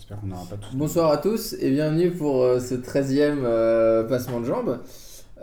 J'espère 0.00 0.18
qu'on 0.20 0.28
n'aura 0.28 0.46
pas 0.46 0.56
tous. 0.56 0.74
Bonsoir 0.74 1.10
à 1.12 1.18
tous 1.18 1.54
et 1.60 1.70
bienvenue 1.70 2.10
pour 2.10 2.42
euh, 2.42 2.58
ce 2.58 2.74
13e 2.74 3.40
euh, 3.44 4.02
passement 4.04 4.40
de 4.40 4.46
jambes. 4.46 4.78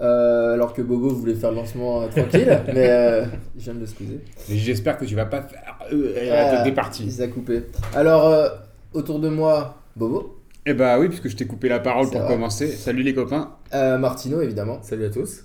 Euh, 0.02 0.56
alors 0.56 0.74
que 0.74 0.82
Bobo 0.82 1.10
voulait 1.10 1.36
faire 1.36 1.52
le 1.52 1.58
lancement 1.58 2.02
euh, 2.02 2.08
tranquille, 2.08 2.60
mais 2.74 2.90
euh, 2.90 3.26
je 3.56 3.66
viens 3.66 3.76
de 3.76 3.82
le 3.82 3.86
scuser. 3.86 4.20
Mais 4.50 4.58
j'espère 4.58 4.98
que 4.98 5.06
tu 5.06 5.14
vas 5.14 5.28
pas 5.28 5.44
faire 5.44 5.78
euh, 5.94 6.32
Ah, 6.32 6.64
des 6.64 6.70
Il 6.70 6.74
parties. 6.74 7.12
s'est 7.12 7.30
coupé. 7.30 7.66
Alors, 7.96 8.26
euh, 8.26 8.50
autour 8.94 9.20
de 9.20 9.30
moi, 9.30 9.78
Bobo, 9.96 10.40
Eh 10.66 10.74
bah 10.74 10.98
oui, 10.98 11.10
puisque 11.10 11.28
je 11.28 11.36
t'ai 11.36 11.46
coupé 11.46 11.70
la 11.70 11.80
parole 11.80 12.10
pour 12.10 12.22
vrai. 12.22 12.34
commencer. 12.34 12.68
Salut 12.72 13.04
les 13.04 13.14
copains. 13.14 13.52
euh, 13.76 14.00
Martino 14.00 14.42
évidemment, 14.42 14.80
Salut 14.82 15.06
à 15.06 15.10
tous. 15.12 15.44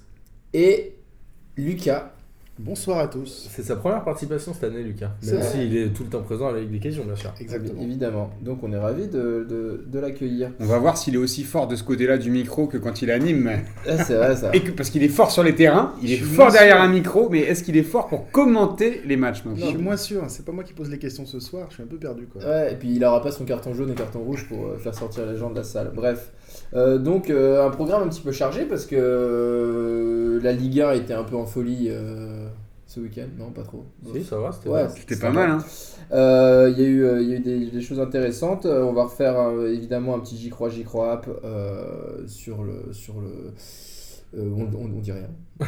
et 0.54 0.94
Lucas. 1.58 2.11
Bonsoir 2.58 2.98
à 2.98 3.08
tous. 3.08 3.48
C'est 3.50 3.62
sa 3.62 3.76
première 3.76 4.04
participation 4.04 4.52
cette 4.52 4.64
année, 4.64 4.82
Lucas. 4.82 5.12
Même 5.24 5.42
s'il 5.42 5.74
est 5.74 5.88
tout 5.88 6.04
le 6.04 6.10
temps 6.10 6.20
présent 6.20 6.48
avec 6.48 6.70
des 6.70 6.78
questions, 6.78 7.02
bien 7.04 7.16
sûr. 7.16 7.32
Exactement. 7.40 7.80
Évidemment. 7.80 8.30
Donc 8.42 8.62
on 8.62 8.70
est 8.72 8.78
ravis 8.78 9.08
de, 9.08 9.46
de, 9.48 9.82
de 9.86 9.98
l'accueillir. 9.98 10.50
On 10.60 10.66
va 10.66 10.78
voir 10.78 10.98
s'il 10.98 11.14
est 11.14 11.18
aussi 11.18 11.44
fort 11.44 11.66
de 11.66 11.76
ce 11.76 11.82
côté-là 11.82 12.18
du 12.18 12.30
micro 12.30 12.66
que 12.66 12.76
quand 12.76 13.00
il 13.00 13.10
anime. 13.10 13.50
Ah, 13.88 14.04
c'est 14.04 14.14
vrai 14.16 14.36
ça. 14.36 14.50
Et 14.52 14.60
que, 14.60 14.70
parce 14.70 14.90
qu'il 14.90 15.02
est 15.02 15.08
fort 15.08 15.30
sur 15.30 15.42
les 15.42 15.54
terrains, 15.54 15.94
il 16.02 16.12
est 16.12 16.16
Je 16.16 16.24
fort 16.24 16.52
derrière 16.52 16.76
sûr. 16.76 16.84
un 16.84 16.88
micro, 16.88 17.28
mais 17.30 17.40
est-ce 17.40 17.64
qu'il 17.64 17.76
est 17.76 17.82
fort 17.82 18.06
pour 18.06 18.30
commenter 18.30 19.00
les 19.06 19.16
matchs 19.16 19.42
Je 19.44 19.48
maintenant 19.48 19.66
suis 19.68 19.78
moins 19.78 19.96
sûr, 19.96 20.22
c'est 20.28 20.44
pas 20.44 20.52
moi 20.52 20.62
qui 20.62 20.74
pose 20.74 20.90
les 20.90 20.98
questions 20.98 21.24
ce 21.24 21.40
soir, 21.40 21.66
je 21.70 21.74
suis 21.76 21.82
un 21.82 21.86
peu 21.86 21.96
perdu 21.96 22.26
quoi. 22.26 22.42
Ouais, 22.44 22.74
et 22.74 22.76
puis 22.76 22.94
il 22.94 23.02
aura 23.04 23.22
pas 23.22 23.32
son 23.32 23.46
carton 23.46 23.72
jaune 23.72 23.90
et 23.90 23.94
carton 23.94 24.20
rouge 24.20 24.46
pour 24.46 24.66
euh, 24.66 24.76
faire 24.78 24.94
sortir 24.94 25.24
les 25.26 25.38
gens 25.38 25.48
de 25.50 25.56
la 25.56 25.64
salle. 25.64 25.90
Bref. 25.94 26.30
Euh, 26.74 26.98
donc 26.98 27.28
euh, 27.30 27.66
un 27.66 27.70
programme 27.70 28.02
un 28.04 28.08
petit 28.08 28.22
peu 28.22 28.32
chargé 28.32 28.64
parce 28.64 28.86
que 28.86 28.96
euh, 28.98 30.40
la 30.42 30.52
Ligue 30.52 30.80
1 30.80 30.92
était 30.92 31.12
un 31.14 31.24
peu 31.24 31.36
en 31.36 31.44
folie 31.46 31.88
euh, 31.90 32.46
ce 32.86 33.00
week-end. 33.00 33.26
Non, 33.38 33.50
pas 33.50 33.62
trop. 33.62 33.84
Si, 34.14 34.24
ça 34.24 34.38
va, 34.38 34.52
c'était 34.52 34.68
Ouais, 34.70 34.86
pas 35.20 35.30
mal, 35.30 35.50
hein 35.50 35.58
Euh, 36.12 36.72
Il 36.74 36.80
y 36.82 36.84
a 36.84 36.88
eu, 36.88 37.04
euh, 37.04 37.20
il 37.22 37.28
y 37.28 37.32
a 37.32 37.36
eu 37.36 37.40
des, 37.40 37.66
des 37.70 37.80
choses 37.80 38.00
intéressantes. 38.00 38.64
On 38.66 38.92
va 38.92 39.04
refaire 39.04 39.38
euh, 39.38 39.72
évidemment 39.72 40.14
un 40.14 40.20
petit 40.20 40.36
J'y 40.36 40.48
crois, 40.50 40.68
J'y 40.70 40.84
crois 40.84 41.12
app 41.12 41.28
euh, 41.44 42.26
sur 42.26 42.62
le. 42.64 42.92
Sur 42.92 43.14
le 43.20 43.52
euh, 44.34 44.48
on, 44.56 44.62
on, 44.74 44.86
on 44.96 45.00
dit 45.00 45.12
rien. 45.12 45.28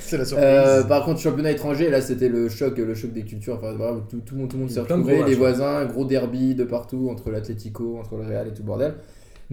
C'est 0.00 0.16
la 0.16 0.24
surprise. 0.24 0.46
Euh, 0.46 0.84
par 0.84 1.04
contre, 1.04 1.20
championnat 1.20 1.50
étranger, 1.50 1.90
là 1.90 2.00
c'était 2.00 2.30
le 2.30 2.48
choc, 2.48 2.78
le 2.78 2.94
choc 2.94 3.12
des 3.12 3.24
cultures. 3.24 3.56
Enfin, 3.56 3.72
vraiment, 3.74 4.00
tout, 4.08 4.20
tout, 4.24 4.34
le 4.36 4.40
monde- 4.40 4.50
tout 4.50 4.56
le 4.56 4.62
monde 4.62 4.70
y 4.70 4.74
s'est 4.74 4.80
retrouvé, 4.80 5.16
gros 5.16 5.24
les 5.24 5.30
matchs, 5.30 5.38
voisins, 5.38 5.84
gros 5.84 6.04
derby 6.06 6.54
de 6.54 6.64
partout 6.64 7.08
entre 7.10 7.30
l'Atlético, 7.30 7.98
entre 7.98 8.16
le 8.16 8.22
Real 8.22 8.48
et 8.48 8.52
tout 8.52 8.62
le 8.62 8.66
bordel. 8.66 8.94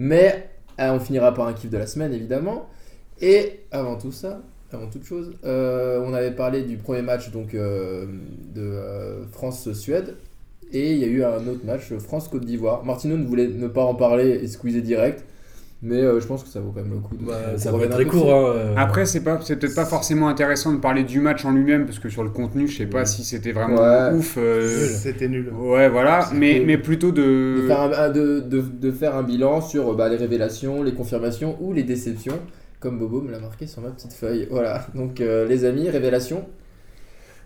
Mais 0.00 0.48
euh, 0.80 0.92
on 0.92 0.98
finira 0.98 1.34
par 1.34 1.46
un 1.46 1.52
kiff 1.52 1.68
de 1.68 1.76
la 1.76 1.86
semaine 1.86 2.14
évidemment. 2.14 2.70
Et 3.20 3.60
avant 3.70 3.98
tout 3.98 4.12
ça, 4.12 4.40
avant 4.72 4.86
toute 4.86 5.04
chose, 5.04 5.34
euh, 5.44 6.02
on 6.06 6.14
avait 6.14 6.30
parlé 6.30 6.62
du 6.62 6.78
premier 6.78 7.02
match 7.02 7.30
donc 7.30 7.52
euh, 7.52 8.06
de 8.54 9.26
France-Suède. 9.30 10.16
Et 10.72 10.92
il 10.92 10.98
y 10.98 11.04
a 11.04 11.06
eu 11.06 11.22
un 11.22 11.46
autre 11.46 11.66
match, 11.66 11.92
France-Côte 11.98 12.46
d'Ivoire. 12.46 12.82
Martino 12.82 13.18
ne 13.18 13.26
voulait 13.26 13.48
ne 13.48 13.68
pas 13.68 13.82
en 13.82 13.94
parler 13.94 14.40
et 14.42 14.48
squeezer 14.48 14.80
direct. 14.80 15.22
Mais 15.82 16.02
euh, 16.02 16.20
je 16.20 16.26
pense 16.26 16.42
que 16.42 16.48
ça 16.50 16.60
vaut 16.60 16.72
quand 16.72 16.82
même 16.82 16.92
le 16.92 16.98
coup. 16.98 17.16
de- 17.16 17.24
Bah, 17.24 17.56
ça 17.56 17.72
va 17.72 17.82
être 17.84 17.90
très 17.92 18.04
court. 18.04 18.32
Hein, 18.34 18.52
euh. 18.54 18.74
Après, 18.76 19.06
c'est 19.06 19.24
pas, 19.24 19.40
c'est 19.42 19.56
peut-être 19.56 19.74
pas 19.74 19.86
forcément 19.86 20.28
intéressant 20.28 20.72
de 20.74 20.78
parler 20.78 21.04
du 21.04 21.20
match 21.20 21.44
en 21.46 21.52
lui-même, 21.52 21.86
parce 21.86 21.98
que 21.98 22.10
sur 22.10 22.22
le 22.22 22.28
contenu, 22.28 22.68
je 22.68 22.76
sais 22.76 22.86
pas 22.86 22.98
Ouais. 22.98 23.06
si 23.06 23.24
c'était 23.24 23.52
vraiment 23.52 23.80
Ouais. 23.80 24.12
ouf. 24.14 24.36
euh, 24.36 24.86
C'était 24.86 25.28
nul. 25.28 25.50
Ouais, 25.58 25.88
voilà, 25.88 26.28
mais, 26.34 26.76
plutôt 26.76 27.12
de 27.12 27.62
de. 27.62 27.66
faire 27.66 27.80
un, 27.80 27.92
un- 27.92 28.10
de, 28.10 28.40
de, 28.40 28.60
de 28.60 28.90
faire 28.92 29.16
un 29.16 29.22
bilan 29.22 29.62
sur 29.62 29.94
bah, 29.94 30.10
les 30.10 30.16
révélations, 30.16 30.82
les 30.82 30.92
confirmations 30.92 31.56
ou 31.62 31.72
les 31.72 31.82
déceptions, 31.82 32.38
comme 32.78 32.98
Bobo 32.98 33.22
me 33.22 33.30
l'a 33.30 33.38
marqué 33.40 33.66
sur 33.66 33.80
ma 33.80 33.88
petite 33.88 34.12
feuille. 34.12 34.48
Voilà, 34.50 34.86
donc 34.94 35.22
euh, 35.22 35.46
les 35.48 35.64
amis, 35.64 35.88
révélations. 35.88 36.44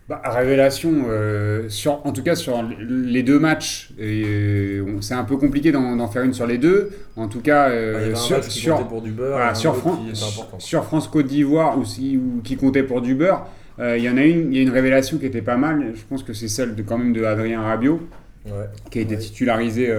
Bah, 0.06 0.20
révélation, 0.26 1.06
euh, 1.08 1.70
sur, 1.70 2.04
en 2.06 2.12
tout 2.12 2.22
cas 2.22 2.34
sur 2.34 2.62
les 2.78 3.22
deux 3.22 3.38
matchs, 3.38 3.88
euh, 3.98 4.84
c'est 5.00 5.14
un 5.14 5.24
peu 5.24 5.38
compliqué 5.38 5.72
d'en 5.72 6.06
faire 6.08 6.22
une 6.24 6.34
sur 6.34 6.46
les 6.46 6.58
deux. 6.58 6.90
En 7.16 7.26
tout 7.26 7.40
cas, 7.40 7.70
euh, 7.70 8.10
Bah, 8.12 8.12
un 8.12 8.14
sur, 8.14 8.36
match 8.36 8.48
qui 8.48 8.58
sur, 8.58 8.76
comptait 8.76 8.88
pour 8.90 9.00
du 9.00 9.12
beurre, 9.12 9.30
voilà, 9.30 9.46
et 9.46 9.50
un 9.50 9.54
sur, 9.54 9.70
autre 9.70 9.80
Fran- 9.80 9.96
qui 9.96 10.10
était 10.10 10.22
important. 10.22 10.58
sur 10.60 10.84
France-Côte 10.84 11.26
d'Ivoire 11.26 11.78
aussi, 11.78 12.18
ou 12.18 12.42
qui 12.42 12.56
comptait 12.56 12.82
pour 12.82 13.00
du 13.00 13.14
beurre, 13.14 13.46
il 13.78 13.98
y 14.02 14.08
en 14.10 14.18
a 14.18 14.22
une, 14.24 14.52
il 14.52 14.56
y 14.56 14.60
a 14.60 14.62
une 14.62 14.70
révélation 14.70 15.16
qui 15.16 15.24
était 15.24 15.40
pas 15.42 15.56
mal. 15.56 15.92
Je 15.94 16.02
pense 16.06 16.22
que 16.22 16.34
c'est 16.34 16.48
celle 16.48 16.74
de, 16.74 16.82
quand 16.82 16.98
même 16.98 17.14
de 17.14 17.24
Adrien 17.24 17.62
Rabiot, 17.62 18.00
Ouais. 18.46 18.50
qui 18.90 18.98
a 18.98 19.02
été 19.02 19.14
Ouais. 19.14 19.20
titularisé 19.22 19.90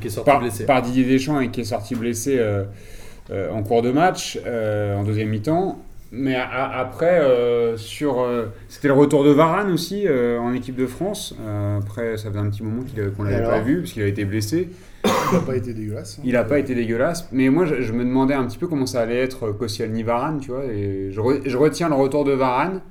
qui 0.00 0.08
est 0.08 0.64
par, 0.66 0.82
Didier 0.82 1.04
Deschamps 1.04 1.38
et 1.38 1.50
qui 1.52 1.60
est 1.60 1.64
sorti 1.64 1.94
blessé 1.94 2.40
en 3.30 3.62
cours 3.62 3.82
de 3.82 3.92
match, 3.92 4.40
en 4.44 5.04
deuxième 5.04 5.28
mi-temps. 5.28 5.78
Mais 6.14 6.34
a- 6.34 6.44
a- 6.46 6.78
après, 6.78 7.20
euh, 7.20 7.76
sur, 7.78 8.20
euh, 8.20 8.46
c'était 8.68 8.88
le 8.88 8.94
retour 8.94 9.24
de 9.24 9.30
Varane 9.30 9.72
aussi 9.72 10.06
euh, 10.06 10.38
en 10.38 10.52
équipe 10.52 10.76
de 10.76 10.86
France. 10.86 11.34
Après, 11.78 12.18
ça 12.18 12.28
faisait 12.28 12.38
un 12.38 12.50
petit 12.50 12.62
moment 12.62 12.82
qu'on 13.16 13.26
Et 13.26 13.30
l'avait 13.30 13.44
pas 13.44 13.60
vu 13.60 13.80
parce 13.80 13.92
qu'il 13.92 14.02
avait 14.02 14.10
été 14.10 14.26
blessé. 14.26 14.68
Il 15.04 15.10
n'a 15.34 15.40
pas 15.40 15.56
été 15.56 15.72
dégueulasse. 15.72 16.18
hein. 16.18 16.22
Il 16.24 16.32
n'a 16.34 16.44
pas 16.44 16.58
été 16.58 16.74
dégueulasse. 16.74 17.28
Mais 17.32 17.48
moi, 17.48 17.64
je, 17.64 17.80
je 17.80 17.92
me 17.94 18.04
demandais 18.04 18.34
un 18.34 18.44
petit 18.44 18.58
peu 18.58 18.68
comment 18.68 18.84
ça 18.86 19.00
allait 19.00 19.20
être 19.20 19.50
Koscielny-Varane, 19.52 20.40
tu 20.40 20.50
vois. 20.50 20.64
Et 20.66 21.10
je, 21.12 21.20
re- 21.20 21.40
je 21.46 21.56
retiens 21.56 21.88
le 21.88 21.94
retour 21.94 22.24
de 22.24 22.32
Varane, 22.32 22.82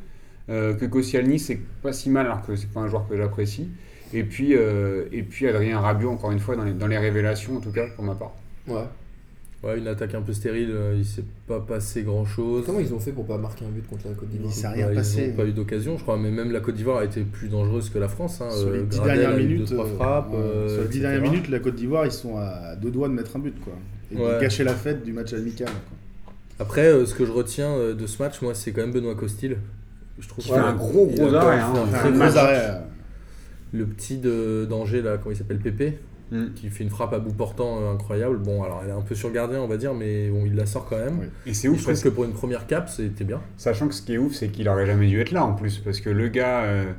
que 0.48 0.86
Koscielny, 0.86 1.38
c'est 1.40 1.60
pas 1.84 1.94
si 1.94 2.10
mal 2.10 2.26
alors 2.26 2.42
que 2.46 2.56
c'est 2.56 2.70
pas 2.72 2.80
un 2.82 2.88
joueur 2.88 3.08
que 3.08 3.16
j'apprécie. 3.16 3.70
Et 4.14 4.24
puis, 4.24 4.54
et 4.54 5.24
puis 5.24 5.48
Adrien 5.48 5.80
Rabiot, 5.80 6.10
encore 6.10 6.32
une 6.32 6.40
fois, 6.40 6.56
dans 6.56 6.64
les, 6.66 6.74
dans 6.74 6.88
les 6.88 6.98
révélations, 6.98 7.58
en 7.58 7.60
tout 7.62 7.72
cas, 7.72 7.86
pour 7.96 8.04
ma 8.04 8.16
part. 8.16 8.34
Ouais. 8.68 8.82
Ouais, 9.64 9.78
une 9.78 9.88
attaque 9.88 10.16
un 10.16 10.22
peu 10.22 10.34
stérile, 10.34 10.72
euh, 10.72 10.96
il 10.98 11.06
s'est 11.06 11.24
pas 11.48 11.60
passé 11.60 12.02
grand 12.02 12.26
chose. 12.26 12.64
Comment 12.66 12.80
ils 12.80 12.94
ont 12.96 13.00
fait 13.00 13.12
pour 13.12 13.28
pas 13.28 13.38
marquer 13.38 13.64
un 13.64 13.70
but 13.70 13.88
contre 13.88 14.08
la 14.08 14.16
Côte 14.16 14.30
d'Ivoire 14.30 14.52
Il 14.52 14.56
s'est 14.56 14.68
rien 14.68 14.90
Ils 14.90 14.96
passé. 14.96 15.28
n'ont 15.28 15.34
pas 15.36 15.46
eu 15.46 15.52
d'occasion, 15.52 15.98
je 16.00 16.02
crois, 16.02 16.18
mais 16.18 16.32
même 16.32 16.52
la 16.52 16.62
Côte 16.62 16.74
d'Ivoire 16.74 16.98
a 16.98 17.06
été 17.06 17.22
plus 17.22 17.48
dangereuse 17.48 17.92
que 17.92 18.00
la 18.00 18.08
France. 18.08 18.42
Hein. 18.42 18.50
Sur 18.50 18.72
les 18.72 18.80
euh, 18.80 18.84
dix 18.86 19.00
dernières 19.00 19.38
minutes, 19.38 19.60
deux, 19.70 19.76
trois 19.76 19.86
euh, 19.86 19.96
frappes. 19.96 20.32
euh, 20.34 20.68
sur 20.82 20.92
les 20.92 21.00
dernières 21.00 21.22
minutes, 21.22 21.48
la 21.50 21.60
Côte 21.60 21.76
d'Ivoire, 21.76 22.08
ils 22.08 22.12
sont 22.12 22.38
à 22.38 22.76
deux 22.76 22.90
doigts 22.90 23.08
de 23.08 23.14
mettre 23.14 23.36
un 23.36 23.40
but 23.40 23.54
quoi. 23.64 23.74
Et 24.12 24.16
Ouais. 24.18 24.36
de 24.38 24.42
gâcher 24.42 24.64
la 24.64 24.74
fête 24.74 25.04
du 25.04 25.14
match 25.14 25.32
amical. 25.34 25.68
quoi. 25.68 26.34
Après, 26.60 26.88
euh, 26.88 27.06
ce 27.06 27.14
que 27.14 27.24
je 27.26 27.32
retiens 27.32 27.94
de 27.94 28.08
ce 28.08 28.22
match, 28.22 28.42
moi, 28.42 28.56
c'est 28.56 28.72
quand 28.72 28.82
même 28.82 28.92
Benoît 28.92 29.14
Costil. 29.16 29.58
Je 30.20 30.28
trouve 30.28 30.44
Qui 30.44 30.50
qu'il 30.52 30.60
fait 30.60 30.66
un 30.66 30.74
gros, 30.74 31.06
gros 31.06 31.34
arrêt, 31.36 31.60
hein. 31.60 31.74
un 31.94 32.12
très 32.12 32.38
arrêt. 32.38 32.82
Le 33.74 33.86
petit 33.86 34.18
de 34.18 34.66
d'Angers, 34.68 35.02
là, 35.04 35.18
comment 35.18 35.34
il 35.34 35.38
s'appelle 35.38 35.60
Pépé, 35.60 36.00
Mm. 36.32 36.54
qui 36.56 36.70
fait 36.70 36.84
une 36.86 36.90
frappe 36.90 37.12
à 37.14 37.20
bout 37.20 37.34
portant 37.34 37.80
euh, 37.82 37.94
incroyable. 37.94 38.38
Bon, 38.38 38.64
alors 38.64 38.82
elle 38.84 38.90
est 38.90 38.94
un 38.94 39.02
peu 39.02 39.16
sur 39.16 39.28
le 39.28 39.34
gardien, 39.34 39.60
on 39.60 39.68
va 39.68 39.76
dire, 39.78 39.94
mais 39.94 40.30
bon, 40.30 40.44
il 40.46 40.56
la 40.56 40.66
sort 40.66 40.88
quand 40.90 40.98
même. 40.98 41.18
Oui. 41.20 41.28
Et 41.46 41.54
c'est 41.54 41.68
Et 41.68 41.70
ouf, 41.70 41.78
je 41.78 41.82
trouve 41.84 41.94
parce 41.94 42.04
que 42.04 42.10
pour 42.10 42.24
une 42.24 42.34
première 42.34 42.68
cap, 42.68 42.90
c'était 42.90 43.26
bien. 43.26 43.42
Sachant 43.58 43.88
que 43.90 43.94
ce 43.94 44.02
qui 44.02 44.14
est 44.14 44.18
ouf, 44.18 44.34
c'est 44.34 44.48
qu'il 44.48 44.70
aurait 44.70 44.86
jamais 44.86 45.08
dû 45.08 45.20
être 45.20 45.32
là 45.32 45.44
en 45.44 45.54
plus, 45.54 45.80
parce 45.80 46.00
que 46.00 46.10
le 46.10 46.30
gars, 46.30 46.62
euh, 46.64 46.94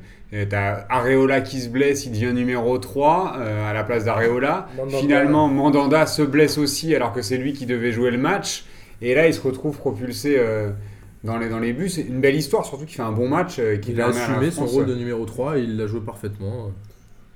t'as 0.49 0.85
Areola 0.91 1.41
qui 1.41 1.61
se 1.61 1.69
blesse, 1.69 2.05
il 2.07 2.13
devient 2.13 2.33
numéro 2.35 2.77
3 2.79 3.37
euh, 3.39 3.71
à 3.71 3.73
la 3.73 3.85
place 3.85 4.05
d'Areola. 4.05 4.69
Finalement, 5.01 5.49
Mandanda 5.49 6.07
se 6.07 6.23
blesse 6.23 6.59
aussi 6.59 6.95
alors 6.95 7.13
que 7.13 7.23
c'est 7.23 7.39
lui 7.39 7.53
qui 7.53 7.67
devait 7.67 7.93
jouer 7.93 8.11
le 8.11 8.19
match. 8.19 8.65
Et 9.01 9.15
là, 9.15 9.27
il 9.27 9.35
se 9.35 9.41
retrouve 9.41 9.77
propulsé 9.79 10.37
euh, 10.39 10.71
dans, 11.25 11.39
les, 11.39 11.49
dans 11.49 11.59
les 11.59 11.73
buts. 11.73 11.89
C'est 11.89 12.03
une 12.03 12.21
belle 12.21 12.37
histoire, 12.37 12.65
surtout 12.65 12.85
qu'il 12.85 12.97
fait 12.97 13.03
un 13.03 13.13
bon 13.13 13.29
match. 13.29 13.59
euh, 13.59 13.77
qui 13.79 13.93
Il 13.93 14.01
a 14.01 14.09
assumé 14.09 14.51
son 14.51 14.67
rôle 14.67 14.87
de 14.87 14.95
numéro 14.95 15.25
3 15.25 15.59
et 15.59 15.63
il 15.63 15.77
l'a 15.77 15.87
joué 15.87 16.01
parfaitement. 16.01 16.71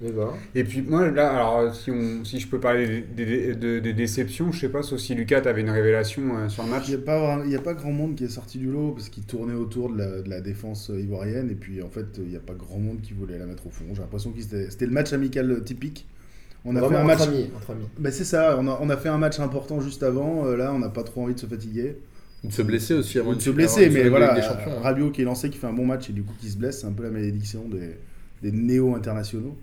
Eh 0.05 0.11
ben, 0.11 0.29
Et 0.55 0.63
puis 0.65 0.83
moi, 0.83 1.11
là, 1.11 1.31
alors 1.35 1.75
si, 1.75 1.91
on, 1.91 2.23
si 2.23 2.39
je 2.39 2.47
peux 2.49 2.61
parler 2.61 2.87
des, 3.17 3.25
des- 3.25 3.55
de- 3.55 3.79
des 3.79 3.93
déceptions, 3.95 4.53
je 4.53 4.61
sais 4.61 4.69
pas, 4.69 4.83
sauf 4.83 5.01
si 5.01 5.15
Lucas, 5.15 5.41
t'avais 5.41 5.63
une 5.63 5.71
révélation 5.71 6.37
euh, 6.37 6.49
sur 6.51 6.65
le 6.65 6.71
match. 6.71 6.85
Il 6.89 6.97
n'y 6.97 7.03
a, 7.03 7.05
pas- 7.05 7.41
il 7.47 7.51
y 7.51 7.57
a 7.57 7.61
pas 7.63 7.73
grand 7.73 7.93
monde 7.93 8.15
qui 8.15 8.25
est 8.25 8.29
sorti 8.29 8.59
du 8.59 8.67
lot 8.71 8.91
parce 8.93 9.09
qu'il 9.09 9.23
tournait 9.25 9.55
autour 9.55 9.91
de 9.91 9.97
la, 9.99 10.21
de 10.21 10.29
la 10.29 10.43
défense 10.43 10.91
euh, 10.91 11.01
ivoirienne 11.01 11.49
et 11.51 11.55
puis 11.55 11.81
en 11.83 11.89
fait 11.89 12.05
il 12.19 12.29
n'y 12.29 12.37
a 12.37 12.41
pas 12.41 12.53
grand 12.53 12.79
monde 12.79 13.01
qui 13.01 13.15
voulait 13.15 13.39
la 13.39 13.47
mettre 13.47 13.67
au 13.67 13.71
fond. 13.71 13.85
J'ai 13.95 14.03
l'impression 14.03 14.33
que 14.33 14.41
c'était 14.43 14.85
le 14.87 14.93
match 14.93 15.15
amical 15.15 15.65
typique. 15.65 16.07
On 16.67 16.77
a 16.77 16.81
fait 16.81 16.87
vraiment 16.89 16.99
un 16.99 17.05
match. 17.05 17.21
entre 17.23 17.29
amis. 17.31 17.51
Entre 17.57 17.71
amis. 17.71 17.85
Bah, 17.99 18.11
c'est 18.11 18.25
ça, 18.25 18.57
on 18.61 18.69
a, 18.69 18.79
on 18.83 18.91
a 18.91 18.97
fait 18.99 19.09
un 19.09 19.19
match 19.19 19.41
important 19.41 19.81
juste 19.81 20.03
avant. 20.03 20.47
euh, 20.47 20.57
là, 20.57 20.75
on 20.75 20.79
n'a 20.79 20.91
pas 20.91 21.05
trop 21.05 21.23
envie 21.23 21.35
de 21.35 21.41
se 21.41 21.47
fatiguer. 21.47 21.97
De 22.45 22.53
se 22.53 22.61
blesser 22.61 22.93
aussi 22.95 23.19
avant 23.19 23.33
de 23.33 23.41
se 23.41 23.49
blesser, 23.51 23.89
mais 23.89 24.03
Ligue 24.03 24.11
voilà, 24.11 24.35
hein. 24.37 24.81
Rabiot 24.83 25.11
qui 25.11 25.23
est 25.23 25.25
lancé, 25.25 25.49
qui 25.49 25.57
fait 25.59 25.67
un 25.69 25.73
bon 25.73 25.87
match 25.87 26.11
et 26.11 26.13
du 26.13 26.23
coup 26.23 26.35
qui 26.39 26.51
se 26.51 26.59
blesse, 26.59 26.81
c'est 26.83 26.87
un 26.87 26.93
peu 26.93 27.03
la 27.03 27.11
malédiction 27.11 27.67
des, 27.69 27.97
des 28.43 28.53
néo-internationaux. 28.53 29.57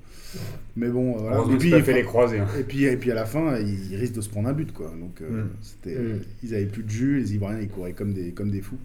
Mais 0.76 0.90
bon, 0.90 1.16
euh, 1.18 1.20
voilà. 1.20 1.44
Et 1.54 1.58
puis, 1.58 1.70
pas 1.70 1.84
fait 1.84 1.94
les 1.94 2.04
croisés. 2.04 2.40
hein. 2.40 2.48
et 2.60 2.64
puis, 2.64 2.86
et 2.86 2.98
puis 2.98 3.12
à 3.12 3.16
la 3.16 3.26
fin, 3.26 3.58
il, 3.60 3.92
il 3.92 3.96
risque 3.98 4.14
de 4.16 4.22
se 4.22 4.30
prendre 4.30 4.50
un 4.50 4.54
but, 4.54 4.74
quoi. 4.74 4.92
Donc, 5.00 5.22
euh, 5.22 5.44
Mm. 5.44 5.50
c'était, 5.62 5.96
Mm. 6.00 6.20
ils 6.44 6.56
avaient 6.56 6.66
plus 6.66 6.84
de 6.84 6.90
jus, 6.90 7.20
les 7.20 7.36
Ivoiriens, 7.36 7.60
ils 7.62 7.70
couraient 7.70 7.94
comme 7.94 8.14
des, 8.14 8.32
comme 8.32 8.50
des 8.50 8.62
fous. 8.62 8.80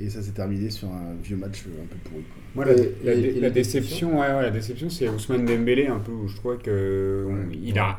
Et 0.00 0.08
ça 0.10 0.22
s'est 0.22 0.30
terminé 0.30 0.70
sur 0.70 0.88
un 0.88 1.14
vieux 1.22 1.36
match 1.36 1.64
euh, 1.66 1.82
un 1.82 1.86
peu 1.86 1.96
pourri. 2.08 2.22
Quoi. 2.22 2.42
Moi, 2.54 2.64
la, 2.66 2.72
Et- 2.72 2.94
la- 3.04 3.12
et- 3.14 3.20
la 3.20 3.28
et 3.28 3.40
les 3.40 3.50
déception, 3.50 4.20
ouais, 4.20 4.26
ouais, 4.28 4.42
la 4.42 4.50
déception, 4.50 4.88
c'est 4.88 5.08
Ousmane 5.08 5.44
Dembélé 5.44 5.88
un 5.88 5.98
peu 5.98 6.12
où 6.12 6.28
je 6.28 6.36
trouvais 6.36 6.56
que 6.58 7.26
on- 7.28 7.32
Ouais, 7.34 7.58
il 7.62 7.78
a, 7.78 7.98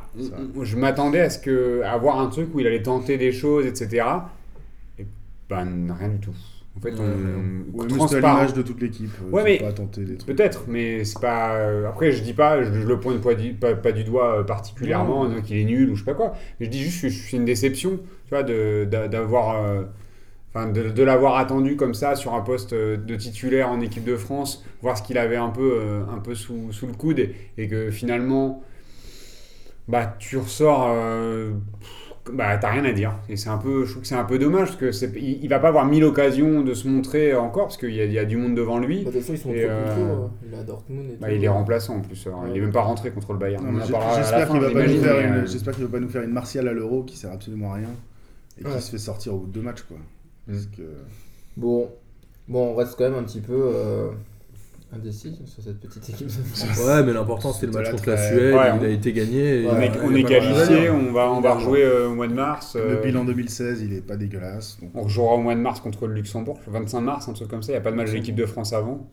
on- 0.56 0.64
je 0.64 0.76
m'attendais 0.78 1.20
à 1.20 1.30
ce 1.30 1.40
que 1.40 1.82
à 1.84 1.98
voir 1.98 2.20
un 2.20 2.28
truc 2.30 2.48
où 2.56 2.60
il 2.62 2.68
allait 2.68 2.82
tenter 2.84 3.18
des 3.18 3.32
choses, 3.34 3.66
etc. 3.66 4.06
Et 4.98 5.06
ben 5.50 5.94
rien 6.00 6.10
du 6.10 6.20
tout. 6.20 6.34
En 6.78 6.82
fait, 6.82 6.94
on, 6.98 7.88
transparent. 7.88 8.36
l'image 8.38 8.54
de 8.54 8.62
toute 8.62 8.82
l'équipe. 8.82 9.10
euh, 9.26 9.32
Ouais, 9.32 9.44
mais 9.44 9.62
ont 9.62 9.66
pas 9.66 9.74
tenté 9.74 10.02
des 10.06 10.16
trucs. 10.18 10.36
Peut-être, 10.36 10.66
mais 10.68 11.04
c'est 11.04 11.20
pas. 11.20 11.56
euh, 11.56 11.90
Après, 11.90 12.12
je 12.12 12.24
dis 12.24 12.34
pas, 12.34 12.64
je, 12.64 12.72
je 12.72 12.88
le 12.88 13.00
pointe 13.00 13.20
pas 13.22 13.34
du, 13.36 13.54
pas, 13.54 13.74
pas 13.76 13.92
du 13.92 14.04
doigt 14.06 14.40
euh, 14.40 14.44
particulièrement, 14.44 15.28
Non. 15.28 15.42
qu'il 15.42 15.58
est 15.58 15.66
nul 15.66 15.90
ou 15.90 15.96
je 15.96 16.00
sais 16.00 16.06
pas 16.06 16.14
quoi. 16.16 16.34
Je 16.62 16.68
dis 16.68 16.80
juste 16.82 17.02
que 17.02 17.10
c'est 17.10 17.36
une 17.36 17.44
déception, 17.46 17.98
tu 17.98 18.30
vois, 18.30 18.44
de- 18.44 18.88
d'a- 18.90 19.08
d'avoir. 19.08 19.64
euh, 19.64 19.84
Enfin, 20.52 20.68
de, 20.72 20.90
de 20.90 21.04
l'avoir 21.04 21.38
attendu 21.38 21.76
comme 21.76 21.94
ça 21.94 22.16
sur 22.16 22.34
un 22.34 22.42
poste 22.42 22.74
de 22.74 23.16
titulaire 23.16 23.70
en 23.70 23.82
équipe 23.82 24.04
de 24.04 24.16
France, 24.18 24.66
voir 24.82 24.98
ce 24.98 25.04
qu'il 25.04 25.20
avait 25.20 25.36
un 25.36 25.50
peu, 25.52 25.74
euh, 25.80 26.02
un 26.12 26.18
peu 26.18 26.34
sous, 26.34 26.72
sous 26.72 26.88
le 26.88 26.94
coude 26.94 27.20
et, 27.20 27.36
et 27.60 27.68
que 27.68 27.92
finalement, 27.92 28.64
bah, 29.88 30.16
tu 30.20 30.38
ressors. 30.38 30.88
euh, 30.90 31.52
pff, 31.80 32.09
bah, 32.34 32.58
t'as 32.58 32.70
rien 32.72 32.86
à 32.86 32.92
dire. 32.92 33.14
Et 33.30 33.38
c'est 33.38 33.50
un 33.50 33.58
peu, 33.58 33.86
je 33.86 33.92
trouve 33.92 34.02
que 34.04 34.08
c'est 34.08 34.16
un 34.16 34.24
peu 34.24 34.38
dommage 34.40 34.68
parce 34.68 34.76
que 34.78 34.92
c'est, 34.92 35.12
il, 35.16 35.44
il 35.44 35.50
va 35.50 35.60
pas 35.60 35.68
avoir 35.70 35.86
mille 35.86 36.04
occasions 36.04 36.62
de 36.62 36.74
se 36.74 36.88
montrer 36.88 37.34
encore 37.36 37.66
parce 37.68 37.78
qu'il 37.78 37.94
y 37.94 38.02
a, 38.02 38.06
il 38.06 38.12
y 38.14 38.20
a 38.20 38.26
du 38.26 38.38
monde 38.38 38.56
devant 38.56 38.80
lui. 38.80 39.04
Bah, 39.04 39.12
De 39.12 39.18
toute 39.18 39.22
façon, 39.22 39.34
ils 39.34 39.38
sont 39.40 39.54
Et, 39.54 39.62
trop 39.64 39.72
euh, 39.72 39.96
contrôles. 40.18 40.30
Il 40.48 40.54
est 40.54 40.58
à 40.58 40.64
Dortmund 40.64 41.10
et 41.10 41.18
Bah, 41.20 41.28
tout. 41.28 41.34
il 41.36 41.44
est 41.44 41.48
remplaçant 41.48 41.96
en 41.98 42.02
plus. 42.02 42.28
alors, 42.28 42.44
Il 42.50 42.58
est 42.58 42.62
même 42.62 42.72
pas 42.72 42.82
rentré 42.82 43.12
contre 43.12 43.34
le 43.34 43.40
Bayern. 43.40 43.66
J'espère 44.16 44.50
qu'il 44.50 44.60
va, 44.60 44.72
pas 44.72 44.88
nous 44.88 45.02
faire 45.02 45.20
une- 45.20 45.34
euh, 45.36 45.46
j'espère 45.46 45.74
qu'il 45.76 45.84
va 45.86 45.90
pas 45.92 46.00
nous 46.00 46.10
faire 46.10 46.24
une 46.24 46.32
martiale 46.34 46.68
à 46.68 46.74
l'euro 46.74 47.04
qui 47.04 47.18
sert 47.18 47.32
absolument 47.32 47.72
à 47.72 47.76
rien 47.76 47.90
et 48.60 48.66
Ouais. 48.66 48.76
qui 48.76 48.82
se 48.82 48.92
fait 48.92 48.98
sortir 48.98 49.34
au 49.36 49.38
bout 49.40 49.48
de 49.48 49.52
deux 49.54 49.62
matchs. 49.62 49.84
Quoi. 49.84 49.98
Parce 50.48 50.66
que... 50.66 50.82
Bon. 51.58 51.90
bon, 52.48 52.72
on 52.72 52.76
reste 52.76 52.96
quand 52.98 53.04
même 53.10 53.20
un 53.20 53.24
petit 53.24 53.42
peu 53.42 53.54
euh, 53.54 54.10
indécis 54.92 55.38
sur 55.46 55.64
cette 55.64 55.80
petite 55.80 56.10
équipe 56.10 56.28
de 56.28 56.32
France. 56.56 56.86
Ouais, 56.86 57.04
mais 57.04 57.14
l'important 57.14 57.54
c'était 57.54 57.68
le 57.68 57.74
match 57.74 57.92
contre 57.92 58.10
la 58.10 58.18
Suède, 58.18 58.54
Ouais, 58.56 58.70
il 58.76 58.80
on- 58.82 58.84
a 58.84 58.88
été 58.88 59.14
gagné. 59.14 59.62
et 59.62 59.66
Ouais, 59.66 59.72
on 59.72 59.80
est, 59.82 59.86
il 59.88 59.92
on 60.04 60.16
est 60.16 60.24
qualifié, 60.24 60.90
on 60.90 61.12
va, 61.14 61.32
on 61.32 61.42
va 61.42 61.54
rejouer 61.54 61.84
euh, 61.84 62.08
au 62.10 62.16
mois 62.16 62.28
de 62.28 62.34
mars. 62.34 62.76
Le 62.76 62.98
euh, 62.98 63.02
bilan 63.02 63.24
2016, 63.26 63.82
il 63.84 63.94
est 63.94 64.02
pas 64.06 64.16
dégueulasse. 64.18 64.78
donc- 64.82 64.92
On 64.96 65.04
rejouera 65.04 65.36
au 65.36 65.40
mois 65.42 65.54
de 65.56 65.60
mars 65.60 65.80
contre 65.80 66.08
le 66.08 66.16
Luxembourg, 66.16 66.60
le 66.66 66.74
25 66.74 67.02
mars, 67.02 67.30
un 67.30 67.34
truc 67.34 67.48
comme 67.50 67.62
ça. 67.64 67.72
Il 67.72 67.76
n'y 67.76 67.80
a 67.80 67.82
pas 67.82 67.92
de 67.92 67.96
match 67.98 68.10
de 68.10 68.16
l'équipe 68.16 68.36
de 68.36 68.46
France 68.48 68.74
avant. 68.74 69.08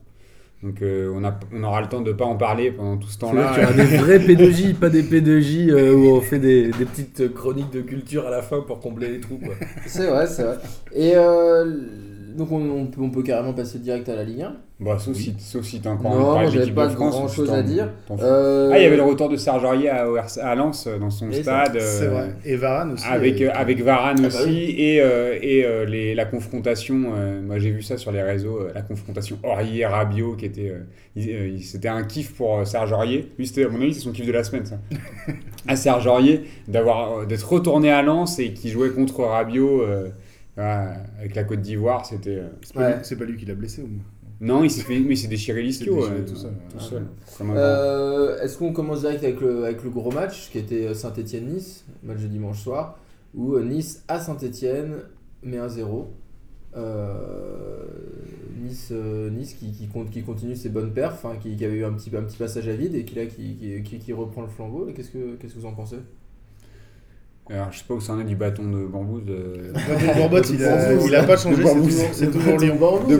Donc 0.63 0.81
euh, 0.81 1.13
on, 1.15 1.23
a, 1.23 1.39
on 1.53 1.63
aura 1.63 1.83
le 1.83 1.87
temps 1.89 2.01
de 2.01 2.11
ne 2.11 2.17
pas 2.17 2.25
en 2.25 2.35
parler 2.37 2.71
pendant 2.71 2.97
tout 2.97 3.09
ce 3.09 3.19
temps-là. 3.19 3.53
qu'il 3.53 3.63
y 3.63 3.67
aura 3.67 3.75
des 3.75 3.97
vrais 3.99 4.19
P2J, 4.19 4.75
pas 4.81 4.89
des 4.89 5.03
P2J 5.03 5.71
euh, 5.71 5.95
où 5.95 6.07
on 6.17 6.23
fait 6.23 6.39
des, 6.39 6.71
des 6.71 6.87
petites 6.87 7.35
chroniques 7.35 7.71
de 7.71 7.83
culture 7.83 8.27
à 8.27 8.31
la 8.31 8.41
fin 8.41 8.63
pour 8.63 8.81
combler 8.81 9.09
les 9.11 9.21
trous. 9.21 9.39
C'est 9.87 10.07
vrai, 10.07 10.27
c'est 10.27 10.45
vrai. 10.45 10.57
Et 10.95 11.13
euh, 11.15 11.67
donc 12.37 12.53
on, 12.53 12.61
on 12.61 12.87
peut, 12.87 13.01
on 13.01 13.11
peut 13.11 13.23
carrément 13.23 13.53
passer 13.53 13.79
direct 13.79 14.09
à 14.09 14.15
la 14.17 14.25
Ligue 14.25 14.43
1. 14.43 14.57
Bah, 14.79 14.99
sauf, 14.99 15.17
si, 15.17 15.35
sauf 15.39 15.65
si 15.65 15.81
t'as 15.81 15.89
encore 15.91 16.11
Non, 16.15 16.33
moi, 16.33 16.47
j'avais 16.49 16.71
pas 16.71 16.87
de 16.87 16.93
France. 16.93 17.15
grand-chose 17.17 17.47
tu 17.47 17.51
t'en- 17.51 17.59
à 17.59 17.63
dire. 17.63 17.89
Euh, 18.21 18.71
Ah, 18.73 18.79
il 18.79 18.83
y 18.83 18.87
avait 18.87 18.97
le 18.99 19.03
retour 19.05 19.31
de 19.31 19.37
Serge 19.37 19.65
Aurier 19.65 19.89
à, 19.89 20.55
Lens 20.55 20.87
euh, 20.87 20.99
dans 20.99 21.09
son 21.09 21.31
Et 21.31 21.43
stade. 21.43 21.79
C'est 21.81 22.05
euh, 22.05 22.11
vrai. 22.11 22.35
Et 22.45 22.57
Varane 22.57 22.93
aussi. 22.93 23.07
Avec, 23.09 23.41
euh, 23.41 23.51
avec 23.55 23.81
Varane 23.83 24.17
Ah 24.19 24.23
bah 24.23 24.27
aussi 24.29 24.49
oui. 24.51 24.75
et, 24.77 25.01
euh, 25.01 25.39
et 25.41 25.65
euh, 25.65 25.87
les, 25.87 26.15
la 26.15 26.27
confrontation, 26.27 27.13
euh, 27.17 27.41
moi 27.41 27.59
j'ai 27.59 27.71
vu 27.71 27.81
ça 27.81 27.97
sur 27.97 28.13
les 28.13 28.21
réseaux, 28.23 28.59
euh, 28.61 28.73
la 28.75 28.83
confrontation 28.83 29.39
Aurier-Rabiot 29.43 30.35
qui 30.37 30.45
était, 30.45 30.69
euh, 30.71 31.21
euh, 31.27 31.57
c'était 31.63 31.89
un 31.89 32.03
kiff 32.05 32.35
pour 32.35 32.59
euh, 32.59 32.65
Serge 32.67 32.93
Aurier. 32.93 33.33
Lui 33.39 33.47
c'était, 33.47 33.65
à 33.65 33.69
mon 33.71 33.81
avis 33.81 33.95
c'est 33.95 34.01
son 34.01 34.13
kiff 34.13 34.27
de 34.27 34.33
la 34.33 34.45
semaine 34.45 34.67
ça. 34.67 34.77
à 35.69 35.77
Serge 35.77 36.07
Aurier 36.07 36.43
d'avoir, 36.69 37.21
euh, 37.21 37.25
d'être 37.25 37.51
retourné 37.51 37.91
à 37.91 38.03
Lens 38.03 38.39
et 38.39 38.53
qui 38.53 38.69
jouait 38.69 38.91
contre 38.91 39.23
Rabiot 39.25 39.81
euh, 39.81 40.09
avec 40.57 41.35
la 41.35 41.45
Côte 41.45 41.61
d'Ivoire, 41.61 42.05
c'était... 42.07 42.37
euh, 42.37 42.49
C'est 42.63 42.75
pas, 42.75 42.81
Ouais. 42.81 42.97
lui- 42.97 43.05
c'est 43.05 43.17
pas 43.17 43.25
lui 43.25 43.37
qui 43.37 43.45
l'a 43.47 43.55
blessé 43.55 43.83
au 43.83 43.87
moins. 43.87 44.03
Non, 44.41 44.65
il 44.65 44.71
s'est 44.71 44.83
fait, 44.83 44.99
mais 45.01 45.15
il 45.15 45.17
s'est 45.17 45.29
déchiré 45.29 45.63
l'ischio 45.63 46.05
euh, 46.05 46.23
tout 46.27 46.37
seul. 46.37 46.53
tout 46.71 46.79
seul. 46.81 47.07
Euh, 47.43 48.39
Est-ce 48.43 48.59
qu'on 48.59 48.73
commence 48.73 49.01
direct 49.01 49.25
avec 49.25 49.41
le, 49.41 49.65
avec 49.65 49.83
le 49.83 49.89
gros 49.91 50.11
match 50.13 50.51
qui 50.51 50.59
était 50.59 50.93
Saint-Etienne-Nice, 50.95 51.85
match 52.03 52.21
de 52.21 52.27
dimanche 52.27 52.61
soir, 52.63 52.99
où 53.35 53.55
euh, 53.55 53.65
Nice 53.65 54.05
à 54.09 54.21
Saint-Etienne 54.21 54.93
met 55.43 55.57
1-0. 55.59 56.05
Euh, 56.77 57.85
nice, 58.63 58.89
euh, 58.93 59.31
nice 59.31 59.55
qui, 59.55 59.73
qui, 59.73 59.87
compte- 59.89 60.11
qui 60.11 60.23
continue 60.23 60.55
ses 60.57 60.69
bonnes 60.69 60.93
perfs, 60.93 61.25
hein, 61.25 61.37
qui, 61.41 61.57
qui 61.57 61.65
avait 61.65 61.77
eu 61.77 61.85
un 61.85 61.93
petit, 61.93 62.15
un 62.15 62.23
petit 62.23 62.37
passage 62.37 62.69
à 62.69 62.75
vide 62.75 62.95
et 62.95 63.05
qui, 63.05 63.15
là, 63.15 63.25
qui, 63.27 63.57
qui, 63.57 63.83
qui, 63.83 63.99
qui 63.99 64.13
reprend 64.13 64.43
le 64.43 64.49
flambeau. 64.49 64.89
Qu'est-ce 64.95 65.11
que 65.11 65.37
qu'est-ce 65.37 65.55
que 65.55 65.61
vous 65.61 65.67
en 65.67 65.73
pensez? 65.73 65.97
Alors, 67.49 67.71
je 67.71 67.79
sais 67.79 67.85
pas 67.87 67.95
où 67.95 68.01
ça 68.01 68.13
en 68.13 68.21
est 68.21 68.25
du 68.25 68.35
bâton 68.37 68.65
de 68.65 68.85
bambou 68.87 69.21
de... 69.21 69.73
Bourbot, 70.17 70.43
il 70.43 70.65
a, 70.65 70.93
il 71.07 71.15
a 71.15 71.23
pas 71.23 71.37
changé, 71.37 71.63
De 71.63 71.91
c'est 71.91 72.31
toujours, 72.31 72.59
Lyon. 72.59 72.77
De. 73.09 73.17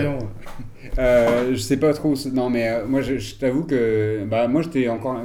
Lyon. 0.00 0.18
Euh, 0.98 1.50
je 1.52 1.56
sais 1.58 1.76
pas 1.76 1.92
trop. 1.92 2.10
où 2.10 2.16
c'est- 2.16 2.32
Non, 2.32 2.50
mais 2.50 2.68
euh, 2.68 2.86
moi, 2.86 3.02
je, 3.02 3.18
je 3.18 3.36
t'avoue 3.36 3.62
que 3.64 4.24
bah, 4.28 4.48
moi, 4.48 4.62
j'étais 4.62 4.88
encore. 4.88 5.20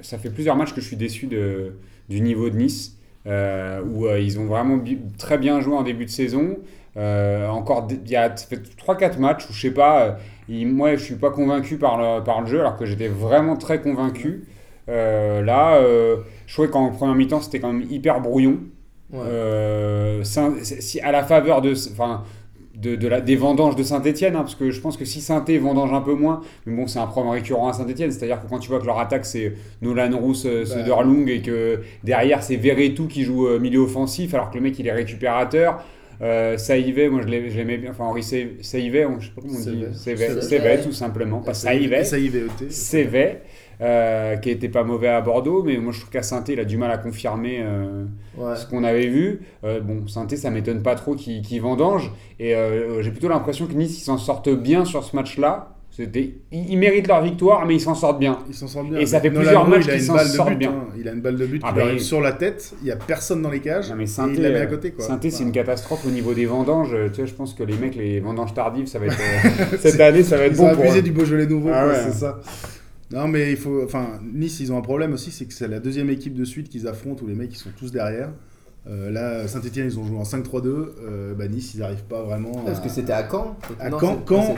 Ça 0.00 0.18
fait 0.18 0.30
plusieurs 0.30 0.56
matchs 0.56 0.72
que 0.72 0.80
je 0.80 0.86
suis 0.86 0.96
déçu 0.96 1.26
de, 1.26 1.72
du 2.08 2.20
niveau 2.20 2.48
de 2.48 2.56
Nice, 2.56 2.96
euh, 3.26 3.82
où 3.82 4.06
euh, 4.06 4.20
ils 4.20 4.38
ont 4.38 4.44
vraiment 4.46 4.80
très 5.18 5.36
bien 5.36 5.60
joué 5.60 5.74
en 5.74 5.82
début 5.82 6.04
de 6.04 6.10
saison. 6.10 6.56
Euh, 6.96 7.48
encore, 7.48 7.88
il 7.90 8.10
y 8.10 8.16
a 8.16 8.34
ça 8.36 8.46
fait 8.46 8.60
3-4 8.76 9.18
matchs 9.18 9.48
où 9.48 9.52
je 9.52 9.60
sais 9.62 9.70
pas. 9.74 10.18
moi, 10.48 10.94
je 10.96 11.02
suis 11.02 11.14
pas 11.16 11.30
convaincu 11.30 11.76
par 11.76 11.98
le, 11.98 12.22
par 12.22 12.40
le 12.40 12.46
jeu, 12.46 12.60
alors 12.60 12.76
que 12.76 12.86
j'étais 12.86 13.08
vraiment 13.08 13.56
très 13.56 13.80
convaincu. 13.80 14.44
Euh, 14.88 15.42
là, 15.42 15.76
euh, 15.76 16.16
je 16.50 16.54
trouvais 16.56 16.68
qu'en 16.68 16.90
première 16.90 17.14
mi-temps, 17.14 17.40
c'était 17.40 17.60
quand 17.60 17.72
même 17.72 17.86
hyper 17.88 18.20
brouillon. 18.20 18.58
Ouais. 19.12 19.20
Euh, 19.24 20.24
si 20.24 20.98
à 21.00 21.12
la 21.12 21.22
faveur 21.22 21.62
de, 21.62 21.72
enfin, 21.92 22.24
de, 22.74 22.96
de 22.96 23.06
la, 23.06 23.20
des 23.20 23.36
vendanges 23.36 23.76
de 23.76 23.84
Saint-Etienne, 23.84 24.32
parce 24.32 24.56
que 24.56 24.72
je 24.72 24.80
pense 24.80 24.96
que 24.96 25.04
si 25.04 25.20
saint 25.20 25.44
vendange 25.60 25.92
un 25.92 26.00
peu 26.00 26.14
moins, 26.14 26.40
mais 26.66 26.74
bon, 26.74 26.88
c'est 26.88 26.98
un 26.98 27.06
problème 27.06 27.32
récurrent 27.34 27.68
à 27.68 27.72
Saint-Etienne, 27.72 28.10
c'est-à-dire 28.10 28.42
que 28.42 28.48
quand 28.48 28.58
tu 28.58 28.68
vois 28.68 28.80
que 28.80 28.86
leur 28.86 28.98
attaque 28.98 29.26
c'est 29.26 29.52
Nolan 29.80 30.10
Rousse, 30.18 30.44
euh, 30.44 30.64
Bah. 30.64 30.70
Söderlung, 30.74 31.28
et 31.28 31.40
que 31.40 31.82
derrière 32.02 32.42
c'est 32.42 32.56
Verretou 32.56 33.06
qui 33.06 33.22
joue 33.22 33.46
euh, 33.46 33.60
milieu 33.60 33.78
offensif, 33.80 34.34
alors 34.34 34.50
que 34.50 34.56
le 34.56 34.62
mec 34.62 34.76
il 34.80 34.88
est 34.88 34.92
récupérateur. 34.92 35.84
Euh, 36.20 36.58
Saïvé, 36.58 37.08
moi 37.08 37.20
je 37.22 37.28
l'ai- 37.28 37.48
je 37.48 37.56
l'aimais 37.58 37.78
bien, 37.78 37.92
enfin 37.92 38.04
Henri 38.04 38.22
Sa- 38.24 38.36
Saïvé, 38.60 39.06
je 39.20 39.26
sais 39.26 39.32
pas 39.34 39.40
comment 39.40 39.54
on 39.54 39.60
dit. 39.70 39.84
Saïvé, 40.42 40.80
tout 40.82 40.92
simplement, 40.92 41.38
pas 41.38 41.54
Saïvé. 41.54 42.02
Sévet, 42.70 43.42
euh, 43.80 44.36
qui 44.36 44.50
était 44.50 44.68
pas 44.68 44.84
mauvais 44.84 45.08
à 45.08 45.20
Bordeaux, 45.20 45.62
mais 45.62 45.76
moi 45.78 45.92
je 45.92 46.00
trouve 46.00 46.10
qu'à 46.10 46.22
saint 46.22 46.44
il 46.48 46.60
a 46.60 46.64
du 46.64 46.76
mal 46.76 46.90
à 46.90 46.98
confirmer 46.98 47.60
euh, 47.62 48.04
Ouais. 48.36 48.56
ce 48.56 48.66
qu'on 48.66 48.84
avait 48.84 49.06
vu. 49.08 49.40
Euh, 49.64 49.80
bon, 49.80 50.06
saint 50.06 50.26
ça 50.28 50.50
m'étonne 50.50 50.82
pas 50.82 50.94
trop 50.94 51.14
qu'il 51.14 51.42
qu'il 51.42 51.60
vendange, 51.60 52.12
et 52.38 52.54
j'ai 53.00 53.10
plutôt 53.10 53.28
l'impression 53.28 53.66
que 53.66 53.72
Nice 53.74 53.98
ils 54.00 54.04
s'en 54.04 54.18
sortent 54.18 54.50
bien 54.50 54.84
sur 54.84 55.04
ce 55.04 55.14
match-là. 55.16 55.74
C'était, 55.92 56.34
ils, 56.52 56.70
ils 56.70 56.78
méritent 56.78 57.08
leur 57.08 57.20
victoire, 57.20 57.66
mais 57.66 57.74
ils 57.74 57.80
s'en 57.80 57.96
sortent 57.96 58.20
bien. 58.20 58.38
Il 58.48 58.54
s'en 58.54 58.68
sort 58.68 58.84
bien. 58.84 59.00
Et 59.00 59.06
ça 59.06 59.20
fait 59.20 59.28
Nolan 59.28 59.40
plusieurs 59.42 59.68
matchs 59.68 59.84
il 59.86 59.90
a 59.90 59.92
qu'il 59.94 60.00
une 60.02 60.06
s'en 60.06 60.14
balle 60.14 60.26
de 60.28 60.32
sort 60.32 60.46
but, 60.46 60.56
bien. 60.56 60.70
hein. 60.70 60.84
Il 60.96 61.08
a 61.08 61.12
une 61.12 61.20
balle 61.20 61.36
de 61.36 61.44
but 61.46 61.60
Ah 61.64 61.70
qui 61.70 61.74
bah, 61.74 61.82
arrive 61.82 61.98
sur 61.98 62.20
la 62.20 62.32
tête. 62.32 62.72
Il 62.80 62.86
y 62.86 62.92
a 62.92 62.96
personne 62.96 63.42
dans 63.42 63.50
les 63.50 63.58
cages. 63.58 63.90
Non, 63.90 63.96
mais 63.96 64.04
et 64.04 64.08
il 64.36 64.40
la 64.40 64.50
met 64.50 64.60
à 64.60 64.66
côté. 64.66 64.92
quoi. 64.92 65.04
Saint-Étienne, 65.04 65.32
c'est 65.32 65.42
une 65.42 65.52
catastrophe 65.52 66.06
au 66.06 66.10
niveau 66.10 66.32
des 66.32 66.46
vendanges. 66.46 66.94
Tu 67.12 67.20
sais, 67.20 67.26
je 67.26 67.34
pense 67.34 67.54
que 67.54 67.64
les 67.64 67.76
mecs, 67.76 67.96
les 67.96 68.20
vendanges 68.20 68.54
tardives, 68.54 68.86
ça 68.86 69.00
va 69.00 69.06
être 69.06 69.18
cette 69.80 70.00
année, 70.00 70.22
ça 70.22 70.36
va 70.36 70.44
être 70.44 70.52
Ils 70.54 70.62
ont 70.62 70.68
bon 70.68 70.74
pour 70.74 70.84
abusé 70.84 71.00
eux. 71.00 71.02
du 71.02 71.10
Beaujolais 71.10 71.46
nouveau, 71.46 71.70
Ah 71.74 71.86
ouais. 71.88 71.94
c'est 72.06 72.12
ça. 72.12 72.38
Non, 73.12 73.26
mais 73.28 73.50
il 73.52 73.56
faut. 73.56 73.82
Enfin, 73.84 74.20
Nice, 74.22 74.60
ils 74.60 74.72
ont 74.72 74.78
un 74.78 74.82
problème 74.82 75.12
aussi, 75.12 75.32
c'est 75.32 75.46
que 75.46 75.52
c'est 75.54 75.68
la 75.68 75.80
deuxième 75.80 76.10
équipe 76.10 76.34
de 76.34 76.44
suite 76.44 76.68
qu'ils 76.68 76.86
affrontent 76.86 77.24
où 77.24 77.26
les 77.26 77.34
mecs 77.34 77.52
ils 77.52 77.56
sont 77.56 77.72
tous 77.72 77.90
derrière. 77.90 78.32
Euh, 78.90 79.10
là, 79.10 79.46
Saint-Etienne, 79.46 79.86
ils 79.86 79.98
ont 79.98 80.04
joué 80.04 80.18
en 80.18 80.24
5-3-2. 80.24 80.66
Euh, 80.66 81.34
bah, 81.34 81.46
nice, 81.48 81.74
ils 81.74 81.80
n'arrivent 81.80 82.04
pas 82.08 82.22
vraiment. 82.22 82.62
Parce 82.66 82.80
que 82.80 82.88
c'était 82.88 83.12
à 83.12 83.26
Caen 83.30 83.56
À 83.78 83.88
Non, 83.88 83.98
Caen, 83.98 84.18
c'est- 84.26 84.34
Caen. 84.34 84.56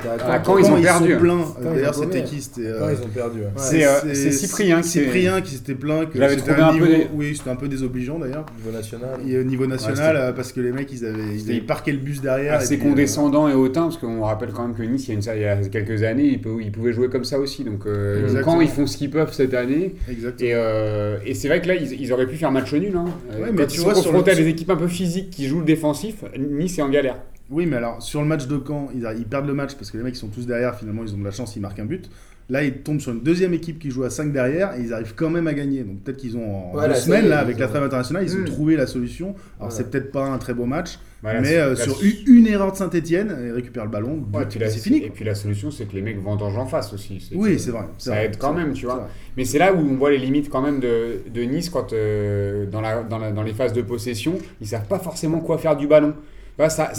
ils 0.59 0.67
ont 0.67 0.81
perdu. 0.81 1.17
D'ailleurs, 1.63 1.95
c'était 1.95 2.25
qui 2.25 2.41
C'était. 2.41 2.67
Euh, 2.67 2.95
ils 2.99 3.05
ont 3.05 3.09
perdu. 3.09 3.41
ouais. 3.41 3.47
C'est, 3.57 3.85
euh, 3.85 4.15
c'est 4.15 4.33
Cyprien 4.33 4.81
qui 4.81 4.89
s'est- 4.89 5.05
Cyprien 5.05 5.41
qui 5.41 5.55
s'était 5.55 5.75
plaint 5.75 6.09
que 6.09 6.19
trouvé 6.37 6.63
un 6.63 6.73
peu 6.73 6.87
niveau, 6.87 7.05
oui 7.15 7.37
c'était 7.37 7.51
un 7.51 7.57
peu 7.57 7.69
désobligeant 7.69 8.19
d'ailleurs 8.19 8.47
Niveau 8.59 8.77
national. 8.77 9.21
et 9.27 9.39
au 9.39 9.43
niveau 9.45 9.67
national 9.67 10.17
Ouais, 10.17 10.23
euh, 10.23 10.33
parce 10.33 10.53
que 10.53 10.61
les 10.61 10.73
mecs 10.73 10.91
ils 10.93 11.05
avaient, 11.05 11.35
ils 11.35 11.51
avaient 11.51 11.61
parqué 11.61 11.93
le 11.93 11.99
bus 11.99 12.21
derrière 12.21 12.55
assez 12.55 12.75
et 12.75 12.77
puis, 12.79 12.87
euh, 12.87 12.91
condescendant 12.91 13.49
et 13.49 13.55
hautain, 13.55 13.83
parce 13.83 13.99
qu'on 13.99 14.23
rappelle 14.23 14.51
quand 14.53 14.63
même 14.67 14.75
que 14.75 14.83
Nice, 14.83 15.09
il 15.09 15.11
y 15.11 15.13
a, 15.13 15.15
une, 15.35 15.39
il 15.39 15.43
y 15.43 15.67
a 15.67 15.69
quelques 15.69 16.03
années, 16.03 16.27
ils, 16.27 16.73
pouvaient 16.73 16.93
jouer 16.93 17.09
comme 17.09 17.25
ça 17.25 17.39
aussi. 17.39 17.65
Donc 17.65 17.87
euh, 17.87 18.43
quand 18.43 18.61
ils 18.61 18.69
font 18.69 18.87
ce 18.87 18.97
qu'ils 18.97 19.11
peuvent 19.11 19.33
cette 19.33 19.55
année, 19.55 19.95
exactement 20.11 20.51
et, 20.51 20.55
euh, 20.55 21.19
et 21.25 21.35
c'est 21.35 21.49
vrai 21.49 21.61
que 21.61 21.69
là, 21.69 21.75
ils, 21.75 22.13
auraient 22.13 22.27
pu 22.27 22.37
faire 22.37 22.51
match 22.53 22.73
nul. 22.73 22.95
Hein. 22.97 23.05
Euh, 23.33 23.51
mais 23.53 23.67
tu 23.67 23.81
vois, 23.81 23.95
sur 23.95 24.13
le- 24.27 24.33
à 24.33 24.35
des 24.37 24.49
équipes 24.49 24.71
un 24.71 24.77
peu 24.77 24.89
physiques 24.89 25.31
qui 25.31 25.47
jouent 25.47 25.61
le 25.61 25.65
défensif, 25.67 26.25
Nice 26.39 26.79
est 26.79 26.83
en 26.83 26.89
galère. 26.89 27.17
oui 27.51 27.67
mais 27.67 27.77
alors 27.77 28.03
sur 28.03 28.21
le 28.23 28.27
match 28.29 28.47
de 28.47 28.61
Caen 28.67 28.89
ils, 28.95 29.25
perdent 29.27 29.47
le 29.47 29.55
match 29.55 29.75
parce 29.75 29.91
que 29.91 29.99
les 29.99 30.05
mecs 30.05 30.15
ils 30.15 30.19
sont 30.19 30.29
tous 30.29 30.47
derrière 30.47 30.75
finalement 30.79 31.03
ils 31.05 31.15
ont 31.15 31.19
de 31.19 31.25
la 31.25 31.31
chance 31.31 31.57
ils 31.57 31.61
marquent 31.61 31.81
un 31.81 31.85
but. 31.85 32.09
Là 32.51 32.65
ils 32.65 32.73
tombent 32.83 33.01
sur 33.01 33.13
une 33.13 33.21
deuxième 33.23 33.55
équipe 33.55 33.79
qui 33.79 33.91
joue 33.91 34.03
à 34.05 34.11
5 34.11 34.33
derrière 34.33 34.75
et 34.77 34.81
ils 34.83 34.93
arrivent 34.93 35.15
quand 35.15 35.31
même 35.31 35.47
à 35.47 35.55
gagner. 35.55 35.85
Donc 35.85 36.03
peut-être 36.03 36.17
qu'ils 36.19 36.37
ont 36.37 36.69
en 36.69 36.73
Voilà, 36.73 36.95
deux 36.95 37.01
semaines 37.01 37.29
là 37.29 37.39
avec 37.39 37.59
la 37.59 37.69
trêve 37.69 37.83
internationale 37.85 38.25
ils 38.25 38.37
ont 38.37 38.45
trouvé 38.45 38.77
la 38.77 38.87
solution. 38.87 39.29
Alors 39.29 39.39
Voilà. 39.59 39.75
c'est 39.75 39.91
peut-être 39.91 40.11
pas 40.11 40.27
un 40.27 40.39
très 40.39 40.53
beau 40.53 40.67
match 40.67 40.99
Mais 41.23 41.57
euh, 41.57 41.77
sur 41.77 41.99
une, 42.27 42.47
erreur 42.47 42.73
de 42.73 42.77
Saint-Etienne 42.77 43.37
ils 43.45 43.53
récupèrent 43.53 43.85
le 43.85 43.91
ballon 43.91 44.25
Ouais, 44.35 44.45
c'est 44.51 44.79
fini 44.79 45.05
Et 45.05 45.11
puis 45.11 45.25
la 45.25 45.35
solution, 45.35 45.71
c'est 45.71 45.87
que 45.87 45.95
les 45.95 46.03
mecs 46.03 46.21
vendangent 46.21 46.59
en 46.59 46.67
face 46.67 46.93
aussi. 46.93 47.31
oui 47.35 47.59
c'est 47.59 47.71
vrai 47.71 47.85
Ça 47.99 48.11
vrai, 48.13 48.25
aide 48.27 48.39
quand 48.39 48.53
même, 48.53 48.71
vrai, 48.71 48.75
tu 48.75 48.87
vois. 48.87 49.09
Mais 49.37 49.45
c'est 49.45 49.59
là 49.59 49.73
où 49.73 49.79
on 49.79 49.95
voit 49.97 50.11
les 50.11 50.19
limites 50.19 50.49
quand 50.51 50.63
même 50.63 50.81
de, 50.81 51.21
de 51.33 51.43
Nice 51.43 51.71
quand 51.71 51.93
euh, 51.93 52.67
dans, 52.67 52.81
la, 52.81 53.03
dans, 53.03 53.19
la- 53.19 53.33
dans 53.33 53.43
les 53.43 53.55
phases 53.55 53.73
de 53.73 53.83
possession, 53.83 54.39
ils 54.61 54.67
savent 54.67 54.87
pas 54.89 54.99
forcément 54.99 55.41
quoi 55.41 55.59
faire 55.59 55.77
du 55.77 55.87
ballon. 55.87 56.15
Vois, 56.63 56.71
ça, 56.71 56.93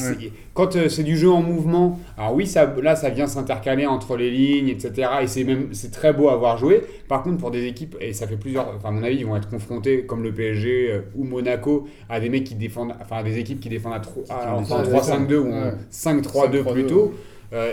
Quand 0.54 0.76
euh, 0.76 0.90
c'est 0.90 1.04
du 1.04 1.18
jeu 1.18 1.30
en 1.32 1.42
mouvement, 1.42 2.00
alors 2.18 2.34
oui, 2.36 2.46
ça, 2.46 2.74
là 2.82 2.96
ça 2.96 3.10
vient 3.10 3.28
s'intercaler 3.28 3.86
entre 3.86 4.18
les 4.18 4.30
lignes, 4.30 4.68
etc. 4.70 5.10
Et 5.22 5.28
c'est 5.28 5.44
même 5.44 5.70
c'est 5.74 5.92
très 5.92 6.12
beau 6.14 6.30
à 6.30 6.36
voir 6.36 6.58
jouer. 6.58 6.82
Par 7.08 7.24
contre, 7.24 7.38
pour 7.38 7.50
des 7.52 7.66
équipes, 7.66 7.96
et 8.02 8.14
ça 8.14 8.28
fait 8.28 8.38
plusieurs, 8.38 8.68
enfin 8.76 8.90
à 8.90 8.92
mon 8.92 9.04
avis, 9.04 9.18
ils 9.18 9.26
vont 9.26 9.36
être 9.38 9.50
confrontés 9.50 10.06
comme 10.06 10.22
le 10.24 10.34
PSG 10.34 10.92
euh, 10.92 11.02
ou 11.16 11.24
Monaco 11.24 11.88
à 12.10 12.20
des 12.20 12.30
mecs 12.30 12.44
qui 12.44 12.56
défendent, 12.56 12.94
enfin 13.02 13.18
à 13.18 13.24
des 13.24 13.38
équipes 13.40 13.60
qui 13.60 13.70
défendent 13.70 13.94
à, 13.94 14.00
tro- 14.00 14.24
à- 14.30 14.56
enfin, 14.58 14.76
en 14.76 14.84
Ouais, 14.84 15.00
3-5-2 15.00 15.36
ou 15.38 15.52
en 15.54 15.62
ouais. 15.64 15.74
5-3-2 15.92 16.62
5-3-2, 16.62 16.72
plutôt. 16.74 17.14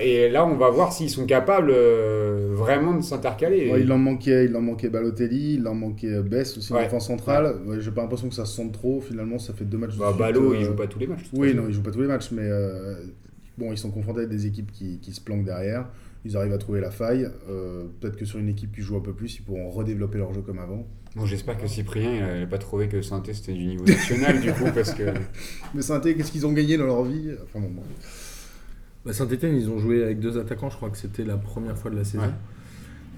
Et 0.02 0.28
là, 0.28 0.44
on 0.46 0.56
va 0.56 0.68
voir 0.68 0.92
s'ils 0.92 1.08
sont 1.10 1.25
capables 1.26 1.70
euh, 1.75 2.49
vraiment 2.52 2.92
de 2.94 3.02
s'intercaler. 3.02 3.70
Ouais, 3.70 3.80
il 3.80 3.90
en 3.92 3.99
manquait, 3.99 4.44
il 4.44 4.54
en 4.54 4.60
manquait 4.60 4.90
Balotelli, 4.90 5.54
il 5.54 5.66
en 5.66 5.75
manquait 5.75 6.12
euh, 6.14 6.22
Bess 6.22 6.58
aussi 6.58 6.72
en 6.72 6.76
Ouais. 6.76 6.82
défense 6.84 7.06
centrale. 7.06 7.56
Ouais, 7.66 7.80
J'ai 7.80 7.90
pas 7.90 8.02
l'impression 8.02 8.28
que 8.28 8.34
ça 8.34 8.44
se 8.44 8.54
sente 8.56 8.72
trop. 8.72 9.00
Finalement, 9.00 9.38
ça 9.38 9.54
fait 9.54 9.64
deux 9.64 9.78
matchs. 9.78 9.94
de 9.94 9.99
Bah, 10.00 10.08
suite, 10.08 10.18
Ballot, 10.18 10.52
euh, 10.52 10.56
il 10.58 10.64
joue 10.66 10.75
pas 10.75 10.87
tous 10.87 10.99
les 10.99 11.06
matchs. 11.06 11.30
de 11.32 11.38
Oui, 11.38 11.54
non, 11.54 11.64
il 11.68 11.72
joue 11.72 11.82
pas 11.82 11.90
tous 11.92 12.02
les 12.02 12.08
matchs, 12.08 12.30
mais 12.32 12.42
euh, 12.44 12.94
bon, 13.56 13.72
ils 13.72 13.78
sont 13.78 13.90
confrontés 13.90 14.22
à 14.22 14.26
des 14.26 14.46
équipes 14.46 14.70
qui, 14.72 14.99
qui 15.00 15.12
se 15.12 15.20
planquent 15.20 15.44
derrière. 15.46 15.87
ils 16.26 16.37
arrivent 16.37 16.52
à 16.52 16.58
trouver 16.58 16.80
la 16.82 16.90
faille. 16.90 17.30
Euh, 17.49 17.84
Peut-être 18.00 18.16
que 18.16 18.26
sur 18.26 18.38
une 18.38 18.49
équipe 18.50 18.75
qui 18.75 18.82
joue 18.82 18.96
un 18.96 19.00
peu 19.00 19.14
plus, 19.14 19.37
ils 19.38 19.42
pourront 19.42 19.70
redévelopper 19.70 20.18
leur 20.18 20.34
jeu 20.34 20.42
comme 20.42 20.58
avant. 20.58 20.87
Bon, 21.16 21.25
j'espère 21.25 21.56
que 21.58 21.66
Cyprien, 21.66 22.20
n'avait 22.20 22.46
pas 22.46 22.58
trouvé 22.58 22.87
que 22.87 23.00
Saint-Etienne 23.02 23.34
c'était 23.34 23.54
du 23.54 23.64
niveau 23.64 23.84
national, 23.84 24.40
du 24.42 24.52
coup, 24.52 24.66
parce 24.75 24.92
que. 24.92 25.04
Mais 25.75 25.80
saint 25.82 26.00
qu'est-ce 26.00 26.30
qu'ils 26.30 26.46
ont 26.46 26.52
gagné 26.52 26.76
dans 26.76 26.87
leur 26.87 27.02
vie? 27.04 27.30
Enfin 27.44 27.60
bon, 27.60 27.70
bon. 27.70 27.82
Bah, 29.04 29.12
Saint-Etienne, 29.12 29.57
ils 29.57 29.71
ont 29.71 29.78
joué 29.78 30.02
avec 30.02 30.21
deux 30.21 30.38
attaquants, 30.38 30.71
je 30.71 30.76
crois 30.76 30.90
que 30.90 30.97
c'était 30.99 31.25
la 31.25 31.37
première 31.37 31.76
fois 31.76 31.90
de 31.90 31.97
la 31.97 32.04
saison. 32.04 32.25
Ouais. 32.25 32.30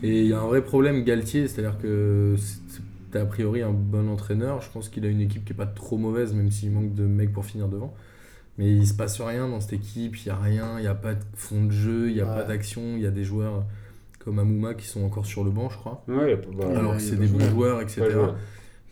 Et 0.04 0.20
il 0.22 0.26
y 0.26 0.32
a 0.32 0.40
un 0.40 0.46
vrai 0.46 0.62
problème, 0.62 1.04
Galtier, 1.04 1.46
c'est-à-dire 1.48 1.78
que 1.78 2.34
c'était 2.38 3.18
a 3.18 3.24
priori 3.26 3.62
un 3.62 3.70
bon 3.72 4.08
entraîneur. 4.08 4.60
Je 4.60 4.70
pense 4.70 4.88
qu'il 4.88 5.04
a 5.04 5.08
une 5.08 5.20
équipe 5.20 5.44
qui 5.44 5.52
est 5.52 5.56
pas 5.56 5.66
trop 5.66 5.96
mauvaise, 5.96 6.32
même 6.34 6.50
s'il 6.50 6.70
manque 6.72 6.94
de 6.94 7.04
mecs 7.04 7.32
pour 7.32 7.44
finir 7.44 7.68
devant. 7.68 7.94
Mais 8.58 8.70
il 8.70 8.86
se 8.86 8.94
passe 8.94 9.20
rien 9.20 9.48
dans 9.48 9.60
cette 9.60 9.72
équipe, 9.74 10.16
il 10.18 10.24
n'y 10.26 10.30
a 10.30 10.36
rien, 10.36 10.78
il 10.78 10.82
n'y 10.82 10.86
a 10.88 10.94
pas 10.94 11.14
de 11.14 11.22
fond 11.34 11.64
de 11.64 11.70
jeu, 11.70 12.08
il 12.08 12.14
n'y 12.14 12.20
a 12.20 12.26
Ouais. 12.26 12.34
pas 12.34 12.44
d'action, 12.44 12.96
il 12.96 13.02
y 13.02 13.06
a 13.06 13.10
des 13.10 13.24
joueurs 13.24 13.64
comme 14.18 14.38
Amouma 14.38 14.74
qui 14.74 14.86
sont 14.86 15.02
encore 15.04 15.26
sur 15.26 15.42
le 15.42 15.50
banc, 15.50 15.68
je 15.70 15.76
crois. 15.78 16.04
Ouais, 16.06 16.38
bah, 16.56 16.66
alors 16.76 16.96
que 16.96 17.02
c'est 17.02 17.16
des 17.16 17.26
bons 17.26 17.48
joueurs, 17.48 17.80
etc. 17.80 18.02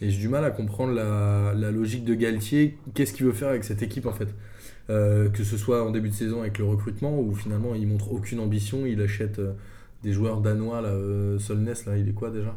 Et 0.01 0.11
j'ai 0.11 0.19
du 0.19 0.29
mal 0.29 0.45
à 0.45 0.51
comprendre 0.51 0.93
la, 0.95 1.53
la 1.55 1.71
logique 1.71 2.05
de 2.05 2.15
Galtier. 2.15 2.79
Qu'est-ce 2.95 3.13
qu'il 3.13 3.27
veut 3.27 3.33
faire 3.33 3.49
avec 3.51 3.65
cette 3.65 3.83
équipe 3.83 4.07
en 4.07 4.13
fait? 4.13 4.29
Que 5.33 5.45
ce 5.45 5.57
soit 5.57 5.85
en 5.87 5.91
début 5.91 6.09
de 6.09 6.15
saison 6.15 6.41
avec 6.41 6.59
le 6.59 6.65
recrutement 6.65 7.19
où 7.21 7.35
finalement 7.35 7.75
il 7.75 7.87
montre 7.87 8.13
aucune 8.13 8.41
ambition, 8.41 8.87
il 8.87 9.01
achète 9.01 9.39
euh, 9.39 9.53
des 10.03 10.13
joueurs 10.13 10.41
danois 10.41 10.81
là, 10.81 10.89
euh, 10.89 11.39
Solness 11.39 11.87
là, 11.87 11.97
il 11.97 12.09
est 12.09 12.13
quoi 12.13 12.31
déjà? 12.31 12.55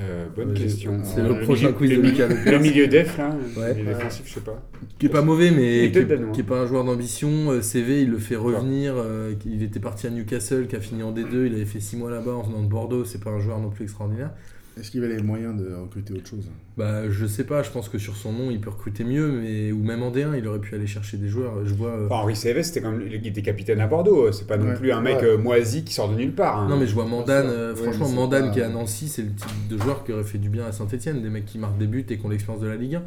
Euh, 0.00 0.26
bonne 0.34 0.54
question. 0.54 0.98
c'est 1.04 1.20
Euh, 1.20 1.28
le 1.38 1.44
prochain 1.44 1.66
milieu- 1.66 1.76
quiz 1.78 1.90
de 1.90 1.96
le, 1.96 2.02
Lucas 2.02 2.26
le 2.28 2.58
milieu 2.58 2.88
def, 2.88 3.16
là, 3.18 3.36
Ouais. 3.56 3.74
les 3.74 3.84
défensifs, 3.84 4.26
je 4.26 4.34
sais 4.34 4.40
pas. 4.40 4.60
Qui 4.98 5.06
est 5.06 5.10
pas 5.10 5.22
mauvais, 5.22 5.48
Il 5.48 5.54
mais 5.54 5.92
qui, 5.92 6.32
qui 6.32 6.40
est 6.40 6.44
pas 6.44 6.60
un 6.62 6.66
joueur 6.66 6.84
d'ambition. 6.84 7.50
Euh, 7.52 7.60
CV, 7.60 8.02
il 8.02 8.10
le 8.10 8.18
fait 8.18 8.34
revenir. 8.36 8.94
euh, 8.96 9.34
il 9.46 9.62
était 9.62 9.78
parti 9.80 10.06
à 10.08 10.10
Newcastle, 10.10 10.66
qui 10.66 10.74
a 10.74 10.80
fini 10.80 11.02
en 11.04 11.12
D2. 11.12 11.46
Il 11.46 11.54
avait 11.54 11.64
fait 11.66 11.78
6 11.80 11.96
mois 11.96 12.10
là-bas 12.10 12.32
en 12.32 12.42
venant 12.42 12.62
de 12.62 12.68
Bordeaux. 12.68 13.04
C'est 13.04 13.22
pas 13.22 13.30
un 13.30 13.38
joueur 13.38 13.60
non 13.60 13.70
plus 13.70 13.84
extraordinaire. 13.84 14.30
Est-ce 14.78 14.90
qu'il 14.90 15.04
avait 15.04 15.16
les 15.16 15.22
moyens 15.22 15.56
de 15.56 15.72
recruter 15.72 16.12
autre 16.14 16.26
chose 16.28 16.48
Bah, 16.76 17.08
je 17.08 17.26
sais 17.26 17.44
pas. 17.44 17.62
Je 17.62 17.70
pense 17.70 17.88
que 17.88 17.96
sur 17.98 18.16
son 18.16 18.32
nom, 18.32 18.50
il 18.50 18.60
peut 18.60 18.70
recruter 18.70 19.04
mieux, 19.04 19.28
mais 19.30 19.70
ou 19.70 19.78
même 19.84 20.02
en 20.02 20.10
D1, 20.10 20.36
il 20.36 20.46
aurait 20.48 20.58
pu 20.58 20.74
aller 20.74 20.88
chercher 20.88 21.16
des 21.16 21.28
joueurs. 21.28 21.64
Je 21.64 21.72
vois. 21.74 21.90
euh, 21.90 22.06
Enfin, 22.06 22.16
Henri 22.16 22.34
Céves, 22.34 22.62
c'était 22.62 22.80
comme 22.80 23.00
il 23.06 23.14
était 23.14 23.42
capitaine 23.42 23.78
à 23.80 23.86
Bordeaux. 23.86 24.32
C'est 24.32 24.48
pas 24.48 24.56
non 24.56 24.70
Ouais. 24.70 24.74
plus 24.74 24.90
un 24.90 25.00
mec 25.00 25.18
Ouais. 25.22 25.28
euh, 25.28 25.38
moisi 25.38 25.84
qui 25.84 25.94
sort 25.94 26.08
de 26.10 26.16
nulle 26.16 26.32
part. 26.32 26.58
hein. 26.62 26.68
Non 26.68 26.76
mais 26.76 26.88
je 26.88 26.94
vois 26.94 27.06
Mandane, 27.06 27.46
euh, 27.46 27.76
franchement 27.76 28.08
Mandane 28.08 28.46
pas- 28.46 28.50
qui 28.50 28.58
est 28.58 28.64
à 28.64 28.68
Nancy, 28.68 29.06
c'est 29.08 29.22
le 29.22 29.28
type 29.32 29.68
de 29.70 29.78
joueur 29.78 30.02
qui 30.04 30.12
aurait 30.12 30.24
fait 30.24 30.38
du 30.38 30.48
bien 30.48 30.66
à 30.66 30.72
Saint-Etienne, 30.72 31.22
des 31.22 31.30
mecs 31.30 31.46
qui 31.46 31.58
marquent 31.58 31.78
des 31.78 31.86
buts 31.86 32.04
et 32.10 32.18
qui 32.18 32.26
ont 32.26 32.28
l'expérience 32.28 32.62
de 32.62 32.68
la 32.68 32.76
Ligue 32.76 32.96
1. 32.96 33.02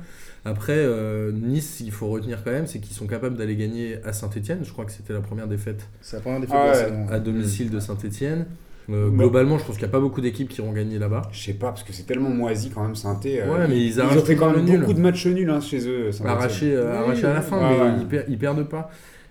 Après, 0.46 0.72
euh, 0.78 1.34
Nice, 1.34 1.82
il 1.82 1.92
faut 1.92 2.08
retenir 2.08 2.46
quand 2.46 2.52
même, 2.52 2.68
c'est 2.68 2.80
qu'ils 2.80 2.96
sont 2.96 3.08
capables 3.08 3.36
d'aller 3.36 3.58
gagner 3.58 3.98
à 4.06 4.14
Saint-Etienne, 4.14 4.60
je 4.64 4.72
crois 4.72 4.86
que 4.86 4.94
c'était 4.94 5.12
la 5.12 5.20
première 5.20 5.50
défaite 5.50 5.86
C'est 6.00 6.16
la 6.16 6.22
première 6.22 6.42
Ah 6.52 6.72
à 7.14 7.20
domicile 7.20 7.70
de 7.70 7.82
Saint-Etienne. 7.82 8.46
Euh, 8.90 9.10
globalement, 9.10 9.58
je 9.58 9.66
pense 9.66 9.76
qu'il 9.76 9.84
n'y 9.86 9.90
a 9.90 9.92
pas 9.92 10.00
beaucoup 10.00 10.22
d'équipes 10.22 10.48
qui 10.48 10.62
iront 10.62 10.72
gagner 10.72 10.98
là-bas. 10.98 11.24
Je 11.34 11.40
sais 11.44 11.54
pas, 11.54 11.68
parce 11.68 11.84
que 11.84 11.92
c'est 11.92 12.04
tellement 12.04 12.30
moisi 12.30 12.70
quand 12.70 12.84
même, 12.84 12.96
Sainté. 12.96 13.42
euh, 13.42 13.52
Ouais, 13.54 13.68
mais 13.68 13.76
ils 13.78 13.88
ils 13.96 14.02
ont 14.02 14.08
fait 14.24 14.36
quand 14.38 14.52
même 14.52 14.64
nul. 14.66 14.80
beaucoup 14.80 14.94
de 14.94 15.02
matchs 15.02 15.28
nuls 15.28 15.50
hein, 15.50 15.60
chez 15.60 15.88
eux. 15.90 16.12
Saint-Étienne. 16.12 16.30
Arraché, 16.30 16.74
euh, 16.74 16.92
Oui, 16.92 16.98
arraché 16.98 17.26
à 17.26 17.34
la 17.34 17.42
fin, 17.42 17.58
ouais, 17.58 17.76
mais 17.78 17.82
ouais. 17.84 17.92
Ils, 18.00 18.08
per- 18.08 18.24
ils 18.30 18.38
perdent 18.38 18.64
pas. 18.70 18.90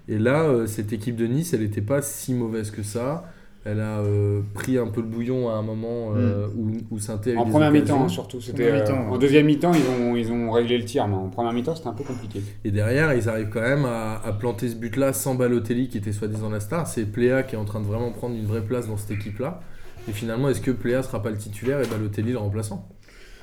Et 0.09 0.19
là, 0.19 0.43
euh, 0.43 0.67
cette 0.67 0.93
équipe 0.93 1.17
de 1.17 1.27
Nice, 1.27 1.55
elle 1.55 1.61
n'était 1.63 1.81
pas 1.81 2.03
si 2.03 2.35
mauvaise 2.35 2.71
que 2.71 2.83
ça. 2.83 3.25
Elle 3.69 3.81
a 3.81 3.99
euh, 3.99 4.43
pris 4.55 4.79
un 4.79 4.87
peu 4.87 5.01
le 5.01 5.09
bouillon 5.09 5.49
à 5.51 5.55
un 5.55 5.63
moment 5.63 6.13
euh, 6.15 6.47
où, 6.57 6.71
où 6.91 6.99
Saint-Étienne 7.01 7.39
En 7.39 7.47
première 7.47 7.73
mi-temps, 7.73 8.05
hein, 8.05 8.09
surtout. 8.09 8.41
C'était, 8.41 8.71
euh, 8.71 8.79
mi-temps, 8.81 9.09
en 9.11 9.19
deuxième 9.19 9.47
mi-temps, 9.47 9.73
ils 9.75 10.03
ont, 10.05 10.15
ils 10.15 10.31
ont 10.31 10.53
réglé 10.53 10.79
le 10.79 10.85
tir, 10.85 11.09
mais 11.09 11.17
en 11.17 11.29
première 11.29 11.53
mi-temps, 11.53 11.75
c'était 11.75 11.89
un 11.89 11.93
peu 11.95 12.05
compliqué. 12.05 12.43
Et 12.65 12.71
derrière, 12.71 13.13
ils 13.13 13.29
arrivent 13.29 13.49
quand 13.49 13.61
même 13.63 13.85
à, 13.85 14.21
à 14.25 14.33
planter 14.33 14.69
ce 14.69 14.77
but-là 14.77 15.13
sans 15.13 15.35
Balotelli 15.35 15.89
qui 15.89 15.99
était 15.99 16.13
soi-disant 16.13 16.49
la 16.49 16.61
star. 16.61 16.87
C'est 16.87 17.07
Pléa 17.07 17.43
qui 17.43 17.57
est 17.57 17.59
en 17.59 17.65
train 17.65 17.81
de 17.81 17.87
vraiment 17.87 18.13
prendre 18.13 18.37
une 18.37 18.47
vraie 18.47 18.63
place 18.65 18.87
dans 18.87 18.97
cette 18.97 19.11
équipe-là. 19.11 19.61
Et 20.09 20.13
finalement, 20.13 20.49
est-ce 20.49 20.61
que 20.61 20.71
Pléa 20.71 21.03
sera 21.03 21.21
pas 21.21 21.31
le 21.31 21.37
titulaire 21.37 21.81
et 21.83 21.87
Balotelli 21.89 22.31
le 22.33 22.39
remplaçant? 22.39 22.89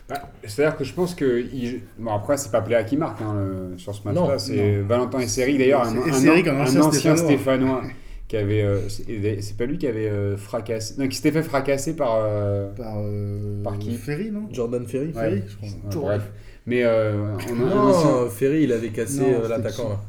Bah, 0.08 0.22
C'est-à-dire 0.46 0.78
que 0.78 0.86
je 0.86 0.94
pense 0.94 1.16
que. 1.16 1.42
il- 1.54 1.82
Bon, 2.00 2.14
après, 2.14 2.38
c'est 2.38 2.52
pas 2.52 2.62
Pléa 2.62 2.86
qui 2.86 2.96
marque 2.96 3.22
hein, 3.22 3.36
le- 3.36 3.78
sur 3.78 3.94
ce 3.94 4.02
match-là, 4.08 4.22
Non, 4.22 4.40
c'est 4.40 4.78
Valentin 4.82 5.20
Esseric 5.20 5.58
d'ailleurs, 5.58 5.84
un, 5.86 5.98
un- 5.98 6.06
Esseric, 6.06 6.48
un 6.48 6.56
un 6.58 6.62
ancien 6.62 6.82
ancien 6.84 7.16
Stéphanois. 7.16 7.18
Stéphanois 7.26 7.82
qui 8.34 8.38
avait. 8.38 8.64
euh, 8.64 8.80
c'est 8.90 9.56
pas 9.58 9.66
lui 9.66 9.78
qui 9.78 9.86
avait 9.88 10.10
euh, 10.10 10.36
fracassé. 10.38 10.96
Non, 10.98 11.08
qui 11.08 11.16
s'était 11.18 11.32
fait 11.32 11.44
fracasser 11.44 11.96
par. 11.96 12.16
euh, 12.18 12.72
Par, 12.76 12.96
euh, 12.98 13.62
Par 13.64 13.78
qui? 13.78 13.94
Ferry, 13.96 14.32
non? 14.32 14.48
Jordan 14.52 14.86
Ferry 14.88 15.08
Ouais. 15.08 15.14
Ferry, 15.14 15.42
je 15.48 15.56
crois. 15.56 16.02
ouais, 16.10 16.18
bref. 16.18 16.22
Mais 16.66 16.84
euh, 16.84 17.14
on 17.52 17.54
a 17.54 17.70
Non, 17.76 17.82
ancien- 17.94 18.30
Ferry, 18.32 18.64
il 18.64 18.72
avait 18.74 18.90
cassé 18.90 19.22
euh, 19.22 19.48
l'attaquant. 19.48 20.00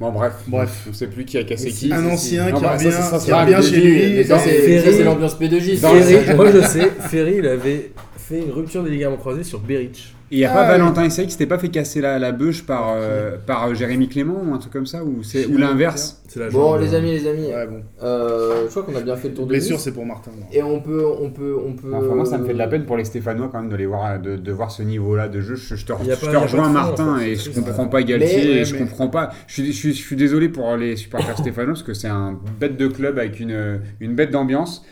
Bon, 0.00 0.10
bref. 0.12 0.32
Bref. 0.48 0.86
On 0.88 0.92
sait 0.94 1.06
plus 1.08 1.24
qui 1.26 1.36
a 1.38 1.44
cassé 1.44 1.68
qui. 1.70 1.92
Un 1.92 2.06
ancien 2.06 2.50
qui 2.52 2.62
bah, 2.62 2.72
revient, 2.76 2.90
ça, 2.90 3.18
ça, 3.20 3.62
chez 3.62 3.76
lui. 3.80 4.24
Ça, 4.24 4.38
c'est 4.38 4.50
Ferry- 4.50 4.84
ça, 4.90 4.92
c'est 4.96 5.04
l'ambiance 5.04 5.38
P2J. 5.38 5.76
ça. 5.76 5.88
Dans 5.92 6.00
Ferry, 6.00 6.34
moi 6.36 6.50
je 6.50 6.60
sais, 6.62 6.88
Ferry, 7.00 7.34
il 7.38 7.46
avait 7.46 7.92
fait 8.16 8.38
une 8.40 8.50
rupture 8.50 8.82
des 8.82 8.90
ligaments 8.90 9.16
croisés 9.18 9.44
sur 9.44 9.60
Beric. 9.60 10.14
Et 10.32 10.36
il 10.36 10.38
n'y 10.38 10.44
a 10.46 10.50
Ah, 10.50 10.54
pas 10.54 10.62
oui. 10.62 10.68
Valentin 10.78 11.04
Esseric 11.04 11.26
qui 11.26 11.32
s'était 11.32 11.46
pas 11.46 11.58
fait 11.58 11.68
casser 11.68 12.00
la, 12.00 12.18
la 12.18 12.32
bûche 12.32 12.64
par, 12.64 12.94
euh, 12.96 13.36
par 13.46 13.66
euh, 13.66 13.74
Jérémy 13.74 14.08
Clément 14.08 14.40
ou 14.42 14.54
un 14.54 14.56
truc 14.58 14.72
comme 14.72 14.86
ça 14.86 15.04
Ou, 15.04 15.22
c'est, 15.22 15.44
ou 15.44 15.58
l'inverse 15.58 16.22
C'est 16.26 16.40
la 16.40 16.48
Bon, 16.48 16.76
les 16.76 16.94
euh, 16.94 16.98
amis, 16.98 17.10
les 17.12 17.26
amis, 17.28 17.46
Ouais, 17.48 17.66
bon. 17.66 17.82
euh, 18.02 18.64
je 18.64 18.70
crois 18.70 18.82
qu'on 18.82 18.96
a 18.96 19.02
bien 19.02 19.14
fait 19.16 19.28
le 19.28 19.34
tour 19.34 19.44
de 19.44 19.50
Blessure, 19.50 19.78
c'est 19.78 19.92
pour 19.92 20.06
Martin. 20.06 20.30
non. 20.30 20.46
Et 20.50 20.62
on 20.62 20.80
peut, 20.80 21.04
on 21.20 21.28
peut, 21.30 21.54
on 21.62 21.74
peut. 21.74 21.92
Enfin, 21.94 22.14
moi, 22.14 22.24
ça 22.24 22.38
me 22.38 22.46
fait 22.46 22.54
de 22.54 22.58
la 22.58 22.66
peine 22.66 22.86
pour 22.86 22.96
les 22.96 23.04
Stéphanois 23.04 23.50
quand 23.52 23.60
même 23.60 23.70
de, 23.70 23.76
les 23.76 23.84
voir, 23.84 24.18
de, 24.18 24.36
de 24.36 24.52
voir 24.52 24.70
ce 24.70 24.82
niveau-là 24.82 25.28
de 25.28 25.42
jeu. 25.42 25.54
Je, 25.54 25.74
je 25.76 25.84
te, 25.84 25.92
je 26.02 26.14
te 26.30 26.36
rejoins, 26.36 26.70
Martin, 26.70 27.16
en 27.16 27.18
fait, 27.18 27.32
et 27.32 27.36
je 27.36 27.50
comprends 27.50 27.88
pas 27.88 28.02
Galtier, 28.02 28.38
Mais- 28.42 28.60
et 28.60 28.64
je 28.64 28.74
comprends 28.74 29.08
pas. 29.08 29.32
Je 29.46 29.52
suis, 29.52 29.66
je, 29.66 29.76
suis, 29.78 29.92
je 29.92 30.00
suis 30.02 30.16
désolé 30.16 30.48
pour 30.48 30.74
les 30.76 30.96
supporters 30.96 31.36
stéphanois 31.36 31.74
parce 31.74 31.82
que 31.82 31.92
c'est 31.92 32.08
un 32.08 32.40
bête 32.58 32.78
de 32.78 32.86
club 32.88 33.18
avec 33.18 33.38
une, 33.38 33.80
une 34.00 34.14
bête 34.14 34.30
d'ambiance. 34.30 34.82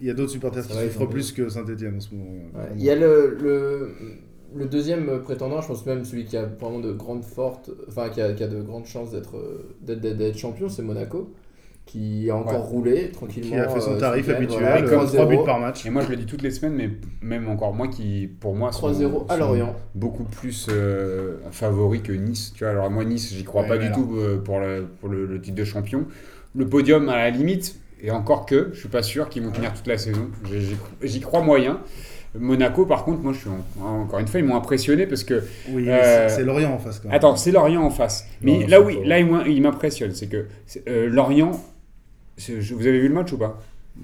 Il 0.00 0.08
y 0.08 0.10
a 0.10 0.14
d'autres 0.14 0.32
supporters 0.32 0.66
qui 0.66 0.72
souffrent 0.72 1.06
plus 1.08 1.30
que 1.30 1.48
Saint-Etienne 1.48 1.94
en 1.98 2.00
ce 2.00 2.12
moment. 2.12 2.32
Il 2.76 2.82
y 2.82 2.90
a 2.90 2.96
le, 2.96 3.38
le, 4.54 4.66
deuxième 4.66 5.20
prétendant, 5.22 5.60
je 5.60 5.68
pense 5.68 5.84
même 5.86 6.04
celui 6.04 6.24
qui 6.24 6.36
a 6.36 6.44
vraiment 6.44 6.78
de 6.80 6.92
grandes 6.92 7.24
fortes, 7.24 7.70
enfin 7.88 8.08
qui 8.08 8.20
a, 8.20 8.32
qui 8.32 8.42
a 8.44 8.48
de 8.48 8.60
grandes 8.62 8.86
chances 8.86 9.10
d'être 9.12 9.36
euh, 9.36 9.74
d'être- 9.80 10.36
champion, 10.38 10.68
c'est 10.68 10.82
Monaco, 10.82 11.32
qui 11.86 12.30
a 12.30 12.36
encore 12.36 12.60
Ouais. 12.64 12.70
roulé 12.70 13.10
tranquillement. 13.10 13.50
Qui 13.50 13.56
a 13.56 13.68
fait 13.68 13.80
son 13.80 13.94
euh, 13.94 13.98
tarif 13.98 14.28
habituel, 14.28 14.60
voilà, 14.60 14.78
Et 14.78 14.82
euh, 14.84 14.88
comme 14.98 15.06
3 15.06 15.26
buts 15.26 15.36
3-0, 15.36 15.44
par 15.44 15.60
match. 15.60 15.84
Et 15.84 15.90
moi, 15.90 16.02
je 16.02 16.08
le 16.10 16.16
dis 16.16 16.26
toutes 16.26 16.42
les 16.42 16.50
semaines, 16.52 16.74
mais 16.76 16.90
même 17.26 17.48
encore 17.48 17.74
moi 17.74 17.88
qui, 17.88 18.28
pour 18.40 18.54
moi, 18.54 18.70
sont, 18.72 18.88
3-0 18.90 19.26
à 19.28 19.34
sont 19.34 19.38
Lorient. 19.40 19.74
beaucoup 19.94 20.24
plus 20.24 20.68
euh, 20.70 21.38
favoris 21.50 22.02
que 22.02 22.12
Nice. 22.12 22.52
Tu 22.54 22.64
vois, 22.64 22.70
alors 22.72 22.90
moi, 22.90 23.04
Nice, 23.04 23.32
j'y 23.34 23.44
crois 23.44 23.62
Ouais, 23.62 23.68
pas 23.68 23.78
du 23.78 23.86
alors. 23.86 23.98
tout 23.98 24.16
euh, 24.16 24.38
pour, 24.38 24.60
le, 24.60 24.86
pour 25.00 25.08
le, 25.08 25.26
le 25.26 25.40
titre 25.40 25.56
de 25.56 25.64
champion. 25.64 26.06
Le 26.54 26.68
podium, 26.68 27.08
à 27.08 27.16
la 27.16 27.30
limite, 27.30 27.76
et 28.00 28.10
encore 28.10 28.46
que, 28.46 28.70
je 28.72 28.78
suis 28.80 28.88
pas 28.88 29.02
sûr 29.02 29.28
qu'ils 29.28 29.42
vont 29.42 29.50
tenir 29.52 29.72
toute 29.74 29.86
la 29.86 29.96
saison. 29.98 30.28
J'y 31.02 31.20
crois 31.20 31.42
moyen. 31.42 31.80
Monaco, 32.38 32.86
par 32.86 33.04
contre, 33.04 33.20
moi, 33.22 33.32
je 33.32 33.38
suis 33.40 33.48
en- 33.50 34.02
encore 34.02 34.18
une 34.18 34.26
fois, 34.26 34.40
ils 34.40 34.46
m'ont 34.46 34.56
impressionné 34.56 35.06
parce 35.06 35.22
que 35.24 35.42
Oui, 35.70 35.84
Euh, 35.88 36.28
c'est- 36.28 36.44
Lorient 36.44 36.72
en 36.72 36.78
face 36.78 36.98
quand 36.98 37.08
même. 37.08 37.16
Attends, 37.16 37.36
c'est 37.36 37.50
Lorient 37.52 37.82
en 37.82 37.90
face. 37.90 38.26
Mais 38.40 38.60
Non, 38.60 38.66
là, 38.68 38.80
oui, 38.80 38.98
là, 39.04 39.18
il 39.20 39.60
m'impressionne. 39.62 40.12
C'est 40.14 40.28
que 40.28 40.46
c'est- 40.66 40.88
euh, 40.88 41.08
Lorient. 41.08 41.52
Vous 42.38 42.86
avez 42.86 42.98
vu 43.00 43.08
le 43.08 43.14
match 43.14 43.32
ou 43.32 43.38
pas? 43.38 43.60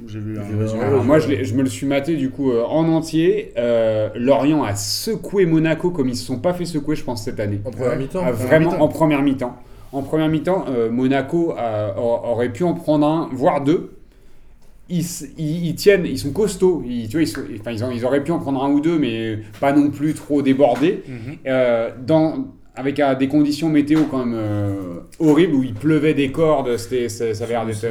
J'ai 0.07 0.19
vu. 0.19 0.37
Alors, 0.39 1.03
Moi, 1.03 1.19
je, 1.19 1.55
me 1.55 1.63
le 1.63 1.69
suis 1.69 1.87
maté 1.87 2.17
du 2.17 2.29
coup 2.31 2.51
euh, 2.53 2.63
en 2.65 2.87
entier. 2.89 3.53
Euh, 3.57 4.11
Lorient 4.15 4.63
a 4.63 4.75
secoué 4.77 5.47
Monaco 5.47 5.91
comme 5.91 6.09
ils 6.09 6.13
ne 6.13 6.17
se 6.17 6.27
sont 6.27 6.39
pas 6.39 6.53
fait 6.53 6.67
secouer, 6.67 6.95
je 6.97 7.05
pense, 7.05 7.25
cette 7.25 7.41
année. 7.41 7.61
En 7.65 7.71
première 7.71 7.93
Ouais. 7.93 7.97
mi-temps. 7.99 8.21
Ah, 8.23 8.33
vraiment 8.33 8.73
mi-temps. 8.73 8.83
en 8.85 8.89
première 8.89 9.23
mi-temps. 9.23 9.57
En 9.93 10.03
première 10.03 10.29
mi-temps, 10.29 10.67
euh, 10.69 10.91
Monaco 10.91 11.55
a- 11.57 11.95
a- 11.97 11.99
aurait 11.99 12.51
pu 12.51 12.65
en 12.65 12.75
prendre 12.75 13.07
un, 13.07 13.31
voire 13.33 13.63
deux. 13.63 13.98
Ils, 14.91 15.01
s- 15.01 15.27
ils- 15.37 15.67
ils 15.67 15.75
tiennent, 15.75 16.07
ils 16.07 16.19
sont 16.19 16.31
costauds. 16.33 16.83
Ils, 16.87 17.09
tu 17.09 17.17
vois, 17.19 17.23
ils, 17.23 17.27
sont- 17.29 17.41
enfin, 17.61 17.73
ils, 17.73 17.85
ont- 17.85 17.91
ils 17.91 18.05
auraient 18.05 18.25
pu 18.25 18.31
en 18.33 18.39
prendre 18.39 18.63
un 18.65 18.71
ou 18.71 18.81
deux, 18.81 18.99
mais 18.99 19.39
pas 19.61 19.73
non 19.73 19.91
plus 19.91 20.15
trop 20.15 20.41
débordés. 20.43 21.03
Mhm. 21.07 21.37
Euh, 21.47 21.91
dans, 22.07 22.47
avec 22.75 22.99
euh, 23.01 23.15
des 23.15 23.29
conditions 23.29 23.69
météo 23.69 24.05
quand 24.11 24.25
même 24.25 24.35
euh, 24.37 24.73
horribles 25.19 25.55
où 25.55 25.63
il 25.63 25.75
pleuvait 25.75 26.15
des 26.15 26.31
cordes, 26.33 26.77
c'était, 26.79 27.09
ça, 27.09 27.35
ça 27.35 27.45
avait 27.45 27.53
l'air 27.55 27.67
d'être. 27.67 27.87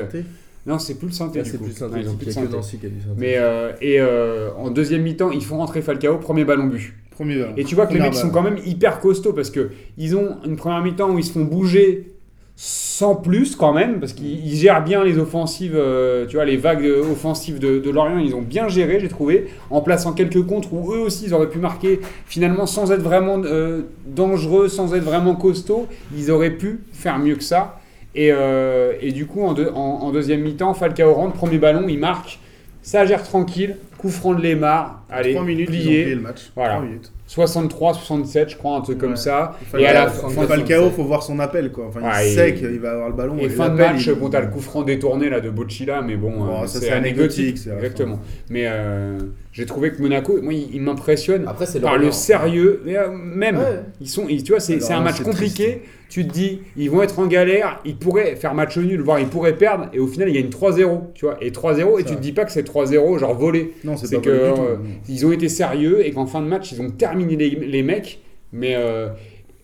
Non, 0.65 0.79
c'est 0.79 0.95
plus 0.95 1.07
le 1.07 1.13
synthé. 1.13 1.39
Ah, 1.41 1.45
c'est 1.45 1.61
plus 1.61 1.71
Santé. 1.71 1.93
Ouais, 1.95 2.01
ils 2.01 2.09
ont 2.09 2.13
Il 2.13 2.17
plus 2.25 2.31
synthé. 2.33 2.51
Nancy 2.55 2.77
qui 2.77 2.87
a 2.87 2.89
du 2.89 2.99
Santé. 2.99 3.13
Mais 3.17 3.35
euh, 3.37 3.71
et 3.81 4.01
euh, 4.01 4.49
en 4.57 4.69
deuxième 4.69 5.01
mi-temps, 5.03 5.31
ils 5.31 5.43
font 5.43 5.57
rentrer 5.57 5.81
Falcao, 5.81 6.17
premier 6.17 6.43
ballon 6.45 6.65
but. 6.65 6.93
Premier 7.11 7.37
ballon. 7.39 7.53
Et 7.57 7.63
tu 7.63 7.73
vois 7.75 7.87
que 7.87 7.93
les 7.93 7.99
mecs 8.01 8.13
sont 8.15 8.29
quand 8.31 8.41
même 8.43 8.57
hyper 8.65 8.99
costauds 8.99 9.31
parce 9.33 9.49
que 9.49 9.69
ils 9.97 10.15
ont 10.15 10.37
une 10.45 10.55
première 10.57 10.81
mi-temps 10.83 11.09
où 11.11 11.17
ils 11.19 11.23
se 11.23 11.31
font 11.31 11.45
bouger 11.45 12.11
sans 12.59 13.13
plus 13.15 13.55
quand 13.55 13.71
même 13.71 13.99
parce 13.99 14.13
qu'ils 14.13 14.43
ils 14.45 14.55
gèrent 14.55 14.83
bien 14.83 15.03
les 15.03 15.19
offensives, 15.19 15.75
euh, 15.75 16.25
tu 16.25 16.37
vois 16.37 16.45
les 16.45 16.57
vagues 16.57 16.87
offensives 17.11 17.59
de, 17.59 17.77
de 17.77 17.89
Lorient, 17.91 18.17
ils 18.17 18.33
ont 18.33 18.41
bien 18.41 18.67
géré, 18.67 18.99
j'ai 18.99 19.09
trouvé, 19.09 19.47
en 19.69 19.81
plaçant 19.81 20.11
quelques 20.13 20.43
contres 20.43 20.73
où 20.73 20.91
eux 20.93 20.97
aussi 20.99 21.25
ils 21.25 21.33
auraient 21.35 21.49
pu 21.51 21.59
marquer 21.59 21.99
finalement 22.25 22.65
sans 22.65 22.91
être 22.91 23.03
vraiment 23.03 23.39
euh, 23.45 23.81
dangereux, 24.07 24.69
sans 24.69 24.95
être 24.95 25.03
vraiment 25.03 25.35
costauds, 25.35 25.85
ils 26.17 26.31
auraient 26.31 26.49
pu 26.57 26.79
faire 26.93 27.19
mieux 27.19 27.35
que 27.35 27.43
ça. 27.43 27.79
Et, 28.15 28.31
euh, 28.31 28.93
et 29.01 29.11
du 29.11 29.27
coup 29.27 29.43
en, 29.43 29.53
deux- 29.53 29.69
en- 29.69 29.99
en 30.01 30.11
deuxième 30.11 30.41
mi-temps, 30.41 30.73
Falcao 30.73 31.13
rentre, 31.13 31.33
premier 31.35 31.59
ballon, 31.59 31.85
il 31.87 31.99
marque, 31.99 32.39
ça 32.81 33.05
gère 33.05 33.21
tranquille, 33.21 33.77
coup 33.99 34.09
franc 34.09 34.33
de 34.33 34.41
Lemar, 34.41 35.03
allez, 35.11 35.33
3 35.33 35.45
minutes, 35.45 35.69
ils 35.71 35.75
ont 35.77 35.83
plié. 35.83 36.01
plié 36.03 36.15
le 36.15 36.21
match. 36.21 36.51
Voilà. 36.55 36.73
3 36.77 36.85
minutes. 36.87 37.11
63, 37.27 37.93
67, 37.93 38.49
je 38.49 38.57
crois, 38.57 38.77
un 38.77 38.81
truc 38.81 38.97
comme 38.97 39.15
ça. 39.17 39.55
Falcao, 39.69 39.79
Et 39.79 39.87
à 39.87 39.93
la 39.93 40.07
fin, 40.07 40.29
Falcao, 40.29 40.89
faut 40.89 41.03
voir 41.03 41.23
son 41.23 41.39
appel 41.39 41.71
quoi. 41.71 41.85
Enfin, 41.89 42.01
Ouais, 42.01 42.29
il 42.31 42.33
sait 42.35 42.53
qu'il 42.55 42.79
va 42.79 42.91
avoir 42.91 43.09
le 43.09 43.15
ballon. 43.15 43.37
Et 43.37 43.49
fin 43.49 43.69
de 43.69 43.75
match, 43.75 44.07
il- 44.07 44.13
bon, 44.13 44.29
t'as 44.29 44.39
le 44.41 44.47
coup 44.47 44.61
franc 44.61 44.83
détourné 44.83 45.29
là 45.29 45.41
de 45.41 45.49
Bocilla, 45.49 46.01
mais 46.01 46.15
bon, 46.15 46.31
Bon, 46.31 46.63
euh, 46.63 46.67
ça, 46.67 46.79
c'est 46.79 46.85
c'est 46.87 46.91
anecdotique. 46.91 47.57
Exactement. 47.57 48.19
Mais 48.49 48.63
euh, 48.65 49.17
j'ai 49.51 49.65
trouvé 49.65 49.91
que 49.91 50.01
Monaco, 50.01 50.41
moi, 50.41 50.53
il, 50.53 50.69
il 50.73 50.81
m'impressionne 50.81 51.43
Après, 51.47 51.65
c'est 51.65 51.81
par 51.81 51.97
le 51.97 52.11
sérieux. 52.11 52.81
Mais, 52.85 52.97
euh, 52.97 53.09
même, 53.11 53.57
Ouais. 53.57 53.81
ils 53.99 54.07
sont, 54.09 54.25
ils- 54.29 54.43
tu 54.43 54.53
vois, 54.53 54.61
c'est 54.61 54.81
un 54.91 55.01
match 55.01 55.15
c'est 55.17 55.23
compliqué. 55.23 55.81
Tu 56.09 56.25
te 56.25 56.31
dis, 56.31 56.61
ils 56.77 56.89
vont 56.89 57.01
être 57.01 57.19
en 57.19 57.27
galère, 57.27 57.81
ils 57.83 57.97
pourraient 57.97 58.37
faire 58.37 58.53
match 58.53 58.77
nul, 58.77 59.01
voire 59.01 59.19
ils 59.19 59.27
pourraient 59.27 59.57
perdre, 59.57 59.89
et 59.91 59.99
au 59.99 60.07
final, 60.07 60.29
il 60.29 60.35
y 60.35 60.37
a 60.37 60.39
une 60.39 60.49
3-0, 60.49 61.11
tu 61.13 61.25
vois. 61.25 61.35
Et 61.41 61.51
3-0, 61.51 61.99
et 61.99 62.03
Ça 62.03 62.07
tu 62.11 62.15
te 62.15 62.21
dis 62.21 62.31
pas 62.31 62.45
que 62.45 62.51
c'est 62.53 62.63
3-0, 62.63 63.17
genre 63.17 63.33
volé. 63.35 63.73
Non, 63.83 63.97
c'est 63.97 64.07
C'est 64.07 64.15
pas 64.15 64.21
que 64.21 64.29
bon 64.29 64.53
du 64.53 64.55
tout, 64.55 64.61
euh, 64.67 64.75
ils 65.09 65.25
ont 65.25 65.33
été 65.33 65.49
sérieux 65.49 66.05
et 66.07 66.11
qu'en 66.11 66.25
fin 66.25 66.39
de 66.41 66.47
match, 66.47 66.71
ils 66.71 66.81
ont 66.81 66.89
terminé 66.89 67.16
les, 67.25 67.49
les 67.49 67.83
mecs. 67.83 68.19
Mais 68.53 68.75
euh, 68.75 69.09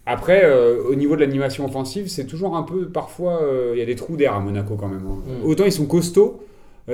après, 0.05 0.43
euh, 0.43 0.83
au 0.89 0.95
niveau 0.95 1.15
de 1.15 1.21
l'animation 1.21 1.65
offensive, 1.65 2.07
c'est 2.09 2.25
toujours 2.25 2.57
un 2.57 2.63
peu, 2.63 2.87
parfois, 2.87 3.41
euh, 3.41 3.71
il 3.75 3.79
y 3.79 3.81
a 3.81 3.85
des 3.85 3.95
trous 3.95 4.17
d'air 4.17 4.33
à 4.33 4.39
Monaco 4.39 4.75
quand 4.75 4.89
même. 4.89 5.05
hein. 5.07 5.21
Mm. 5.43 5.47
Autant 5.47 5.65
ils 5.65 5.71
sont 5.71 5.85
costauds. 5.85 6.43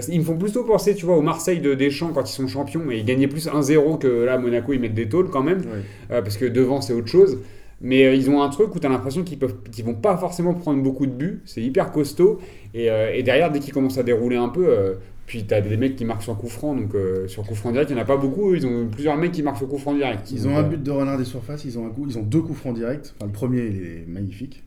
Ils 0.08 0.20
me 0.20 0.24
font 0.24 0.38
plutôt 0.38 0.64
penser, 0.64 0.94
tu 0.94 1.08
vois, 1.08 1.18
au 1.18 1.24
Marseille 1.24 1.62
de 1.62 1.74
Deschamps 1.74 2.12
quand 2.14 2.30
ils 2.30 2.34
sont 2.34 2.48
champions, 2.48 2.82
mais 2.86 3.00
ils 3.00 3.06
gagnaient 3.06 3.28
plus 3.28 3.48
1-0 3.48 3.98
que 3.98 4.08
là, 4.08 4.38
Monaco, 4.38 4.72
ils 4.72 4.80
mettent 4.80 4.94
des 4.94 5.10
tôles 5.10 5.32
quand 5.32 5.42
même, 5.42 5.64
euh, 6.12 6.22
parce 6.22 6.38
que 6.38 6.46
devant, 6.46 6.80
c'est 6.80 6.94
autre 6.94 7.08
chose. 7.08 7.40
Mais 7.82 8.06
euh, 8.06 8.14
ils 8.14 8.30
ont 8.30 8.44
un 8.44 8.50
truc 8.50 8.76
où 8.76 8.80
tu 8.80 8.86
as 8.86 8.90
l'impression 8.92 9.24
qu'ils 9.24 9.40
peuvent, 9.40 9.56
qu'ils 9.72 9.84
vont 9.86 9.96
pas 9.96 10.16
forcément 10.16 10.54
prendre 10.54 10.84
beaucoup 10.84 11.08
de 11.08 11.12
buts, 11.12 11.42
c'est 11.46 11.62
hyper 11.64 11.92
costaud. 11.92 12.38
Et, 12.76 12.92
euh, 12.92 13.12
et 13.16 13.24
derrière, 13.24 13.50
dès 13.52 13.60
qu'ils 13.60 13.74
commencent 13.74 13.98
à 13.98 14.04
dérouler 14.04 14.36
un 14.36 14.50
peu, 14.50 14.96
puis 15.30 15.46
tu 15.46 15.54
as 15.54 15.62
des 15.62 15.78
mecs 15.78 15.96
qui 15.96 16.06
marquent 16.06 16.24
sur 16.24 16.36
coup 16.36 16.48
franc, 16.48 16.76
donc 16.76 16.96
euh, 16.96 17.28
sur 17.28 17.46
coup 17.46 17.54
franc 17.54 17.72
direct, 17.72 17.92
il 17.92 17.94
n'y 17.94 18.00
en 18.00 18.04
a 18.04 18.08
pas 18.08 18.18
beaucoup, 18.18 18.56
ils 18.56 18.66
ont 18.66 18.88
plusieurs 18.88 19.16
mecs 19.16 19.32
qui 19.32 19.44
marquent 19.44 19.58
sur 19.58 19.70
coup 19.70 19.78
franc 19.78 19.94
direct. 19.94 20.32
Ils 20.32 20.48
ont 20.48 20.58
un 20.58 20.64
euh, 20.64 20.70
but 20.70 20.82
de 20.82 20.90
renard 20.90 21.20
des 21.20 21.24
surfaces, 21.24 21.66
ils 21.66 21.78
ont 21.78 21.86
un 21.86 21.92
coup, 21.92 22.08
ils 22.10 22.18
ont 22.18 22.24
deux 22.24 22.42
coups 22.42 22.58
francs 22.58 22.74
directs. 22.74 23.14
Enfin, 23.16 23.28
le 23.28 23.32
premier, 23.32 23.68
il 23.68 23.86
est 23.86 24.06
magnifique. 24.08 24.64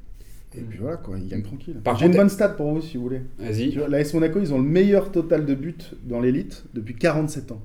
Et 0.56 0.60
puis 0.60 0.78
voilà, 0.80 0.98
quoi, 0.98 1.16
ils 1.18 1.26
gagnent 1.26 1.42
tranquille. 1.42 1.80
Par 1.82 1.98
J'ai 1.98 2.06
une 2.06 2.14
bonne 2.14 2.28
stat 2.28 2.50
pour 2.50 2.72
vous, 2.72 2.80
si 2.80 2.96
vous 2.96 3.02
voulez. 3.02 3.22
Vas-y. 3.40 3.74
Vois, 3.74 3.88
L'AS 3.88 4.14
Monaco, 4.14 4.38
ils 4.38 4.54
ont 4.54 4.58
le 4.58 4.68
meilleur 4.68 5.10
total 5.10 5.46
de 5.46 5.54
buts 5.56 5.74
dans 6.04 6.20
l'élite 6.20 6.62
depuis 6.74 6.94
47 6.94 7.50
ans. 7.50 7.62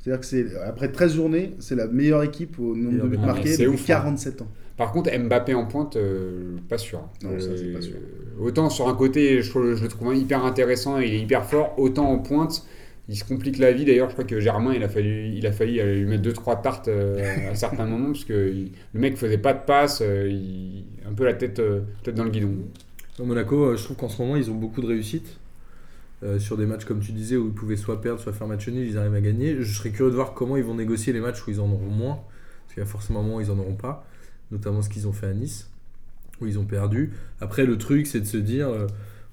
C'est-à-dire 0.00 0.18
que 0.18 0.26
c'est 0.26 0.56
après 0.66 0.90
13 0.90 1.14
journées, 1.14 1.52
c'est 1.60 1.76
la 1.76 1.86
meilleure 1.86 2.24
équipe 2.24 2.58
au 2.58 2.74
nombre 2.74 3.04
de 3.04 3.08
buts 3.10 3.18
marqués 3.18 3.52
depuis 3.52 3.68
ouf, 3.68 3.82
hein. 3.82 3.84
47 3.86 4.42
ans. 4.42 4.48
Par 4.76 4.90
contre, 4.92 5.10
Mbappé 5.16 5.54
en 5.54 5.66
pointe, 5.66 5.96
euh, 5.96 6.56
pas 6.68 6.78
sûr. 6.78 7.00
Non, 7.22 7.38
ça, 7.38 7.56
c'est 7.56 7.72
pas 7.72 7.80
sûr. 7.80 7.94
Autant 8.40 8.70
sur 8.70 8.88
un 8.88 8.94
côté, 8.94 9.40
je, 9.42 9.56
le 9.58 9.88
trouve 9.88 10.14
hyper 10.16 10.44
intéressant, 10.44 10.98
il 10.98 11.14
est 11.14 11.20
hyper 11.20 11.44
fort, 11.44 11.74
autant 11.78 12.10
en 12.10 12.18
pointe, 12.18 12.66
il 13.08 13.16
se 13.16 13.24
complique 13.24 13.58
la 13.58 13.70
vie. 13.72 13.84
D'ailleurs, 13.84 14.08
je 14.08 14.14
crois 14.14 14.24
que 14.24 14.40
Germain, 14.40 14.72
il 14.74 14.82
a 14.82 14.88
fallu, 14.88 15.28
il 15.28 15.46
a 15.46 15.52
failli 15.52 15.78
euh, 15.80 15.94
lui 15.94 16.06
mettre 16.06 16.22
2-3 16.22 16.60
tartes 16.60 16.88
euh, 16.88 17.50
à 17.50 17.54
certains 17.54 17.86
moments, 17.86 18.06
parce 18.12 18.24
que 18.24 18.50
il- 18.52 18.72
le 18.94 19.00
mec 19.00 19.16
faisait 19.16 19.38
pas 19.38 19.52
de 19.52 19.64
passe, 19.64 20.00
euh, 20.02 20.28
il- 20.28 20.84
un 21.08 21.12
peu 21.12 21.24
la 21.24 21.34
tête, 21.34 21.60
euh, 21.60 21.82
tête 22.02 22.16
dans 22.16 22.24
le 22.24 22.30
guidon. 22.30 22.54
Au 23.20 23.24
Monaco, 23.24 23.62
euh, 23.66 23.76
je 23.76 23.84
trouve 23.84 23.96
qu'en 23.96 24.08
ce 24.08 24.20
moment, 24.20 24.34
ils 24.36 24.50
ont 24.50 24.54
beaucoup 24.56 24.80
de 24.80 24.86
réussite. 24.86 25.38
Euh, 26.22 26.38
sur 26.38 26.56
des 26.56 26.64
matchs, 26.64 26.84
comme 26.86 27.00
tu 27.00 27.12
disais, 27.12 27.36
où 27.36 27.48
ils 27.48 27.52
pouvaient 27.52 27.76
soit 27.76 28.00
perdre, 28.00 28.18
soit 28.18 28.32
faire 28.32 28.46
match 28.46 28.66
nul, 28.68 28.86
ils 28.88 28.96
arrivent 28.96 29.14
à 29.14 29.20
gagner. 29.20 29.56
Je 29.60 29.72
serais 29.76 29.90
curieux 29.90 30.10
de 30.10 30.16
voir 30.16 30.32
comment 30.32 30.56
ils 30.56 30.64
vont 30.64 30.74
négocier 30.74 31.12
les 31.12 31.20
matchs 31.20 31.46
où 31.46 31.50
ils 31.50 31.60
en 31.60 31.70
auront 31.70 31.90
moins. 31.90 32.14
Parce 32.64 32.74
qu'il 32.74 32.82
y 32.82 32.86
a 32.86 32.86
forcément 32.88 33.20
un 33.20 33.22
moment 33.22 33.36
où 33.36 33.40
ils 33.42 33.50
en 33.50 33.58
auront 33.58 33.74
pas. 33.74 34.06
Notamment 34.54 34.80
ce 34.80 34.88
qu'ils 34.88 35.06
ont 35.06 35.12
fait 35.12 35.26
à 35.26 35.34
Nice, 35.34 35.68
où 36.40 36.46
ils 36.46 36.58
ont 36.58 36.64
perdu. 36.64 37.10
Après, 37.42 37.66
le 37.66 37.76
truc, 37.76 38.06
c'est 38.06 38.20
de 38.20 38.26
se 38.26 38.38
dire. 38.38 38.68
euh, 38.70 38.86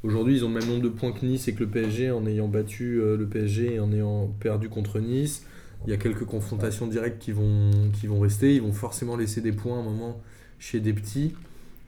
Aujourd'hui, 0.04 0.36
ils 0.38 0.44
ont 0.46 0.48
le 0.50 0.56
même 0.60 0.68
nombre 0.68 0.82
de 0.82 0.90
points 0.90 1.12
que 1.12 1.24
Nice 1.26 1.48
et 1.48 1.54
que 1.54 1.60
le 1.60 1.68
PSG 1.70 2.10
en 2.12 2.26
ayant 2.26 2.48
battu 2.48 3.00
euh, 3.00 3.16
le 3.18 3.28
PSG 3.28 3.76
et 3.76 3.80
en 3.80 3.94
ayant 3.94 4.28
perdu 4.40 4.68
contre 4.68 5.00
Nice. 5.00 5.46
Il 5.86 5.92
y 5.92 5.94
a 5.94 5.98
quelques 5.98 6.26
confrontations 6.26 6.88
directes 6.88 7.20
qui 7.22 7.32
vont, 7.32 7.72
rester. 8.20 8.56
Ils 8.56 8.62
vont 8.64 8.74
forcément 8.74 9.16
laisser 9.16 9.42
des 9.42 9.52
points 9.52 9.78
à 9.78 9.82
un 9.82 9.84
moment 9.84 10.20
chez 10.60 10.80
des 10.80 10.94
petits. 10.94 11.34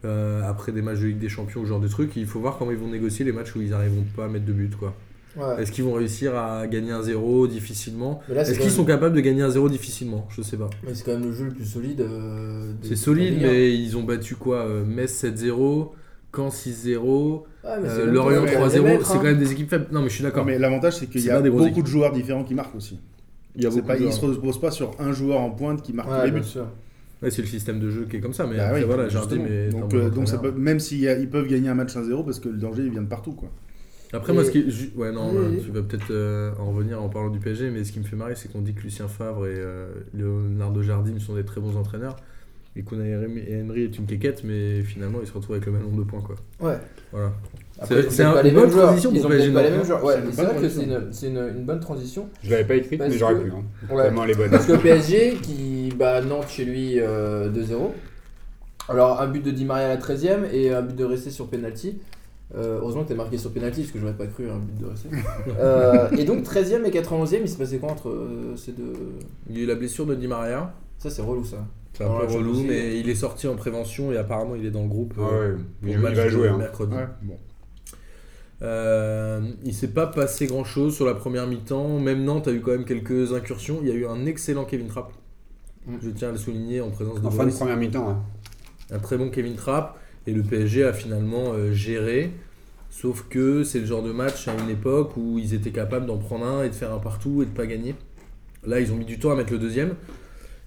euh, 0.05 0.43
après 0.43 0.71
des 0.71 0.81
matchs 0.83 0.99
de 0.99 1.07
Ligue 1.07 1.19
des 1.19 1.29
Champions, 1.29 1.63
ce 1.63 1.69
genre 1.69 1.79
de 1.79 1.87
trucs. 1.87 2.15
Il 2.17 2.25
faut 2.27 2.39
voir 2.39 2.57
comment 2.57 2.71
ils 2.71 2.77
vont 2.77 2.89
négocier 2.89 3.25
les 3.25 3.31
matchs 3.31 3.55
où 3.55 3.61
ils 3.61 3.69
n'arriveront 3.71 4.03
pas 4.15 4.25
à 4.25 4.27
mettre 4.29 4.45
de 4.45 4.53
but. 4.53 4.75
Quoi. 4.75 4.95
Ouais. 5.35 5.61
Est-ce 5.61 5.71
qu'ils 5.71 5.83
vont 5.83 5.93
réussir 5.93 6.35
à 6.35 6.67
gagner 6.67 6.91
un 6.91 7.01
0 7.01 7.47
difficilement 7.47 8.21
Est-ce 8.29 8.51
qu'ils 8.51 8.59
même- 8.61 8.69
sont 8.69 8.85
capables 8.85 9.15
de 9.15 9.21
gagner 9.21 9.41
un 9.41 9.49
0 9.49 9.67
difficilement? 9.69 10.27
Je 10.29 10.41
sais 10.43 10.57
pas. 10.57 10.69
Mais 10.85 10.93
c'est 10.93 11.03
quand 11.03 11.13
même 11.13 11.23
le 11.23 11.31
jeu 11.33 11.45
le 11.45 11.51
plus 11.51 11.65
solide. 11.65 12.01
euh, 12.01 12.71
C'est 12.83 12.95
solide, 12.95 13.39
mais 13.41 13.73
ils 13.75 13.97
ont 13.97 14.03
battu 14.03 14.35
quoi 14.35 14.57
euh, 14.67 14.85
Metz 14.85 15.11
7-0, 15.11 15.91
Caen 16.35 16.49
6-0, 16.49 17.45
un. 17.63 17.67
Ouais, 17.67 17.79
mais 17.81 17.89
c'est 17.89 17.95
euh, 18.01 18.05
Lorient 18.11 18.43
pas 18.45 18.51
les 18.51 18.55
3-0. 18.57 18.83
mecs, 18.83 19.01
C'est 19.03 19.13
hein. 19.13 19.15
quand 19.17 19.23
même 19.23 19.39
des 19.39 19.51
équipes 19.51 19.69
faibles. 19.69 19.87
Non, 19.91 20.01
mais 20.01 20.09
je 20.09 20.13
suis 20.15 20.23
d'accord. 20.23 20.45
Mais 20.45 20.59
l'avantage, 20.59 20.97
c'est 20.97 21.07
qu'il 21.07 21.21
y 21.25 21.29
a 21.29 21.41
beaucoup 21.41 21.65
équipes. 21.65 21.83
de 21.83 21.89
joueurs 21.89 22.11
différents 22.11 22.43
qui 22.43 22.53
marquent 22.53 22.75
aussi. 22.75 22.99
Il 23.55 23.63
y 23.63 23.65
a 23.65 23.69
pas, 23.69 23.95
ils 23.95 24.01
joueurs. 24.01 24.13
se 24.13 24.25
reposent 24.25 24.59
pas 24.61 24.71
sur 24.71 24.91
un 24.99 25.11
joueur 25.13 25.39
en 25.39 25.49
pointe 25.51 25.81
qui 25.81 25.93
marque 25.93 26.09
Ouais, 26.11 26.25
les 26.25 26.31
buts. 26.31 26.41
Ouais, 27.21 27.31
c'est 27.31 27.41
le 27.41 27.47
système 27.47 27.79
de 27.79 27.89
jeu 27.89 28.05
qui 28.09 28.17
est 28.17 28.19
comme 28.19 28.33
ça. 28.33 28.45
Mais 28.45 28.57
Bah 28.57 28.67
après, 28.67 28.81
oui, 28.81 28.85
voilà, 28.85 29.07
j'ai 29.09 29.17
mais. 29.37 29.69
donc, 29.69 29.93
euh, 29.93 30.09
donc 30.09 30.27
ça 30.27 30.35
entraîneur. 30.35 30.55
peut- 30.55 30.59
même 30.61 30.79
s'ils 30.79 31.29
peuvent 31.31 31.47
gagner 31.47 31.69
un 31.69 31.73
match 31.75 31.95
1-0 31.95 32.23
parce 32.23 32.39
que 32.39 32.49
le 32.49 32.57
danger 32.57 32.83
il 32.83 32.91
vient 32.91 33.01
de 33.01 33.07
partout 33.07 33.31
quoi. 33.31 33.49
Après, 34.13 34.31
moi, 34.33 34.43
Et- 34.43 34.45
ce 34.45 34.51
qui 34.51 34.69
ju- 34.71 34.91
Ouais, 34.95 35.11
non, 35.11 35.31
Oui, 35.31 35.37
euh, 35.37 35.49
oui. 35.51 35.61
tu 35.65 35.71
vas 35.71 35.81
peut-être 35.81 36.11
euh, 36.11 36.51
en 36.59 36.71
revenir 36.71 37.01
en 37.01 37.09
parlant 37.09 37.29
du 37.29 37.39
PSG, 37.39 37.69
mais 37.71 37.83
ce 37.83 37.91
qui 37.91 37.99
me 37.99 38.05
fait 38.05 38.15
marrer, 38.15 38.35
c'est 38.35 38.51
qu'on 38.51 38.61
dit 38.61 38.73
que 38.73 38.81
Lucien 38.83 39.07
Favre 39.07 39.47
et 39.47 39.55
euh, 39.55 39.87
Leonardo 40.13 40.81
Jardim 40.83 41.19
sont 41.19 41.33
des 41.35 41.43
très 41.43 41.59
bons 41.59 41.75
entraîneurs. 41.77 42.15
Et 42.75 42.81
qu'Unai 42.81 43.11
Emery 43.11 43.83
est 43.83 43.97
une 43.99 44.07
quéquette, 44.07 44.43
mais 44.43 44.81
finalement, 44.81 45.19
il 45.21 45.27
se 45.27 45.33
retrouve 45.33 45.55
avec 45.57 45.67
le 45.67 45.73
même 45.73 45.83
nombre 45.83 45.97
de 45.97 46.03
points. 46.03 46.21
Quoi. 46.21 46.35
Ouais. 46.59 46.77
Voilà. 47.11 47.31
C'est- 47.87 47.93
ils 48.19 48.21
un- 48.23 48.41
les 48.41 48.49
une 48.49 48.55
mêmes 48.55 48.63
bonne 48.63 48.71
joueurs. 48.71 48.85
transition 48.87 49.11
Ils 49.13 49.21
pour 49.21 49.29
PSG, 49.29 49.51
pas 49.51 49.61
les 49.63 49.69
mêmes 49.69 49.85
joueurs. 49.85 50.03
Ouais, 50.03 50.15
C'est 50.31 50.43
vrai 50.43 50.61
que 50.61 50.69
c'est 50.69 50.83
une, 50.83 50.99
c'est 51.11 51.27
une, 51.27 51.37
une 51.37 51.65
bonne 51.65 51.79
transition. 51.79 52.29
Je 52.43 52.49
l'avais 52.49 52.63
pas 52.65 52.75
écrite, 52.75 52.97
Parce 52.97 53.11
mais 53.11 53.17
j'aurais 53.19 53.35
que- 53.35 53.39
pu. 53.41 53.51
Hein. 53.51 53.93
Ouais. 53.95 54.03
Tellement 54.05 54.23
elle 54.23 54.31
est 54.31 54.35
bonne. 54.35 54.49
Parce 54.49 54.65
que 54.65 54.73
PSG 54.77 55.37
qui 55.41 55.93
bat 55.97 56.21
Nantes 56.21 56.49
chez 56.49 56.65
lui 56.65 56.95
euh, 56.99 57.49
2-0. 57.49 57.93
Alors 58.89 59.21
un 59.21 59.27
but 59.27 59.43
de 59.45 59.51
Di 59.51 59.65
Maria 59.65 59.85
à 59.85 59.89
la 59.89 59.97
13ème 59.97 60.45
et 60.51 60.71
un 60.73 60.81
but 60.81 60.95
de 60.95 61.05
Ressé 61.05 61.29
sur 61.29 61.47
penalty. 61.49 61.97
Euh, 62.55 62.79
heureusement 62.81 63.03
que 63.03 63.07
t'es 63.07 63.15
marqué 63.15 63.37
sur 63.37 63.51
penalty 63.51 63.81
parce 63.81 63.91
que 63.91 63.99
j'aurais 63.99 64.13
pas 64.13 64.27
cru 64.27 64.47
un 64.49 64.59
but 64.59 64.77
de 64.79 64.85
Ressé. 64.85 65.09
Euh, 65.59 66.09
et 66.11 66.23
donc 66.23 66.43
13ème 66.43 66.85
et 66.85 66.91
91ème, 66.91 67.39
il 67.41 67.49
s'est 67.49 67.57
passé 67.57 67.79
quoi 67.79 67.91
entre 67.91 68.09
euh, 68.09 68.55
ces 68.55 68.73
deux? 68.73 68.93
Il 69.49 69.57
y 69.57 69.61
a 69.61 69.63
eu 69.63 69.65
la 69.65 69.75
blessure 69.75 70.05
de 70.05 70.13
Di 70.15 70.27
Maria. 70.27 70.73
Ça 70.99 71.09
c'est 71.09 71.21
relou 71.23 71.43
ça. 71.43 71.65
C'est 71.93 72.03
un 72.03 72.19
peu 72.19 72.25
relou, 72.25 72.63
mais 72.63 72.99
il 72.99 73.09
est 73.09 73.15
sorti 73.15 73.47
en 73.47 73.55
prévention 73.55 74.11
et 74.11 74.17
apparemment 74.17 74.55
il 74.55 74.65
est 74.65 74.71
dans 74.71 74.83
le 74.83 74.87
groupe. 74.87 75.13
Ah 75.17 75.21
euh, 75.31 75.53
ouais, 75.55 75.59
pour 75.81 75.89
il, 75.89 75.99
match 75.99 76.15
va 76.15 76.27
jouer. 76.27 76.49
hein. 76.49 76.57
mercredi. 76.57 76.95
Bon. 77.23 77.37
Euh, 78.61 79.41
il 79.63 79.73
s'est 79.73 79.89
pas 79.89 80.07
passé 80.07 80.45
grand 80.47 80.63
chose 80.63 80.95
sur 80.95 81.05
la 81.05 81.13
première 81.15 81.47
mi-temps. 81.47 81.99
Même 81.99 82.23
Nantes 82.23 82.47
a 82.47 82.51
eu 82.51 82.61
quand 82.61 82.71
même 82.71 82.85
quelques 82.85 83.33
incursions. 83.33 83.79
Il 83.81 83.87
y 83.89 83.91
a 83.91 83.95
eu 83.95 84.05
un 84.05 84.25
excellent 84.25 84.65
Kevin 84.65 84.87
Trapp. 84.87 85.11
Mm. 85.85 85.95
Je 86.01 86.09
tiens 86.11 86.29
à 86.29 86.31
le 86.31 86.37
souligner 86.37 86.81
en 86.81 86.89
présence 86.89 87.21
de 87.21 87.27
En 87.27 87.31
fin 87.31 87.45
de 87.45 87.51
première 87.51 87.77
mi-temps. 87.77 88.09
hein. 88.09 88.21
Un 88.91 88.99
très 88.99 89.17
bon 89.17 89.29
Kevin 89.29 89.55
Trapp. 89.55 89.97
Et 90.25 90.31
le 90.31 90.41
PSG 90.41 90.85
a 90.85 90.93
finalement 90.93 91.51
euh, 91.53 91.73
géré. 91.73 92.31
Sauf 92.95 93.25
que 93.27 93.63
c'est 93.63 93.79
le 93.79 93.85
genre 93.85 94.03
de 94.03 94.11
match 94.11 94.47
à 94.47 94.53
une 94.53 94.69
époque 94.69 95.17
où 95.17 95.39
ils 95.39 95.53
étaient 95.55 95.71
capables 95.71 96.05
d'en 96.05 96.17
prendre 96.17 96.45
un 96.45 96.63
et 96.63 96.69
de 96.69 96.75
faire 96.75 96.93
un 96.93 96.99
partout 96.99 97.41
et 97.41 97.45
de 97.45 97.51
pas 97.51 97.65
gagner. 97.65 97.95
Là, 98.65 98.79
ils 98.79 98.91
ont 98.93 98.95
mis 98.95 99.03
du 99.05 99.17
temps 99.19 99.31
à 99.31 99.35
mettre 99.35 99.51
le 99.51 99.57
deuxième. 99.59 99.95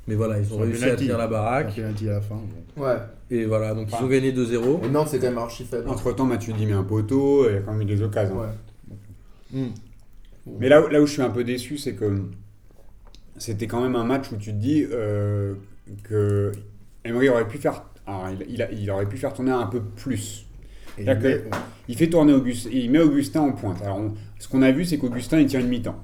Mais 0.08 0.16
voilà, 0.16 0.38
ils 0.40 0.52
ont 0.52 0.60
un 0.60 0.64
réussi 0.64 0.84
à 0.84 0.96
tenir 0.96 1.18
la 1.18 1.24
Un 1.24 1.28
baraque. 1.28 1.74
penalty 1.76 2.08
à 2.08 2.14
la 2.14 2.20
fin. 2.20 2.34
bon. 2.76 2.84
Ouais. 2.84 2.96
Et 3.30 3.44
voilà, 3.44 3.74
donc 3.74 3.88
ils 3.90 4.04
ont 4.04 4.08
gagné 4.08 4.32
2-0. 4.32 4.84
Et 4.84 4.88
Nantes 4.88 5.08
c'est 5.10 5.18
quand 5.18 5.26
même 5.28 5.38
archi 5.38 5.64
faible. 5.64 5.88
Entre 5.88 6.12
temps, 6.12 6.24
Mathieu 6.26 6.52
dit 6.52 6.66
met 6.66 6.72
un 6.72 6.82
poteau, 6.84 7.48
il 7.48 7.54
y 7.54 7.56
a 7.58 7.60
quand 7.60 7.72
même 7.72 7.82
eu 7.82 7.84
des 7.86 8.02
occasions. 8.02 8.40
Ouais. 8.40 8.46
Mm. 9.52 9.68
Mais 10.58 10.68
là, 10.68 10.84
où- 10.84 10.88
là 10.88 11.00
où 11.00 11.06
je 11.06 11.12
suis 11.12 11.22
un 11.22 11.30
peu 11.30 11.42
déçu, 11.44 11.78
c'est 11.78 11.94
que 11.94 12.22
c'était 13.36 13.66
quand 13.66 13.80
même 13.82 13.96
un 13.96 14.04
match 14.04 14.30
où 14.32 14.36
tu 14.36 14.50
te 14.52 14.56
dis 14.56 14.84
euh, 14.90 15.54
que 16.04 16.52
Emery 17.04 17.28
aurait 17.28 17.48
pu 17.48 17.58
faire, 17.58 17.84
alors, 18.06 18.28
il, 18.30 18.46
il 18.48 18.62
a- 18.62 18.70
il 18.72 18.88
aurait 18.90 19.06
pu 19.06 19.16
faire 19.16 19.32
tourner 19.32 19.50
un 19.52 19.66
peu 19.66 19.80
plus. 19.80 20.45
Il 21.88 21.96
fait 21.96 22.08
tourner 22.08 22.32
Augustin, 22.32 22.70
il 22.72 22.90
met 22.90 22.98
Augustin 22.98 23.40
en 23.42 23.52
pointe. 23.52 23.80
Alors, 23.82 23.98
on- 23.98 24.12
ce 24.38 24.48
qu'on 24.48 24.62
a 24.62 24.70
vu, 24.72 24.84
c'est 24.84 24.98
qu'Augustin 24.98 25.38
il 25.40 25.46
tient 25.46 25.60
une 25.60 25.68
mi-temps. 25.68 25.96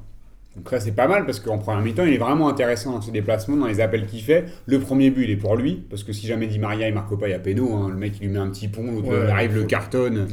Donc 0.57 0.71
là, 0.71 0.79
c'est 0.81 0.93
pas 0.93 1.09
mal 1.09 1.25
parce 1.25 1.41
qu'en 1.41 1.57
première 1.59 1.81
mi-temps, 1.83 2.05
il 2.05 2.13
est 2.13 2.19
vraiment 2.19 2.49
intéressant 2.49 2.93
dans 2.93 3.01
ses 3.01 3.11
déplacements, 3.11 3.57
dans 3.57 3.67
les 3.67 3.81
appels 3.81 4.07
qu'il 4.07 4.21
fait. 4.21 4.45
Le 4.67 4.79
premier 4.79 5.11
but, 5.11 5.25
il 5.25 5.31
est 5.31 5.37
pour 5.37 5.57
lui 5.57 5.83
parce 5.89 6.05
que 6.05 6.13
si 6.13 6.27
jamais 6.27 6.47
Di 6.47 6.59
Maria 6.59 6.89
il 6.89 6.95
marque 6.95 7.19
pas, 7.19 7.27
il 7.27 7.31
y 7.31 7.35
a 7.35 7.39
péno. 7.39 7.73
hein. 7.75 7.89
Le 7.89 7.97
mec, 7.97 8.13
il 8.21 8.27
lui 8.27 8.33
met 8.35 8.39
un 8.39 8.49
petit 8.51 8.69
pont, 8.69 8.85
l'autre 8.93 9.09
Ouais, 9.09 9.31
arrive, 9.31 9.55
le 9.55 9.65
cartonne. 9.65 10.19
Ouais. 10.19 10.27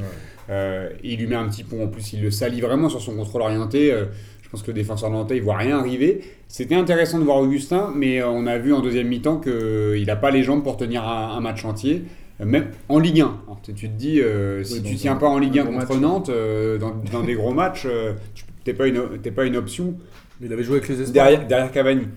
Euh, 0.50 0.90
il 1.04 1.20
lui 1.20 1.28
met 1.28 1.36
un 1.36 1.48
petit 1.48 1.64
pont 1.64 1.84
en 1.84 1.88
plus, 1.88 2.12
il 2.14 2.22
le 2.22 2.32
salit 2.32 2.60
vraiment 2.60 2.90
sur 2.90 3.00
son 3.02 3.16
contrôle 3.16 3.44
orienté. 3.44 3.94
Euh, 3.94 4.06
je 4.42 4.50
pense 4.50 4.62
que 4.64 4.68
le 4.72 4.74
défenseur 4.74 5.10
nantais, 5.12 5.38
il 5.38 5.44
voit 5.44 5.58
rien 5.58 5.78
arriver. 5.80 6.22
C'était 6.48 6.74
intéressant 6.76 7.20
de 7.20 7.24
voir 7.24 7.38
Augustin, 7.38 7.94
mais 7.96 8.20
euh, 8.22 8.28
on 8.28 8.46
a 8.48 8.58
vu 8.58 8.74
en 8.74 8.82
deuxième 8.82 9.08
mi-temps 9.08 9.38
qu'il 9.40 10.06
n'a 10.06 10.16
pas 10.16 10.32
les 10.32 10.44
jambes 10.44 10.64
pour 10.64 10.76
tenir 10.76 11.08
un, 11.08 11.38
un 11.38 11.40
match 11.40 11.64
entier. 11.66 12.04
Euh, 12.42 12.46
Même 12.46 12.68
en 12.88 13.00
Ligue 13.00 13.22
1. 13.22 13.24
Alors, 13.46 13.60
tu 13.64 13.74
te 13.74 13.86
dis, 13.88 14.22
euh, 14.22 14.64
si 14.64 14.76
Oui, 14.76 14.82
tu 14.84 14.92
dans 14.94 14.98
tiens 15.00 15.16
pas 15.16 15.28
en 15.28 15.38
Ligue 15.40 15.60
un 15.60 15.64
1 15.64 15.66
gros 15.66 15.74
contre 15.80 15.90
match. 15.94 16.02
Nantes, 16.02 16.30
euh, 16.30 16.78
dans, 16.78 16.96
dans 17.12 17.22
des 17.24 17.34
gros 17.36 17.54
matchs, 17.54 17.84
euh, 17.86 18.14
tu 18.34 18.44
t'es 18.64 18.74
pas, 18.74 18.88
une, 18.88 19.02
pas 19.36 19.46
une 19.46 19.58
option 19.58 19.96
Il 20.42 20.52
avait 20.54 20.64
joué 20.64 20.78
avec 20.78 20.88
les 20.90 21.02
espoirs. 21.02 21.14
derrière, 21.26 21.48
derrière 21.48 21.72
Cavani. 21.72 22.08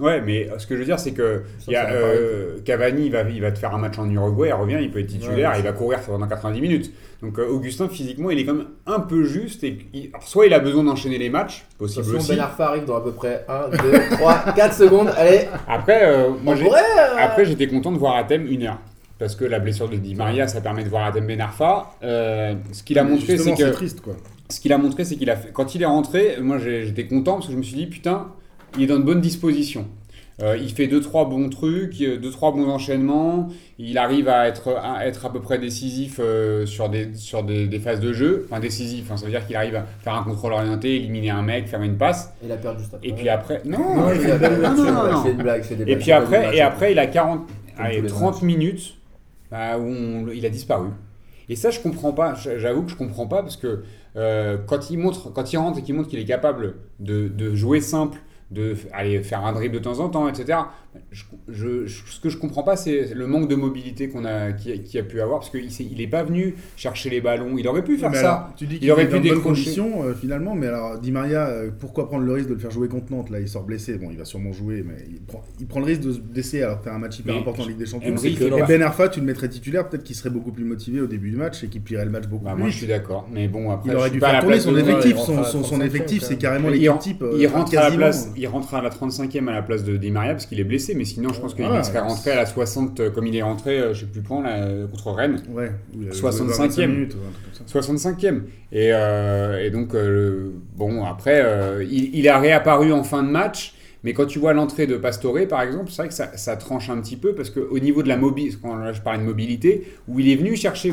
Ouais, 0.00 0.20
mais 0.20 0.48
ce 0.58 0.66
que 0.68 0.76
je 0.76 0.80
veux 0.80 0.84
dire, 0.86 1.00
c'est 1.00 1.10
que 1.10 1.42
y 1.66 1.74
a, 1.74 1.90
euh, 1.90 2.58
Cavani, 2.64 3.06
il 3.06 3.10
va, 3.12 3.22
il 3.22 3.40
va 3.40 3.50
te 3.50 3.58
faire 3.58 3.74
un 3.74 3.78
match 3.78 3.98
en 3.98 4.08
Uruguay, 4.08 4.48
il 4.50 4.52
revient, 4.52 4.78
il 4.80 4.92
peut 4.92 5.00
être 5.00 5.08
titulaire, 5.08 5.50
Ouais, 5.50 5.58
il 5.58 5.64
va 5.64 5.72
courir 5.72 5.98
pendant 6.00 6.28
90 6.28 6.60
minutes. 6.60 6.92
Donc 7.20 7.36
euh, 7.40 7.48
Augustin, 7.48 7.88
physiquement, 7.88 8.30
il 8.30 8.38
est 8.38 8.44
quand 8.44 8.54
même 8.54 8.68
un 8.86 9.00
peu 9.00 9.24
juste. 9.24 9.64
Et, 9.64 9.76
il- 9.92 10.10
alors, 10.14 10.22
soit 10.22 10.46
il 10.46 10.54
a 10.54 10.60
besoin 10.60 10.84
d'enchaîner 10.84 11.18
les 11.18 11.30
matchs, 11.30 11.66
possible 11.78 12.04
façon, 12.04 12.16
aussi. 12.18 12.30
Ben 12.36 12.40
Arfa 12.42 12.68
arrive 12.68 12.84
dans 12.84 12.94
à 12.96 13.00
peu 13.00 13.10
près 13.10 13.44
1, 13.48 13.70
2, 13.70 13.76
3, 14.12 14.44
4 14.54 14.72
secondes. 14.72 15.10
Allez, 15.16 15.48
Après, 15.66 16.00
euh, 16.04 16.28
moi, 16.44 16.54
euh, 16.54 17.16
Après, 17.18 17.44
j'étais 17.44 17.66
content 17.66 17.90
de 17.90 17.98
voir 17.98 18.14
Athème 18.16 18.46
une 18.46 18.62
heure. 18.64 18.78
Parce 19.18 19.34
que 19.34 19.44
la 19.44 19.58
blessure 19.58 19.88
de 19.88 19.96
Di 19.96 20.14
Maria, 20.14 20.46
ça 20.46 20.60
permet 20.60 20.84
de 20.84 20.88
voir 20.88 21.04
Athème 21.04 21.26
Ben 21.26 21.40
Arfa. 21.40 21.90
Euh, 22.02 22.54
ce 22.72 22.82
qu'il 22.82 22.98
a 22.98 23.04
montré, 23.04 23.36
c'est 23.36 23.54
que 23.54 23.70
triste, 23.70 24.00
quoi. 24.00 24.14
ce 24.48 24.60
qu'il 24.60 24.72
a 24.72 24.78
montré, 24.78 25.04
c'est 25.04 25.16
qu'il 25.16 25.30
a 25.30 25.36
fait. 25.36 25.50
Quand 25.52 25.74
il 25.74 25.82
est 25.82 25.86
rentré, 25.86 26.36
moi 26.40 26.58
j'étais 26.58 27.06
content 27.06 27.34
parce 27.34 27.46
que 27.46 27.52
je 27.52 27.58
me 27.58 27.62
suis 27.62 27.76
dit 27.76 27.86
putain, 27.86 28.28
il 28.76 28.84
est 28.84 28.86
dans 28.86 28.98
de 28.98 29.04
bonnes 29.04 29.20
dispositions. 29.20 29.86
Euh, 30.40 30.56
il 30.56 30.70
fait 30.70 30.86
deux 30.86 31.00
trois 31.00 31.28
bons 31.28 31.48
trucs, 31.48 32.00
euh, 32.00 32.16
deux 32.16 32.30
trois 32.30 32.52
bons 32.52 32.68
enchaînements. 32.68 33.48
Il 33.80 33.98
arrive 33.98 34.28
à 34.28 34.46
être 34.46 34.76
à 34.80 35.04
être 35.04 35.26
à 35.26 35.32
peu 35.32 35.40
près 35.40 35.58
décisif 35.58 36.20
euh, 36.20 36.64
sur 36.64 36.88
des 36.88 37.12
sur 37.14 37.42
des, 37.42 37.66
des 37.66 37.80
phases 37.80 37.98
de 37.98 38.12
jeu. 38.12 38.46
Enfin 38.48 38.60
décisif, 38.60 39.10
hein, 39.10 39.16
ça 39.16 39.24
veut 39.24 39.32
dire 39.32 39.44
qu'il 39.44 39.56
arrive 39.56 39.74
à 39.74 39.84
faire 40.00 40.14
un 40.14 40.22
contrôle 40.22 40.52
orienté, 40.52 40.94
éliminer 40.94 41.30
un 41.30 41.42
mec, 41.42 41.66
faire 41.66 41.82
une 41.82 41.96
passe. 41.96 42.32
Il 42.44 42.52
a 42.52 42.56
perdu. 42.56 42.84
Et 43.02 43.12
puis 43.14 43.28
après, 43.28 43.62
non, 43.64 43.96
Non, 43.96 44.12
il 44.12 44.30
a 44.30 44.38
perdu. 44.38 44.62
non, 44.62 44.74
non, 44.76 45.24
non, 45.24 45.34
blague, 45.34 45.76
des 45.76 45.90
Et 45.90 45.96
puis 45.96 46.12
après, 46.12 46.56
et 46.56 46.60
après, 46.60 46.92
il 46.92 47.00
a 47.00 47.08
40, 47.08 47.40
Comme 47.76 47.84
allez, 47.84 47.96
tous 47.96 48.02
les 48.02 48.08
30 48.08 48.42
minutes 48.42 48.94
bah, 49.50 49.78
on- 49.78 50.28
il 50.28 50.44
a 50.46 50.50
disparu. 50.50 50.88
Et 51.48 51.56
ça, 51.56 51.70
je 51.70 51.80
comprends 51.80 52.12
pas. 52.12 52.34
J'avoue 52.34 52.82
que 52.82 52.90
je 52.90 52.96
comprends 52.96 53.26
pas 53.26 53.42
parce 53.42 53.56
que 53.56 53.84
euh, 54.16 54.58
quand 54.66 54.90
il 54.90 54.98
montre, 54.98 55.32
quand 55.32 55.52
il 55.52 55.56
rentre 55.56 55.78
et 55.78 55.82
qu'il 55.82 55.94
montre 55.94 56.08
qu'il 56.08 56.18
est 56.18 56.24
capable 56.24 56.74
de 57.00 57.54
jouer 57.54 57.80
simple, 57.80 58.18
de 58.50 58.74
aller 58.94 59.22
faire 59.22 59.44
un 59.44 59.52
dribble 59.52 59.74
de 59.74 59.78
temps 59.80 60.00
en 60.00 60.08
temps, 60.08 60.26
etc. 60.28 60.58
Je, 61.12 61.24
je- 61.50 61.86
je- 61.86 62.02
ce 62.10 62.18
que 62.18 62.30
je 62.30 62.38
comprends 62.38 62.62
pas, 62.62 62.74
c'est 62.76 63.12
le 63.14 63.26
manque 63.26 63.46
de 63.48 63.54
mobilité 63.54 64.08
qu'on 64.08 64.24
a, 64.24 64.52
qui, 64.52 64.72
a- 64.72 64.78
qui 64.78 64.98
a 64.98 65.02
pu 65.02 65.20
avoir 65.20 65.40
parce 65.40 65.50
qu'il 65.50 65.70
s'est- 65.70 65.86
il 65.88 66.00
est 66.00 66.06
pas 66.06 66.22
venu 66.22 66.54
chercher 66.74 67.10
les 67.10 67.20
ballons. 67.20 67.56
Il 67.58 67.68
aurait 67.68 67.84
pu 67.84 67.98
faire 67.98 68.10
Mais 68.10 68.16
ça. 68.16 68.32
alors, 68.34 68.54
tu 68.56 68.66
dis 68.66 68.76
Il 68.76 68.80
qu'il 68.80 68.90
aurait 68.90 69.06
pu 69.06 69.16
dans 69.16 69.20
décrocher. 69.22 69.42
conditions 69.42 70.02
euh, 70.02 70.14
finalement, 70.14 70.54
mais 70.54 70.66
alors 70.66 70.98
Di 70.98 71.12
Maria, 71.12 71.46
euh, 71.46 71.70
pourquoi 71.78 72.08
prendre 72.08 72.24
le 72.24 72.32
risque 72.32 72.48
de 72.48 72.54
le 72.54 72.58
faire 72.60 72.70
jouer 72.70 72.88
contre 72.88 73.12
Nantes? 73.12 73.28
Là, 73.30 73.38
il 73.38 73.48
sort 73.48 73.64
blessé. 73.64 73.98
Bon, 73.98 74.08
il 74.10 74.16
va 74.16 74.24
sûrement 74.24 74.52
jouer, 74.52 74.82
mais 74.84 74.94
il 75.10 75.20
prend, 75.20 75.44
il 75.60 75.66
prend 75.66 75.80
le 75.80 75.86
risque 75.86 76.00
de 76.00 76.12
se 76.12 76.18
blesser 76.20 76.62
alors 76.62 76.82
faire 76.82 76.94
un 76.94 76.98
match 76.98 77.18
hyper 77.18 77.34
Mais 77.34 77.40
important 77.40 77.62
en 77.64 77.66
Ligue 77.68 77.76
des 77.76 77.86
Champions. 77.86 78.14
Que 78.14 78.26
Et 78.58 78.62
Ben 78.66 78.82
Arfa, 78.82 79.08
tu 79.10 79.20
le 79.20 79.26
mettrais 79.26 79.48
titulaire, 79.50 79.88
peut-être 79.88 80.04
qu'il 80.04 80.16
serait 80.16 80.30
beaucoup 80.30 80.52
plus 80.52 80.64
motivé 80.64 81.00
au 81.02 81.06
début 81.06 81.30
du 81.30 81.36
match 81.36 81.62
et 81.64 81.68
qu'il 81.68 81.82
plierait 81.82 82.06
le 82.06 82.10
match 82.10 82.26
beaucoup 82.26 82.46
Bah, 82.46 82.52
plus 82.54 82.62
moi, 82.62 82.70
je 82.70 82.76
suis 82.78 82.86
d'accord. 82.86 83.28
Mais 83.30 83.46
bon, 83.46 83.70
après, 83.70 83.90
Il 83.90 83.96
aurait 83.96 84.10
dû 84.10 84.18
faire 84.20 84.32
la 84.32 84.40
tourner 84.40 84.58
son 84.58 84.72
de- 84.72 84.78
effectif. 84.80 85.16
Son, 85.18 85.38
à 85.38 85.44
son, 85.44 85.62
son 85.62 85.76
35e, 85.78 85.86
effectif, 85.86 86.22
c'est 86.22 86.36
carrément 86.38 86.70
l'équipe 86.70 86.98
type. 86.98 87.24
il 87.36 87.44
euh, 87.44 87.48
rentre 87.50 87.72
à 87.72 87.74
la 87.76 87.80
quasiment. 87.82 87.96
place, 87.98 88.30
il 88.38 88.46
rentre 88.46 88.74
à 88.74 88.82
la 88.82 88.90
35e 88.90 89.48
à 89.48 89.52
la 89.52 89.62
place 89.62 89.84
de 89.84 89.96
Di 89.96 90.10
Maria 90.10 90.32
parce 90.32 90.46
qu'il 90.46 90.60
est 90.60 90.64
blessé, 90.64 90.94
mais 90.94 91.04
sinon 91.04 91.32
je 91.32 91.40
pense 91.40 91.54
qu'il 91.54 91.64
serait 91.64 91.98
rentré 91.98 92.30
à 92.30 92.36
la 92.36 92.46
60 92.46 93.00
euh, 93.00 93.10
comme 93.10 93.26
il 93.26 93.36
est 93.36 93.42
rentré, 93.42 93.78
euh, 93.78 93.94
je 93.94 94.00
sais 94.00 94.06
plus 94.06 94.22
quand, 94.22 94.42
là, 94.42 94.56
euh, 94.56 94.86
contre 94.86 95.10
Rennes. 95.12 95.42
Ouais, 95.50 95.70
où 95.94 96.02
il 96.02 96.08
avait 96.08 96.16
65e. 96.16 96.46
25 96.46 96.86
minutes, 96.86 97.14
ou 97.14 97.18
un 97.18 97.32
truc 97.32 97.58
comme 97.58 97.82
ça. 97.82 98.18
65e. 98.18 98.42
Et, 98.72 98.90
euh, 98.92 99.64
et 99.64 99.70
donc, 99.70 99.94
euh, 99.94 100.52
bon, 100.76 101.04
après, 101.04 101.44
il, 101.90 102.14
il 102.14 102.28
a 102.28 102.38
réapparu 102.38 102.92
en 102.92 103.02
fin 103.02 103.22
de 103.22 103.28
match. 103.28 103.74
Mais 104.04 104.12
quand 104.12 104.26
tu 104.26 104.38
vois 104.38 104.52
l'entrée 104.52 104.86
de 104.86 104.96
Pastore, 104.96 105.38
par 105.48 105.62
exemple, 105.62 105.90
c'est 105.90 106.02
vrai 106.02 106.08
que 106.08 106.14
ça, 106.14 106.36
ça 106.36 106.56
tranche 106.56 106.88
un 106.90 107.00
petit 107.00 107.16
peu 107.16 107.34
parce 107.34 107.50
qu'au 107.50 107.78
niveau 107.80 108.02
de 108.02 108.08
la 108.08 108.16
mobilité, 108.16 108.56
quand 108.62 108.76
là, 108.76 108.92
je 108.92 109.00
parlais 109.00 109.18
de 109.18 109.24
mobilité, 109.24 109.88
où 110.06 110.20
il 110.20 110.28
est 110.30 110.36
venu 110.36 110.54
chercher, 110.54 110.92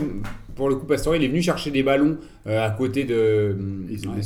pour 0.55 0.69
le 0.69 0.75
coup, 0.75 0.85
Pastore, 0.87 1.15
il 1.15 1.23
est 1.23 1.27
venu 1.27 1.41
chercher 1.41 1.69
des 1.69 1.83
ballons 1.83 2.17
euh, 2.47 2.65
à 2.65 2.71
côté 2.71 3.03
de, 3.03 3.55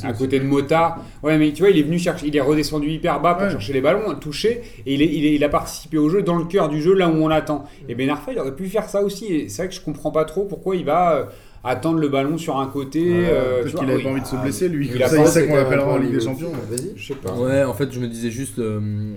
à 0.04 0.14
côté 0.14 0.40
de 0.40 0.46
Mota. 0.46 0.98
Ouais, 1.24 1.38
mais 1.38 1.52
tu 1.52 1.62
vois, 1.62 1.72
il 1.72 1.78
est 1.80 1.84
venu 1.84 2.00
chercher, 2.00 2.28
il 2.28 2.36
est 2.36 2.42
redescendu 2.42 2.90
hyper 2.90 3.20
bas 3.22 3.34
pour 3.36 3.44
Ouais. 3.44 3.52
chercher 3.52 3.74
les 3.74 3.82
ballons, 3.82 4.14
toucher, 4.16 4.62
et 4.86 4.94
il, 4.94 5.02
est- 5.02 5.14
il, 5.14 5.26
est- 5.26 5.36
il 5.36 5.44
a 5.44 5.50
participé 5.50 5.98
au 5.98 6.10
jeu 6.10 6.22
dans 6.22 6.36
le 6.38 6.46
cœur 6.46 6.70
du 6.70 6.82
jeu, 6.82 6.94
là 6.94 7.10
où 7.10 7.14
on 7.14 7.28
l'attend. 7.28 7.66
Et 7.90 7.96
Ben 7.96 8.10
Arfa, 8.10 8.32
il 8.32 8.40
aurait 8.40 8.56
pu 8.56 8.68
faire 8.68 8.90
ça 8.90 9.02
aussi. 9.02 9.26
Et 9.26 9.50
c'est 9.50 9.64
vrai 9.64 9.70
que 9.70 9.76
je 9.76 9.82
comprends 9.82 10.12
pas 10.12 10.26
trop 10.26 10.46
pourquoi 10.46 10.76
il 10.76 10.86
va 10.86 11.16
euh, 11.16 11.26
attendre 11.64 12.00
le 12.00 12.08
ballon 12.10 12.38
sur 12.38 12.58
un 12.60 12.68
côté. 12.68 13.04
euh, 13.12 13.62
vois, 13.64 13.72
qu'il 13.82 13.90
avait 13.90 13.98
oui. 13.98 14.04
pas 14.04 14.10
envie 14.10 14.22
de 14.22 14.26
se 14.28 14.36
ah, 14.36 14.42
blesser, 14.44 14.70
lui. 14.70 14.88
il 14.88 14.94
Comme 14.94 15.02
a 15.02 15.08
ça, 15.08 15.18
il 15.22 15.28
c'est 15.28 15.48
qu'on 15.48 15.56
un 15.58 15.80
en 15.80 15.98
Ligue 15.98 16.12
des 16.14 16.20
Champions. 16.20 16.52
Vas-y. 16.70 16.92
Je 16.96 17.08
sais 17.08 17.16
pas. 17.16 17.34
Ouais, 17.36 17.64
en 17.64 17.74
fait, 17.74 17.92
je 17.92 18.00
me 18.00 18.08
disais 18.08 18.32
juste. 18.32 18.60
euh, 18.60 19.16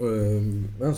euh, 0.00 0.40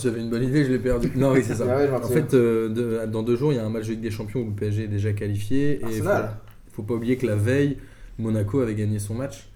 j'avais 0.01 0.21
une 0.21 0.29
bonne 0.29 0.43
idée, 0.43 0.65
je 0.65 0.71
l'ai 0.71 0.79
perdue. 0.79 1.11
Non, 1.15 1.33
oui, 1.33 1.41
c'est 1.43 1.55
ça. 1.55 1.65
Ah 1.69 1.77
ouais, 1.77 1.89
En 1.91 2.07
fait, 2.07 2.33
euh, 2.33 2.69
de- 2.69 3.05
dans 3.11 3.23
deux 3.23 3.35
jours, 3.35 3.53
il 3.53 3.57
y 3.57 3.59
a 3.59 3.65
un 3.65 3.69
match 3.69 3.85
de 3.85 3.91
Ligue 3.91 4.01
des 4.01 4.11
Champions 4.11 4.41
où 4.41 4.45
le 4.45 4.51
PSG 4.55 4.85
est 4.85 4.87
déjà 4.87 5.13
qualifié. 5.13 5.73
Et 5.73 5.79
il 5.81 6.01
faut, 6.01 6.07
Arsenal. 6.07 6.37
faut 6.73 6.83
pas 6.83 6.95
oublier 6.95 7.17
que 7.17 7.27
la 7.27 7.35
veille, 7.35 7.77
Monaco 8.17 8.59
avait 8.61 8.75
gagné 8.75 8.99
son 8.99 9.13
match. 9.13 9.49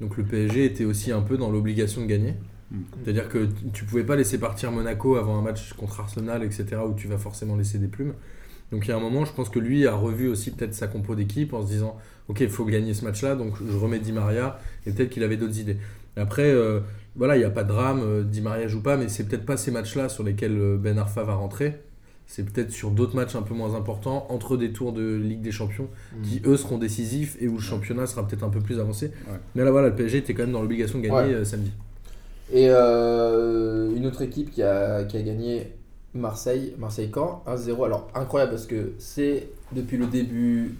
Donc 0.00 0.16
le 0.16 0.24
PSG 0.24 0.64
était 0.64 0.84
aussi 0.84 1.12
un 1.12 1.20
peu 1.22 1.36
dans 1.36 1.50
l'obligation 1.50 2.02
de 2.02 2.06
gagner. 2.06 2.34
Mm. 2.70 2.76
C'est-à-dire 3.04 3.28
que 3.28 3.48
tu 3.72 3.84
pouvais 3.84 4.04
pas 4.04 4.16
laisser 4.16 4.38
partir 4.38 4.70
Monaco 4.72 5.16
avant 5.16 5.38
un 5.38 5.42
match 5.42 5.72
contre 5.74 6.00
Arsenal, 6.00 6.42
etc., 6.42 6.66
où 6.88 6.94
tu 6.94 7.08
vas 7.08 7.18
forcément 7.18 7.56
laisser 7.56 7.78
des 7.78 7.88
plumes. 7.88 8.14
Donc 8.72 8.86
il 8.86 8.88
y 8.90 8.92
a 8.92 8.96
un 8.96 9.00
moment, 9.00 9.24
je 9.24 9.32
pense 9.32 9.48
que 9.48 9.58
lui 9.58 9.86
a 9.86 9.94
revu 9.94 10.28
aussi 10.28 10.50
peut-être 10.50 10.74
sa 10.74 10.86
compo 10.88 11.14
d'équipe 11.14 11.54
en 11.54 11.62
se 11.62 11.68
disant 11.68 11.96
Ok, 12.28 12.40
il 12.40 12.50
faut 12.50 12.64
gagner 12.66 12.92
ce 12.92 13.04
match-là, 13.04 13.34
donc 13.34 13.54
je 13.66 13.76
remets 13.76 13.98
Di 13.98 14.12
Maria, 14.12 14.58
et 14.86 14.90
peut-être 14.92 15.08
qu'il 15.10 15.22
avait 15.22 15.38
d'autres 15.38 15.58
idées. 15.58 15.78
Après, 16.16 16.50
euh, 16.50 16.80
voilà, 17.16 17.36
il 17.36 17.38
n'y 17.38 17.44
a 17.46 17.50
pas 17.50 17.62
de 17.64 17.68
drame, 17.68 18.00
euh, 18.02 18.22
Di 18.22 18.42
Maria 18.42 18.68
joue 18.68 18.82
pas, 18.82 18.96
mais 18.98 19.08
c'est 19.08 19.24
peut-être 19.24 19.46
pas 19.46 19.56
ces 19.56 19.70
matchs-là 19.70 20.08
sur 20.10 20.22
lesquels 20.24 20.56
euh, 20.58 20.76
Ben 20.76 20.98
Arfa 20.98 21.22
va 21.22 21.34
rentrer. 21.34 21.80
C'est 22.26 22.44
peut-être 22.44 22.70
sur 22.70 22.90
d'autres 22.90 23.16
matchs 23.16 23.36
un 23.36 23.40
peu 23.42 23.54
moins 23.54 23.74
importants, 23.74 24.26
entre 24.28 24.58
des 24.58 24.70
tours 24.72 24.92
de 24.92 25.14
Ligue 25.16 25.40
des 25.40 25.50
Champions, 25.52 25.88
qui 26.22 26.42
eux 26.44 26.58
seront 26.58 26.76
décisifs 26.76 27.38
et 27.40 27.48
où 27.48 27.54
le 27.54 27.62
championnat 27.62 28.06
sera 28.06 28.26
peut-être 28.28 28.42
un 28.44 28.50
peu 28.50 28.60
plus 28.60 28.78
avancé. 28.80 29.06
Ouais. 29.06 29.38
Mais 29.54 29.64
là, 29.64 29.70
voilà, 29.70 29.88
le 29.88 29.94
PSG 29.94 30.18
était 30.18 30.34
quand 30.34 30.42
même 30.42 30.52
dans 30.52 30.60
l'obligation 30.60 30.98
de 30.98 31.04
gagner 31.08 31.36
Ouais. 31.36 31.44
samedi. 31.46 31.72
Et 32.52 32.66
euh, 32.68 33.94
une 33.96 34.04
autre 34.06 34.20
équipe 34.20 34.50
qui 34.50 34.62
a, 34.62 35.04
qui 35.04 35.16
a 35.16 35.22
gagné 35.22 35.72
Marseille, 36.14 36.74
Marseille-Caen, 36.78 37.42
1-0. 37.46 37.84
Alors 37.84 38.08
incroyable 38.14 38.52
parce 38.52 38.66
que 38.66 38.92
c'est 38.98 39.48
depuis 39.72 39.96
le 39.96 40.06
début 40.06 40.74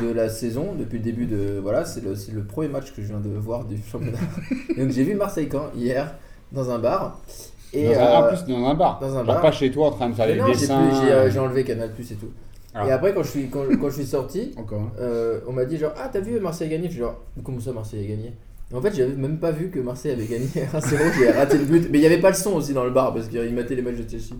de 0.00 0.10
la 0.10 0.28
saison, 0.28 0.74
depuis 0.78 0.98
le 0.98 1.04
début 1.04 1.26
de. 1.26 1.58
Voilà, 1.62 1.84
c'est 1.84 2.02
le, 2.02 2.42
premier 2.44 2.68
match 2.68 2.92
que 2.92 3.02
je 3.02 3.08
viens 3.08 3.20
de 3.20 3.30
voir 3.30 3.64
du 3.64 3.78
championnat. 3.90 4.18
Donc 4.76 4.90
j'ai 4.90 5.04
vu 5.04 5.14
Marseille-Caen 5.14 5.70
hier 5.76 6.14
dans 6.52 6.70
un 6.70 6.78
bar. 6.78 7.20
Et, 7.72 7.84
Dans 7.94 8.00
un, 8.00 8.04
en 8.04 8.22
euh, 8.24 8.28
plus, 8.28 8.44
dans 8.52 8.66
un 8.66 8.74
bar. 8.74 8.98
dans 8.98 9.16
un 9.16 9.24
bar. 9.24 9.40
pas 9.40 9.52
chez 9.52 9.70
toi 9.70 9.86
en 9.88 9.90
train 9.92 10.08
de 10.10 10.14
faire 10.14 10.26
des 10.26 10.34
dessins. 10.52 10.90
j'ai 11.04 11.12
euh, 11.12 11.30
j'ai 11.30 11.38
enlevé 11.38 11.62
Canal 11.62 11.92
Plus 11.92 12.10
et 12.10 12.16
tout. 12.16 12.30
Ah. 12.74 12.86
Et 12.86 12.90
après, 12.90 13.14
quand 13.14 13.22
je 13.22 13.28
suis, 13.28 13.48
quand, 13.48 13.64
quand 13.80 13.90
je 13.90 13.94
suis 13.94 14.06
sorti, 14.06 14.52
Encore. 14.56 14.80
hein. 14.80 14.92
euh, 15.00 15.40
on 15.46 15.52
m'a 15.52 15.64
dit 15.64 15.76
genre 15.78 15.92
ah 15.96 16.08
t'as 16.12 16.20
vu 16.20 16.38
Marseille 16.40 16.68
gagner? 16.68 16.86
Je 16.86 16.92
suis 16.92 17.00
genre 17.00 17.16
comment 17.44 17.60
ça 17.60 17.72
Marseille 17.72 18.04
a 18.04 18.08
gagné? 18.08 18.32
En 18.72 18.80
fait 18.80 18.94
j'avais 18.94 19.14
même 19.16 19.38
pas 19.38 19.50
vu 19.50 19.68
que 19.70 19.80
Marseille 19.80 20.12
avait 20.12 20.26
gagné 20.26 20.46
1-0 20.54 20.96
j'ai 21.18 21.30
raté 21.30 21.58
le 21.58 21.64
but. 21.64 21.88
Mais 21.90 21.98
il 21.98 22.02
y 22.02 22.06
avait 22.06 22.20
pas 22.20 22.30
le 22.30 22.36
son 22.36 22.52
aussi 22.52 22.72
dans 22.72 22.84
le 22.84 22.90
bar 22.90 23.12
parce 23.12 23.28
qu'ils 23.28 23.52
mettaient 23.54 23.74
les 23.74 23.82
matchs 23.82 23.96
de 23.96 24.08
Chelsea 24.08 24.36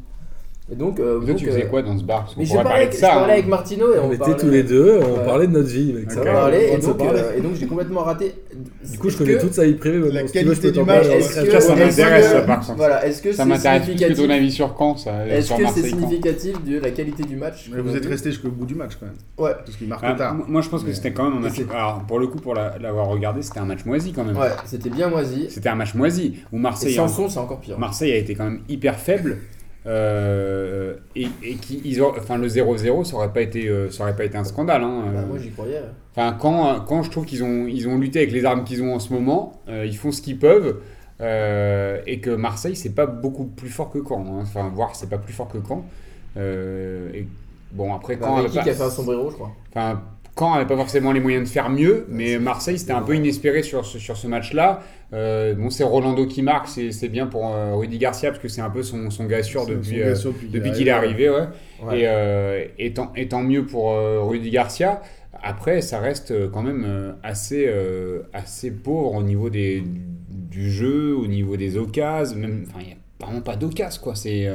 et 0.73 0.77
donc, 0.77 1.01
euh, 1.01 1.19
donc, 1.19 1.37
tu 1.37 1.47
faisais 1.47 1.65
euh, 1.65 1.69
quoi 1.69 1.83
dans 1.83 1.99
ce 1.99 2.05
bar? 2.05 2.21
Parce 2.21 2.35
qu'on 2.35 2.41
mais 2.41 2.47
je 2.47 2.53
pourrait 2.53 2.65
parler 2.65 2.87
de 2.87 2.93
je 2.93 2.97
ça. 2.99 3.09
parlais 3.09 3.25
hein. 3.33 3.35
avec 3.35 3.49
Martino 3.49 3.93
et 3.93 3.99
on, 3.99 4.05
On 4.05 4.09
était 4.09 4.19
parlait, 4.19 4.37
tous 4.37 4.49
les 4.51 4.63
deux, 4.63 5.01
on 5.03 5.19
Ouais. 5.19 5.25
parlait 5.25 5.47
de 5.49 5.53
notre 5.53 5.69
vie, 5.69 5.93
mec. 5.93 6.11
Ça 6.13 6.21
parlait, 6.23 6.71
on 6.73 6.77
et 6.77 6.81
donc, 6.81 7.01
euh, 7.01 7.37
et 7.37 7.41
donc 7.41 7.55
j'ai 7.57 7.67
complètement 7.67 8.01
raté 8.01 8.35
Du 8.89 8.99
coup, 8.99 9.09
je 9.11 9.15
Est-ce 9.15 9.19
connais 9.19 9.35
que- 9.35 9.41
toute 9.41 9.55
sa 9.55 9.65
vie 9.65 9.75
privée. 9.75 9.99
La 9.99 10.05
Si 10.07 10.11
veux, 10.13 10.27
je 10.29 10.33
qualité 10.61 10.71
du 10.71 10.83
match, 10.85 11.07
est-ce 11.07 11.29
que- 11.29 11.51
Ça, 11.51 11.57
est-ce 11.59 11.69
m'intéresse, 11.73 12.27
ça, 12.27 12.41
par 12.43 12.61
contre. 12.61 12.77
voilà 12.77 13.05
est-ce 13.07 13.21
que 13.23 13.33
Ça 13.33 13.43
c'est 13.43 13.49
m'intéresse 13.49 13.83
plus 13.83 13.95
que 13.95 13.99
ton 13.99 14.05
significatif 14.07 14.31
avis 14.37 14.53
sur 14.53 14.77
Caen, 14.79 14.97
ça. 14.97 15.27
est-ce 15.27 15.47
sur 15.49 15.57
que 15.57 15.63
c'est 15.75 15.83
significatif 15.89 16.65
de 16.65 16.79
la 16.79 16.91
qualité 16.93 17.23
du 17.25 17.37
match 17.37 17.69
Mais 17.75 17.81
vous 17.83 17.95
a 17.95 17.97
êtes 17.97 18.07
resté 18.07 18.31
jusqu'au 18.31 18.51
bout 18.51 18.67
du 18.67 18.75
match 18.77 18.93
quand 19.01 19.07
même. 19.07 19.15
ouais 19.39 19.53
Parce 19.65 19.77
qu'il 19.77 19.89
marque 19.89 20.03
Ah, 20.07 20.13
tard. 20.15 20.35
moi- 20.35 20.47
Moi, 20.49 20.61
je 20.61 20.69
pense 20.69 20.85
que 20.85 20.93
c'était 20.93 21.13
quand 21.13 21.25
même 21.25 21.39
un 21.39 21.41
match. 21.41 21.55
Alors, 21.73 22.05
pour 22.07 22.19
le 22.21 22.29
coup, 22.29 22.39
pour 22.39 22.55
la- 22.55 22.77
l'avoir 22.81 23.09
regardé, 23.09 23.43
c'était 23.43 23.59
un 23.61 23.65
match 23.65 23.85
moisi 23.85 24.13
quand 24.13 24.25
même. 24.25 24.37
ouais 24.37 24.51
c'était 24.67 24.91
bien 24.91 25.09
moisi 25.09 25.47
C'était 25.51 25.69
un 25.69 25.75
match 25.75 25.95
moisi 25.95 26.37
où 26.53 26.59
Marseille, 26.59 26.95
sans 26.95 27.09
c'est 27.29 27.39
encore 27.39 27.59
pire 27.61 27.77
Marseille 27.79 28.13
a 28.13 28.17
été 28.17 28.35
quand 28.37 28.45
même 28.45 28.61
hyper 28.69 28.97
faible. 28.99 29.39
Euh, 29.87 30.95
et, 31.17 31.27
et 31.43 31.55
qui, 31.57 31.81
ils 31.85 32.03
ont, 32.03 32.13
enfin, 32.17 32.37
le 32.37 32.49
0-0, 32.49 33.05
ça 33.05 33.17
aurait 33.17 33.33
pas 33.33 33.41
été, 33.43 33.69
euh, 33.69 33.91
ça 33.91 34.03
aurait 34.05 34.17
pas 34.17 34.25
été 34.25 34.37
un 34.37 34.45
scandale. 34.45 34.83
hein, 34.83 35.05
Bah, 35.13 35.21
euh. 35.21 35.27
moi 35.27 35.39
j'y 35.39 35.51
croyais 35.51 35.81
Enfin, 36.15 36.37
quand, 36.41 36.81
quand 36.87 37.03
je 37.03 37.11
trouve 37.11 37.25
qu'ils 37.25 37.43
ont, 37.45 37.67
ils 37.67 37.89
ont 37.89 37.97
lutté 37.99 38.19
avec 38.21 38.33
les 38.33 38.45
armes 38.45 38.65
qu'ils 38.65 38.83
ont 38.83 38.95
en 38.95 38.99
ce 38.99 39.13
moment, 39.13 39.61
ils 39.69 39.97
font 39.97 40.13
ce 40.13 40.21
qu'ils 40.23 40.39
peuvent. 40.39 40.81
et 41.21 42.21
que 42.21 42.31
Marseille, 42.35 42.77
c'est 42.77 42.95
pas 42.95 43.07
beaucoup 43.07 43.45
plus 43.47 43.69
fort 43.69 43.91
que 43.91 43.99
Caen. 44.07 44.25
hein. 44.27 44.41
Enfin, 44.43 44.71
voire 44.75 44.95
c'est 44.97 45.09
pas 45.09 45.19
plus 45.19 45.33
fort 45.33 45.49
que 45.49 45.59
Caen. 45.67 45.85
Et 46.37 47.27
bon, 47.73 47.95
après, 47.95 48.17
bah, 48.17 48.35
Ricky 48.43 48.57
pas- 48.57 48.63
qui 48.65 48.71
a 48.71 48.75
fait 48.75 48.83
un 48.83 48.91
sombrero 48.91 49.31
je 49.31 49.35
crois? 49.37 49.53
Enfin, 49.71 50.03
Caen 50.41 50.55
n'avait 50.55 50.67
pas 50.67 50.77
forcément 50.77 51.13
les 51.13 51.21
moyens 51.21 51.45
de 51.47 51.53
faire 51.53 51.69
mieux, 51.69 52.07
mais 52.09 52.39
Marseille, 52.39 52.79
c'était 52.79 52.93
un 52.93 53.03
peu 53.03 53.15
inespéré 53.15 53.63
sur 53.63 53.85
ce, 53.85 53.99
sur 53.99 54.17
ce 54.17 54.27
match-là. 54.27 54.81
Euh, 55.13 55.55
bon, 55.55 55.69
c'est 55.71 55.85
Rolando 55.85 56.25
qui 56.27 56.41
marque, 56.41 56.69
c'est 56.69 56.93
c'est 56.93 57.09
bien 57.09 57.27
pour 57.27 57.55
euh, 57.55 57.75
Rudy 57.75 57.99
Garcia, 57.99 58.31
parce 58.31 58.41
que 58.41 58.49
c'est 58.49 58.61
un 58.63 58.71
peu 58.71 58.83
son, 58.83 59.11
son 59.11 59.27
gars 59.27 59.43
sûr 59.43 59.65
C'est 59.65 59.73
depuis, 59.73 59.91
son 59.91 59.97
euh, 59.97 60.09
gars 60.09 60.15
sûr 60.15 60.33
depuis 60.33 60.49
depuis 60.49 60.73
qu'il 60.73 60.89
est 60.89 60.93
arrivé. 60.93 61.29
Ouais. 61.29 61.47
Ouais. 61.83 62.01
Et, 62.01 62.05
euh, 62.07 62.65
et, 62.79 62.95
tant, 62.95 63.13
et 63.17 63.29
tant 63.29 63.43
mieux 63.43 63.67
pour 63.67 63.93
euh, 63.93 64.23
Rudy 64.23 64.51
Garcia. 64.51 65.03
Après, 65.43 65.81
ça 65.83 66.01
reste 66.01 66.51
quand 66.51 66.63
même 66.63 67.15
assez, 67.23 67.67
assez 68.33 68.71
pauvre 68.71 69.15
au 69.15 69.23
niveau 69.23 69.49
des, 69.49 69.83
du 70.29 70.71
jeu, 70.71 71.15
au 71.17 71.27
niveau 71.27 71.57
des 71.57 71.79
occasions. 71.79 72.37
Même, 72.37 72.67
enfin, 72.69 72.81
il 72.83 72.87
n'y 72.89 72.93
a 72.93 73.27
vraiment 73.27 73.41
pas 73.41 73.57
d'occasion, 73.57 74.03
quoi. 74.03 74.15
C'est, 74.15 74.47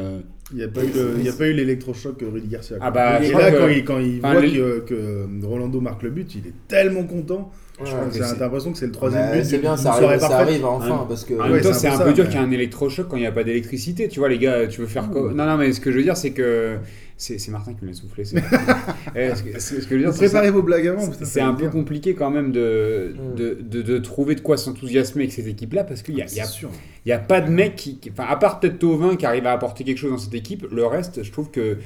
Il 0.52 0.58
n'y 0.58 0.64
a 0.64 0.68
pas 0.68 0.84
eu 0.84 0.88
le- 0.94 1.14
il 1.18 1.26
y 1.26 1.30
a 1.30 1.34
pas 1.34 1.48
eu 1.48 1.54
l'électrochoc 1.54 2.22
euh, 2.22 2.30
Rudy 2.32 2.48
Garcia. 2.48 2.78
quoi. 2.78 2.86
Ah 2.88 2.92
bah, 2.92 3.20
et 3.24 3.32
là, 3.32 3.52
que- 3.52 3.58
quand 3.58 3.68
il, 3.68 3.84
quand 3.86 4.00
il 4.00 4.20
enfin, 4.20 4.34
voit 4.34 4.42
les- 4.42 4.52
que, 4.54 4.80
que 4.88 5.26
Rolando 5.44 5.82
marque 5.82 6.04
le 6.04 6.12
but, 6.12 6.36
il 6.36 6.48
est 6.48 6.54
tellement 6.68 7.04
content. 7.04 7.52
Ouais. 7.82 7.88
T'as 8.18 8.36
l'impression 8.40 8.72
que 8.72 8.78
c'est 8.78 8.86
le 8.86 8.92
troisième 8.92 9.24
Bah, 9.32 9.38
but. 9.38 9.44
c'est 9.44 9.58
bien, 9.58 9.76
ça 9.76 9.94
arrive, 9.94 10.20
ça 10.20 10.38
arrive 10.40 10.64
enfin 10.64 10.92
En- 10.92 11.06
parce 11.06 11.26
que. 11.26 11.34
En 11.34 11.50
même 11.50 11.62
temps, 11.62 11.74
c'est 11.74 11.88
un 11.88 11.96
un 11.96 11.98
peu 11.98 12.04
peu 12.06 12.10
ça, 12.10 12.14
dur 12.14 12.24
mais- 12.26 12.30
qu'il 12.30 12.40
y 12.40 12.44
ait 12.44 12.48
un 12.48 12.52
électrochoc 12.52 13.08
quand 13.10 13.18
il 13.18 13.22
n'y 13.22 13.26
a 13.26 13.32
pas 13.32 13.44
d'électricité. 13.44 14.08
Tu 14.08 14.20
vois, 14.20 14.30
les 14.30 14.38
gars, 14.38 14.68
tu 14.68 14.82
veux 14.82 14.88
faire 14.88 15.10
quoi? 15.10 15.34
Non, 15.34 15.46
non, 15.46 15.58
mais 15.58 15.74
ce 15.74 15.82
que 15.82 15.92
je 15.92 15.98
veux 15.98 16.04
dire, 16.04 16.16
c'est 16.16 16.32
que. 16.32 16.76
C'est 17.18 17.38
c'est 17.40 17.50
Martin 17.52 17.74
qui 17.74 17.84
me 17.86 17.90
l'a 17.92 17.96
soufflé. 17.96 18.26
c'est- 18.26 18.36
Eh, 19.16 19.34
ce, 19.36 19.44
que, 19.44 19.60
ce 19.60 19.76
que 19.76 19.82
je 19.82 19.88
veux 19.96 20.00
dire, 20.00 20.14
préparez 20.14 20.52
vos 20.52 20.62
blagues 20.64 20.88
avant. 20.88 21.12
c'est- 21.24 21.40
un 21.40 21.52
va 21.54 21.58
peu 21.58 21.70
compliqué 21.70 22.14
quand 22.14 22.30
même 22.30 22.52
de, 22.52 23.16
Mm. 23.18 23.36
de, 23.36 23.58
de, 23.62 23.82
de 23.82 23.98
trouver 24.00 24.36
de 24.36 24.42
quoi 24.42 24.58
s'enthousiasmer 24.58 25.24
avec 25.24 25.34
cette 25.34 25.48
équipe-là 25.48 25.86
parce 25.86 26.02
qu'il 26.02 26.16
n'y 26.16 26.22
a, 26.22 26.26
y 26.26 26.42
a, 26.42 26.46
C'est 26.46 26.52
sûr. 26.52 26.70
il 27.06 27.10
y 27.10 27.14
a 27.14 27.20
pas 27.20 27.40
de 27.40 27.50
mec 27.50 27.76
qui. 27.78 28.00
qui- 28.00 28.10
Enfin, 28.12 28.26
à 28.28 28.36
part 28.36 28.60
peut-être 28.60 28.80
Tovin 28.80 29.16
qui 29.16 29.26
arrive 29.26 29.46
à 29.48 29.54
apporter 29.54 29.84
quelque 29.86 29.98
chose 29.98 30.12
dans 30.12 30.18
cette 30.18 30.34
équipe, 30.34 30.66
le 30.72 30.86
reste, 30.86 31.24
je 31.24 31.32
trouve 31.32 31.52
que. 31.52 31.78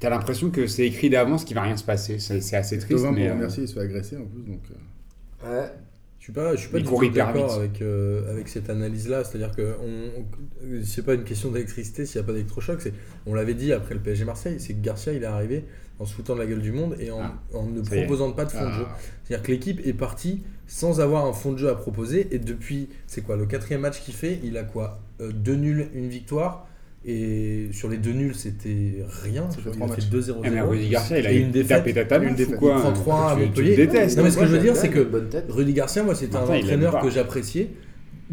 T'as 0.00 0.10
l'impression 0.10 0.50
que 0.50 0.66
c'est 0.66 0.86
écrit 0.86 1.08
d'avance 1.08 1.44
qu'il 1.44 1.54
va 1.54 1.62
rien 1.62 1.76
se 1.78 1.84
passer. 1.84 2.18
C'est 2.18 2.40
c'est 2.42 2.56
assez 2.56 2.76
triste. 2.76 2.90
Tovin, 2.98 3.12
mais, 3.12 3.22
pour 3.22 3.30
euh, 3.30 3.34
remercier, 3.36 3.62
il 3.62 3.68
se 3.68 3.74
fait 3.74 3.80
agresser 3.80 4.16
en 4.16 4.24
plus. 4.26 4.42
Donc, 4.42 4.60
euh, 5.44 5.62
Ouais. 5.62 5.68
Je 6.24 6.30
suis 6.30 6.32
pas, 6.32 6.52
je 6.56 6.60
suis 6.62 6.68
pas 6.70 6.78
d'accord 7.34 7.50
avec, 7.58 7.82
euh, 7.82 8.30
avec 8.30 8.48
cette 8.48 8.70
analyse-là. 8.70 9.24
C'est-à-dire 9.24 9.54
que 9.54 9.74
on- 9.82 10.24
c'est 10.82 11.04
pas 11.04 11.12
une 11.12 11.24
question 11.24 11.50
d'électricité 11.50 12.06
s'il 12.06 12.18
n'y 12.18 12.24
a 12.24 12.26
pas 12.26 12.32
d'électrochoc. 12.32 12.90
On 13.26 13.34
l'avait 13.34 13.52
dit 13.52 13.74
après 13.74 13.92
le 13.92 14.00
PSG 14.00 14.24
Marseille, 14.24 14.56
c'est 14.58 14.72
que 14.72 14.80
Garcia 14.80 15.12
il 15.12 15.22
est 15.22 15.26
arrivé 15.26 15.64
en 15.98 16.06
se 16.06 16.14
foutant 16.14 16.34
de 16.34 16.40
la 16.40 16.46
gueule 16.46 16.62
du 16.62 16.72
monde 16.72 16.96
et 16.98 17.10
en, 17.10 17.20
Ah, 17.20 17.34
en 17.52 17.66
ne 17.66 17.82
proposant 17.82 18.32
pas 18.32 18.46
de 18.46 18.50
fond 18.52 18.64
de 18.66 18.72
jeu. 18.72 18.84
ah, 18.88 18.96
C'est-à-dire 19.24 19.44
que 19.46 19.52
l'équipe 19.52 19.86
est 19.86 19.92
partie 19.92 20.42
sans 20.66 21.02
avoir 21.02 21.26
un 21.26 21.34
fond 21.34 21.52
de 21.52 21.58
jeu 21.58 21.68
à 21.68 21.74
proposer 21.74 22.28
et 22.34 22.38
depuis, 22.38 22.88
c'est 23.06 23.20
quoi, 23.20 23.36
le 23.36 23.44
quatrième 23.44 23.82
match 23.82 24.00
qu'il 24.00 24.14
fait, 24.14 24.40
il 24.42 24.56
a 24.56 24.62
quoi 24.64 25.00
Euh, 25.20 25.30
Deux 25.30 25.56
nuls, 25.56 25.88
une 25.94 26.08
victoire. 26.08 26.66
Et 27.06 27.68
sur 27.72 27.90
les 27.90 27.98
deux 27.98 28.12
nuls, 28.12 28.34
c'était 28.34 29.04
rien. 29.22 29.50
Ça 29.50 29.58
fait 29.58 29.62
Il 29.66 29.72
trois 29.72 29.86
a 29.88 29.90
fait 29.94 30.00
matchs. 30.00 30.10
2-0. 30.10 30.40
eh, 30.44 30.50
mais 30.50 30.60
Rudy 30.62 30.88
Garcia, 30.88 31.18
il 31.18 31.26
a 31.26 31.32
Et 31.32 31.38
une 31.38 31.50
défaite. 31.50 32.08
tapé. 32.08 32.26
Une 32.26 32.34
défaite. 32.34 32.56
Quoi. 32.56 32.74
Il 32.76 32.80
prend 32.80 32.92
trois 32.92 33.30
à 33.32 33.34
Tu- 33.34 33.40
tu 33.42 33.46
Montpellier. 33.48 33.76
détestes. 33.76 34.16
Non, 34.16 34.24
mais 34.24 34.30
ce 34.30 34.38
que 34.38 34.46
je 34.46 34.52
veux 34.52 34.58
dire, 34.58 34.74
c'est 34.76 34.88
que 34.88 35.00
une 35.00 35.04
bonne 35.10 35.28
tête. 35.28 35.44
Rudy 35.50 35.74
Garcia, 35.74 36.02
moi, 36.02 36.14
c'était 36.14 36.36
un 36.36 36.42
entraîneur 36.44 37.00
que 37.00 37.10
j'appréciais, 37.10 37.70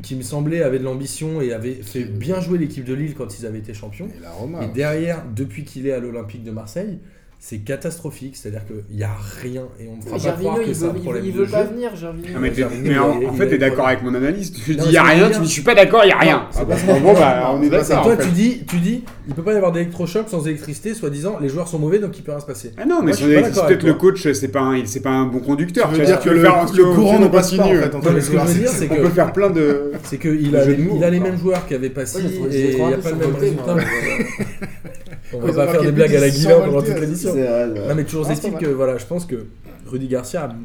qui 0.02 0.16
me 0.16 0.22
semblait 0.22 0.64
avait 0.64 0.80
de 0.80 0.86
l'ambition 0.86 1.42
et 1.42 1.52
avait 1.52 1.74
fait 1.74 2.06
bien 2.06 2.40
jouer 2.40 2.58
l'équipe 2.60 2.86
de 2.86 2.94
Lille 2.94 3.14
quand 3.14 3.38
ils 3.38 3.46
avaient 3.46 3.60
été 3.60 3.74
champions. 3.74 4.08
Et 4.18 4.22
la 4.22 4.32
Roma. 4.32 4.64
Et 4.64 4.68
derrière, 4.74 5.26
depuis 5.36 5.66
qu'il 5.66 5.86
est 5.86 5.92
à 5.92 6.00
l'Olympique 6.00 6.44
de 6.46 6.52
Marseille, 6.52 7.00
c'est 7.44 7.58
catastrophique. 7.58 8.38
C'est-à-dire 8.38 8.62
qu'il 8.68 8.96
n'y 8.96 9.04
a 9.04 9.10
rien 9.42 9.64
et 9.80 9.88
on 9.92 9.98
ne 9.98 10.02
fera 10.02 10.12
Mais 10.14 10.18
pas 10.18 10.18
Gervinho, 10.20 10.50
croire 10.52 10.64
que 10.64 10.70
il 10.70 10.76
c'est 10.76 10.84
veut, 10.86 10.90
un 10.92 10.94
il 10.96 11.12
veut, 11.12 11.22
il 11.26 11.34
de 11.34 11.46
jeu. 11.46 11.52
pas 11.52 11.64
venir, 11.64 11.96
Gervinho. 11.96 12.28
Ah, 12.36 12.40
mais, 12.40 12.50
t'es- 12.52 12.62
Gervinho, 12.62 12.82
mais 12.84 12.98
en, 13.00 13.20
il- 13.20 13.26
en 13.28 13.32
il 13.34 13.38
fait, 13.38 13.44
t'es 13.46 13.50
des 13.52 13.58
d'accord 13.58 13.88
avec 13.88 14.04
mon 14.04 14.14
analyse. 14.14 14.54
Tu 14.54 14.76
Non, 14.76 14.84
dis 14.84 14.88
mais 14.90 14.94
y 14.94 14.98
a 14.98 15.04
rien, 15.04 15.28
dire- 15.28 15.36
tu 15.38 15.42
dis 15.42 15.48
je 15.48 15.52
suis 15.54 15.62
pas 15.64 15.74
d'accord, 15.74 16.06
y 16.06 16.12
a 16.12 16.18
rien. 16.20 16.48
Ah, 16.56 16.64
bah, 16.64 16.76
bon, 17.02 17.14
bah, 17.14 17.52
on 17.56 17.62
est 17.64 17.70
d'accord. 17.70 18.04
Toi, 18.04 18.18
tu 18.18 18.30
dis, 18.30 18.64
tu 18.68 18.78
dis, 18.78 19.04
il 19.28 19.34
peut 19.34 19.42
pas 19.42 19.54
y 19.54 19.56
avoir 19.58 19.72
d'électrochoc 19.72 20.30
sans 20.30 20.46
électricité, 20.46 20.94
soi-disant, 20.94 21.40
les 21.42 21.50
joueurs 21.50 21.68
sont 21.68 21.80
mauvais 21.80 21.98
donc 21.98 22.16
il 22.18 22.22
peut 22.24 22.32
rien 22.32 22.40
se 22.42 22.46
passer. 22.46 22.74
Ah 22.78 22.86
non, 22.86 23.02
mais 23.02 23.12
peut-être 23.12 23.84
le 23.84 23.94
coach, 23.96 24.32
c'est 24.32 24.48
pas 24.50 24.62
un, 24.62 24.86
c'est 24.86 25.00
pas 25.02 25.10
un 25.10 25.26
bon 25.26 25.40
conducteur. 25.40 25.88
Tu 25.90 25.96
Tu 25.96 26.00
veux 26.02 26.06
dire 26.06 26.20
tu 26.20 26.30
que 26.30 26.34
le, 26.36 26.42
faire- 26.42 26.66
tu 26.72 26.78
le 26.78 26.84
peux- 26.84 26.94
courant 26.94 27.18
tu 27.18 27.24
ne 27.24 27.28
passe 27.28 27.52
pas 27.56 27.66
On 27.66 28.00
peut 29.02 29.10
faire 29.10 29.34
plein 29.34 29.50
de. 29.50 29.92
c'est 30.04 30.18
qu'il 30.20 30.56
a, 30.56 30.64
les- 30.66 30.76
de 30.76 30.84
mots, 30.84 30.94
il 30.98 31.04
a 31.04 31.10
les 31.10 31.20
quoi. 31.20 31.30
mêmes 31.30 31.40
joueurs 31.40 31.66
Ouais, 31.72 31.78
j'ai 31.80 31.90
trouvé- 32.36 32.56
et 32.56 32.72
il 32.78 32.86
n'y 32.86 32.94
a 32.94 32.98
pas 32.98 33.10
le 33.10 33.16
même 33.16 33.36
résultat. 33.36 33.76
On 35.34 35.40
va 35.40 35.66
pas 35.66 35.72
faire 35.72 35.82
des 35.84 35.92
blagues 35.92 36.16
à 36.16 36.20
la 36.20 36.32
sont 36.32 36.50
pendant 36.50 36.82
toute 36.82 37.00
l'émission. 37.00 37.36
Non 37.36 37.96
mais 37.96 38.04
toujours 38.04 38.26
c'est 38.26 38.58
que 38.58 38.68
voilà, 38.68 38.98
je 38.98 39.06
pense 39.06 39.26
que 39.26 39.46
Rudy 39.86 40.08
Garcia 40.08 40.46
a 40.46 40.56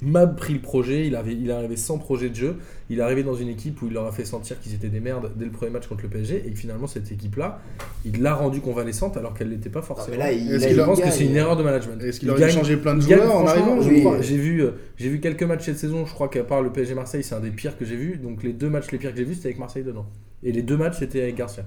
m'a 0.00 0.26
pris 0.26 0.54
le 0.54 0.60
projet, 0.60 1.06
il, 1.06 1.16
avait, 1.16 1.32
il 1.32 1.50
est 1.50 1.52
arrivé 1.52 1.76
sans 1.76 1.98
projet 1.98 2.28
de 2.28 2.34
jeu, 2.34 2.56
il 2.88 2.98
est 2.98 3.02
arrivé 3.02 3.22
dans 3.22 3.34
une 3.34 3.48
équipe 3.48 3.82
où 3.82 3.86
il 3.86 3.92
leur 3.92 4.06
a 4.06 4.12
fait 4.12 4.24
sentir 4.24 4.60
qu'ils 4.60 4.74
étaient 4.74 4.88
des 4.88 5.00
merdes 5.00 5.32
dès 5.36 5.44
le 5.44 5.50
premier 5.50 5.70
match 5.72 5.86
contre 5.86 6.02
le 6.04 6.08
PSG 6.08 6.44
et 6.46 6.50
que 6.50 6.58
finalement 6.58 6.86
cette 6.86 7.10
équipe-là, 7.10 7.60
il 8.04 8.22
l'a 8.22 8.34
rendue 8.34 8.60
convalescente 8.60 9.16
alors 9.16 9.34
qu'elle 9.34 9.50
l'était 9.50 9.70
pas 9.70 9.80
Non, 9.80 9.86
forcément. 9.86 10.16
mais 10.16 10.22
là, 10.22 10.32
il, 10.32 10.50
là, 10.50 10.58
je 10.58 10.80
pense 10.80 11.00
que 11.00 11.10
c'est 11.10 11.24
une 11.24 11.36
erreur 11.36 11.56
de 11.56 11.62
management. 11.62 12.02
Est-ce 12.02 12.20
qu'il 12.20 12.28
Il 12.28 12.32
aurait 12.32 12.50
changer 12.50 12.76
plein 12.76 12.94
de 12.94 13.04
gagne, 13.04 13.18
joueurs 13.18 13.36
en 13.36 13.46
arrivant 13.46 13.78
oui. 13.78 14.04
J'ai 14.20 14.36
vu, 14.36 14.62
euh, 14.62 14.72
j'ai 14.96 15.08
vu 15.08 15.20
quelques 15.20 15.42
matchs 15.42 15.64
cette 15.64 15.78
saison, 15.78 16.06
je 16.06 16.12
crois 16.12 16.28
qu'à 16.28 16.44
part 16.44 16.62
le 16.62 16.70
PSG 16.70 16.94
Marseille, 16.94 17.24
c'est 17.24 17.34
un 17.34 17.40
des 17.40 17.50
pires 17.50 17.76
que 17.76 17.84
j'ai 17.84 17.96
vu. 17.96 18.18
Donc 18.22 18.42
les 18.42 18.52
deux 18.52 18.70
matchs 18.70 18.90
les 18.92 18.98
pires 18.98 19.10
que 19.12 19.18
j'ai 19.18 19.24
vus, 19.24 19.34
c'était 19.34 19.48
avec 19.48 19.58
Marseille 19.58 19.82
dedans. 19.84 20.06
Et 20.44 20.52
les 20.52 20.62
deux 20.62 20.76
matchs, 20.76 20.98
c'était 21.00 21.22
avec 21.22 21.34
Garcia. 21.34 21.64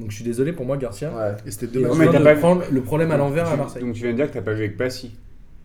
Donc 0.00 0.10
je 0.10 0.16
suis 0.16 0.24
désolé 0.24 0.52
pour 0.52 0.66
moi, 0.66 0.76
Garcia. 0.76 1.10
Ouais. 1.10 1.34
Et 1.46 1.50
c'était 1.50 1.66
deux 1.68 1.80
matchs. 1.82 1.96
mais 1.98 2.06
t'as 2.10 2.20
pas 2.20 2.34
prendre 2.34 2.62
le 2.70 2.80
problème 2.82 3.10
à 3.12 3.16
l'envers 3.16 3.48
à 3.48 3.56
Marseille. 3.56 3.82
Donc 3.82 3.94
tu 3.94 4.02
viens 4.02 4.12
de 4.12 4.16
dire 4.16 4.28
que 4.28 4.34
t'as 4.34 4.42
pas 4.42 4.52
vu 4.52 4.64
avec 4.64 4.76
Passy. 4.76 5.16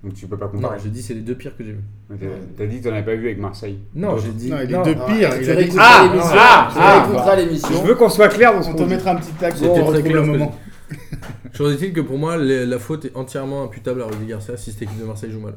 Donc 0.03 0.15
tu 0.15 0.25
peux 0.25 0.37
pas 0.37 0.45
Non, 0.45 0.51
comparer. 0.53 0.79
j'ai 0.83 0.89
dit 0.89 1.01
c'est 1.03 1.13
les 1.13 1.19
deux 1.21 1.35
pires 1.35 1.55
que 1.55 1.63
j'ai 1.63 1.73
vus. 1.73 1.83
T'as- 2.09 2.25
T'as 2.57 2.65
dit 2.65 2.79
que 2.79 2.85
t'en 2.85 2.93
avais 2.95 3.03
pas 3.05 3.13
vu 3.15 3.25
avec 3.27 3.37
Marseille. 3.39 3.77
Non, 3.93 4.17
j'ai 4.17 4.31
dit. 4.31 4.49
Non, 4.49 4.57
il 4.63 4.71
est 4.71 4.73
non, 4.75 4.81
deux 4.83 4.95
Ah, 4.99 5.05
pires. 5.05 5.29
tu 5.37 5.43
Il 5.43 5.49
a 5.49 5.53
dit- 5.53 5.59
réécouteras 5.59 5.85
Ah, 5.87 6.03
l'émission. 6.03 6.31
ah, 6.39 6.69
tu 6.71 6.77
ah, 6.81 6.93
réécouteras 7.03 7.35
Je 7.37 7.41
l'émission. 7.45 7.83
veux 7.83 7.95
qu'on 7.95 8.09
soit 8.09 8.27
clair 8.29 8.53
dans 8.53 8.63
ce 8.63 8.69
On 8.69 8.71
qu'on 8.71 8.77
te 8.79 8.83
dit. 8.83 8.89
mettra 8.89 9.11
un 9.11 9.15
petit 9.17 9.31
tag 9.33 9.53
C'était 9.53 9.65
pour 9.67 9.75
très 9.75 9.83
retrouver 9.83 10.09
clair 10.09 10.15
le 10.15 10.27
ce 10.27 10.31
que 10.31 10.37
moment. 10.37 10.55
Chose 11.53 11.73
est-il 11.83 11.93
que 11.93 12.01
pour 12.01 12.17
moi, 12.17 12.37
les- 12.37 12.65
la 12.65 12.79
faute 12.79 13.05
est 13.05 13.15
entièrement 13.15 13.63
imputable 13.63 14.01
à 14.01 14.05
Rudy 14.05 14.25
Garcia 14.25 14.57
si 14.57 14.71
cette 14.71 14.81
équipe 14.81 14.99
de 14.99 15.05
Marseille 15.05 15.31
joue 15.31 15.39
mal. 15.39 15.53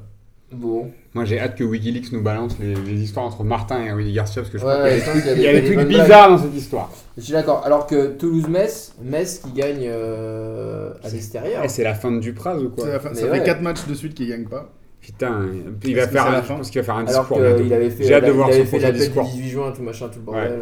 Bon. 0.53 0.91
Moi 1.15 1.25
j'ai 1.25 1.41
hâte 1.41 1.57
que 1.57 1.65
Wikileaks 1.65 2.13
nous 2.13 2.23
balance 2.23 2.57
les, 2.61 2.75
les 2.75 3.01
histoires 3.03 3.25
entre 3.27 3.43
Martin 3.43 3.83
et 3.83 3.91
Rudy 3.93 4.13
Garcia 4.13 4.43
parce 4.43 4.53
que 4.53 4.59
je 4.59 4.65
Ouais, 4.65 4.73
crois 4.73 4.89
qu'il 4.89 4.99
y 4.99 5.01
a 5.01 5.05
des 5.05 5.11
trucs- 5.11 5.23
qu'il 5.23 5.27
y 5.27 5.33
a 5.33 5.35
il 5.35 5.43
y 5.43 5.47
a 5.49 5.53
des- 5.53 5.55
des 5.55 5.61
des 5.61 5.75
trucs 5.75 5.77
bonnes 5.89 6.03
bizarres 6.03 6.31
dans 6.31 6.39
cette 6.39 6.55
histoire. 6.55 6.91
Je 7.17 7.23
suis 7.23 7.33
d'accord. 7.33 7.63
Alors 7.65 7.87
que 7.87 8.09
Toulouse-Metz, 8.09 8.95
Metz 9.03 9.39
qui 9.41 9.53
gagne 9.53 9.85
euh, 9.89 10.93
à 11.03 11.09
l'extérieur. 11.09 11.63
Eh, 11.65 11.69
c'est 11.69 11.83
la 11.83 11.95
fin 11.95 12.11
de 12.13 12.21
Dupraz 12.21 12.59
ou 12.59 12.71
quoi 12.71 12.85
C'est 12.85 12.93
la 12.93 13.01
fin- 13.01 13.15
Ça 13.15 13.27
ouais. 13.27 13.39
fait 13.39 13.45
4 13.45 13.63
matchs 13.63 13.87
de 13.87 13.95
suite 13.95 14.15
qu'il 14.15 14.29
gagne 14.29 14.45
pas. 14.45 14.71
Putain, 15.01 15.49
il 15.85 15.97
va 15.97 16.09
faire 16.09 16.27
un, 16.27 16.33
la 16.33 16.41
je 16.43 16.47
fin 16.47 16.57
pense 16.57 16.71
qu'il 16.71 16.81
va 16.81 16.85
faire 16.85 16.95
un 16.97 17.07
Alors 17.07 17.21
discours. 17.27 17.39
avait 17.39 17.91
fait, 17.91 18.05
J'ai 18.05 18.15
hâte 18.15 18.23
de 18.23 18.29
la- 18.29 18.33
voir 18.33 18.49
il 18.49 18.53
son 18.53 18.59
avait 18.61 18.65
fait 18.65 18.71
prochain 18.79 18.87
l'appel 18.87 19.01
du 19.01 19.07
discours. 19.07 19.25
18 19.27 19.49
juin, 19.51 19.73
tout 19.77 19.83
machin, 19.83 20.09
tout 20.09 20.19
le 20.21 20.25
bordel. 20.25 20.61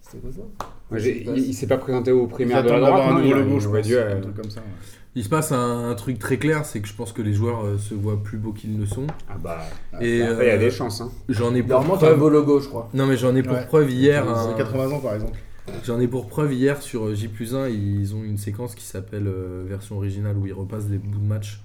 C'était 0.00 0.18
quoi 0.18 0.30
ça? 0.32 0.66
Moi, 0.90 1.00
il, 1.00 1.28
il 1.48 1.54
s'est 1.54 1.66
pas 1.66 1.78
présenté 1.78 2.12
au 2.12 2.24
Ils 2.24 2.28
primaire 2.28 2.62
de 2.62 2.70
la 2.70 2.78
droite, 2.80 3.02
un 3.08 3.12
non, 3.14 3.18
nouveau 3.20 3.34
logo, 3.34 3.60
je 3.60 3.68
pense. 3.68 3.90
Un 3.92 4.20
truc 4.20 4.36
comme 4.36 4.50
ça. 4.50 4.60
ouais. 4.60 4.66
Il 5.16 5.24
se 5.24 5.28
passe 5.30 5.50
un, 5.50 5.88
un 5.90 5.94
truc 5.94 6.18
très 6.18 6.36
clair, 6.36 6.66
c'est 6.66 6.80
que 6.80 6.86
je 6.86 6.92
pense 6.94 7.12
que 7.12 7.22
les 7.22 7.32
joueurs 7.32 7.64
euh, 7.64 7.78
se 7.78 7.94
voient 7.94 8.22
plus 8.22 8.36
beaux 8.36 8.52
qu'ils 8.52 8.78
ne 8.78 8.84
sont. 8.84 9.06
Ah 9.30 9.36
bah, 9.42 9.60
Et 10.00 10.20
après, 10.22 10.44
il 10.44 10.48
y 10.48 10.50
a 10.50 10.54
euh, 10.54 10.58
des 10.58 10.70
chances. 10.70 11.00
Hein. 11.00 11.10
j'en 11.30 11.54
ai 11.54 11.62
pour 11.62 11.80
un 11.80 11.84
preuve. 11.84 12.18
beau 12.18 12.28
logo, 12.28 12.60
je 12.60 12.68
crois. 12.68 12.90
Non 12.92 13.06
mais 13.06 13.16
j'en 13.16 13.34
ai 13.34 13.42
pour 13.42 13.56
Ouais. 13.56 13.64
preuve 13.66 13.90
hier. 13.90 14.24
Ils 14.26 14.30
ont 14.30 14.50
un- 14.50 14.54
80 14.54 14.90
ans 14.90 14.98
par 15.00 15.14
exemple. 15.14 15.38
J'en 15.84 15.98
ai 16.00 16.06
pour 16.06 16.26
preuve 16.28 16.52
hier 16.52 16.80
sur 16.82 17.06
euh, 17.06 17.14
J 17.14 17.30
1, 17.52 17.68
ils 17.68 18.14
ont 18.14 18.22
une 18.22 18.36
séquence 18.36 18.74
qui 18.74 18.84
s'appelle 18.84 19.26
euh, 19.26 19.64
version 19.66 19.96
originale 19.96 20.36
où 20.36 20.46
ils 20.46 20.52
repassent 20.52 20.86
des 20.86 20.98
bouts 20.98 21.18
de 21.18 21.26
match 21.26 21.60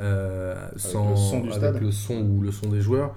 euh, 0.00 0.54
sans, 0.76 1.10
le 1.10 1.16
son 1.16 1.40
du 1.40 1.48
avec 1.48 1.54
stade. 1.54 1.80
le 1.80 1.90
son 1.90 2.16
ou 2.20 2.40
le 2.42 2.52
son 2.52 2.68
des 2.68 2.82
joueurs. 2.82 3.14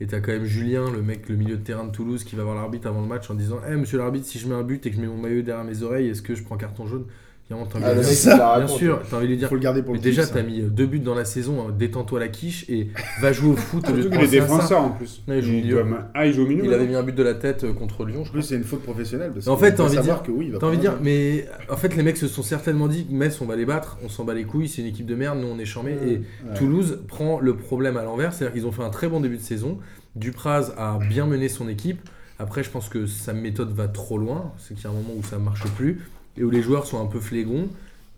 Et 0.00 0.06
t'as 0.06 0.20
quand 0.20 0.32
même 0.32 0.44
Julien, 0.44 0.90
le 0.90 1.00
mec, 1.00 1.28
le 1.28 1.36
milieu 1.36 1.56
de 1.56 1.62
terrain 1.62 1.84
de 1.84 1.90
Toulouse, 1.90 2.24
qui 2.24 2.36
va 2.36 2.44
voir 2.44 2.54
l'arbitre 2.54 2.86
avant 2.86 3.00
le 3.00 3.06
match 3.06 3.30
en 3.30 3.34
disant 3.34 3.60
Eh 3.66 3.76
monsieur 3.76 3.98
l'arbitre, 3.98 4.26
si 4.26 4.38
je 4.38 4.46
mets 4.46 4.54
un 4.54 4.62
but 4.62 4.84
et 4.84 4.90
que 4.90 4.96
je 4.96 5.00
mets 5.00 5.06
mon 5.06 5.16
maillot 5.16 5.42
derrière 5.42 5.64
mes 5.64 5.82
oreilles, 5.82 6.08
est-ce 6.08 6.22
que 6.22 6.34
je 6.34 6.42
prends 6.42 6.58
carton 6.58 6.86
jaune? 6.86 7.06
Envie 7.48 7.62
Ah, 7.84 7.94
le 7.94 8.00
mec, 8.00 8.24
la 8.26 8.58
Bien 8.58 8.66
sûr, 8.66 9.00
t'as 9.08 9.16
envie 9.18 9.26
de 9.26 9.30
lui 9.30 9.36
dire 9.38 9.48
faut 9.48 9.54
le 9.54 9.60
garder 9.60 9.80
pour 9.80 9.92
Mais 9.92 9.98
le 9.98 10.02
déjà, 10.02 10.26
t'as 10.26 10.34
ça. 10.34 10.42
mis 10.42 10.62
euh, 10.62 10.68
deux 10.68 10.86
buts 10.86 10.98
dans 10.98 11.14
la 11.14 11.24
saison, 11.24 11.60
hein, 11.68 11.72
détends-toi 11.78 12.18
la 12.18 12.26
quiche 12.26 12.68
et 12.68 12.88
va 13.20 13.32
jouer 13.32 13.50
au 13.50 13.56
foot 13.56 13.86
Surtout 13.86 14.10
qu'il 14.10 14.20
est 14.20 14.24
ça. 14.24 14.30
défenseur 14.32 14.80
en 14.82 14.88
plus. 14.90 15.22
Ouais, 15.28 15.38
il 15.38 15.44
joue 15.44 15.50
au 15.50 15.54
Il 15.54 15.62
milieu. 15.62 15.82
doit- 15.84 15.98
Ah, 16.12 16.26
il 16.26 16.32
joue 16.32 16.42
au 16.42 16.46
milieu 16.48 16.64
Il 16.64 16.74
avait 16.74 16.88
mis 16.88 16.96
un 16.96 17.04
but 17.04 17.14
de 17.14 17.22
la 17.22 17.34
tête 17.34 17.62
euh, 17.62 17.72
contre 17.72 18.04
Lyon, 18.04 18.16
je 18.16 18.20
En 18.20 18.22
crois. 18.24 18.32
plus, 18.32 18.42
c'est 18.42 18.56
une 18.56 18.64
faute 18.64 18.82
professionnelle. 18.82 19.30
Parce 19.32 19.46
En 19.46 19.56
fait, 19.56 19.74
t'as 19.76 19.84
envie 19.84 19.96
de 19.96 20.02
dire- 20.02 20.24
que 20.24 20.32
oui, 20.32 20.46
il 20.46 20.52
va 20.54 20.58
T'as 20.58 20.66
envie 20.66 20.76
de 20.78 20.82
dire, 20.82 20.94
mais 21.00 21.46
en 21.70 21.76
fait, 21.76 21.94
les 21.94 22.02
mecs 22.02 22.16
se 22.16 22.26
sont 22.26 22.42
certainement 22.42 22.88
dit 22.88 23.06
Metz, 23.10 23.40
on 23.40 23.46
va 23.46 23.54
les 23.54 23.64
battre, 23.64 23.96
on 24.04 24.08
s'en 24.08 24.24
bat 24.24 24.34
les 24.34 24.42
couilles, 24.44 24.68
c'est 24.68 24.82
une 24.82 24.88
équipe 24.88 25.06
de 25.06 25.14
merde, 25.14 25.38
nous 25.38 25.46
on 25.46 25.58
est 25.60 25.64
charmés. 25.64 25.96
Et 26.04 26.16
Ouais. 26.16 26.54
Toulouse 26.56 26.98
prend 27.06 27.38
le 27.38 27.56
problème 27.56 27.96
à 27.96 28.02
l'envers, 28.02 28.32
c'est-à-dire 28.32 28.54
qu'ils 28.54 28.66
ont 28.66 28.72
fait 28.72 28.82
un 28.82 28.90
très 28.90 29.06
bon 29.08 29.20
début 29.20 29.36
de 29.36 29.42
saison. 29.42 29.78
Dupraz 30.16 30.72
a 30.76 30.98
bien 31.08 31.26
mené 31.26 31.48
son 31.48 31.68
équipe. 31.68 32.00
Après, 32.40 32.62
je 32.64 32.70
pense 32.70 32.88
que 32.88 33.06
sa 33.06 33.32
méthode 33.32 33.72
va 33.72 33.86
trop 33.88 34.18
loin, 34.18 34.52
c'est 34.58 34.74
qu'il 34.74 34.84
y 34.84 34.86
a 34.88 34.90
un 34.90 34.92
moment 34.94 35.14
où 35.16 35.22
ça 35.22 35.38
marche 35.38 35.64
plus 35.76 36.00
et 36.38 36.44
où 36.44 36.50
les 36.50 36.62
joueurs 36.62 36.86
sont 36.86 37.00
un 37.02 37.06
peu 37.06 37.20
flégons. 37.20 37.68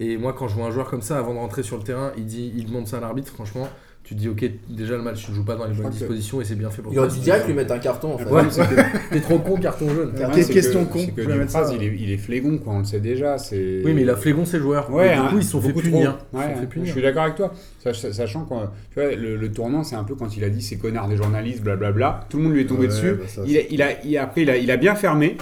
Et 0.00 0.16
moi, 0.16 0.32
quand 0.32 0.46
je 0.48 0.54
vois 0.54 0.66
un 0.66 0.70
joueur 0.70 0.88
comme 0.88 1.02
ça, 1.02 1.18
avant 1.18 1.34
de 1.34 1.38
rentrer 1.38 1.62
sur 1.62 1.76
le 1.76 1.82
terrain, 1.82 2.12
il 2.16 2.24
dit, 2.26 2.52
il 2.56 2.66
demande 2.66 2.86
ça 2.86 2.98
à 2.98 3.00
l'arbitre. 3.00 3.32
Franchement, 3.32 3.68
tu 4.04 4.14
te 4.14 4.20
dis, 4.20 4.28
ok, 4.28 4.48
déjà 4.70 4.96
le 4.96 5.02
match, 5.02 5.26
tu 5.26 5.32
joues 5.34 5.44
pas 5.44 5.56
dans 5.56 5.66
les 5.66 5.74
bonnes 5.74 5.90
dispositions 5.90 6.40
et 6.40 6.44
c'est 6.44 6.54
bien 6.54 6.70
fait 6.70 6.80
pour 6.82 6.92
Il 6.92 6.98
aurait 7.00 7.08
toi. 7.08 7.16
dû 7.16 7.22
direct 7.24 7.46
lui 7.48 7.52
mettre 7.54 7.74
un 7.74 7.78
carton 7.80 8.14
en 8.14 8.18
fait. 8.18 8.30
Ouais, 8.30 8.42
t'es 9.10 9.20
trop 9.20 9.38
con, 9.40 9.56
carton 9.58 9.88
jaune. 9.92 10.14
Quelle 10.34 10.46
question 10.46 10.86
que- 10.86 10.92
con, 10.92 11.06
que 11.14 11.22
je 11.22 11.28
vais 11.28 11.36
mettre 11.36 11.50
ça. 11.50 11.62
Dupraz, 11.64 11.76
il 11.76 11.82
est, 11.82 11.96
il 11.98 12.12
est 12.12 12.16
flégon, 12.16 12.58
quoi, 12.58 12.74
on 12.74 12.78
le 12.78 12.84
sait 12.84 13.00
déjà. 13.00 13.36
Oui, 13.52 13.92
mais 13.92 14.02
il 14.02 14.08
a 14.10 14.14
flégon 14.16 14.44
ses 14.44 14.60
joueurs. 14.60 14.88
Ouais, 14.94 15.12
du 15.14 15.18
hein, 15.18 15.26
coup, 15.30 15.38
ils 15.38 15.44
se 15.44 15.50
sont 15.50 15.60
fait 15.60 15.72
punir. 15.72 16.16
Ouais, 16.32 16.54
fait 16.54 16.80
je 16.84 16.90
suis 16.92 17.02
d'accord 17.02 17.24
avec 17.24 17.34
toi. 17.34 17.52
Sach- 17.82 18.12
Sachant 18.12 18.44
que 18.44 18.54
tu 18.94 19.00
vois, 19.00 19.14
le, 19.16 19.36
le 19.36 19.52
tournant, 19.52 19.82
c'est 19.82 19.96
un 19.96 20.04
peu 20.04 20.14
quand 20.14 20.34
il 20.36 20.44
a 20.44 20.48
dit 20.48 20.62
ces 20.62 20.78
connards 20.78 21.08
des 21.08 21.16
journalistes, 21.16 21.62
blablabla. 21.62 22.20
Tout 22.30 22.36
le 22.38 22.44
monde 22.44 22.52
lui 22.52 22.60
est 22.62 22.66
tombé 22.66 22.82
Ouais, 22.82 22.86
dessus. 22.86 23.12
bah 23.14 23.24
ça, 23.26 23.42
il, 23.46 23.58
a, 23.58 23.60
il, 23.68 23.82
a, 23.82 24.04
il 24.06 24.16
a- 24.16 24.22
après, 24.22 24.42
il 24.42 24.48
a, 24.50 24.56
il 24.56 24.70
a 24.70 24.76
bien 24.76 24.94
fermé. 24.94 25.36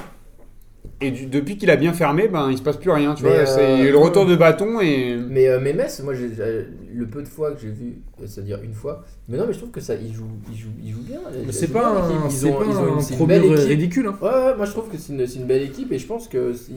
Et 1.00 1.10
du- 1.10 1.26
depuis 1.26 1.56
qu'il 1.56 1.70
a 1.70 1.76
bien 1.76 1.92
fermé, 1.92 2.28
ben, 2.28 2.50
il 2.50 2.56
se 2.58 2.62
passe 2.62 2.76
plus 2.76 2.90
rien. 2.90 3.14
Tu 3.14 3.22
Mais, 3.24 3.30
vois, 3.30 3.38
euh, 3.40 3.46
c'est 3.46 3.90
le 3.90 3.98
retour 3.98 4.26
de 4.26 4.34
bâton 4.36 4.80
et. 4.80 5.16
Mais, 5.28 5.48
euh, 5.48 5.60
mais 5.62 5.72
Metz, 5.72 6.00
moi, 6.02 6.14
j'ai- 6.14 6.30
euh, 6.40 6.64
le 6.94 7.06
peu 7.06 7.22
de 7.22 7.28
fois 7.28 7.52
que 7.52 7.60
j'ai 7.60 7.70
vu, 7.70 7.98
c'est-à-dire 8.24 8.60
une 8.62 8.72
fois, 8.72 9.04
mais 9.28 9.36
non, 9.36 9.44
mais 9.46 9.52
je 9.52 9.58
trouve 9.58 9.70
que 9.70 9.80
ça, 9.80 9.94
ils 9.94 10.12
jouent, 10.14 10.24
ils 10.50 10.58
jouent, 10.58 10.68
ils 10.82 10.92
jouent 10.92 11.02
bien. 11.06 11.20
Mais 11.32 11.44
Ils 11.48 11.52
c'est 11.52 11.68
pas 11.72 11.92
bien, 11.92 12.02
un. 12.02 12.26
Ils 12.26 12.30
c'est 12.32 12.50
ont- 12.50 12.58
pas 12.58 12.64
ils 12.68 12.76
ont 12.76 12.88
une- 12.88 12.94
un 12.94 13.00
c'est 13.00 13.10
une 13.14 13.18
premier 13.18 13.40
belle 13.40 13.52
équipe. 13.52 13.68
ridicule. 13.68 14.06
hein. 14.06 14.18
Ouais, 14.22 14.28
ouais, 14.28 14.56
moi 14.56 14.66
je 14.66 14.70
trouve 14.72 14.88
que 14.88 14.96
c'est 14.98 15.12
une, 15.12 15.26
c'est 15.26 15.38
une 15.38 15.46
belle 15.46 15.62
équipe 15.62 15.92
et 15.92 15.98
je 15.98 16.06
pense 16.06 16.28
que 16.28 16.52
si- 16.54 16.72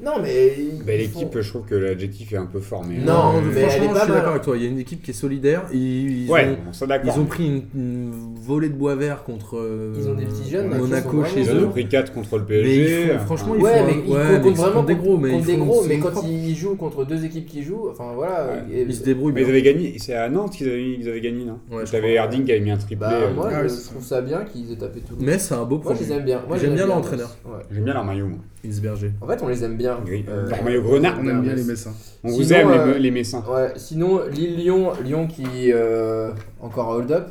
Non, 0.00 0.12
mais. 0.22 0.52
Bah, 0.86 0.92
ils 0.94 0.98
L'équipe, 1.00 1.32
font- 1.32 1.40
je 1.42 1.48
trouve 1.48 1.62
que 1.66 1.74
l'adjectif 1.74 2.32
est 2.32 2.36
un 2.36 2.46
peu 2.46 2.60
fort. 2.60 2.84
Mais... 2.88 2.98
Non, 2.98 3.40
mais 3.42 3.60
est 3.62 3.64
franchement, 3.68 3.92
pas 3.92 3.98
je 3.98 4.04
suis 4.04 4.12
d'accord 4.12 4.30
avec 4.30 4.42
toi. 4.42 4.56
Il 4.56 4.62
y 4.62 4.66
a 4.66 4.68
une 4.68 4.78
équipe 4.78 5.02
qui 5.02 5.10
est 5.10 5.14
solidaire. 5.14 5.64
Ils, 5.72 6.24
ils 6.26 6.30
ouais, 6.30 6.48
ont, 6.50 6.86
ils 7.04 7.18
ont 7.20 7.24
pris 7.24 7.46
une, 7.46 7.62
une 7.74 8.12
volée 8.40 8.68
de 8.68 8.74
bois 8.74 8.94
vert 8.94 9.24
contre 9.24 9.56
euh, 9.58 9.94
Ils 9.98 10.08
ont 10.08 10.14
des 10.14 10.24
petits 10.26 10.48
jeunes, 10.48 10.68
Monaco 10.68 11.24
chez 11.24 11.40
Ils 11.40 11.50
en 11.50 11.54
eux. 11.54 11.64
ont 11.66 11.70
pris 11.70 11.88
4 11.88 12.12
contre 12.12 12.36
le 12.38 12.42
Mais 12.48 12.62
PSG. 12.62 13.02
ils 13.02 13.08
font- 13.18 13.24
franchement, 13.26 13.54
ils 13.56 13.62
Ouais, 13.62 13.78
font 13.78 13.86
mais 13.86 13.92
un- 13.92 13.96
ils 13.96 13.98
ouais, 13.98 14.04
comptent 14.04 14.44
mais 14.44 14.50
ils 14.50 14.56
vraiment 14.56 14.74
sont 14.80 14.84
des 14.84 14.94
gros, 14.94 15.16
mais 15.18 15.38
ils 15.38 15.44
des 15.44 15.56
font 15.56 15.64
gros, 15.64 15.84
mais 15.88 15.98
quand 15.98 16.10
propre. 16.12 16.28
ils 16.28 16.54
jouent 16.56 16.76
contre 16.76 17.04
deux 17.04 17.24
équipes 17.24 17.46
qui 17.46 17.62
jouent, 17.64 17.88
enfin 17.90 18.12
voilà. 18.14 18.64
Et- 18.72 18.82
Ils 18.82 18.94
se 18.94 19.02
débrouillent. 19.02 19.32
Mais 19.34 19.42
ils 19.42 19.48
avaient 19.48 19.62
gagné, 19.62 19.94
c'est 19.98 20.14
à 20.14 20.28
Nantes 20.28 20.52
qu'ils 20.52 20.68
avaient, 20.68 20.92
ils 21.00 21.08
avaient 21.08 21.20
gagné, 21.20 21.44
non 21.44 21.58
Ouais, 21.72 21.82
T'avais. 21.84 22.16
Harding 22.18 22.44
qui 22.44 22.52
avait 22.52 22.60
mis 22.60 22.70
un 22.70 22.76
triplé. 22.76 22.96
Bah, 22.98 23.12
euh, 23.14 23.34
moi, 23.34 23.50
Ah 23.52 23.66
je 23.66 23.74
trouve 23.90 24.04
ça 24.04 24.20
bien 24.20 24.44
qu'ils 24.44 24.70
aient 24.72 24.76
tapé 24.76 25.00
tout. 25.00 25.14
Mais 25.20 25.38
c'est 25.38 25.54
un 25.54 25.64
beau 25.64 25.78
projet. 25.78 26.04
J'aime 26.06 26.74
bien 26.74 26.86
l'entraîneur. 26.86 27.36
J'aime 27.72 27.84
bien 27.84 27.94
leur 27.94 28.04
maillot, 28.04 28.26
moi. 28.28 28.38
Isberger. 28.68 29.12
En 29.20 29.26
fait, 29.26 29.42
on 29.42 29.48
les 29.48 29.64
aime 29.64 29.76
bien. 29.76 29.98
Gris. 30.04 30.24
Euh. 30.28 30.48
On 30.62 31.28
aime 31.28 31.42
bien 31.42 31.54
les 31.54 31.64
Messins. 31.64 31.94
On 32.24 32.30
vous 32.30 32.52
aime, 32.52 32.68
euh, 32.68 32.94
les, 32.94 33.00
les 33.00 33.10
Messins. 33.10 33.44
Ouais, 33.48 33.72
sinon, 33.76 34.20
Lille-Lyon, 34.30 34.92
Lyon 35.04 35.26
qui. 35.26 35.72
euh, 35.72 36.30
encore 36.60 36.88
hold-up 36.88 37.28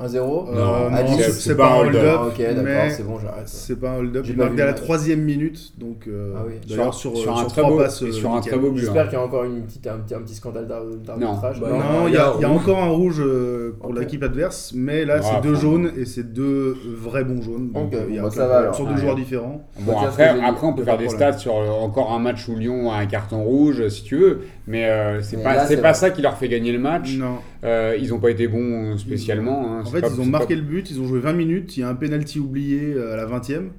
1-0. 0.00 0.54
Non, 0.54 0.86
à 0.94 1.02
non, 1.02 1.16
dix, 1.16 1.22
c'est- 1.32 1.54
pas 1.54 1.72
un 1.74 1.80
hold-up, 1.80 2.20
ok, 2.28 2.38
d'accord, 2.38 2.62
mais 2.64 2.90
c'est 2.90 3.02
bon, 3.02 3.18
j'arrête. 3.18 3.48
C'est 3.48 3.76
pas 3.78 3.90
un 3.90 3.98
hold-up. 3.98 4.24
J'ai 4.24 4.32
Il 4.32 4.36
pas 4.36 4.44
marque 4.44 4.52
vu 4.52 4.56
dès 4.56 4.62
le 4.62 4.66
la 4.68 4.72
match. 4.74 4.82
troisième 4.82 5.20
minute. 5.20 5.72
Donc, 5.78 6.06
euh, 6.08 6.32
Ah 6.36 6.42
oui. 6.46 6.54
d'ailleurs, 6.68 6.94
Sur- 6.94 7.12
sur, 7.16 7.22
sur 7.22 7.38
un 7.38 7.44
très 7.44 7.60
trois 7.60 7.70
beau- 7.70 7.78
passes, 7.78 8.02
et 8.02 8.12
sur 8.12 8.30
un 8.30 8.36
nickel. 8.36 8.52
très 8.52 8.60
beau 8.60 8.70
but. 8.70 8.80
J'espère 8.80 9.02
hein. 9.02 9.04
qu'il 9.08 9.18
y 9.18 9.20
a 9.20 9.24
encore 9.24 9.44
une 9.44 9.62
petite, 9.62 9.86
un, 9.86 9.98
petit, 9.98 10.14
un 10.14 10.20
petit 10.20 10.34
scandale 10.34 10.66
d'ar- 10.66 10.84
d'arbitrage. 10.84 11.60
Bah, 11.60 11.68
Non. 11.70 11.78
Non, 11.78 12.08
il 12.08 12.14
y, 12.14 12.16
a- 12.16 12.32
il 12.38 12.42
y 12.42 12.44
a 12.44 12.50
encore 12.50 12.78
un 12.78 12.88
rouge 12.88 13.20
euh, 13.20 13.76
pour 13.80 13.90
Ok. 13.90 13.98
l'équipe 13.98 14.22
adverse, 14.22 14.72
mais 14.74 15.04
là 15.04 15.16
Ah, 15.18 15.22
c'est 15.22 15.40
deux 15.42 15.52
enfin. 15.52 15.60
jaunes 15.60 15.90
et 15.98 16.04
c'est 16.06 16.32
deux 16.32 16.76
vrais 16.96 17.24
bons 17.24 17.42
jaunes. 17.42 17.70
Donc 17.72 17.88
Ok, 17.88 17.94
euh, 17.94 18.04
il 18.08 18.14
y 18.14 18.18
a 18.18 18.22
bon, 18.22 18.28
aucun 18.28 18.36
ça 18.36 18.42
va, 18.42 18.46
problème. 18.46 18.62
alors. 18.64 18.74
Sur 18.76 18.86
deux 18.86 18.96
joueurs 18.96 19.16
différents. 19.16 19.68
Bon, 19.80 19.92
après, 19.98 20.10
ce 20.28 20.32
que 20.34 20.38
j'ai 20.40 20.46
après, 20.46 20.66
on 20.66 20.72
peut 20.72 20.82
faire 20.84 20.96
de 20.96 21.02
des 21.02 21.06
problème. 21.08 21.30
stats 21.32 21.38
sur 21.38 21.56
euh, 21.56 21.68
encore 21.68 22.12
un 22.12 22.18
match 22.18 22.48
où 22.48 22.56
Lyon 22.56 22.90
a 22.90 22.96
un 22.96 23.06
carton 23.06 23.42
rouge, 23.44 23.86
si 23.88 24.02
tu 24.04 24.16
veux, 24.16 24.40
mais 24.66 24.86
euh, 24.88 25.20
c'est 25.20 25.36
Mais 25.36 25.42
pas, 25.42 25.54
là, 25.54 25.60
c'est 25.66 25.76
c'est 25.76 25.82
pas 25.82 25.90
vrai. 25.92 25.94
ça 25.94 26.10
qui 26.10 26.22
leur 26.22 26.36
fait 26.36 26.48
gagner 26.48 26.72
le 26.72 26.78
match. 26.78 27.16
Non. 27.18 27.36
Euh, 27.62 27.96
ils 28.00 28.14
ont 28.14 28.18
pas 28.18 28.30
été 28.30 28.48
bons 28.48 28.96
spécialement. 28.96 29.76
hein, 29.78 29.82
En 29.84 29.90
fait, 29.90 30.00
pas- 30.00 30.08
ils 30.14 30.20
ont 30.20 30.24
marqué 30.26 30.54
pas- 30.54 30.60
le 30.60 30.66
but, 30.66 30.90
ils 30.90 31.00
ont 31.00 31.06
joué 31.06 31.20
20 31.20 31.34
minutes, 31.34 31.76
il 31.76 31.80
y 31.80 31.82
a 31.82 31.88
un 31.88 31.94
penalty 31.94 32.38
oublié 32.40 32.94
euh, 32.94 33.12
à 33.12 33.16
la 33.16 33.26
20e. 33.26 33.70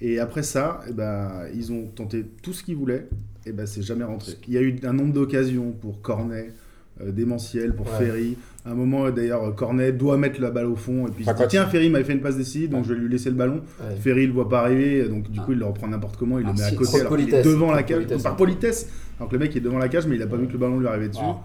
Et 0.00 0.18
après 0.20 0.42
ça, 0.42 0.80
eh 0.88 0.92
ben, 0.92 1.30
ils 1.54 1.72
ont 1.72 1.86
tenté 1.94 2.24
tout 2.42 2.52
ce 2.52 2.62
qu'ils 2.62 2.76
voulaient, 2.76 3.06
et 3.46 3.52
ben, 3.52 3.66
c'est 3.66 3.82
jamais 3.82 4.04
rentré. 4.04 4.32
Il 4.46 4.54
y 4.54 4.58
a 4.58 4.62
eu 4.62 4.76
un 4.84 4.92
nombre 4.92 5.12
d'occasions 5.12 5.72
pour 5.72 6.00
Cornet, 6.02 6.52
euh, 7.00 7.10
Démentiel, 7.12 7.74
pour 7.74 7.86
Ouais. 7.86 8.06
Ferry. 8.06 8.36
À 8.64 8.70
un 8.72 8.74
moment, 8.74 9.06
euh, 9.06 9.10
d'ailleurs, 9.12 9.54
Cornet 9.56 9.92
doit 9.92 10.16
mettre 10.16 10.40
la 10.40 10.50
balle 10.50 10.66
au 10.66 10.76
fond, 10.76 11.06
et 11.06 11.10
puis 11.10 11.24
il 11.26 11.32
dit, 11.32 11.42
tiens, 11.48 11.66
Ferry 11.66 11.90
m'avait 11.90 12.04
fait 12.04 12.12
une 12.12 12.20
passe 12.20 12.36
décisive, 12.36 12.70
donc 12.70 12.84
je 12.84 12.92
vais 12.94 13.00
lui 13.00 13.08
laisser 13.08 13.30
le 13.30 13.36
ballon. 13.36 13.62
Ouais. 13.80 13.96
Ferry 14.00 14.26
le 14.26 14.32
voit 14.32 14.48
pas 14.48 14.60
arriver, 14.60 15.08
donc 15.08 15.30
du 15.30 15.38
Ah. 15.40 15.44
coup 15.44 15.52
il 15.52 15.58
le 15.58 15.64
reprend 15.66 15.88
n'importe 15.88 16.16
comment, 16.16 16.38
il 16.38 16.46
Ah, 16.46 16.52
le 16.52 16.58
met 16.58 16.62
à 16.64 16.70
côté 16.72 17.00
alors 17.00 17.18
est 17.18 17.42
devant 17.44 17.72
la 17.72 17.82
cage, 17.84 17.96
politesse, 17.98 18.22
par 18.22 18.36
politesse. 18.36 18.88
Alors 19.18 19.28
que 19.30 19.34
le 19.36 19.40
mec 19.40 19.56
est 19.56 19.60
devant 19.60 19.78
la 19.78 19.88
cage, 19.88 20.06
mais 20.06 20.14
il 20.16 20.22
a 20.22 20.26
pas 20.28 20.36
vu 20.36 20.46
que 20.48 20.52
le 20.52 20.58
ballon 20.58 20.78
lui 20.78 20.86
arrivait 20.86 21.08
dessus. 21.08 21.20
Ah. 21.24 21.38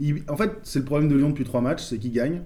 Il- 0.00 0.22
en 0.28 0.36
fait, 0.36 0.50
c'est 0.62 0.78
le 0.78 0.84
problème 0.84 1.08
de 1.08 1.16
Lyon 1.16 1.30
depuis 1.30 1.44
trois 1.44 1.60
matchs, 1.60 1.82
c'est 1.82 1.98
qu'il 1.98 2.12
gagne, 2.12 2.42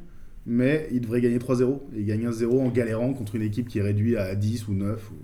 mais 0.46 0.88
il 0.92 1.00
devrait 1.00 1.20
gagner 1.20 1.38
3-0. 1.38 1.82
Et 1.94 2.00
il 2.00 2.06
gagne 2.06 2.26
1-0 2.26 2.60
en 2.60 2.68
galérant 2.68 3.12
contre 3.12 3.34
une 3.36 3.42
équipe 3.42 3.68
qui 3.68 3.78
est 3.78 3.82
réduite 3.82 4.16
à 4.16 4.34
10 4.34 4.68
ou 4.68 4.72
9. 4.74 5.10
ou- 5.10 5.14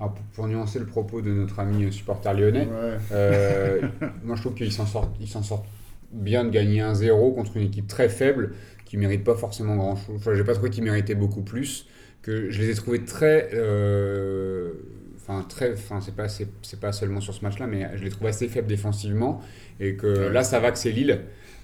Alors, 0.00 0.14
pour, 0.14 0.24
pour 0.34 0.48
nuancer 0.48 0.78
le 0.80 0.86
propos 0.86 1.20
de 1.22 1.30
notre 1.32 1.58
ami 1.60 1.92
supporter 1.92 2.34
lyonnais, 2.34 2.66
Ouais. 2.66 2.96
euh, 3.12 3.80
moi 4.24 4.34
je 4.36 4.40
trouve 4.40 4.54
qu'ils 4.54 4.72
s'en 4.72 4.86
sortent, 4.86 5.14
ils 5.20 5.28
s'en 5.28 5.42
sortent 5.42 5.66
bien 6.12 6.44
de 6.44 6.50
gagner 6.50 6.80
1-0 6.80 7.32
contre 7.32 7.56
une 7.56 7.62
équipe 7.64 7.86
très 7.86 8.08
faible 8.08 8.54
qui 8.84 8.96
mérite 8.96 9.22
pas 9.24 9.34
forcément 9.36 9.76
grand 9.76 9.96
chose. 9.96 10.16
Enfin, 10.16 10.34
j'ai 10.34 10.44
pas 10.44 10.54
trouvé 10.54 10.70
qu'ils 10.70 10.82
méritaient 10.84 11.14
beaucoup 11.14 11.42
plus. 11.42 11.86
Que 12.20 12.50
je 12.50 12.60
les 12.60 12.70
ai 12.70 12.74
trouvés 12.74 13.04
très. 13.04 13.50
euh, 13.54 14.72
Enfin, 15.16 15.44
très. 15.48 15.72
Enfin, 15.72 16.00
c'est 16.00 16.14
pas, 16.16 16.28
c'est, 16.28 16.48
c'est 16.62 16.80
pas 16.80 16.90
seulement 16.92 17.20
sur 17.20 17.32
ce 17.32 17.44
match-là, 17.44 17.68
mais 17.68 17.88
je 17.96 18.02
les 18.02 18.10
trouve 18.10 18.26
assez 18.26 18.48
faibles 18.48 18.66
défensivement. 18.66 19.40
Et 19.78 19.94
que 19.94 20.06
là, 20.06 20.42
ça 20.42 20.58
va 20.58 20.72
que 20.72 20.78
c'est 20.78 20.90
Lille. 20.90 21.20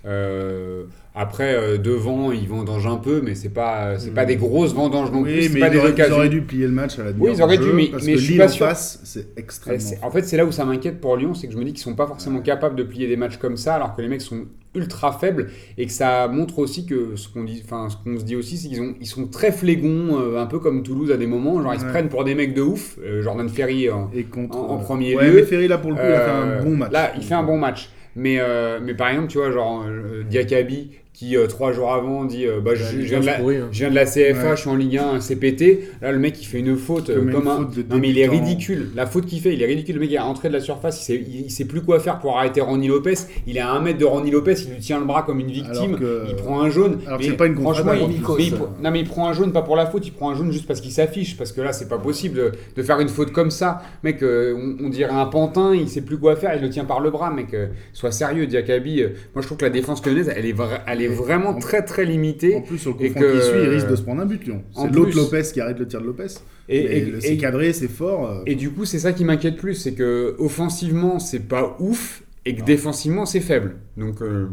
Euh, 0.06 0.84
après, 1.14 1.54
euh, 1.54 1.78
devant, 1.78 2.30
ils 2.32 2.46
vendangent 2.48 2.86
un 2.86 2.96
peu, 2.96 3.20
mais 3.24 3.34
c'est 3.34 3.48
pas, 3.48 3.98
c'est 3.98 4.14
pas 4.14 4.24
des 4.24 4.36
grosses 4.36 4.72
vendanges 4.74 5.10
non 5.10 5.22
plus. 5.24 5.32
Oui, 5.32 5.50
mais 5.52 5.60
pas 5.60 5.66
ils 5.66 5.70
des 5.72 5.78
auraient, 5.78 5.88
ils 5.88 5.92
occasions. 5.92 6.16
auraient 6.16 6.28
dû 6.28 6.42
plier 6.42 6.66
le 6.66 6.72
match 6.72 6.98
à 6.98 7.04
la 7.04 7.12
demi-heure 7.12 7.34
ils 7.34 7.42
auraient 7.42 7.58
dû, 7.58 7.72
mais- 7.74 7.88
parce 7.88 8.04
mais 8.04 8.12
que 8.14 8.18
je 8.18 8.24
suis 8.24 8.36
pas 8.38 8.44
en 8.44 8.48
sûr. 8.48 8.66
face, 8.66 9.00
c'est 9.04 9.36
extrêmement 9.36 9.78
en 10.02 10.10
fait, 10.10 10.22
c'est 10.22 10.36
là 10.36 10.44
où 10.44 10.52
ça 10.52 10.64
m'inquiète 10.64 11.00
pour 11.00 11.16
Lyon, 11.16 11.34
c'est 11.34 11.48
que 11.48 11.52
je 11.52 11.58
me 11.58 11.64
dis 11.64 11.72
qu'ils 11.72 11.82
sont 11.82 11.94
pas 11.94 12.06
forcément 12.06 12.40
capables 12.40 12.76
de 12.76 12.84
plier 12.84 13.08
des 13.08 13.16
matchs 13.16 13.36
comme 13.38 13.56
ça, 13.56 13.74
alors 13.74 13.96
que 13.96 14.02
les 14.02 14.08
mecs 14.08 14.20
sont 14.22 14.44
ultra 14.74 15.10
faibles 15.12 15.50
et 15.76 15.86
que 15.86 15.92
ça 15.92 16.28
montre 16.28 16.60
aussi 16.60 16.86
que 16.86 17.16
ce 17.16 17.28
qu'on 17.28 17.42
dit, 17.42 17.62
enfin 17.64 17.88
ce 17.88 17.96
qu'on 17.96 18.16
se 18.18 18.24
dit 18.24 18.36
aussi, 18.36 18.56
c'est 18.56 18.68
qu'ils 18.68 18.80
ont, 18.80 18.94
ils 19.00 19.06
sont 19.06 19.26
très 19.26 19.50
flégons, 19.50 20.20
euh, 20.20 20.38
un 20.40 20.46
peu 20.46 20.60
comme 20.60 20.84
Toulouse 20.84 21.10
à 21.10 21.16
des 21.16 21.26
moments, 21.26 21.60
genre 21.60 21.74
ils 21.74 21.80
se 21.80 21.86
prennent 21.86 22.08
pour 22.08 22.22
des 22.22 22.36
mecs 22.36 22.54
de 22.54 22.62
ouf. 22.62 22.96
Euh, 23.02 23.22
Jordan 23.22 23.48
Ferry, 23.48 23.90
en- 23.90 24.08
Et 24.14 24.22
contre, 24.24 24.56
En- 24.56 24.74
en 24.74 24.78
premier 24.78 25.16
ouais, 25.16 25.26
lieu, 25.26 25.32
mais 25.36 25.42
Ferry, 25.42 25.66
là, 25.66 25.78
pour 25.78 25.90
le 25.90 25.96
coup, 25.96 26.02
il 26.06 26.12
a 26.12 26.20
fait 26.20 26.30
un 26.30 26.62
bon 26.62 26.76
match. 26.76 26.92
Là, 26.92 27.12
il 27.16 27.24
fait 27.24 27.34
un 27.34 27.42
bon 27.42 27.58
match. 27.58 27.90
Mais, 28.18 28.40
euh, 28.40 28.80
mais 28.82 28.94
par 28.94 29.08
exemple, 29.10 29.28
tu 29.28 29.38
vois, 29.38 29.52
genre 29.52 29.84
euh, 29.86 30.24
Diakabi 30.24 30.90
qui 31.18 31.36
euh, 31.36 31.48
trois 31.48 31.72
jours 31.72 31.92
avant 31.92 32.24
dit 32.24 32.46
euh, 32.46 32.60
bah, 32.60 32.76
je, 32.76 32.84
je 32.84 32.96
viens 32.98 33.18
de 33.18 33.26
la, 33.26 33.32
pourri, 33.40 33.56
hein. 33.56 33.68
je 33.72 33.78
viens 33.80 33.90
de 33.90 33.94
la 33.96 34.04
CFA, 34.04 34.20
Ouais. 34.50 34.50
je 34.54 34.60
suis 34.60 34.70
en 34.70 34.76
Ligue 34.76 34.98
1, 34.98 35.20
c'est 35.20 35.34
pété. 35.34 35.88
Là, 36.00 36.12
le 36.12 36.18
mec, 36.20 36.40
il 36.40 36.44
fait 36.44 36.60
une 36.60 36.76
faute 36.76 37.10
euh, 37.10 37.32
Comme 37.32 37.48
un. 37.48 37.56
faute 37.56 37.90
non, 37.90 37.98
mais 37.98 38.10
il 38.10 38.18
est 38.20 38.28
ridicule. 38.28 38.90
La 38.94 39.04
faute 39.04 39.26
qu'il 39.26 39.40
fait, 39.40 39.52
il 39.52 39.60
est 39.60 39.66
ridicule. 39.66 39.96
Le 39.96 40.00
mec, 40.00 40.10
il 40.10 40.14
est 40.14 40.20
rentré 40.20 40.46
de 40.46 40.52
la 40.52 40.60
surface, 40.60 41.00
il 41.00 41.04
sait, 41.04 41.16
il, 41.46 41.50
sait 41.50 41.64
plus 41.64 41.80
quoi 41.82 41.98
faire 41.98 42.20
pour 42.20 42.38
arrêter 42.38 42.60
Ronnie 42.60 42.86
Lopez. 42.86 43.14
Il 43.48 43.56
est 43.56 43.60
à 43.60 43.68
un 43.72 43.80
mètre 43.80 43.98
de 43.98 44.04
Ronnie 44.04 44.30
Lopez, 44.30 44.54
il 44.64 44.74
lui 44.74 44.78
tient 44.78 45.00
le 45.00 45.06
bras 45.06 45.24
comme 45.24 45.40
une 45.40 45.50
victime. 45.50 45.96
Que- 45.98 46.22
Il 46.28 46.36
prend 46.36 46.60
un 46.62 46.70
jaune. 46.70 46.98
alors 47.04 47.18
c'est 47.20 47.32
pas 47.32 47.46
une 47.46 47.56
Franchement, 47.56 47.90
contre-attaque, 47.98 48.38
il, 48.38 48.52
mais 48.52 48.58
non, 48.84 48.90
mais 48.92 49.00
il 49.00 49.08
prend 49.08 49.26
un 49.28 49.32
jaune 49.32 49.50
pas 49.52 49.62
pour 49.62 49.74
la 49.74 49.86
faute, 49.86 50.06
il 50.06 50.12
prend 50.12 50.30
un 50.30 50.36
jaune 50.36 50.52
juste 50.52 50.68
parce 50.68 50.80
qu'il 50.80 50.92
s'affiche. 50.92 51.36
Parce 51.36 51.50
que 51.50 51.60
là, 51.60 51.72
c'est 51.72 51.88
pas 51.88 51.98
possible 51.98 52.36
de, 52.36 52.52
de 52.76 52.82
faire 52.84 53.00
une 53.00 53.08
faute 53.08 53.32
comme 53.32 53.50
ça. 53.50 53.82
Mec, 54.04 54.18
on, 54.22 54.76
on 54.84 54.88
dirait 54.88 55.10
un 55.10 55.26
pantin, 55.26 55.74
il 55.74 55.88
sait 55.88 56.02
plus 56.02 56.18
quoi 56.18 56.36
faire, 56.36 56.52
il 56.54 56.62
le 56.62 56.70
tient 56.70 56.84
par 56.84 57.00
le 57.00 57.10
bras. 57.10 57.32
Mec, 57.32 57.56
sois 57.92 58.12
sérieux, 58.12 58.46
Diakabi. 58.46 59.02
Moi, 59.34 59.42
je 59.42 59.46
trouve 59.46 59.58
que 59.58 59.64
la 59.64 59.70
défense 59.70 60.06
lyonnaise, 60.06 60.30
elle 60.32 60.46
est, 60.46 60.54
elle 60.86 61.02
est 61.02 61.07
vraiment 61.08 61.50
En- 61.50 61.58
très 61.58 61.82
très 61.84 62.04
En 62.04 62.08
limitée. 62.08 62.60
plus, 62.66 62.78
sur 62.78 62.90
le 62.92 62.96
coup 62.96 63.04
et 63.04 63.10
franc 63.10 63.20
que- 63.20 63.38
qui 63.38 63.46
suit, 63.46 63.58
il 63.62 63.68
risque 63.68 63.88
de 63.88 63.96
se 63.96 64.02
prendre 64.02 64.20
un 64.22 64.26
but, 64.26 64.44
Lyon. 64.44 64.62
En 64.74 64.82
C'est 64.86 64.94
l'autre 64.94 65.16
Lopez 65.16 65.42
qui 65.52 65.60
arrête 65.60 65.78
le 65.78 65.86
tir 65.86 66.00
de 66.00 66.06
Lopez. 66.06 66.26
Et, 66.68 67.14
c'est 67.20 67.36
cadré, 67.38 67.72
c'est 67.72 67.88
fort. 67.88 68.30
euh, 68.30 68.42
et 68.46 68.54
du 68.54 68.70
coup, 68.70 68.84
c'est 68.84 68.98
ça 68.98 69.12
qui 69.12 69.24
m'inquiète 69.24 69.56
plus, 69.56 69.74
c'est 69.74 69.94
que 69.94 70.34
offensivement, 70.38 71.18
c'est 71.18 71.40
pas 71.48 71.76
ouf 71.80 72.22
et 72.44 72.54
que 72.54 72.60
Non. 72.60 72.66
défensivement, 72.66 73.26
c'est 73.26 73.40
faible. 73.40 73.76
Donc, 73.96 74.20
euh, 74.22 74.46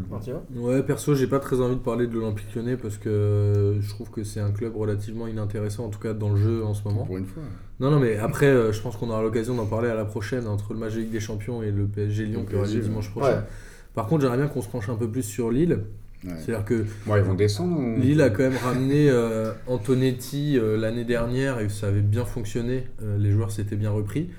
Ouais, 0.56 0.82
perso, 0.82 1.14
j'ai 1.14 1.26
pas 1.26 1.38
très 1.38 1.60
envie 1.60 1.76
de 1.76 1.80
parler 1.80 2.06
de 2.06 2.14
l'Olympique 2.14 2.54
lyonnais 2.54 2.76
parce 2.76 2.96
que 2.96 3.76
je 3.80 3.88
trouve 3.90 4.10
que 4.10 4.22
c'est 4.24 4.40
un 4.40 4.50
club 4.50 4.76
relativement 4.76 5.26
inintéressant, 5.26 5.84
en 5.86 5.88
tout 5.88 5.98
cas 5.98 6.12
dans 6.14 6.30
le 6.30 6.36
jeu 6.36 6.64
en 6.64 6.72
ce 6.74 6.82
moment. 6.84 7.04
Pour 7.04 7.18
une 7.18 7.26
fois. 7.26 7.42
Non, 7.80 7.90
non, 7.90 8.00
mais 8.00 8.16
après, 8.16 8.46
euh, 8.46 8.72
je 8.72 8.80
pense 8.80 8.96
qu'on 8.96 9.10
aura 9.10 9.22
l'occasion 9.22 9.54
d'en 9.54 9.66
parler 9.66 9.88
à 9.90 9.94
la 9.94 10.04
prochaine 10.06 10.46
entre 10.46 10.72
le 10.72 10.78
match 10.78 10.94
Ligue 10.94 11.10
des 11.10 11.20
Champions 11.20 11.62
et 11.62 11.70
le 11.70 11.84
PSG 11.84 12.24
Lyon 12.24 12.46
qui 12.48 12.56
aura 12.56 12.66
lieu 12.66 12.80
dimanche 12.80 13.08
Ouais. 13.14 13.20
prochain. 13.22 13.44
Par 13.94 14.06
contre, 14.06 14.22
j'aimerais 14.22 14.38
bien 14.38 14.48
qu'on 14.48 14.62
se 14.62 14.68
penche 14.68 14.88
un 14.88 14.94
peu 14.96 15.08
plus 15.08 15.22
sur 15.22 15.50
Lille. 15.50 15.80
Ouais. 16.24 16.32
C'est-à-dire 16.38 16.64
que 16.64 16.84
bon, 17.06 17.16
ils 17.16 17.22
vont 17.22 17.34
descendre. 17.34 17.78
ou- 17.78 18.00
Lille 18.00 18.20
a 18.22 18.30
quand 18.30 18.42
même 18.42 18.56
ramené 18.56 19.08
euh, 19.10 19.52
Antonetti 19.66 20.58
euh, 20.58 20.76
l'année 20.76 21.04
dernière 21.04 21.60
et 21.60 21.68
ça 21.68 21.88
avait 21.88 22.00
bien 22.00 22.24
fonctionné. 22.24 22.86
Euh, 23.02 23.18
les 23.18 23.30
joueurs 23.30 23.50
s'étaient 23.50 23.76
bien 23.76 23.90
repris. 23.90 24.30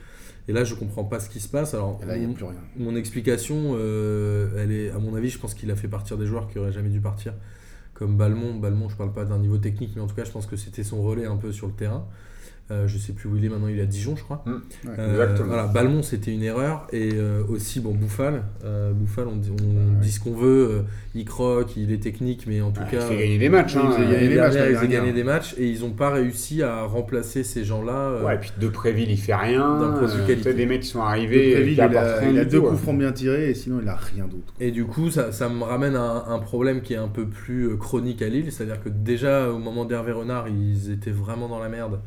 Et 0.50 0.54
là, 0.54 0.64
je 0.64 0.76
comprends 0.76 1.04
pas 1.04 1.20
ce 1.20 1.30
qui 1.30 1.40
se 1.40 1.48
passe. 1.50 1.74
Alors, 1.74 2.00
Et 2.04 2.06
là, 2.06 2.16
il 2.16 2.20
n'y 2.20 2.26
a 2.26 2.28
mon- 2.30 2.34
plus 2.34 2.46
rien. 2.46 2.56
mon 2.78 2.96
explication, 2.96 3.76
euh, 3.76 4.48
elle 4.58 4.72
est, 4.72 4.90
à 4.92 4.98
mon 5.00 5.14
avis, 5.16 5.30
je 5.30 5.38
pense 5.40 5.54
qu'il 5.54 5.70
a 5.72 5.76
fait 5.76 5.88
partir 5.90 6.18
des 6.18 6.26
joueurs 6.26 6.48
qui 6.50 6.58
auraient 6.58 6.72
jamais 6.72 6.90
dû 6.90 7.00
partir, 7.02 7.34
comme 7.94 8.16
Balmont. 8.18 8.56
Balmont, 8.56 8.88
je 8.90 8.96
parle 8.96 9.12
pas 9.14 9.26
d'un 9.26 9.40
niveau 9.40 9.58
technique, 9.58 9.92
mais 9.96 10.02
en 10.02 10.08
tout 10.08 10.16
cas, 10.16 10.24
je 10.24 10.32
pense 10.32 10.46
que 10.48 10.56
c'était 10.56 10.84
son 10.84 11.02
relais 11.02 11.26
un 11.26 11.36
peu 11.38 11.52
sur 11.52 11.68
le 11.68 11.74
terrain. 11.74 12.06
Euh, 12.70 12.86
je 12.86 12.98
sais 12.98 13.14
plus 13.14 13.30
où 13.30 13.38
il 13.38 13.46
est 13.46 13.50
maintenant, 13.50 13.70
il 13.70 13.80
est 13.80 13.84
à 13.84 13.86
Dijon, 13.86 14.18
je 14.18 14.24
crois. 14.24 14.44
Mm. 14.46 14.52
Ouais. 14.52 14.94
Euh, 15.00 15.12
Exactement. 15.12 15.48
Voilà, 15.48 15.68
Balmont, 15.68 16.04
c'était 16.04 16.34
une 16.34 16.44
erreur. 16.44 16.86
Et 16.92 17.12
euh, 17.14 17.42
aussi, 17.48 17.80
bon, 17.80 17.94
Bouffal. 17.94 18.44
Euh, 18.66 18.92
Bouffal, 18.92 19.28
on, 19.28 19.36
Ouais. 19.38 20.02
dit 20.02 20.12
ce 20.12 20.20
qu'on 20.20 20.34
veut. 20.34 20.70
euh, 20.70 20.82
il 21.16 21.24
croque, 21.24 21.78
il 21.78 21.92
est 21.94 21.98
technique, 22.04 22.44
mais 22.46 22.60
en 22.62 22.72
tout 22.72 22.82
Ouais, 22.82 22.88
cas. 22.92 22.98
il 23.10 23.16
fait 23.16 23.18
gagner 23.24 23.38
des 23.38 23.48
matchs. 23.50 23.74
il 23.76 23.80
hein, 23.80 23.90
euh, 23.92 23.98
gagner 23.98 24.14
L'année 24.14 24.28
des 24.28 24.36
matchs, 24.36 24.54
ils 24.70 24.78
ont 24.86 24.90
gagné 24.90 25.14
des 25.14 25.24
matchs 25.24 25.56
et 25.58 25.68
ils 25.70 25.80
n'ont 25.80 25.92
pas 25.92 26.10
réussi 26.10 26.62
à 26.62 26.84
remplacer 26.84 27.44
ces 27.44 27.64
gens-là. 27.64 27.94
euh, 27.94 28.26
Ouais, 28.26 28.36
et 28.36 28.38
puis 28.38 28.52
De 28.60 28.68
Préville, 28.68 29.10
il 29.12 29.18
fait 29.18 29.34
rien. 29.34 29.80
D'un 29.80 29.92
point 29.94 30.02
de 30.08 30.12
Euh, 30.12 30.28
qualité. 30.28 30.54
des 30.54 30.66
mecs 30.66 30.82
qui 30.82 30.90
sont 30.90 31.00
De 31.00 31.04
arrivés 31.06 31.54
Préville, 31.54 31.74
il 31.74 31.82
a, 31.82 32.30
il 32.30 32.38
a 32.40 32.44
deux 32.46 32.60
coups 32.60 32.74
ouais. 32.74 32.78
francs 32.78 32.98
bien 33.00 33.12
tirés 33.14 33.50
et 33.50 33.54
sinon 33.54 33.80
il 33.82 33.88
a 33.88 33.96
rien 33.96 34.26
d'autre. 34.26 34.54
Et 34.60 34.72
du 34.72 34.84
coup, 34.86 35.10
ça, 35.10 35.32
ça 35.32 35.48
me 35.48 35.64
ramène 35.64 35.96
à 35.96 36.02
un, 36.02 36.34
un 36.36 36.40
problème 36.40 36.82
qui 36.82 36.94
est 36.94 36.98
un 36.98 37.08
peu 37.08 37.26
plus 37.28 37.78
chronique 37.78 38.22
à 38.22 38.28
Lille, 38.28 38.52
c'est-à-dire 38.52 38.84
que 38.84 38.90
déjà 38.90 39.50
au 39.50 39.58
moment 39.58 39.86
d'Hervé 39.86 40.12
Renard, 40.12 40.48
ils 40.50 40.92
étaient 40.92 41.12
vraiment 41.12 41.48
dans 41.48 41.60
la 41.60 41.70
merde 41.70 42.00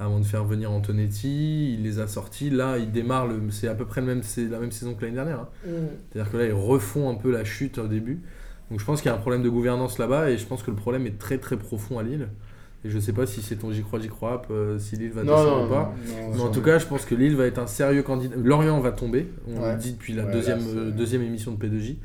avant 0.00 0.20
de 0.20 0.24
faire 0.24 0.44
venir 0.44 0.70
Antonetti, 0.70 1.74
il 1.74 1.82
les 1.82 1.98
a 2.00 2.06
sortis, 2.06 2.50
là 2.50 2.78
ils 2.78 2.92
démarrent, 2.92 3.26
le- 3.26 3.40
c'est 3.50 3.68
à 3.68 3.74
peu 3.74 3.84
près 3.84 4.00
le 4.00 4.06
même, 4.06 4.22
c'est 4.22 4.44
la 4.46 4.58
même 4.58 4.70
saison 4.72 4.94
que 4.94 5.02
l'année 5.02 5.16
dernière, 5.16 5.40
hein. 5.40 5.48
c'est-à-dire 6.12 6.30
que 6.32 6.36
là 6.36 6.44
ils 6.46 6.52
refont 6.52 7.10
un 7.10 7.14
peu 7.14 7.30
la 7.32 7.44
chute 7.44 7.78
au 7.78 7.88
début, 7.88 8.20
donc 8.70 8.78
je 8.80 8.84
pense 8.84 9.00
qu'il 9.00 9.10
y 9.10 9.12
a 9.12 9.16
un 9.16 9.20
problème 9.20 9.42
de 9.42 9.48
gouvernance 9.48 9.98
là-bas 9.98 10.30
et 10.30 10.38
je 10.38 10.46
pense 10.46 10.62
que 10.62 10.70
le 10.70 10.76
problème 10.76 11.06
est 11.06 11.18
très 11.18 11.38
très 11.38 11.56
profond 11.56 11.98
à 11.98 12.02
Lille, 12.04 12.28
et 12.84 12.90
je 12.90 12.98
sais 13.00 13.12
pas 13.12 13.26
si 13.26 13.42
c'est 13.42 13.56
ton 13.56 13.72
j'y 13.72 13.82
crois, 13.82 13.98
j'y 13.98 14.06
crois, 14.08 14.42
euh, 14.52 14.78
si 14.78 14.94
Lille 14.96 15.10
va 15.10 15.24
Non, 15.24 15.32
descendre 15.36 15.58
non, 15.62 15.66
ou 15.66 15.68
pas. 15.68 15.94
non. 16.06 16.34
Mais 16.36 16.40
en 16.42 16.50
tout 16.50 16.62
cas, 16.62 16.78
je 16.78 16.86
pense 16.86 17.04
que 17.04 17.16
Lille 17.16 17.34
va 17.34 17.46
être 17.46 17.58
un 17.58 17.66
sérieux 17.66 18.04
candidat. 18.04 18.36
Lorient 18.36 18.78
va 18.80 18.92
tomber, 18.92 19.26
on 19.48 19.60
Ouais. 19.60 19.72
le 19.74 19.78
dit 19.80 19.92
depuis 19.94 20.12
la 20.12 20.24
Ouais, 20.26 20.32
deuxième, 20.32 20.58
là, 20.60 20.64
euh, 20.82 20.90
deuxième 20.92 21.22
émission 21.22 21.50
de 21.50 21.56
P2J. 21.56 21.96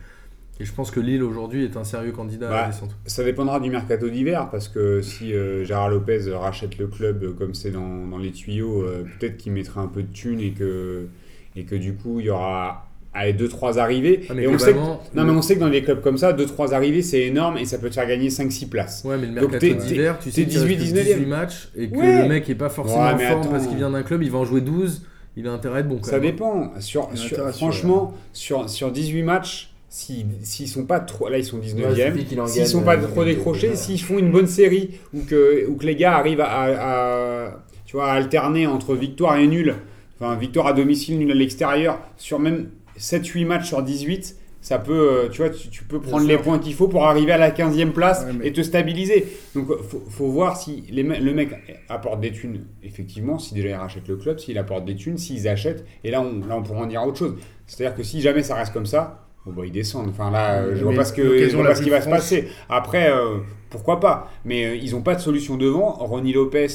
Et 0.59 0.65
je 0.65 0.71
pense 0.73 0.91
que 0.91 0.99
Lille 0.99 1.23
aujourd'hui 1.23 1.63
est 1.63 1.77
un 1.77 1.83
sérieux 1.83 2.11
candidat 2.11 2.47
à 2.47 2.51
Bah, 2.51 2.61
la 2.61 2.67
descente. 2.67 2.91
Ça 3.07 3.23
dépendra 3.23 3.59
du 3.59 3.69
mercato 3.71 4.07
d'hiver 4.09 4.49
parce 4.51 4.67
que 4.67 5.01
si 5.01 5.33
euh, 5.33 5.65
Gérard 5.65 5.89
Lopez 5.89 6.31
rachète 6.31 6.77
le 6.77 6.87
club 6.87 7.23
euh, 7.23 7.31
comme 7.33 7.55
c'est 7.55 7.71
dans, 7.71 8.05
dans 8.07 8.19
les 8.19 8.31
tuyaux, 8.31 8.83
euh, 8.83 9.03
peut-être 9.19 9.37
qu'il 9.37 9.51
mettra 9.51 9.81
un 9.81 9.87
peu 9.87 10.03
de 10.03 10.11
thunes 10.13 10.39
et 10.39 10.51
que 10.51 11.07
et 11.55 11.63
que 11.63 11.75
du 11.75 11.95
coup 11.95 12.19
il 12.19 12.27
y 12.27 12.29
aura 12.29 12.85
2-3 13.15 13.77
arrivées. 13.79 14.25
Ah, 14.29 14.33
mais 14.35 14.43
et 14.43 14.47
on 14.47 14.57
sait, 14.59 14.73
que, 14.73 14.77
non, 14.79 14.99
mais 15.15 15.31
on 15.31 15.41
sait 15.41 15.55
que 15.55 15.59
dans 15.59 15.69
des 15.69 15.81
clubs 15.83 16.01
comme 16.01 16.17
ça, 16.17 16.33
2-3 16.33 16.73
arrivées 16.73 17.01
c'est 17.01 17.21
énorme 17.21 17.57
et 17.57 17.65
ça 17.65 17.79
peut 17.79 17.89
te 17.89 17.95
faire 17.95 18.07
gagner 18.07 18.29
5-6 18.29 18.69
places. 18.69 19.03
Ouais, 19.05 19.17
mais 19.17 19.27
le 19.27 19.41
Donc 19.41 19.51
mercato 19.51 19.73
d'hiver, 19.73 20.17
tu 20.19 20.29
sais 20.31 20.43
t'es 20.43 20.47
qu'il 20.49 20.59
reste 20.59 20.77
18, 20.79 20.93
que 20.93 20.99
19e. 20.99 21.03
18 21.15 21.25
matchs 21.25 21.69
et 21.75 21.89
que 21.89 21.95
Ouais. 21.97 22.21
le 22.23 22.27
mec 22.29 22.47
est 22.49 22.55
pas 22.55 22.69
forcément 22.69 23.03
Ouais, 23.11 23.27
forme 23.27 23.41
attends. 23.41 23.49
parce 23.51 23.65
qu'il 23.67 23.77
vient 23.77 23.89
d'un 23.91 24.03
club, 24.03 24.21
il 24.23 24.29
va 24.31 24.37
en 24.39 24.45
jouer 24.45 24.61
12, 24.61 25.03
il 25.35 25.47
a 25.47 25.51
intérêt 25.51 25.77
à 25.77 25.79
être 25.79 25.87
bon. 25.89 25.97
quand 25.97 26.05
Ça 26.05 26.19
même. 26.19 26.31
dépend. 26.31 26.71
Sur, 26.79 27.09
sur- 27.15 27.45
à 27.45 27.51
franchement, 27.51 28.13
sur, 28.33 28.69
sur 28.69 28.91
18 28.91 29.23
matchs, 29.23 29.72
s'ils 29.95 30.25
s'ils 30.41 30.67
sont 30.67 30.85
pas 30.85 30.99
trop. 30.99 31.29
Là, 31.29 31.37
ils 31.37 31.45
sont 31.45 31.57
Ouais, 31.57 31.65
19e. 31.67 32.13
suffit 32.13 32.25
qu'il 32.25 32.41
en 32.41 32.47
S'ils 32.47 32.65
sont 32.67 32.81
pas 32.81 32.97
euh, 32.97 33.07
trop 33.07 33.23
décrochés, 33.23 33.69
ouais. 33.69 33.75
s'ils 33.75 34.01
font 34.01 34.17
une 34.17 34.31
bonne 34.31 34.47
série 34.47 34.89
ou 35.13 35.21
que, 35.21 35.67
ou 35.67 35.75
que 35.75 35.85
les 35.85 35.95
gars 35.95 36.15
arrivent 36.17 36.41
à, 36.41 36.47
à- 36.49 37.45
à, 37.47 37.63
tu 37.85 37.95
vois, 37.95 38.07
à 38.09 38.13
alterner 38.13 38.65
entre 38.65 38.95
victoire 38.95 39.37
et 39.37 39.45
nul, 39.45 39.75
enfin 40.19 40.35
victoire 40.35 40.65
à 40.65 40.73
domicile, 40.73 41.19
nul 41.19 41.29
à 41.31 41.35
l'extérieur, 41.35 41.99
sur 42.17 42.39
même 42.39 42.69
7-8 42.97 43.45
matchs 43.45 43.67
sur 43.67 43.83
18, 43.83 44.35
ça 44.61 44.79
peut, 44.79 44.93
euh, 45.25 45.29
tu 45.29 45.41
vois, 45.41 45.49
tu, 45.51 45.67
tu 45.69 45.83
peux 45.83 45.99
prendre 45.99 46.25
les 46.25 46.37
points 46.39 46.57
qu'il 46.57 46.73
faut 46.73 46.87
pour 46.87 47.05
arriver 47.05 47.31
à 47.33 47.37
la 47.37 47.51
15e 47.51 47.91
place 47.91 48.23
Ouais, 48.25 48.31
mais- 48.39 48.47
et 48.47 48.53
te 48.53 48.61
stabiliser. 48.63 49.27
Donc, 49.53 49.69
euh, 49.69 49.77
faut, 49.87 50.01
faut 50.09 50.29
voir 50.29 50.57
si 50.57 50.85
les 50.89 51.03
me- 51.03 51.19
le 51.19 51.33
mec 51.33 51.49
apporte 51.89 52.19
des 52.19 52.31
thunes, 52.31 52.61
effectivement, 52.81 53.37
si 53.37 53.53
déjà 53.53 53.67
il 53.69 53.73
rachète 53.75 54.07
le 54.07 54.15
club, 54.17 54.39
s'il 54.39 54.57
apporte 54.57 54.85
des 54.85 54.95
thunes, 54.95 55.17
s'ils 55.19 55.47
achètent, 55.47 55.85
et 56.03 56.09
là 56.09 56.21
on, 56.21 56.39
là, 56.47 56.55
on 56.57 56.63
pourra 56.63 56.79
en 56.79 56.85
dire 56.87 57.03
autre 57.05 57.17
chose. 57.19 57.35
C'est-à-dire 57.67 57.95
que 57.95 58.03
si 58.03 58.21
jamais 58.21 58.41
ça 58.41 58.55
reste 58.55 58.73
comme 58.73 58.85
ça, 58.87 59.22
bon, 59.45 59.51
bah, 59.53 59.63
ils 59.65 59.71
descendent. 59.71 60.09
Enfin 60.09 60.31
là, 60.31 60.61
euh, 60.61 60.75
je 60.75 60.83
vois 60.83 60.93
pas 60.93 61.05
ce, 61.05 61.13
que, 61.13 61.49
je 61.49 61.55
vois 61.55 61.65
pas 61.67 61.75
ce 61.75 61.81
qui 61.83 61.89
va 61.89 62.01
se 62.01 62.09
passer. 62.09 62.47
Après, 62.69 63.09
euh, 63.11 63.37
pourquoi 63.69 63.99
pas 63.99 64.31
Mais 64.45 64.65
euh, 64.65 64.75
ils 64.75 64.95
ont 64.95 65.01
pas 65.01 65.15
de 65.15 65.21
solution 65.21 65.55
devant. 65.57 65.91
Ronnie 65.91 66.33
Lopez, 66.33 66.67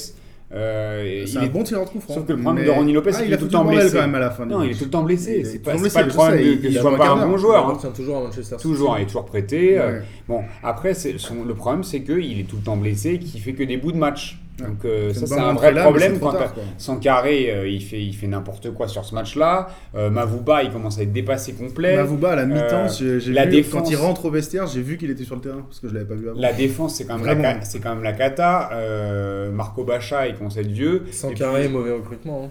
euh, 0.52 1.24
C'est 1.26 1.32
il 1.32 1.38
un 1.38 1.42
est- 1.42 1.48
bon 1.50 1.62
tireur 1.62 1.84
de 1.84 1.90
coup 1.90 2.00
franc. 2.00 2.14
Sauf 2.14 2.26
que 2.26 2.32
le 2.32 2.40
problème 2.40 2.64
mais- 2.64 2.70
de 2.70 2.74
Ronnie 2.74 2.92
Lopez, 2.92 3.10
Ah, 3.12 3.16
c'est 3.18 3.24
qu'il 3.24 3.32
est 3.34 3.36
tout 3.36 3.44
le 3.44 3.50
temps 3.50 3.64
blessé. 3.64 3.94
quand 3.96 4.00
même 4.02 4.14
à 4.14 4.18
la 4.18 4.30
fin. 4.30 4.46
du 4.46 4.52
Non, 4.52 4.62
il 4.62 4.70
est 4.70 4.74
tout 4.74 4.84
le 4.84 4.90
temps 4.90 5.02
blessé. 5.02 5.44
C'est 5.44 5.58
pas, 5.58 5.76
blessé, 5.76 5.94
pas 5.94 6.02
le 6.02 6.08
problème 6.08 6.38
sais, 6.38 6.44
de 6.44 6.54
qu'il 6.66 6.78
a 6.78 6.80
soit 6.80 6.96
pas 6.96 7.08
un 7.10 7.26
bon 7.26 7.36
joueur. 7.36 7.68
hein. 7.68 7.90
toujours 7.94 8.16
à 8.18 8.20
Manchester. 8.22 8.56
Toujours, 8.60 8.96
il 8.98 9.02
est 9.02 9.06
toujours 9.06 9.26
prêté. 9.26 9.78
euh. 9.78 10.00
Bon, 10.26 10.42
après, 10.62 10.94
son- 10.94 11.44
le 11.44 11.54
problème, 11.54 11.84
c'est 11.84 12.02
qu'il 12.02 12.40
est 12.40 12.44
tout 12.48 12.56
le 12.56 12.62
temps 12.62 12.76
blessé 12.76 13.10
et 13.14 13.18
qu'il 13.18 13.40
fait 13.40 13.52
que 13.52 13.62
des 13.62 13.76
bouts 13.76 13.92
de 13.92 13.98
match. 13.98 14.40
Donc, 14.58 14.84
euh, 14.84 15.12
ça, 15.14 15.26
c'est 15.26 15.38
un 15.38 15.52
vrai 15.52 15.72
là, 15.72 15.82
problème 15.82 16.18
quand 16.18 16.32
tard. 16.32 16.52
Sankaré, 16.78 17.50
euh, 17.50 17.68
il 17.68 17.80
fait, 17.82 18.02
il 18.02 18.12
fait 18.12 18.26
n'importe 18.26 18.72
quoi 18.72 18.88
sur 18.88 19.04
ce 19.04 19.14
match-là. 19.14 19.68
Euh, 19.94 20.10
Mavuba, 20.10 20.62
il 20.64 20.70
commence 20.70 20.98
à 20.98 21.02
être 21.02 21.12
dépassé 21.12 21.52
complet. 21.52 21.96
Mavuba 21.96 22.32
à 22.32 22.36
la 22.36 22.44
mi-temps, 22.44 22.86
Euh, 22.86 23.18
j'ai 23.20 23.32
vu 23.44 23.50
défense- 23.50 23.82
quand 23.84 23.90
il 23.90 23.96
rentre 23.96 24.24
au 24.24 24.30
vestiaire, 24.30 24.66
j'ai 24.66 24.82
vu 24.82 24.96
qu'il 24.96 25.10
était 25.10 25.24
sur 25.24 25.36
le 25.36 25.40
terrain 25.42 25.62
parce 25.66 25.78
que 25.80 25.88
je 25.88 25.94
l'avais 25.94 26.06
pas 26.06 26.14
vu 26.14 26.28
avant. 26.28 26.40
La 26.40 26.52
défense, 26.52 26.96
c'est 26.96 27.04
quand, 27.04 27.18
même 27.18 27.40
la 27.40 27.54
quand 27.54 27.94
même 27.94 28.02
la 28.02 28.12
cata. 28.12 28.70
Euh, 28.72 29.50
Marco 29.52 29.84
Bacha, 29.84 30.26
il 30.26 30.34
commence 30.34 30.56
à 30.56 30.60
être 30.60 30.66
vieux. 30.66 31.04
Sans 31.12 31.30
Et 31.30 31.34
carré, 31.34 31.64
puis- 31.66 31.72
mauvais 31.72 31.92
recrutement. 31.92 32.44
hein. 32.46 32.50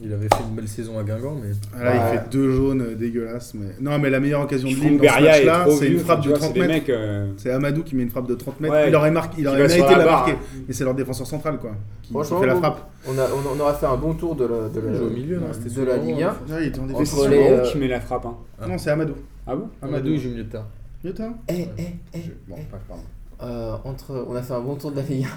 Il 0.00 0.12
avait 0.12 0.28
fait 0.28 0.42
une 0.48 0.54
belle 0.54 0.68
saison 0.68 0.96
à 0.98 1.02
Guingamp, 1.02 1.34
mais 1.42 1.50
Ah, 1.76 1.82
Là, 1.84 1.90
Ouais. 1.90 1.96
il 2.14 2.18
fait 2.20 2.30
deux 2.30 2.52
jaunes 2.52 2.82
euh, 2.82 2.94
dégueulasses. 2.94 3.54
Mais... 3.54 3.66
Non, 3.80 3.98
mais 3.98 4.10
la 4.10 4.20
meilleure 4.20 4.42
occasion 4.42 4.68
de 4.68 4.74
Lille 4.74 4.98
dans 4.98 5.02
ce 5.08 5.20
match-là, 5.22 5.66
c'est 5.76 5.88
une 5.88 5.98
frappe 5.98 6.22
de 6.22 6.28
vois, 6.28 6.38
30 6.38 6.52
c'est 6.54 6.60
des 6.60 6.66
mètres. 6.68 6.86
euh, 6.90 7.32
C'est 7.36 7.50
Amadou 7.50 7.82
qui 7.82 7.96
met 7.96 8.04
une 8.04 8.10
frappe 8.10 8.28
de 8.28 8.34
30 8.36 8.60
mètres. 8.60 8.74
Ouais. 8.74 8.88
il 8.88 8.94
aurait, 8.94 9.10
marqué, 9.10 9.36
il 9.40 9.48
aurait 9.48 9.58
mérité 9.58 9.80
la 9.80 9.94
de 9.94 9.98
la 9.98 10.04
barre, 10.04 10.16
marquer. 10.26 10.32
hein. 10.32 10.62
Mais 10.68 10.72
c'est 10.74 10.84
leur 10.84 10.94
défenseur 10.94 11.26
central, 11.26 11.58
quoi. 11.58 11.72
Qui, 12.02 12.12
fait 12.12 12.46
la 12.46 12.54
frappe. 12.56 12.90
On, 13.08 13.18
a, 13.18 13.24
on, 13.24 13.56
on 13.56 13.60
aura 13.60 13.74
fait 13.74 13.86
un 13.86 13.96
bon 13.96 14.14
tour 14.14 14.36
de 14.36 14.44
la, 14.44 14.68
de 14.68 14.80
la, 14.80 15.02
au 15.02 15.10
milieu, 15.10 15.38
non 15.38 15.46
C'était 15.52 15.80
de 15.80 15.84
la 15.86 15.96
Ligue 15.96 16.22
1. 16.22 16.28
hein. 16.28 16.36
Ouais, 16.48 16.56
il 16.62 16.66
était 16.68 16.78
en 16.78 16.84
Entre 16.84 16.98
défense. 17.00 17.26
C'est 17.28 17.50
euh, 17.52 17.62
qui 17.62 17.78
met 17.78 17.88
la 17.88 18.00
frappe. 18.00 18.26
hein. 18.26 18.36
Non, 18.68 18.78
c'est 18.78 18.90
Amadou. 18.90 19.14
Ah 19.46 19.56
bon 19.56 19.68
Amadou, 19.82 20.10
il 20.10 20.20
joue 20.20 20.28
milieu 20.30 20.44
de 20.44 20.48
terrain. 20.50 20.66
Putain. 21.02 21.34
Eh, 21.48 21.66
eh, 21.76 21.82
eh, 22.14 22.18
Bon, 22.46 22.56
eh. 22.58 22.62
pas- 22.70 22.78
pardon. 22.88 23.80
Entre, 23.84 24.26
on 24.28 24.34
a 24.36 24.42
fait 24.42 24.54
un 24.54 24.60
bon 24.60 24.74
tour 24.76 24.90
de 24.92 24.96
la 24.96 25.02
Ligue 25.02 25.24
1. 25.24 25.28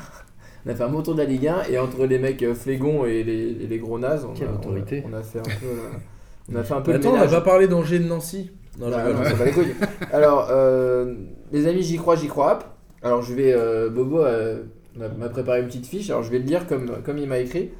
On 0.65 0.69
a 0.69 0.75
fait 0.75 0.83
un 0.83 0.89
bon 0.89 1.01
tour 1.01 1.15
de 1.15 1.19
la 1.21 1.25
Ligue 1.25 1.47
1 1.47 1.63
et 1.71 1.79
entre 1.79 2.05
les 2.05 2.19
mecs 2.19 2.43
euh, 2.43 2.53
flégons 2.53 3.05
et 3.05 3.23
les, 3.23 3.57
et 3.63 3.67
les 3.67 3.77
gros 3.79 3.97
nazes, 3.97 4.25
on, 4.29 4.33
Quelle 4.33 4.47
a, 4.49 4.51
autorité. 4.53 5.03
on 5.09 5.13
a 5.13 5.23
fait 5.23 5.39
un 5.39 5.43
peu, 5.43 5.65
euh, 5.65 6.51
on 6.51 6.55
a 6.55 6.63
fait 6.63 6.73
un 6.73 6.81
peu 6.81 6.93
Attends, 6.93 7.13
on 7.13 7.17
n'a 7.17 7.27
pas 7.27 7.41
parlé 7.41 7.67
d'Angers 7.67 7.99
de 7.99 8.07
Nancy. 8.07 8.51
Non, 8.79 8.89
Bah, 8.89 9.03
non, 9.11 9.21
va 9.21 9.45
les 9.45 9.51
couilles. 9.51 9.73
Alors, 10.13 10.47
euh, 10.51 11.15
les 11.51 11.67
amis, 11.67 11.81
j'y 11.81 11.97
crois, 11.97 12.15
j'y 12.15 12.27
crois. 12.27 12.53
hop. 12.53 12.63
Alors, 13.03 13.21
je 13.21 13.33
vais. 13.33 13.53
euh, 13.53 13.89
Bobo 13.89 14.19
euh, 14.23 14.61
m'a 14.95 15.29
préparé 15.29 15.61
une 15.61 15.67
petite 15.67 15.87
fiche. 15.87 16.09
Alors, 16.09 16.21
je 16.23 16.31
vais 16.31 16.39
le 16.39 16.45
lire 16.45 16.67
comme, 16.67 16.89
comme 17.03 17.17
il 17.17 17.27
m'a 17.27 17.39
écrit. 17.39 17.71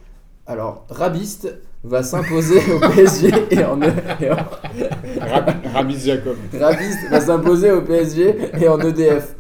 Alors, 0.48 0.86
Rabiste 0.90 1.56
va 1.84 2.02
s'imposer 2.04 2.60
au 2.74 2.80
PSG 2.96 3.30
et 3.52 3.64
en, 3.64 3.80
et 3.82 4.32
en- 4.32 4.36
Rab- 5.20 5.92
Jacob. 5.92 6.36
Rabiste 6.60 7.10
va 7.10 7.22
s'imposer 7.22 7.72
au 7.72 7.82
PSG 7.84 8.36
et 8.60 8.68
en 8.68 8.80
EDF. 8.80 9.36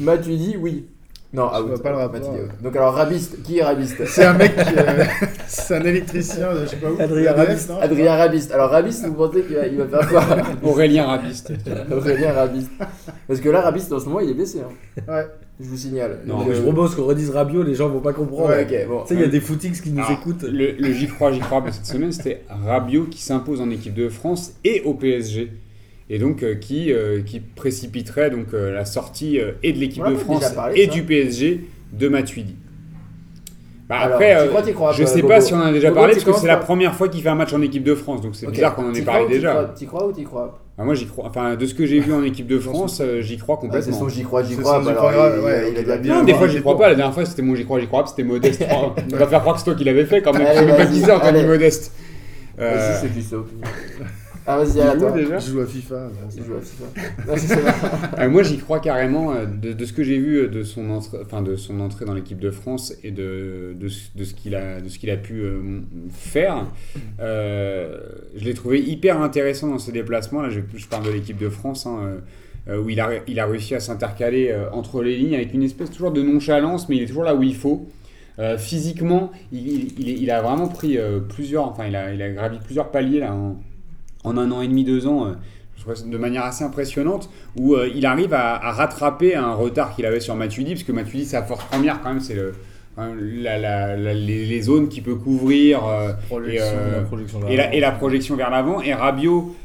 Matuidi, 0.00 0.56
oui. 0.60 0.86
Non, 1.32 1.48
Je 1.54 1.60
out. 1.62 1.68
vois 1.68 1.78
pas 1.82 1.90
le 1.90 1.96
rapport. 1.96 2.20
Donc, 2.62 2.74
alors, 2.76 2.92
Rabiste, 2.94 3.40
qui 3.44 3.58
est 3.58 3.62
Rabiste? 3.62 4.04
C'est 4.06 4.24
un 4.24 4.34
mec, 4.34 4.52
qui, 4.56 4.74
euh, 4.76 5.04
c'est 5.46 5.76
un 5.76 5.84
électricien, 5.84 6.52
de 6.54 6.60
je 6.62 6.66
sais 6.66 6.76
pas 6.76 6.90
où. 6.90 7.00
Adrien 7.00 7.34
non? 7.68 7.80
Adrien 7.80 8.16
Rabiste. 8.16 8.50
Alors, 8.52 8.70
Rabiste, 8.70 9.06
vous 9.06 9.14
pensez 9.14 9.42
qu'il 9.42 9.54
va, 9.56 9.66
il 9.66 9.76
va 9.78 9.86
faire 9.86 10.08
quoi? 10.08 10.24
Aurélien 10.68 11.06
Rabiste. 11.06 11.52
Aurélien 11.92 12.32
Rabiste. 12.32 12.72
Parce 13.28 13.38
que 13.40 13.48
là, 13.48 13.60
Rabiste, 13.60 13.92
en 13.92 14.00
ce 14.00 14.06
moment, 14.06 14.20
il 14.20 14.30
est 14.30 14.34
blessé. 14.34 14.58
hein. 14.60 15.02
Ouais. 15.06 15.26
Je 15.62 15.66
vous 15.68 15.76
signale. 15.76 16.20
Non, 16.24 16.42
Mais 16.46 16.54
je 16.54 16.60
euh, 16.60 16.62
propose 16.64 16.94
qu'on 16.94 17.04
redise 17.04 17.28
Rabiot, 17.30 17.62
les 17.62 17.74
gens 17.74 17.88
vont 17.90 18.00
pas 18.00 18.14
comprendre. 18.14 18.48
Ouais, 18.48 18.62
ok, 18.64 18.88
bon. 18.88 19.02
Tu 19.02 19.08
sais, 19.08 19.14
il 19.14 19.20
y 19.20 19.24
a 19.24 19.28
des 19.28 19.40
footix 19.40 19.78
qui 19.82 19.90
nous 19.90 19.98
Alors, 19.98 20.12
écoutent. 20.12 20.42
Le, 20.44 20.72
le 20.72 20.92
j'y 20.94 21.06
crois, 21.06 21.32
j'y 21.32 21.40
crois 21.40 21.60
de 21.60 21.70
cette 21.70 21.84
semaine, 21.84 22.12
c'était 22.12 22.42
Rabiot 22.48 23.04
qui 23.04 23.20
s'impose 23.22 23.60
en 23.60 23.68
équipe 23.68 23.92
de 23.92 24.08
France 24.08 24.54
et 24.64 24.80
au 24.86 24.94
PSG. 24.94 25.52
Et 26.12 26.18
donc 26.18 26.42
euh, 26.42 26.56
qui, 26.56 26.92
euh, 26.92 27.22
qui 27.22 27.38
précipiterait 27.40 28.30
donc, 28.30 28.52
euh, 28.52 28.72
la 28.74 28.84
sortie 28.84 29.38
euh, 29.40 29.52
et 29.62 29.72
de 29.72 29.78
l'équipe 29.78 30.04
de 30.04 30.14
a 30.14 30.18
France 30.18 30.50
parlé 30.50 30.80
et 30.80 30.86
ça. 30.86 30.92
du 30.92 31.02
PSG 31.04 31.64
de 31.92 32.08
Matuidi. 32.08 32.56
Bah, 33.88 33.96
Alors, 34.00 34.14
après, 34.14 34.36
euh, 34.36 34.48
crois, 34.48 34.62
crois, 34.62 34.92
je 34.92 35.02
euh, 35.02 35.06
sais 35.06 35.16
Bobo 35.22 35.28
pas 35.28 35.40
si 35.40 35.54
on 35.54 35.58
en 35.58 35.62
a 35.66 35.72
déjà 35.72 35.88
Bobo, 35.88 36.00
parlé 36.00 36.14
parce 36.14 36.24
que 36.24 36.32
c'est 36.34 36.46
la 36.46 36.56
première 36.56 36.94
fois 36.94 37.08
qu'il 37.08 37.22
fait 37.22 37.28
un 37.28 37.34
match 37.36 37.52
en 37.52 37.62
équipe 37.62 37.82
de 37.84 37.94
France, 37.94 38.20
donc 38.22 38.34
c'est 38.36 38.48
bizarre 38.50 38.74
qu'on 38.74 38.88
en 38.90 38.94
ait 38.94 39.02
parlé 39.02 39.24
crois 39.24 39.34
déjà. 39.34 39.50
crois- 39.52 39.64
T'y 39.74 39.86
crois 39.86 40.06
ou 40.08 40.12
t'y 40.12 40.24
crois 40.24 40.60
Ah, 40.78 40.84
moi 40.84 40.94
j'y 40.94 41.06
crois, 41.06 41.26
enfin 41.26 41.54
de 41.56 41.66
ce 41.66 41.74
que 41.74 41.86
j'ai 41.86 41.98
vu 42.00 42.12
en 42.12 42.22
équipe 42.24 42.46
de 42.48 42.58
France, 42.68 43.02
j'y 43.20 43.36
crois 43.36 43.58
C'est 43.60 43.66
complètement. 43.68 43.98
son 43.98 44.08
j'y 44.08 44.22
crois, 44.24 44.42
j'y 44.44 44.54
C'est 44.54 44.62
crois. 44.62 44.78
son 44.80 44.84
bah 44.84 44.92
j'y 44.92 44.98
alors, 44.98 45.10
crois, 45.12 45.32
il- 45.36 45.44
ouais, 45.44 45.70
il 45.72 45.76
a 45.78 45.80
déjà 45.82 45.94
bah, 45.96 46.02
bien. 46.02 46.14
Non, 46.18 46.24
des 46.24 46.34
fois 46.34 46.48
j'y 46.48 46.56
il 46.56 46.60
crois 46.60 46.76
pas. 46.78 46.88
La 46.88 46.94
dernière 46.96 47.14
fois 47.14 47.24
c'était 47.24 47.42
mon 47.42 47.54
j'y 47.56 47.64
crois, 47.64 47.78
j'y 47.80 47.86
crois, 47.88 48.04
c'était 48.06 48.22
modeste. 48.24 48.64
On 49.12 49.16
va 49.16 49.26
faire 49.28 49.40
croire 49.40 49.54
que 49.54 49.60
c'est 49.60 49.64
toi 49.66 49.74
qui 49.74 49.84
l'avais 49.84 50.06
fait 50.06 50.22
quand 50.22 50.32
même. 50.36 50.46
Je 50.48 50.58
sais 50.58 50.66
même 50.66 50.76
pas 50.76 50.86
qui 50.86 51.00
c'est 51.00 51.12
Anthony. 51.12 51.44
Modeste. 51.44 51.92
Vas-y, 52.58 53.00
c'est 53.00 53.12
du 53.12 53.22
ça. 53.22 53.36
Ah, 54.46 54.58
vas-y, 54.58 54.78
où, 54.78 54.82
attends. 54.82 55.14
déjà 55.14 55.38
Je 55.38 55.50
joue 55.50 55.60
à 55.60 55.66
FIFA. 55.66 56.08
joue 56.36 56.54
à. 56.54 56.60
Non. 57.28 57.34
Euh, 58.18 58.28
moi, 58.30 58.42
j'y 58.42 58.58
crois 58.58 58.80
carrément 58.80 59.32
euh, 59.32 59.44
de, 59.46 59.72
de 59.72 59.84
ce 59.84 59.92
que 59.92 60.02
j'ai 60.02 60.18
vu 60.18 60.36
euh, 60.38 60.48
de 60.48 60.62
son, 60.62 60.90
entrée, 60.90 61.18
enfin, 61.24 61.42
de 61.42 61.56
son 61.56 61.78
entrée 61.80 62.04
dans 62.04 62.14
l'équipe 62.14 62.38
de 62.40 62.50
France 62.50 62.94
et 63.04 63.10
de, 63.10 63.74
de, 63.78 63.88
ce- 63.88 64.08
de 64.16 64.24
ce 64.24 64.34
qu'il 64.34 64.54
a, 64.54 64.80
de 64.80 64.88
ce 64.88 64.98
qu'il 64.98 65.10
a 65.10 65.16
pu 65.16 65.40
euh, 65.42 65.60
faire. 66.10 66.66
Euh, 67.20 67.98
je 68.36 68.44
l'ai 68.44 68.54
trouvé 68.54 68.80
hyper 68.80 69.20
intéressant 69.20 69.68
dans 69.68 69.78
ses 69.78 69.92
déplacements. 69.92 70.42
Là, 70.42 70.50
je, 70.50 70.60
je 70.74 70.86
parle 70.86 71.04
de 71.04 71.10
l'équipe 71.10 71.38
de 71.38 71.48
France, 71.48 71.86
hein, 71.86 72.16
où 72.68 72.88
il 72.90 73.00
a, 73.00 73.10
il 73.26 73.38
a 73.40 73.46
réussi 73.46 73.74
à 73.74 73.80
s'intercaler 73.80 74.48
euh, 74.50 74.70
entre 74.72 75.02
les 75.02 75.16
lignes 75.16 75.34
avec 75.34 75.52
une 75.54 75.62
espèce 75.62 75.90
toujours 75.90 76.12
de 76.12 76.22
nonchalance, 76.22 76.88
mais 76.88 76.96
il 76.96 77.02
est 77.02 77.06
toujours 77.06 77.24
là 77.24 77.34
où 77.34 77.42
il 77.42 77.54
faut. 77.54 77.88
Euh, 78.38 78.56
physiquement, 78.56 79.32
il, 79.52 79.66
il- 79.68 79.92
il 80.00 80.08
est- 80.08 80.14
il 80.18 80.30
a 80.30 80.40
vraiment 80.40 80.68
pris 80.68 80.96
euh, 80.98 81.18
plusieurs, 81.20 81.66
enfin, 81.68 81.86
il 81.86 81.96
a, 81.96 82.14
il 82.14 82.22
a 82.22 82.30
gravi 82.30 82.58
plusieurs 82.64 82.90
paliers 82.90 83.20
là, 83.20 83.34
en, 83.34 83.60
en 84.24 84.36
un 84.36 84.50
an 84.52 84.60
et 84.60 84.68
demi, 84.68 84.84
deux 84.84 85.06
ans. 85.06 85.26
euh, 85.26 85.32
de 86.06 86.18
manière 86.18 86.44
assez 86.44 86.62
impressionnante, 86.62 87.30
où 87.58 87.74
euh, 87.74 87.88
il 87.94 88.04
arrive 88.04 88.34
à, 88.34 88.54
à 88.56 88.70
rattraper 88.70 89.34
un 89.34 89.54
retard 89.54 89.96
qu'il 89.96 90.04
avait 90.04 90.20
sur 90.20 90.34
Matuidi, 90.36 90.72
parce 90.72 90.82
que 90.82 90.92
Matuidi, 90.92 91.24
sa 91.24 91.42
force 91.42 91.64
première, 91.64 92.02
quand 92.02 92.10
même, 92.10 92.20
c'est 92.20 92.34
le, 92.34 92.52
hein, 92.98 93.12
la- 93.18 93.58
la- 93.58 93.96
la- 93.96 94.12
les, 94.12 94.44
les 94.44 94.60
zones 94.62 94.88
qu'il 94.90 95.02
peut 95.02 95.14
couvrir 95.14 95.86
euh, 95.86 96.12
Projection, 96.28 96.62
et, 96.64 96.68
euh, 96.70 96.96
la 96.96 97.00
projection 97.02 97.40
et, 97.48 97.56
la, 97.56 97.62
vers 97.64 97.72
et 97.74 97.80
la 97.80 97.86
l'avant. 97.86 97.98
projection 97.98 98.36
vers 98.36 98.50
l'avant. 98.50 98.82
Et 98.82 98.92
Rabiot, 98.92 99.56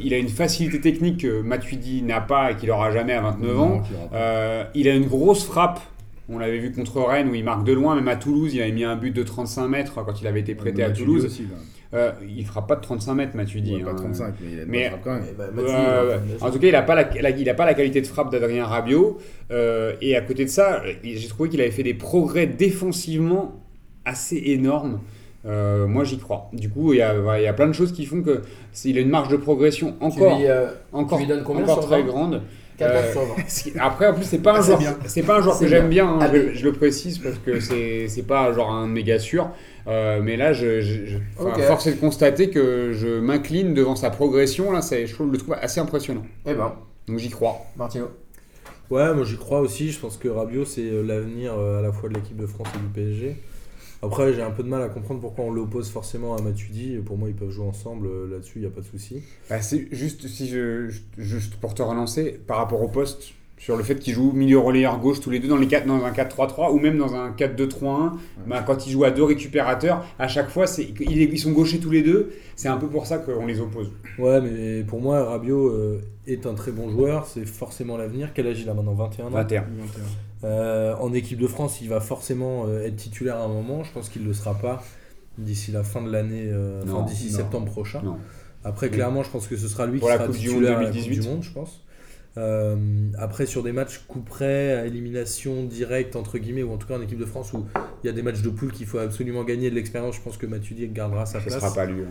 il 0.00 0.14
a 0.14 0.18
une 0.18 0.28
facilité 0.28 0.80
technique 0.80 1.22
que 1.22 1.42
Matuidi 1.42 2.02
n'a 2.02 2.20
pas 2.20 2.52
et 2.52 2.56
qu'il 2.56 2.68
n'aura 2.68 2.92
jamais 2.92 3.14
à 3.14 3.20
29 3.20 3.58
ans. 3.60 3.68
Non. 3.68 3.82
Euh, 4.14 4.62
il 4.76 4.86
a 4.88 4.94
une 4.94 5.06
grosse 5.08 5.44
frappe. 5.44 5.80
On 6.28 6.38
l'avait 6.38 6.58
vu 6.58 6.70
contre 6.70 7.00
Rennes 7.02 7.28
où 7.28 7.34
il 7.34 7.42
marque 7.42 7.64
de 7.64 7.72
loin, 7.72 7.96
même 7.96 8.06
à 8.06 8.14
Toulouse, 8.14 8.54
il 8.54 8.62
avait 8.62 8.70
mis 8.70 8.84
un 8.84 8.94
but 8.94 9.10
de 9.10 9.24
35 9.24 9.66
mètres 9.66 9.94
quand 10.04 10.20
il 10.20 10.28
avait 10.28 10.38
été 10.40 10.54
prêté 10.54 10.84
à 10.84 10.90
Toulouse. 10.90 11.24
aussi. 11.24 11.48
Euh, 11.92 12.12
il 12.28 12.46
frappe 12.46 12.68
pas 12.68 12.76
de 12.76 12.82
35 12.82 13.14
mètres, 13.14 13.34
Matuidi. 13.36 13.74
Ouais, 13.76 13.82
pas 13.82 13.90
hein. 13.90 13.94
35, 13.96 14.34
mais 14.40 14.52
il 14.52 14.60
a 14.60 14.64
Mais- 14.66 14.92
quand 15.02 15.12
même. 15.14 15.24
Eh 15.28 15.34
ben, 15.36 15.48
il 15.56 16.44
En 16.44 16.50
tout 16.50 16.58
cas, 16.60 16.66
il 16.68 16.72
n'a 16.72 16.82
pas, 16.82 16.94
la, 16.94 17.08
la- 17.20 17.30
il 17.30 17.48
a 17.50 17.54
pas 17.54 17.66
la 17.66 17.74
qualité 17.74 18.00
de 18.00 18.06
frappe 18.06 18.30
d'Adrien 18.30 18.64
Rabiot. 18.64 19.18
Euh, 19.50 19.94
et 20.00 20.14
à 20.16 20.20
côté 20.20 20.44
de 20.44 20.50
ça, 20.50 20.82
j'ai 21.02 21.26
trouvé 21.28 21.48
qu'il 21.48 21.60
avait 21.60 21.72
fait 21.72 21.82
des 21.82 21.94
progrès 21.94 22.46
défensivement 22.46 23.60
assez 24.04 24.40
énormes. 24.46 25.00
Euh, 25.46 25.86
moi, 25.86 26.04
j'y 26.04 26.18
crois. 26.18 26.48
Du 26.52 26.68
coup, 26.70 26.92
il 26.92 26.98
y, 26.98 27.02
a, 27.02 27.14
il 27.38 27.42
y 27.42 27.46
a 27.46 27.52
plein 27.54 27.66
de 27.66 27.72
choses 27.72 27.92
qui 27.92 28.04
font 28.06 28.22
que 28.22 28.42
il 28.84 28.96
a 28.98 29.00
une 29.00 29.08
marge 29.08 29.28
de 29.28 29.36
progression 29.36 29.96
encore, 30.00 30.38
lui, 30.38 30.46
euh, 30.46 30.66
encore, 30.92 31.18
lui 31.18 31.26
donnes 31.26 31.42
combien 31.44 31.62
encore 31.64 31.80
sur 31.80 31.86
très 31.90 32.02
20? 32.02 32.06
grande. 32.06 32.42
14 32.76 33.04
Euh, 33.04 33.12
sur 33.12 33.20
20. 33.22 33.34
Ce 33.48 33.62
qui- 33.64 33.72
Après, 33.78 34.06
en 34.06 34.14
plus, 34.14 34.24
c'est 34.24 34.38
pas 34.38 34.52
un 34.52 34.58
Ah, 34.58 34.62
joueur, 34.62 34.78
c'est 35.06 35.22
pas 35.22 35.38
un 35.38 35.42
joueur 35.42 35.58
que 35.58 35.66
j'aime 35.66 35.88
bien. 35.88 36.06
hein, 36.08 36.18
Ah, 36.20 36.28
je 36.52 36.64
le 36.64 36.72
précise 36.72 37.18
parce 37.18 37.36
que 37.38 37.58
c'est 37.60 38.06
c'est 38.08 38.22
pas 38.26 38.52
genre 38.52 38.70
un 38.70 38.86
méga 38.86 39.18
sûr. 39.18 39.50
Euh, 39.86 40.20
mais 40.22 40.36
là, 40.36 40.52
je, 40.52 41.18
force 41.66 41.86
est 41.86 41.92
de 41.94 42.00
constater 42.00 42.50
que 42.50 42.92
je 42.92 43.20
m'incline 43.20 43.74
devant 43.74 43.96
sa 43.96 44.10
progression. 44.10 44.72
Là, 44.72 44.82
c'est- 44.82 45.06
je 45.06 45.14
trouve- 45.14 45.32
le 45.32 45.38
trouve 45.38 45.54
assez 45.60 45.80
impressionnant. 45.80 46.24
Eh 46.46 46.54
ben, 46.54 46.74
Donc 47.08 47.18
j'y 47.18 47.30
crois. 47.30 47.58
Martino. 47.76 48.08
Ouais, 48.90 49.14
moi 49.14 49.24
j'y 49.24 49.36
crois 49.36 49.60
aussi. 49.60 49.90
Je 49.92 50.00
pense 50.00 50.16
que 50.16 50.28
Rabiot, 50.28 50.64
c'est 50.64 50.82
euh, 50.82 51.02
l'avenir 51.02 51.54
euh, 51.56 51.78
à 51.78 51.82
la 51.82 51.92
fois 51.92 52.08
de 52.08 52.14
l'équipe 52.14 52.36
de 52.36 52.46
France 52.46 52.68
et 52.74 52.78
du 52.78 52.86
PSG. 52.92 53.36
Après, 54.02 54.32
j'ai 54.32 54.40
un 54.42 54.50
peu 54.50 54.62
de 54.62 54.68
mal 54.68 54.82
à 54.82 54.88
comprendre 54.88 55.20
pourquoi 55.20 55.44
on 55.44 55.50
l'oppose 55.50 55.90
forcément 55.90 56.34
à 56.36 56.40
Matuidi. 56.40 56.96
Pour 57.04 57.18
moi, 57.18 57.28
ils 57.28 57.34
peuvent 57.34 57.50
jouer 57.50 57.66
ensemble 57.66 58.08
là-dessus, 58.30 58.54
il 58.56 58.62
n'y 58.62 58.66
a 58.66 58.70
pas 58.70 58.80
de 58.80 58.86
souci. 58.86 59.22
Bah, 59.50 59.60
c'est 59.60 59.88
juste 59.92 60.26
si 60.26 60.48
je, 60.48 60.88
je- 60.88 61.00
juste 61.22 61.56
pour 61.56 61.74
te 61.74 61.82
relancer 61.82 62.40
par 62.46 62.56
rapport 62.56 62.80
au 62.82 62.88
poste 62.88 63.32
sur 63.60 63.76
le 63.76 63.84
fait 63.84 63.96
qu'ils 63.96 64.14
jouent 64.14 64.32
milieu 64.32 64.58
relayeur 64.58 64.98
gauche 64.98 65.20
tous 65.20 65.28
les 65.30 65.38
deux 65.38 65.46
dans 65.46 65.58
les 65.58 65.68
quatre, 65.68 65.86
dans 65.86 66.02
un 66.02 66.10
4-3-3 66.10 66.72
ou 66.72 66.78
même 66.78 66.96
dans 66.96 67.14
un 67.14 67.30
4-2-3-1 67.30 68.12
bah, 68.46 68.64
quand 68.66 68.86
ils 68.86 68.90
jouent 68.90 69.04
à 69.04 69.10
deux 69.10 69.22
récupérateurs 69.22 70.02
à 70.18 70.28
chaque 70.28 70.48
fois 70.48 70.66
c'est 70.66 70.88
ils, 70.98 71.38
sont 71.38 71.52
gauchers 71.52 71.78
tous 71.78 71.90
les 71.90 72.02
deux. 72.02 72.32
C'est 72.56 72.68
un 72.68 72.78
peu 72.78 72.88
pour 72.88 73.06
ça 73.06 73.18
qu'on 73.18 73.46
les 73.46 73.60
oppose. 73.60 73.92
Ouais, 74.18 74.40
mais 74.40 74.82
pour 74.82 75.00
moi, 75.00 75.24
Rabiot 75.24 75.68
euh, 75.68 76.00
est 76.26 76.46
un 76.46 76.54
très 76.54 76.72
bon 76.72 76.90
joueur, 76.90 77.26
c'est 77.26 77.46
forcément 77.46 77.96
l'avenir. 77.96 78.30
Quel 78.34 78.46
âge 78.46 78.60
il 78.60 78.68
a 78.68 78.74
maintenant? 78.74 78.94
21 78.94 79.26
ans? 79.26 79.30
21 79.30 79.64
Euh, 80.44 80.94
En 80.96 81.12
équipe 81.12 81.38
de 81.38 81.46
France, 81.46 81.80
il 81.80 81.88
va 81.88 82.00
forcément 82.00 82.64
euh, 82.66 82.86
être 82.86 82.96
titulaire 82.96 83.36
à 83.36 83.44
un 83.44 83.48
moment. 83.48 83.84
Je 83.84 83.92
pense 83.92 84.08
qu'il 84.08 84.22
ne 84.22 84.28
le 84.28 84.34
sera 84.34 84.54
pas 84.54 84.82
d'ici 85.38 85.70
la 85.70 85.82
fin 85.82 86.02
de 86.02 86.10
l'année, 86.10 86.46
euh, 86.46 86.82
d'ici 87.06 87.30
septembre 87.30 87.70
prochain. 87.70 88.00
non. 88.02 88.18
Après, 88.62 88.90
clairement, 88.90 89.22
je 89.22 89.30
pense 89.30 89.46
que 89.46 89.56
ce 89.56 89.68
sera 89.68 89.86
lui 89.86 89.98
Pour 89.98 90.08
qui 90.08 90.14
la 90.14 90.20
sera 90.22 90.32
titulaire 90.32 90.78
à 90.78 90.82
la 90.82 90.88
Coupe 90.88 90.96
2018. 90.96 91.20
du 91.20 91.28
Monde, 91.28 91.42
je 91.42 91.50
pense. 91.50 91.80
Euh, 92.38 92.76
après, 93.18 93.44
sur 93.46 93.62
des 93.62 93.72
matchs 93.72 93.98
coup 94.06 94.20
près, 94.20 94.72
à 94.74 94.86
élimination 94.86 95.64
directe, 95.64 96.14
entre 96.16 96.38
guillemets, 96.38 96.62
ou 96.62 96.72
en 96.72 96.76
tout 96.76 96.86
cas 96.86 96.96
en 96.96 97.02
équipe 97.02 97.18
de 97.18 97.24
France 97.24 97.52
où 97.52 97.66
il 98.02 98.06
y 98.06 98.10
a 98.10 98.12
des 98.12 98.22
matchs 98.22 98.40
de 98.42 98.50
poule 98.50 98.72
qu'il 98.72 98.86
faut 98.86 98.98
absolument 98.98 99.42
gagner 99.44 99.68
de 99.68 99.74
l'expérience, 99.74 100.14
je 100.16 100.20
pense 100.20 100.36
que 100.36 100.46
Matuidi 100.46 100.86
gardera 100.88 101.26
sa 101.26 101.40
ce 101.40 101.46
place. 101.46 101.60
sera 101.60 101.74
pas 101.74 101.86
lui 101.86 102.02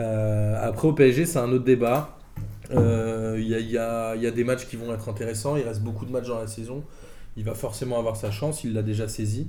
Euh, 0.00 0.56
après, 0.62 0.88
au 0.88 0.92
PSG, 0.92 1.26
c'est 1.26 1.38
un 1.38 1.50
autre 1.50 1.64
débat. 1.64 2.16
Euh, 2.72 3.36
Il 3.38 3.48
y, 3.48 3.54
a, 3.54 3.58
il 3.58 3.66
y 3.66 4.18
il 4.18 4.22
y 4.22 4.26
a 4.26 4.30
des 4.30 4.44
matchs 4.44 4.66
qui 4.66 4.76
vont 4.76 4.92
être 4.94 5.08
intéressants. 5.08 5.56
Il 5.56 5.62
reste 5.64 5.82
beaucoup 5.82 6.06
de 6.06 6.12
matchs 6.12 6.28
dans 6.28 6.38
la 6.38 6.46
saison. 6.46 6.84
Il 7.36 7.44
va 7.44 7.54
forcément 7.54 7.98
avoir 7.98 8.16
sa 8.16 8.30
chance. 8.30 8.64
Il 8.64 8.72
l'a 8.72 8.82
déjà 8.82 9.08
saisi. 9.08 9.48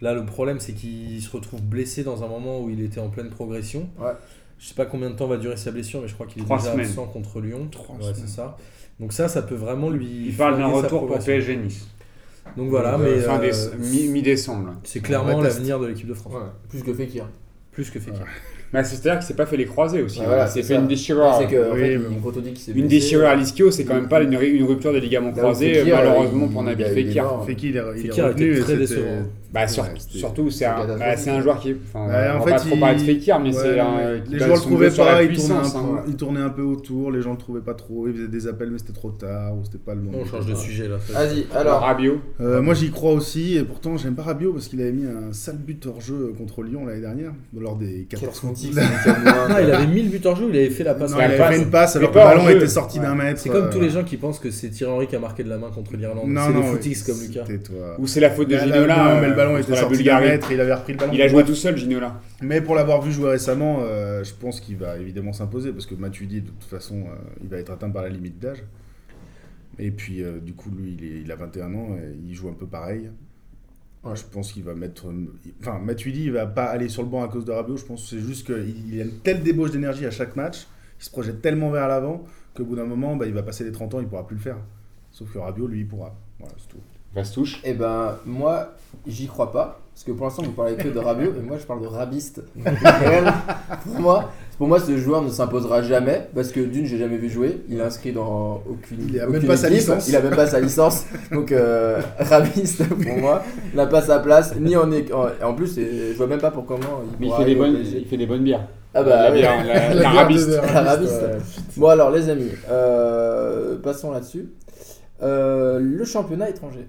Là, 0.00 0.12
le 0.14 0.24
problème, 0.26 0.60
c'est 0.60 0.72
qu'il 0.72 1.20
se 1.22 1.30
retrouve 1.30 1.62
blessé 1.62 2.04
dans 2.04 2.22
un 2.22 2.28
moment 2.28 2.60
où 2.60 2.68
il 2.70 2.82
était 2.82 3.00
en 3.00 3.08
pleine 3.08 3.30
progression. 3.30 3.88
Ouais. 3.98 4.12
Je 4.58 4.68
sais 4.68 4.74
pas 4.74 4.86
combien 4.86 5.10
de 5.10 5.14
temps 5.16 5.26
va 5.26 5.36
durer 5.36 5.56
sa 5.56 5.72
blessure, 5.72 6.00
mais 6.00 6.08
je 6.08 6.14
crois 6.14 6.26
qu'il 6.26 6.42
est 6.42 6.44
déjà 6.44 6.58
semaines. 6.72 6.86
absent 6.86 7.06
contre 7.06 7.40
Lyon. 7.40 7.68
Trois 7.70 7.96
Ouais, 7.96 8.02
semaines. 8.02 8.14
c'est 8.16 8.28
ça. 8.28 8.56
Donc 9.00 9.12
ça, 9.12 9.28
ça 9.28 9.42
peut 9.42 9.54
vraiment 9.54 9.90
lui. 9.90 10.26
il 10.28 10.34
parle 10.36 10.58
d'un 10.58 10.66
retour 10.66 11.06
pour. 11.06 11.18
PSG 11.18 11.56
Nice 11.56 11.86
Donc 12.56 12.68
voilà, 12.70 12.94
Euh, 12.94 12.98
mais 12.98 13.20
fin 13.20 13.38
euh, 13.38 13.40
déce- 13.50 13.72
mi- 13.78 14.08
mi-décembre 14.08 14.74
c'est 14.84 15.00
clairement 15.00 15.40
l'avenir 15.40 15.80
de 15.80 15.86
l'équipe 15.86 16.06
de 16.06 16.14
France. 16.14 16.32
Ouais, 16.34 16.40
plus 16.68 16.82
que 16.82 16.92
Fekir. 16.94 17.26
Plus 17.72 17.90
que 17.90 17.98
Fekir. 17.98 18.24
Bah, 18.72 18.82
c'est-à-dire 18.84 19.18
qu'il 19.18 19.26
s'est 19.28 19.34
pas 19.34 19.46
fait 19.46 19.56
les 19.56 19.66
croisés 19.66 20.02
aussi 20.02 20.18
Ouais, 20.18 20.24
hein. 20.24 20.28
voilà, 20.28 20.44
il 20.44 20.48
s'est 20.48 20.62
c'est 20.62 20.68
fait 20.68 20.74
ça. 20.74 20.80
une 20.80 20.86
déchirure 20.88 21.36
C'est 21.38 21.46
que 21.46 21.70
en 21.70 21.74
Oui, 21.74 21.80
fait, 21.80 21.98
mais 21.98 22.04
il- 22.10 22.16
bon. 22.20 22.30
quand 22.30 22.36
on 22.38 22.40
dit 22.40 22.50
qu'il 22.50 22.58
s'est 22.58 22.70
une 22.72 22.86
blessé, 22.86 22.88
déchirure 22.88 23.26
à 23.28 23.34
l'ischio 23.36 23.70
c'est 23.70 23.84
quand 23.84 23.94
même 23.94 24.08
pas 24.08 24.22
une, 24.22 24.32
une 24.32 24.64
rupture 24.64 24.92
des 24.92 25.00
ligaments 25.00 25.32
croisés 25.32 25.74
Fekir, 25.74 25.96
malheureusement 25.96 26.46
il- 26.46 26.52
pour 26.52 26.62
Nabil 26.62 26.86
Fekir 26.86 27.24
est, 27.48 27.52
il 27.52 27.76
est 27.76 28.08
Fekir 28.08 28.24
revenu 28.26 28.60
très 28.60 28.76
décevant. 28.76 29.26
Bah, 29.54 29.68
sur- 29.68 29.84
Ouais, 29.84 29.90
c'était- 29.96 30.18
surtout, 30.18 30.50
c'est 30.50 30.64
un, 30.64 30.84
bah, 30.98 31.16
c'est 31.16 31.30
un 31.30 31.40
joueur 31.40 31.60
qui. 31.60 31.76
On 31.94 31.98
en 32.00 32.08
va 32.08 32.38
pas 32.40 32.58
fait, 32.58 32.66
trop 32.66 32.74
il- 32.74 32.80
parler 32.80 32.96
de 32.96 33.02
Fekir, 33.02 33.38
mais 33.38 33.54
Ouais, 33.54 33.62
c'est 33.62 33.78
un. 33.78 34.20
les 34.28 34.38
gens 34.40 34.48
le 34.54 34.60
trouvaient 34.60 34.90
pas, 34.90 35.22
il 35.22 35.28
tournait, 35.28 35.28
puissance, 35.28 35.74
un 35.76 35.78
hein. 35.78 36.02
peu, 36.04 36.10
il 36.10 36.16
tournait 36.16 36.40
un 36.40 36.50
peu 36.50 36.62
autour, 36.62 37.12
les 37.12 37.22
gens 37.22 37.30
le 37.30 37.38
trouvaient 37.38 37.60
pas 37.60 37.74
trop, 37.74 38.08
il 38.08 38.14
faisait 38.14 38.26
des 38.28 38.48
appels 38.48 38.70
mais 38.70 38.78
c'était 38.78 38.92
trop 38.92 39.10
tard 39.12 39.54
ou 39.56 39.64
c'était 39.64 39.78
pas 39.78 39.94
le 39.94 40.00
bon. 40.00 40.10
On 40.20 40.24
change 40.24 40.46
de 40.46 40.56
sujet 40.56 40.88
là. 40.88 40.96
Vas-y, 41.08 41.46
Alors. 41.54 41.80
Rabiot. 41.82 42.18
Euh, 42.40 42.60
moi 42.62 42.74
j'y 42.74 42.90
crois 42.90 43.12
aussi 43.12 43.56
et 43.56 43.62
pourtant 43.62 43.96
j'aime 43.96 44.16
pas 44.16 44.22
Rabiot 44.24 44.52
parce 44.52 44.66
qu'il 44.66 44.80
avait 44.80 44.90
mis 44.90 45.06
un 45.06 45.32
sale 45.32 45.58
but 45.58 45.86
hors 45.86 46.00
jeu 46.00 46.34
contre 46.36 46.62
Lyon 46.64 46.86
l'année 46.86 47.00
dernière 47.00 47.30
lors 47.56 47.76
des 47.76 48.06
14 48.10 48.40
Quel 48.40 48.48
contre 48.48 48.60
il 49.62 49.70
avait 49.70 49.86
1000 49.86 50.10
buts 50.10 50.20
en 50.26 50.34
jeu, 50.34 50.46
il 50.50 50.56
avait 50.56 50.70
fait 50.70 50.82
la 50.84 50.94
passe. 50.94 51.12
Non, 51.12 51.18
il 51.18 51.22
avait 51.22 51.36
fait 51.36 51.62
une 51.62 51.70
passe 51.70 51.94
alors 51.94 52.10
que 52.10 52.18
le 52.18 52.24
ballon 52.24 52.42
hors 52.42 52.50
était 52.50 52.66
sorti 52.66 52.98
d'un 52.98 53.14
mètre. 53.14 53.38
C'est 53.40 53.50
comme 53.50 53.66
euh, 53.66 53.70
tous 53.72 53.80
les 53.80 53.90
gens 53.90 54.02
qui 54.02 54.16
pensent 54.16 54.40
que 54.40 54.50
c'est 54.50 54.70
Thierry 54.70 54.92
Henry 54.92 55.06
qui 55.06 55.14
a 55.14 55.20
marqué 55.20 55.44
de 55.44 55.48
la 55.48 55.58
main 55.58 55.70
contre 55.72 55.96
l'Irlande. 55.96 56.28
Non, 56.28 56.40
C'est 56.48 56.52
des 56.54 56.62
footix 56.62 57.02
comme 57.04 57.20
Lucas. 57.20 57.44
Ou 57.98 58.06
c'est 58.06 58.20
la 58.20 58.30
faute 58.30 58.48
de 58.48 58.56
là, 58.56 58.64
Ginola. 58.64 59.20
Ballon 59.44 59.56
contre 59.58 59.68
était 59.70 59.80
sorti 59.80 60.02
d'un 60.04 60.20
il 60.50 60.60
avait 60.60 60.74
repris 60.74 60.92
le 60.92 60.98
ballon. 60.98 61.12
Il 61.14 61.22
a 61.22 61.28
joué 61.28 61.44
tout 61.44 61.54
seul, 61.54 61.76
Ginola. 61.76 62.20
Mais 62.42 62.60
pour 62.60 62.74
l'avoir 62.74 63.00
vu 63.02 63.12
jouer 63.12 63.30
récemment, 63.30 63.78
euh, 63.82 64.22
je 64.24 64.32
pense 64.34 64.60
qu'il 64.60 64.76
va 64.76 64.98
évidemment 64.98 65.32
s'imposer 65.32 65.72
parce 65.72 65.86
que 65.86 65.94
Matuidi, 65.94 66.40
de 66.42 66.48
toute 66.48 66.64
façon, 66.64 67.00
euh, 67.08 67.14
il 67.42 67.48
va 67.48 67.58
être 67.58 67.70
atteint 67.70 67.90
par 67.90 68.02
la 68.02 68.08
limite 68.08 68.38
d'âge. 68.38 68.62
Et 69.78 69.90
puis, 69.90 70.22
euh, 70.22 70.38
du 70.40 70.54
coup, 70.54 70.70
lui, 70.70 70.96
il, 70.98 71.04
est- 71.04 71.20
il 71.22 71.32
a 71.32 71.36
21 71.36 71.74
ans 71.74 71.96
et 71.96 72.16
il 72.28 72.34
joue 72.34 72.48
un 72.48 72.52
peu 72.54 72.66
pareil. 72.66 73.10
Ouais. 74.04 74.14
Je 74.16 74.22
pense 74.24 74.52
qu'il 74.52 74.62
va 74.64 74.74
mettre. 74.74 75.06
Enfin, 75.60 75.78
Matuidi, 75.78 76.24
il 76.24 76.32
va 76.32 76.46
pas 76.46 76.64
aller 76.66 76.88
sur 76.88 77.02
le 77.02 77.08
banc 77.08 77.22
à 77.24 77.28
cause 77.28 77.44
de 77.44 77.52
Rabiot. 77.52 77.76
Je 77.76 77.84
pense 77.84 78.02
que 78.02 78.08
c'est 78.16 78.22
juste 78.24 78.46
qu'il 78.46 78.92
il 78.92 79.00
a 79.00 79.04
une 79.04 79.18
telle 79.20 79.42
débauche 79.42 79.70
d'énergie 79.72 80.06
à 80.06 80.10
chaque 80.10 80.36
match, 80.36 80.66
il 81.00 81.04
se 81.04 81.10
projette 81.10 81.40
tellement 81.42 81.70
vers 81.70 81.88
l'avant 81.88 82.24
qu'au 82.54 82.64
bout 82.64 82.76
d'un 82.76 82.84
moment, 82.84 83.16
bah, 83.16 83.26
il 83.26 83.32
va 83.34 83.42
passer 83.42 83.64
les 83.64 83.72
30 83.72 83.94
ans, 83.94 84.00
il 84.00 84.06
pourra 84.06 84.26
plus 84.26 84.36
le 84.36 84.42
faire. 84.42 84.58
Sauf 85.10 85.32
que 85.32 85.38
Rabiot, 85.38 85.66
lui, 85.66 85.80
il 85.80 85.88
pourra. 85.88 86.14
Voilà, 86.38 86.54
c'est 86.58 86.68
tout. 86.68 86.78
Vastouche. 87.14 87.60
Eh 87.64 87.74
ben, 87.74 88.16
moi, 88.26 88.72
j'y 89.06 89.26
crois 89.26 89.52
pas. 89.52 89.80
Parce 89.94 90.02
que 90.04 90.10
pour 90.10 90.26
l'instant, 90.26 90.42
vous 90.42 90.50
parlez 90.50 90.74
que 90.74 90.88
de 90.88 90.98
Rabiot, 90.98 91.32
et 91.38 91.40
moi, 91.40 91.56
je 91.56 91.64
parle 91.64 91.80
de 91.80 91.86
Rabiste. 91.86 92.42
pour, 93.84 94.00
moi, 94.00 94.32
pour 94.58 94.66
moi, 94.66 94.80
ce 94.80 94.96
joueur 94.96 95.22
ne 95.22 95.28
s'imposera 95.28 95.82
jamais. 95.82 96.26
Parce 96.34 96.50
que 96.50 96.58
d'une, 96.58 96.84
j'ai 96.84 96.98
jamais 96.98 97.16
vu 97.16 97.28
jouer. 97.30 97.60
Il 97.68 97.78
est 97.78 97.82
inscrit 97.82 98.10
dans 98.10 98.60
aucune. 98.68 99.06
Il 99.08 99.20
a 99.20 99.28
aucune 99.28 99.38
même 99.38 99.46
pas 99.46 99.56
sa 99.56 99.68
licence. 99.68 100.08
Il 100.08 100.16
a 100.16 100.20
même 100.20 100.34
pas 100.34 100.48
sa 100.48 100.58
licence. 100.58 101.04
Donc, 101.30 101.52
euh, 101.52 102.00
Rabiste, 102.18 102.88
pour 102.88 103.16
moi, 103.18 103.44
n'a 103.72 103.86
pas 103.86 104.02
sa 104.02 104.18
place. 104.18 104.56
Ni 104.58 104.76
en, 104.76 104.90
é- 104.90 105.12
en, 105.12 105.28
en 105.46 105.54
plus, 105.54 105.78
et 105.78 106.10
je 106.10 106.16
vois 106.16 106.26
même 106.26 106.40
pas 106.40 106.50
pour 106.50 106.66
comment 106.66 107.02
il 107.12 107.20
Mais 107.20 107.26
il 107.28 107.32
fait, 107.36 107.44
des 107.44 107.54
bonnes, 107.54 107.76
il 107.80 108.04
fait 108.06 108.16
des 108.16 108.26
bonnes 108.26 108.42
bières. 108.42 108.66
Ah 108.92 109.04
bah, 109.04 109.22
la 109.22 109.30
ouais. 109.30 109.38
bière, 109.38 109.64
la, 109.64 109.74
La 109.88 109.94
la 109.94 110.00
bière 110.00 110.14
rabiste. 110.74 111.12
ouais. 111.22 111.38
Bon, 111.76 111.88
alors, 111.88 112.10
les 112.10 112.28
amis, 112.28 112.50
euh, 112.68 113.76
passons 113.78 114.10
là-dessus. 114.10 114.48
Euh, 115.22 115.78
le 115.80 116.04
championnat 116.04 116.50
étranger. 116.50 116.88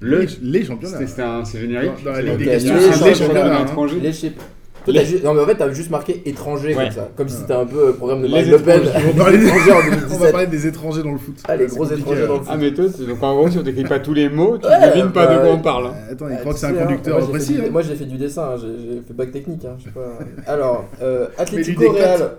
Le. 0.00 0.26
Les, 0.42 0.64
championnats. 0.64 0.92
C'était 0.94 1.06
c'était 1.08 1.22
un- 1.22 1.44
C'est 1.44 1.58
générique. 1.60 2.04
Dans 2.04 2.10
la 2.12 2.16
C'est- 2.16 2.22
Ligue 2.22 2.36
des 2.38 2.44
Ok, 2.44 2.50
questions, 2.50 2.74
les 3.04 3.14
championnats, 3.14 3.62
étrangers. 3.62 4.00
Les 4.00 5.20
Non, 5.22 5.34
mais 5.34 5.42
en 5.42 5.46
fait, 5.46 5.56
t'as 5.56 5.70
juste 5.70 5.90
marqué 5.90 6.22
étranger 6.24 6.74
Ouais. 6.74 6.84
comme 6.84 6.92
ça. 6.92 7.08
Comme 7.14 7.28
si 7.28 7.36
c'était 7.36 7.52
un 7.52 7.66
peu 7.66 7.88
le 7.88 7.92
programme 7.92 8.22
de 8.22 8.28
Marine 8.28 8.50
Le 8.52 8.58
Pen. 8.58 8.80
étrangers. 8.84 9.04
On 9.06 9.12
va 9.18 9.24
parler 9.24 9.38
des- 9.38 9.46
étrangers 9.48 9.72
en 9.72 9.74
On 9.76 9.80
va 9.80 9.90
2017. 9.90 10.32
parler 10.32 10.46
des 10.46 10.66
étrangers 10.66 11.02
dans 11.02 11.12
le 11.12 11.18
foot. 11.18 11.34
Ah, 11.46 11.56
les 11.56 11.66
gros 11.66 11.84
étrangers 11.84 12.26
dans 12.26 12.32
le 12.34 12.38
hein. 12.38 12.42
foot. 12.42 12.48
Ah, 12.50 12.56
mais 12.56 12.72
toi, 12.72 12.84
c'est- 12.96 13.04
donc 13.06 13.22
en 13.22 13.34
gros, 13.36 13.50
si 13.50 13.58
on 13.58 13.62
t'écrit 13.64 13.82
pas 13.84 13.98
tous 14.00 14.14
les 14.14 14.28
mots, 14.30 14.56
tu 14.56 14.66
Ouais, 14.66 14.88
devines 14.88 15.12
pas 15.12 15.26
de 15.26 15.40
quoi 15.40 15.48
on 15.52 15.58
parle. 15.58 15.86
hein. 15.88 15.94
Euh, 16.08 16.12
Attends, 16.12 16.28
il 16.28 16.34
Ah, 16.34 16.40
croit 16.40 16.52
que 16.54 16.58
c'est 16.58 16.66
un 16.66 16.70
sais, 16.74 16.80
hein, 16.80 16.84
conducteur 16.86 17.28
précis. 17.28 17.56
hein. 17.60 17.68
Moi 17.70 17.82
j'ai 17.82 17.96
fait 17.96 18.04
du 18.06 18.16
dessin, 18.16 18.50
hein, 18.54 18.56
j'ai 18.56 19.02
fait 19.06 19.12
bac 19.14 19.30
technique. 19.30 19.64
hein, 19.66 19.76
je 19.78 19.84
sais 19.84 19.90
pas. 19.90 20.18
Alors, 20.50 20.86
euh, 21.02 21.26
Atlético. 21.36 21.90
Real 21.90 22.36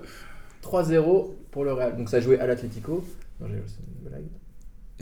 3-0 0.64 1.36
pour 1.52 1.66
le 1.66 1.74
Real. 1.74 1.98
Donc 1.98 2.10
ça 2.10 2.20
jouait 2.20 2.40
à 2.40 2.48
l'Atlético. 2.48 3.04
Non, 3.42 3.48
j'ai- 3.48 3.56
une 3.58 4.10
blague. 4.10 4.24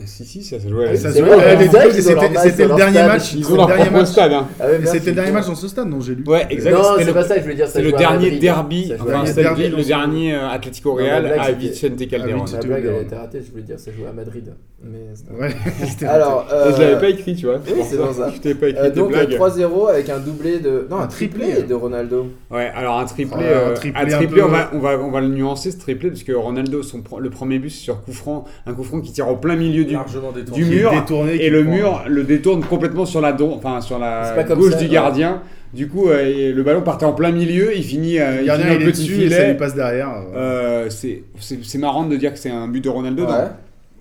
Si, 0.04 0.24
si, 0.24 0.44
ça 0.44 0.60
se 0.60 0.68
jouait. 0.68 0.94
C'était 0.96 1.20
le 1.20 2.76
dernier 2.76 3.02
match. 3.02 3.34
Ils 3.34 3.46
ont 3.48 3.50
le 3.50 3.56
leur 3.56 3.66
propre 3.74 3.90
match. 3.92 4.06
stade. 4.06 4.32
hein. 4.32 4.46
Ah 4.60 4.66
c'était 4.84 5.10
le 5.10 5.14
dernier 5.16 5.30
bon. 5.30 5.36
match 5.38 5.46
dans 5.48 5.54
ce 5.56 5.66
stade, 5.68 5.88
non 5.88 6.00
j'ai 6.00 6.14
lu. 6.14 6.22
Ouais, 6.24 6.46
exact. 6.50 6.70
Non, 6.70 6.82
c'était 6.92 7.00
c'est 7.00 7.06
le- 7.08 7.12
pas 7.14 7.22
ça 7.24 7.34
que 7.34 7.40
je 7.40 7.44
voulais 7.44 7.56
dire. 7.56 7.66
C'est 7.68 7.82
le 7.82 7.92
dernier 7.92 8.30
derby, 8.38 8.92
le, 8.92 8.96
dans 8.96 9.82
dernier 9.82 10.34
euh, 10.34 10.48
Atlético 10.50 10.96
la 10.98 11.04
Real 11.04 11.26
à 11.40 11.50
Vicente 11.52 12.08
Calderon. 12.08 12.38
Ah, 12.38 12.40
Ma 12.42 12.46
C'était 12.46 12.68
blague, 12.68 12.84
elle 12.86 12.94
a 12.94 13.00
été 13.00 13.14
ratée, 13.16 13.42
je 13.44 13.50
voulais 13.50 13.62
dire 13.64 13.78
ça 13.80 13.90
jouait 13.90 14.06
à 14.08 14.12
Madrid. 14.12 14.52
Ouais, 14.84 15.48
Alors, 16.08 16.46
euh, 16.52 16.72
Je 16.76 16.80
l'avais 16.82 17.00
pas 17.00 17.08
écrit, 17.08 17.34
tu 17.34 17.46
vois. 17.46 17.56
oui, 17.66 17.82
c'est 17.88 17.96
pour 17.96 18.12
ça. 18.14 18.30
Je 18.32 18.40
t'avais 18.40 18.54
pas 18.54 18.68
écrit 18.68 18.86
euh, 18.86 18.90
donc 18.90 19.12
euh, 19.12 19.26
blagues. 19.26 19.40
3-0 19.40 19.88
avec 19.90 20.08
un 20.08 20.18
doublé 20.18 20.60
de. 20.60 20.86
Non, 20.88 20.98
un, 21.00 21.08
triplé, 21.08 21.46
triplé. 21.46 21.62
de 21.64 21.74
Ronaldo. 21.74 22.28
Ouais, 22.52 22.70
alors 22.76 23.00
un 23.00 23.04
triplé, 23.04 23.44
Ah, 23.44 23.68
un 23.68 24.06
euh, 24.06 24.10
triplé 24.16 24.42
on, 24.42 24.48
va, 24.48 24.70
on, 24.72 24.78
va, 24.78 24.96
on 25.00 25.10
va 25.10 25.20
le 25.20 25.28
nuancer 25.28 25.72
ce 25.72 25.78
triplé 25.78 26.10
parce 26.10 26.22
que 26.22 26.30
Ronaldo, 26.32 26.82
le 27.18 27.30
premier 27.30 27.58
but 27.58 27.70
c'est 27.70 27.80
sur 27.82 28.04
coup 28.04 28.12
franc, 28.12 28.44
un 28.66 28.72
coup 28.74 28.84
franc 28.84 29.00
qui 29.00 29.10
tire 29.10 29.28
au 29.28 29.36
plein 29.36 29.56
milieu 29.56 29.84
du, 29.88 30.64
mur 30.64 30.90
détourné, 30.90 31.34
et 31.44 31.50
le 31.50 31.62
prend- 31.64 31.72
mur 31.74 32.02
le 32.08 32.24
détourne 32.24 32.62
complètement 32.64 33.04
sur 33.06 33.20
la, 33.20 33.32
don, 33.32 33.54
enfin, 33.54 33.80
sur 33.80 33.96
C'est 33.96 34.02
la 34.02 34.32
pas 34.36 34.44
comme 34.44 34.58
gauche 34.60 34.72
ça, 34.72 34.78
du 34.78 34.84
ouais. 34.86 34.90
gardien. 34.92 35.42
Du 35.74 35.86
coup, 35.88 36.08
euh, 36.08 36.24
et 36.24 36.52
le 36.52 36.62
ballon 36.62 36.80
partait 36.80 37.04
en 37.04 37.12
plein 37.12 37.30
milieu, 37.30 37.76
il 37.76 37.82
finit, 37.84 38.18
euh, 38.18 38.36
Le 38.36 38.40
il 38.42 38.46
gardien, 38.46 38.66
finit 38.68 38.76
il 38.80 38.86
au 38.86 38.88
est 38.88 38.92
petit 38.92 39.02
dessus 39.02 39.22
et 39.24 39.28
ça 39.30 39.36
lui 39.38 39.44
filet. 39.44 39.54
passe 39.56 39.74
derrière. 39.74 40.10
Euh, 40.34 40.86
c'est 40.88 41.22
c'est- 41.40 41.78
marrant 41.78 42.04
de 42.06 42.16
dire 42.16 42.32
que 42.32 42.38
c'est 42.38 42.50
un 42.50 42.68
but 42.68 42.82
de 42.82 42.88
Ronaldo. 42.88 43.24
Ouais. 43.24 43.28
Dans, 43.28 43.44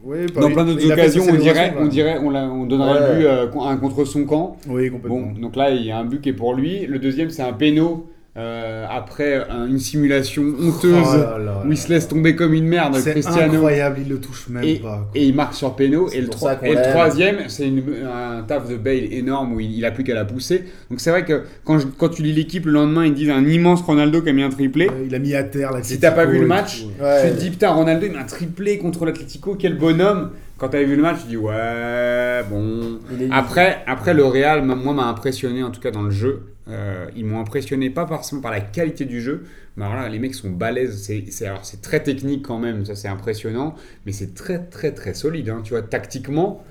Oui, 0.04 0.18
dans 0.34 0.48
il- 0.48 0.54
plein 0.54 0.64
d'autres 0.64 0.80
il 0.82 0.92
occasions, 0.94 1.24
on 1.30 1.36
dirait, 1.36 1.74
on, 1.78 1.88
dirait 1.88 2.18
on, 2.24 2.30
l'a- 2.30 2.48
on 2.50 2.66
donnerait 2.66 2.94
Ouais. 3.02 3.14
le 3.14 3.20
but 3.20 3.26
euh, 3.26 3.48
un 3.66 3.76
contre 3.78 4.06
son 4.06 4.24
camp. 4.24 4.56
Oui, 4.70 4.90
complètement. 4.90 5.20
Bon, 5.20 5.42
donc 5.42 5.58
là, 5.58 5.72
il 5.72 5.86
y 5.86 5.92
a 5.92 5.98
un 5.98 6.06
but 6.06 6.22
qui 6.22 6.30
est 6.30 6.34
pour 6.34 6.54
lui. 6.54 6.86
Le 6.86 7.00
deuxième, 7.00 7.30
c'est 7.32 7.42
un 7.42 7.52
péno 7.52 8.08
euh, 8.38 8.86
après 8.90 9.48
un- 9.50 9.66
une 9.68 9.80
simulation 9.80 10.44
honteuse 10.62 10.94
Oh 11.12 11.18
là 11.18 11.38
là 11.40 11.64
où 11.66 11.72
il 11.72 11.78
se 11.78 11.90
laisse 11.90 12.08
tomber 12.08 12.36
comme 12.36 12.54
une 12.54 12.68
merde, 12.68 12.96
C'est 12.98 13.12
Cristiano. 13.12 13.54
incroyable, 13.54 13.98
il 14.04 14.10
le 14.10 14.20
touche 14.20 14.48
même 14.50 14.64
Et, 14.64 14.76
pas. 14.76 14.88
quoi. 14.90 15.10
et 15.16 15.26
il 15.26 15.34
marque 15.36 15.54
sur. 15.56 15.74
C'est 15.78 15.86
Et 15.86 15.88
le, 15.88 15.98
et 16.18 16.82
troisième, 16.92 17.38
c'est 17.48 17.66
un 17.68 18.42
taf 18.44 18.70
de 18.70 18.76
Bale 18.78 19.12
énorme 19.12 19.54
où 19.54 19.60
il, 19.60 19.72
il 19.78 19.86
a 19.86 19.92
plus 19.92 20.04
qu'à 20.04 20.14
la 20.14 20.24
pousser. 20.26 20.66
Donc 20.90 21.00
c'est 21.00 21.10
vrai 21.10 21.26
que 21.26 21.44
quand, 21.66 21.80
je- 21.80 21.88
quand 21.88 22.10
tu 22.10 22.22
lis 22.24 22.34
l'équipe 22.34 22.66
le 22.66 22.72
lendemain, 22.74 23.06
ils 23.06 23.14
disent 23.14 23.30
un 23.32 23.46
immense 23.46 23.82
Ronaldo 23.82 24.22
qui 24.22 24.30
a 24.30 24.34
mis 24.34 24.44
un 24.44 24.50
triplé. 24.50 24.88
Ouais, 24.88 25.06
Il 25.08 25.16
a 25.16 25.20
mis 25.20 25.34
à 25.36 25.44
terre 25.44 25.72
la 25.72 25.82
Si 25.84 26.00
t'as 26.00 26.12
pas 26.12 26.26
vu 26.26 26.40
le 26.40 26.48
match, 26.48 26.86
Ouais. 27.02 27.30
tu 27.30 27.36
te 27.36 27.40
dis 27.40 27.50
putain 27.50 27.70
Ronaldo 27.72 28.06
il 28.06 28.12
met 28.14 28.18
un 28.20 28.24
triplé 28.24 28.78
contre 28.78 29.06
l'Atlético, 29.06 29.56
quel 29.60 29.78
bonhomme. 29.78 30.30
Quand 30.58 30.70
t'avais 30.70 30.86
vu 30.86 30.96
le 30.96 31.04
match, 31.04 31.18
tu 31.22 31.28
dis 31.28 31.38
ouais 31.38 32.42
bon. 32.50 33.00
Après, 33.32 33.84
après 33.88 34.14
le 34.14 34.26
Real, 34.26 34.64
moi, 34.64 34.94
m'a 34.94 35.06
impressionné 35.06 35.64
en 35.64 35.70
tout 35.70 35.80
cas 35.82 35.92
dans 35.92 36.02
le 36.04 36.12
jeu. 36.12 36.42
Euh, 36.70 37.06
ils 37.16 37.26
m'ont 37.26 37.40
impressionné 37.40 37.90
pas 37.90 38.06
forcément 38.06 38.42
par 38.42 38.52
la 38.52 38.60
qualité 38.60 39.06
du 39.06 39.22
jeu, 39.22 39.44
mais 39.78 39.86
alors 39.86 39.96
là, 39.98 40.10
les 40.10 40.20
mecs 40.20 40.36
sont 40.36 40.50
balèzes. 40.50 41.02
C'est, 41.02 41.24
c'est, 41.30 41.48
alors, 41.48 41.64
c'est 41.66 41.82
très 41.82 42.04
technique 42.04 42.44
quand 42.46 42.60
même, 42.60 42.86
ça 42.86 42.96
c'est 42.96 43.08
impressionnant, 43.08 43.76
mais 44.06 44.12
c'est 44.12 44.34
très 44.34 44.60
très 44.66 44.92
très 44.94 45.14
solide. 45.14 45.50
hein. 45.50 45.62
Tu 45.64 45.72
vois, 45.72 45.82
tactiquement, 45.82 46.66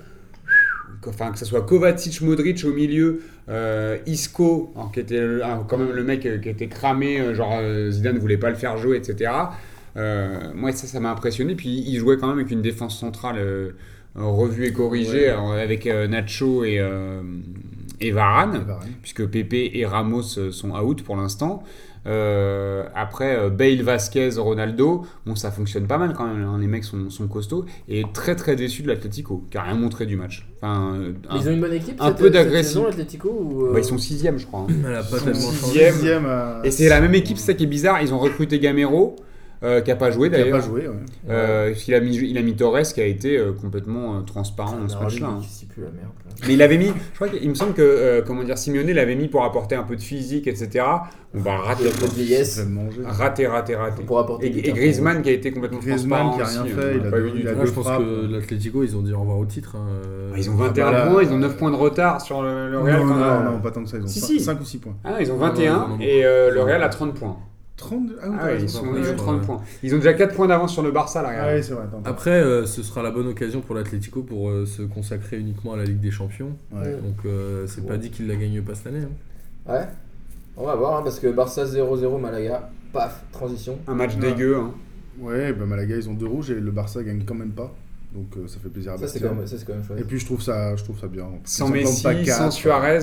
enfin 1.07 1.31
que 1.31 1.39
ce 1.39 1.45
soit 1.45 1.61
Kovacic, 1.61 2.21
Modric 2.21 2.63
au 2.65 2.73
milieu, 2.73 3.21
euh, 3.49 3.97
Isco, 4.05 4.73
qui 4.93 4.99
était 4.99 5.19
le- 5.19 5.41
ah, 5.43 5.63
quand 5.67 5.77
même 5.77 5.91
le 5.91 6.03
mec 6.03 6.25
euh, 6.25 6.37
qui 6.37 6.49
était 6.49 6.67
cramé, 6.67 7.19
euh, 7.19 7.33
genre 7.33 7.57
euh, 7.61 7.89
Zidane 7.91 8.15
ne 8.15 8.19
voulait 8.19 8.37
pas 8.37 8.49
le 8.49 8.55
faire 8.55 8.77
jouer, 8.77 8.97
etc. 8.97 9.51
Moi 9.95 10.71
ça, 10.73 10.85
ça 10.87 10.99
m'a 10.99 11.11
impressionné. 11.11 11.55
Puis 11.55 11.69
il 11.87 11.97
jouait 11.97 12.17
quand 12.17 12.27
même 12.27 12.37
avec 12.39 12.51
une 12.51 12.61
défense 12.61 12.99
centrale 12.99 13.37
revue 14.15 14.65
et 14.65 14.73
corrigée, 14.73 15.21
Ouais. 15.25 15.29
alors, 15.29 15.53
avec 15.53 15.85
Nacho 15.85 16.63
et, 16.63 16.79
et 17.99 18.11
Varane 18.11 18.63
Varane. 18.65 18.89
puisque 19.01 19.25
Pepe 19.27 19.53
et 19.73 19.85
Ramos 19.85 20.37
euh, 20.37 20.51
sont 20.51 20.71
out 20.71 21.03
pour 21.03 21.15
l'instant. 21.15 21.63
Euh, 22.05 22.83
après, 22.95 23.35
euh, 23.37 23.49
Bale, 23.49 23.81
Vasquez, 23.81 24.29
Ronaldo, 24.37 25.05
bon, 25.25 25.35
ça 25.35 25.51
fonctionne 25.51 25.87
pas 25.87 25.97
mal 25.97 26.13
quand 26.13 26.25
même. 26.25 26.41
hein, 26.43 26.57
les 26.59 26.67
mecs 26.67 26.85
sont, 26.85 27.09
sont 27.09 27.27
costauds. 27.27 27.65
Et 27.89 28.03
très 28.13 28.35
très 28.35 28.55
déçu 28.55 28.81
de 28.81 28.87
l'Atlético, 28.87 29.43
qui 29.51 29.57
a 29.57 29.63
rien 29.63 29.75
montré 29.75 30.05
du 30.05 30.15
match. 30.15 30.47
Enfin, 30.61 30.93
un- 31.29 31.37
Ils 31.37 31.49
ont 31.49 31.51
une 31.51 31.59
bonne 31.59 31.73
équipe 31.73 31.95
un 31.99 32.07
cette- 32.07 32.17
peu 32.17 32.29
ou, 33.29 33.65
euh, 33.65 33.73
bah, 33.73 33.79
ils 33.79 33.83
sont 33.85 33.97
sixième, 33.97 34.37
je 34.37 34.45
crois. 34.47 34.61
hein. 34.61 34.67
Elle 34.87 34.95
a 34.95 35.03
pas 35.03 35.09
Ils 35.11 35.19
sont 35.19 35.25
tellement 35.25 35.39
changé. 35.41 35.55
sixième. 35.65 35.93
sixième, 35.95 36.25
euh, 36.25 36.63
Et 36.63 36.71
c'est 36.71 36.87
la 36.87 37.01
même 37.01 37.13
équipe, 37.15 37.37
c'est 37.37 37.47
ça 37.47 37.53
qui 37.55 37.63
est 37.65 37.67
bizarre. 37.67 38.01
Ils 38.01 38.13
ont 38.13 38.19
recruté 38.19 38.59
Gamero, 38.59 39.17
euh, 39.63 39.81
qui 39.81 39.91
a 39.91 39.95
pas 39.95 40.11
joué 40.11 40.29
qui 40.29 40.35
a 40.35 40.39
d'ailleurs. 40.39 40.59
pas 40.59 40.65
joué. 40.65 40.87
ouais. 40.87 40.93
Euh, 41.29 41.73
il, 41.87 41.93
a 41.93 41.99
mis, 41.99 42.15
il 42.15 42.37
a 42.37 42.41
mis 42.41 42.55
Torres 42.55 42.81
qui 42.93 43.01
a 43.01 43.05
été 43.05 43.37
euh, 43.37 43.51
complètement 43.53 44.17
euh, 44.17 44.21
transparent 44.21 44.77
dans 44.79 44.87
ce 44.87 44.97
match-là. 44.97 45.27
hein. 45.27 45.41
Mais 46.47 46.53
il 46.53 46.61
avait 46.61 46.77
mis, 46.77 46.87
je 46.87 47.15
crois 47.15 47.29
qu'il 47.29 47.49
me 47.49 47.55
semble 47.55 47.73
que, 47.73 47.81
euh, 47.81 48.21
comment 48.25 48.43
dire, 48.43 48.57
Simeone 48.57 48.91
l'avait 48.91 49.15
mis 49.15 49.27
pour 49.27 49.43
apporter 49.43 49.75
un 49.75 49.83
peu 49.83 49.95
de 49.95 50.01
physique, 50.01 50.47
etc. 50.47 50.85
On 51.33 51.39
va 51.39 51.57
rater, 51.57 51.83
de 51.85 51.89
vieillesse. 52.15 52.61
Rater, 53.05 53.47
rater, 53.47 53.75
rater. 53.75 54.03
Pour 54.03 54.19
apporter 54.19 54.47
Et, 54.47 54.69
et 54.69 54.71
Griezmann 54.71 55.21
qui 55.21 55.29
a 55.29 55.33
été 55.33 55.51
complètement 55.51 55.79
Griezmann 55.79 56.29
transparent 56.31 56.35
qui 56.37 56.41
a 56.41 56.45
rien 56.45 56.63
aussi, 56.63 56.73
fait, 56.73 56.93
on 56.95 57.01
il 57.01 57.07
a 57.07 57.11
pas 57.11 57.19
vu 57.19 57.31
du 57.31 57.43
tout. 57.43 57.55
Moi, 57.55 57.65
je 57.65 57.71
pense 57.71 57.87
que 57.87 58.31
l'Atlético, 58.31 58.83
ils 58.83 58.95
ont 58.95 59.01
dit 59.01 59.13
au 59.13 59.19
revoir 59.19 59.37
au 59.39 59.45
titre. 59.45 59.75
hein, 59.75 59.87
euh, 60.05 60.33
Ils 60.37 60.49
ont 60.49 60.55
21 60.55 60.85
bah 60.85 60.91
là, 60.91 61.07
points, 61.07 61.23
ils 61.23 61.29
ont 61.29 61.35
euh, 61.35 61.39
9 61.39 61.57
points 61.57 61.71
de 61.71 61.75
retard 61.75 62.21
sur 62.21 62.41
le, 62.43 62.69
le 62.69 62.79
Real. 62.79 62.99
non, 62.99 63.05
non, 63.07 63.15
même. 63.15 63.45
non, 63.53 63.59
pas 63.59 63.71
tant 63.71 63.83
que 63.83 63.89
ça. 63.89 63.97
Ils 63.97 64.03
ont 64.03 64.07
Si, 64.07 64.39
5, 64.39 64.57
si. 64.57 64.61
ou 64.61 64.65
6 64.65 64.77
points. 64.77 64.95
Ah, 65.03 65.15
ils 65.19 65.31
ont 65.31 65.35
Non, 65.37 65.41
non, 65.41 65.47
21 65.49 65.73
non, 65.73 65.87
non. 65.89 65.97
et 65.99 66.23
euh, 66.25 66.51
le 66.51 66.61
Real 66.61 66.83
a 66.83 66.89
30 66.89 67.13
points. 67.15 67.37
32 67.77 68.17
Ah, 68.21 68.25
oui, 68.27 68.33
Ah 68.35 68.37
t'as 68.39 68.45
ouais, 68.47 68.51
raison, 68.53 68.65
ils, 68.65 68.69
sont, 68.69 68.85
ils 68.97 68.99
ont 69.07 69.09
ouais. 69.11 69.15
30 69.15 69.41
points. 69.45 69.61
Ils 69.83 69.93
ont 69.93 69.97
déjà 69.97 70.13
4 70.13 70.35
points 70.35 70.47
d'avance 70.47 70.73
sur 70.73 70.81
le 70.83 70.91
Barça, 70.91 71.21
là, 71.21 71.29
Ah 71.31 71.45
Real. 71.45 71.57
oui, 71.57 71.63
c'est 71.63 71.73
vrai. 71.73 71.83
attends, 71.83 71.99
attends. 71.99 72.09
Après, 72.09 72.31
euh, 72.31 72.65
ce 72.65 72.83
sera 72.83 73.03
la 73.03 73.11
bonne 73.11 73.27
occasion 73.27 73.61
pour 73.61 73.75
l'Atlético 73.75 74.23
pour 74.23 74.49
euh, 74.49 74.65
se 74.65 74.81
consacrer 74.81 75.39
uniquement 75.39 75.73
à 75.73 75.77
la 75.77 75.83
Ligue 75.85 75.99
des 76.01 76.11
Champions. 76.11 76.51
Ouais. 76.73 76.91
Donc, 76.93 77.25
euh, 77.25 77.65
c'est 77.67 77.85
pas 77.85 77.97
dit 77.97 78.09
qu'il 78.09 78.27
la 78.27 78.35
gagne 78.35 78.61
pas 78.61 78.75
cette 78.75 78.87
année. 78.87 79.03
hein. 79.05 79.71
Ouais. 79.73 79.87
On 80.57 80.65
va 80.65 80.75
voir, 80.75 80.97
hein, 80.97 81.01
parce 81.03 81.19
que 81.19 81.27
Barça 81.27 81.65
0-0 81.65 82.19
Malaga. 82.19 82.69
Paf, 82.93 83.23
transition. 83.31 83.77
Un 83.87 83.93
match 83.93 84.15
Ouais. 84.15 84.21
dégueu. 84.31 84.57
hein. 84.57 84.71
Ouais, 85.19 85.51
bah 85.53 85.65
Malaga, 85.65 85.95
ils 85.97 86.09
ont 86.09 86.13
deux 86.13 86.25
rouges 86.27 86.51
et 86.51 86.59
le 86.59 86.71
Barça 86.71 87.03
gagne 87.03 87.23
quand 87.25 87.35
même 87.35 87.51
pas. 87.51 87.73
Donc 88.13 88.27
euh, 88.37 88.47
ça 88.47 88.57
fait 88.59 88.69
plaisir 88.69 88.93
à 88.93 88.97
Ça, 88.97 89.07
c'est 89.07 89.19
Bastien. 89.19 89.29
quand, 89.29 89.35
même- 89.35 89.47
ça, 89.47 89.57
c'est 89.57 89.65
quand 89.65 89.73
même 89.73 89.83
chouette. 89.83 89.99
Et 89.99 90.03
puis 90.03 90.19
je 90.19 90.25
trouve 90.25 90.41
ça, 90.41 90.75
je 90.75 90.83
trouve 90.83 90.97
ça 90.99 91.07
bien. 91.07 91.25
Sans 91.43 91.67
pas 91.67 91.73
Messi, 91.73 92.03
quatre. 92.03 92.25
sans 92.37 92.51
Suarez. 92.51 92.99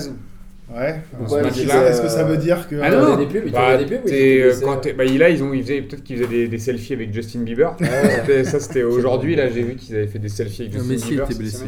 Ouais. 0.73 0.95
Dans 1.13 1.25
Ouais, 1.33 1.41
ce 1.41 1.43
match-là. 1.63 1.89
Est-ce 1.89 2.01
que 2.01 2.07
ça 2.09 2.23
veut 2.23 2.37
dire 2.37 2.67
que. 2.67 2.75
Ah 2.81 2.89
non, 2.89 3.15
des 3.17 3.27
pubs, 3.27 3.51
bah, 3.51 3.67
avait 3.67 3.85
des 3.85 3.95
pubs, 3.97 4.05
ou 4.05 4.07
ils 4.07 4.11
t'es, 4.11 4.37
étaient 4.39 4.41
euh, 4.43 4.61
quand 4.63 4.87
bah, 4.97 5.03
là, 5.05 5.29
ils 5.29 5.43
ont, 5.43 5.53
ils 5.53 5.61
faisaient, 5.61 5.81
peut-être 5.81 6.03
qu'ils 6.03 6.17
faisaient 6.17 6.27
des, 6.29 6.47
des 6.47 6.57
selfies 6.57 6.93
avec 6.93 7.13
Justin 7.13 7.41
Bieber. 7.41 7.75
Ouais. 7.79 7.87
C'était- 8.21 8.43
ça, 8.43 8.59
c'était 8.59 8.83
aujourd'hui. 8.83 9.35
Là, 9.35 9.49
j'ai 9.49 9.61
vu 9.61 9.75
qu'ils 9.75 9.95
avaient 9.95 10.07
fait 10.07 10.19
des 10.19 10.29
selfies 10.29 10.63
avec 10.63 10.73
Justin 10.73 10.87
Messi 10.89 11.07
Bieber. 11.09 11.25
était 11.25 11.35
blessé. 11.39 11.65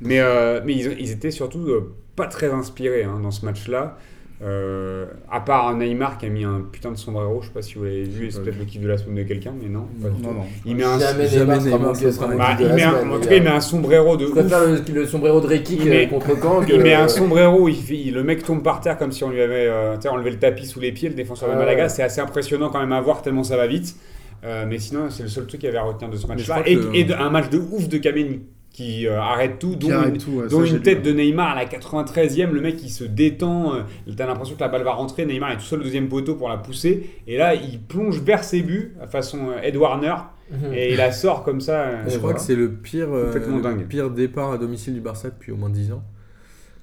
Mais, 0.00 0.20
euh, 0.20 0.60
mais 0.64 0.74
ils, 0.74 0.96
ils 1.00 1.10
étaient 1.10 1.30
surtout 1.30 1.66
euh, 1.68 1.94
pas 2.16 2.26
très 2.26 2.50
inspirés 2.50 3.04
hein, 3.04 3.18
dans 3.22 3.30
ce 3.30 3.44
match-là. 3.44 3.98
Euh, 4.40 5.06
à 5.32 5.40
part 5.40 5.66
un 5.66 5.78
Neymar 5.78 6.16
qui 6.16 6.26
a 6.26 6.28
mis 6.28 6.44
un 6.44 6.62
putain 6.70 6.92
de 6.92 6.96
sombrero, 6.96 7.40
je 7.42 7.48
sais 7.48 7.52
pas 7.52 7.60
si 7.62 7.74
vous 7.74 7.82
l'avez 7.82 8.04
vu, 8.04 8.26
et 8.26 8.30
c'est 8.30 8.40
peut-être 8.40 8.58
le 8.58 8.64
kiff 8.66 8.80
de 8.80 8.86
la 8.86 8.96
semaine 8.96 9.16
de 9.16 9.22
quelqu'un, 9.24 9.52
mais 9.60 9.68
non. 9.68 9.86
pas 10.00 10.08
du 10.10 10.22
Non, 10.22 10.28
tout. 10.28 10.34
non. 10.36 10.44
Il 10.64 10.76
met 10.76 10.84
un, 10.84 10.96
Jamais 10.96 11.28
Neymar 11.28 11.60
Neymar 11.60 11.96
sera 11.96 12.26
bah, 12.28 12.56
il 12.60 12.66
met 12.68 12.82
un- 12.84 12.92
semaine, 12.92 13.10
en 13.12 13.18
tout 13.18 13.28
cas, 13.28 13.34
il 13.34 13.42
met 13.42 13.48
un 13.50 13.60
sombrero 13.60 14.16
de 14.16 14.26
Je 14.26 14.30
ouf. 14.30 14.34
préfère 14.38 14.60
le, 14.64 14.94
le 14.94 15.06
sombrero 15.06 15.40
de 15.40 15.46
Ricky 15.48 15.76
Il 15.80 15.88
met- 15.90 16.06
contre 16.06 16.40
Caen 16.40 16.60
que. 16.64 16.72
Il 16.72 16.80
met 16.82 16.94
un 16.94 17.08
sombrero, 17.08 17.68
il 17.68 17.74
fait- 17.74 17.96
il- 17.98 18.14
le 18.14 18.22
mec 18.22 18.44
tombe 18.44 18.62
par 18.62 18.80
terre 18.80 18.96
comme 18.96 19.10
si 19.10 19.24
on 19.24 19.30
lui 19.30 19.40
avait 19.40 19.66
euh, 19.66 19.96
enlevé 20.08 20.30
le 20.30 20.38
tapis 20.38 20.66
sous 20.66 20.78
les 20.78 20.92
pieds, 20.92 21.08
le 21.08 21.16
défenseur 21.16 21.48
de. 21.50 21.54
Malaga. 21.56 21.88
C'est 21.88 22.04
assez 22.04 22.20
impressionnant 22.20 22.68
quand 22.70 22.78
même 22.78 22.92
à 22.92 23.00
voir 23.00 23.22
tellement 23.22 23.42
ça 23.42 23.56
va 23.56 23.66
vite. 23.66 23.96
Euh, 24.44 24.66
mais 24.68 24.78
sinon, 24.78 25.10
c'est 25.10 25.24
le 25.24 25.28
seul 25.28 25.46
truc 25.48 25.60
qu'il 25.60 25.66
y 25.66 25.70
avait 25.70 25.78
à 25.78 25.82
retenir 25.82 26.10
de 26.12 26.16
ce 26.16 26.28
match-là. 26.28 26.62
Et, 26.64 26.76
que- 26.76 26.94
et 26.94 27.02
de- 27.02 27.12
un 27.14 27.28
match 27.28 27.50
de 27.50 27.58
ouf 27.58 27.88
de 27.88 27.98
Kameni 27.98 28.42
qui 28.72 29.06
euh, 29.08 29.20
arrête 29.20 29.58
tout, 29.58 29.74
dont, 29.74 29.90
arrête 29.90 30.14
une, 30.14 30.20
tout, 30.20 30.30
ouais, 30.32 30.48
dont 30.48 30.60
ça, 30.60 30.64
j'ai 30.64 30.70
une 30.72 30.76
lu, 30.76 30.82
tête 30.82 31.02
de 31.02 31.12
Neymar 31.12 31.48
à 31.50 31.54
la 31.56 31.64
93e. 31.66 32.50
Le 32.52 32.60
mec 32.60 32.80
il 32.82 32.90
se 32.90 33.02
détend, 33.04 33.74
euh, 33.74 33.82
t'as 34.16 34.26
l'impression 34.26 34.54
que 34.54 34.60
la 34.60 34.68
balle 34.68 34.82
va 34.84 34.92
rentrer. 34.92 35.26
Neymar 35.26 35.52
est 35.52 35.56
tout 35.56 35.62
seul 35.62 35.80
au 35.80 35.82
deuxième 35.82 36.08
poteau 36.08 36.36
pour 36.36 36.48
la 36.48 36.58
pousser. 36.58 37.10
Et 37.26 37.36
là, 37.36 37.54
il 37.54 37.80
plonge 37.80 38.20
vers 38.22 38.44
ses 38.44 38.62
buts, 38.62 38.94
façon 39.10 39.48
euh, 39.50 39.60
Ed 39.62 39.76
Warner, 39.76 40.14
Mhm. 40.50 40.72
et 40.72 40.92
il 40.92 40.96
la 40.96 41.12
sort 41.12 41.42
comme 41.44 41.60
ça. 41.60 41.80
euh, 41.82 42.02
Je 42.04 42.10
crois 42.10 42.18
voilà. 42.20 42.36
que 42.38 42.40
c'est 42.40 42.54
le 42.56 42.72
pire, 42.72 43.08
euh, 43.12 43.32
le 43.34 43.84
pire 43.84 44.10
départ 44.10 44.52
à 44.52 44.58
domicile 44.58 44.94
du 44.94 45.00
Barça 45.00 45.28
depuis 45.30 45.52
au 45.52 45.56
moins 45.56 45.68
10 45.70 45.92
ans. 45.92 46.02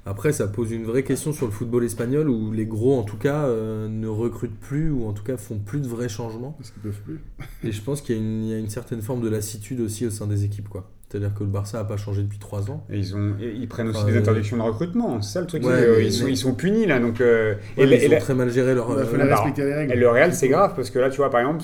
Après, 0.08 0.32
ça 0.34 0.48
pose 0.48 0.72
une 0.72 0.84
vraie 0.84 1.02
question 1.02 1.34
sur 1.34 1.48
le 1.48 1.52
football 1.52 1.84
espagnol 1.84 2.30
où 2.30 2.52
les 2.52 2.68
gros, 2.68 3.00
en 3.00 3.02
tout 3.02 3.18
cas, 3.18 3.46
euh, 3.46 3.88
ne 3.88 4.08
recrutent 4.08 4.60
plus 4.60 4.92
ou 4.92 5.08
en 5.08 5.14
tout 5.14 5.24
cas 5.24 5.36
font 5.36 5.58
plus 5.58 5.80
de 5.80 5.88
vrais 5.88 6.10
changements. 6.10 6.52
Parce 6.60 6.70
qu'ils 6.70 6.84
peuvent 6.84 7.02
plus. 7.02 7.20
Et 7.64 7.72
je 7.72 7.82
pense 7.82 8.02
qu'il 8.04 8.16
y, 8.16 8.20
a 8.20 8.22
une- 8.22 8.44
il 8.44 8.50
y 8.52 8.54
a 8.54 8.60
une 8.60 8.70
certaine 8.70 9.02
forme 9.02 9.22
de 9.22 9.30
lassitude 9.30 9.80
aussi 9.82 10.06
au 10.06 10.12
sein 10.12 10.28
des 10.28 10.44
équipes. 10.44 10.70
quoi. 10.70 10.92
C'est-à-dire 11.16 11.34
que 11.34 11.44
le 11.46 11.50
Barça 11.50 11.78
n'a 11.78 11.86
pas 11.86 11.96
changé 11.96 12.22
depuis 12.24 12.40
3 12.40 12.70
ans. 12.72 12.84
Et 12.90 12.98
ils, 12.98 13.16
ont, 13.16 13.36
et 13.40 13.54
ils 13.56 13.68
prennent 13.70 13.88
aussi 13.88 14.00
Enfin, 14.00 14.08
des 14.08 14.18
euh, 14.18 14.20
interdictions 14.20 14.58
de 14.58 14.62
recrutement, 14.64 15.22
c'est 15.22 15.34
ça 15.34 15.40
le 15.42 15.48
truc. 15.48 15.64
Ouais, 15.66 15.70
que, 15.72 15.78
euh, 15.78 15.96
mais- 16.00 16.06
ils, 16.08 16.12
sont, 16.12 16.26
mais- 16.26 16.32
ils 16.32 16.38
sont 16.38 16.54
punis 16.54 16.86
là. 16.86 17.00
Donc, 17.00 17.22
euh, 17.22 17.54
Ouais, 17.78 17.86
ils 17.86 17.94
et 17.94 18.08
ont 18.08 18.12
la- 18.12 18.18
très 18.20 18.36
mal 18.36 18.50
géré 18.52 18.76
leur. 18.76 18.90
Il 18.92 18.98
euh, 19.00 19.06
fallait 19.06 19.24
bah, 19.30 19.36
respecter 19.38 19.64
les 19.66 19.74
règles. 19.74 19.94
et 19.94 19.96
le 19.96 20.10
Real, 20.10 20.34
c'est 20.34 20.50
grave 20.50 20.74
parce 20.76 20.90
que 20.90 21.00
là, 21.00 21.10
tu 21.10 21.18
vois, 21.18 21.30
par 21.30 21.40
exemple, 21.40 21.64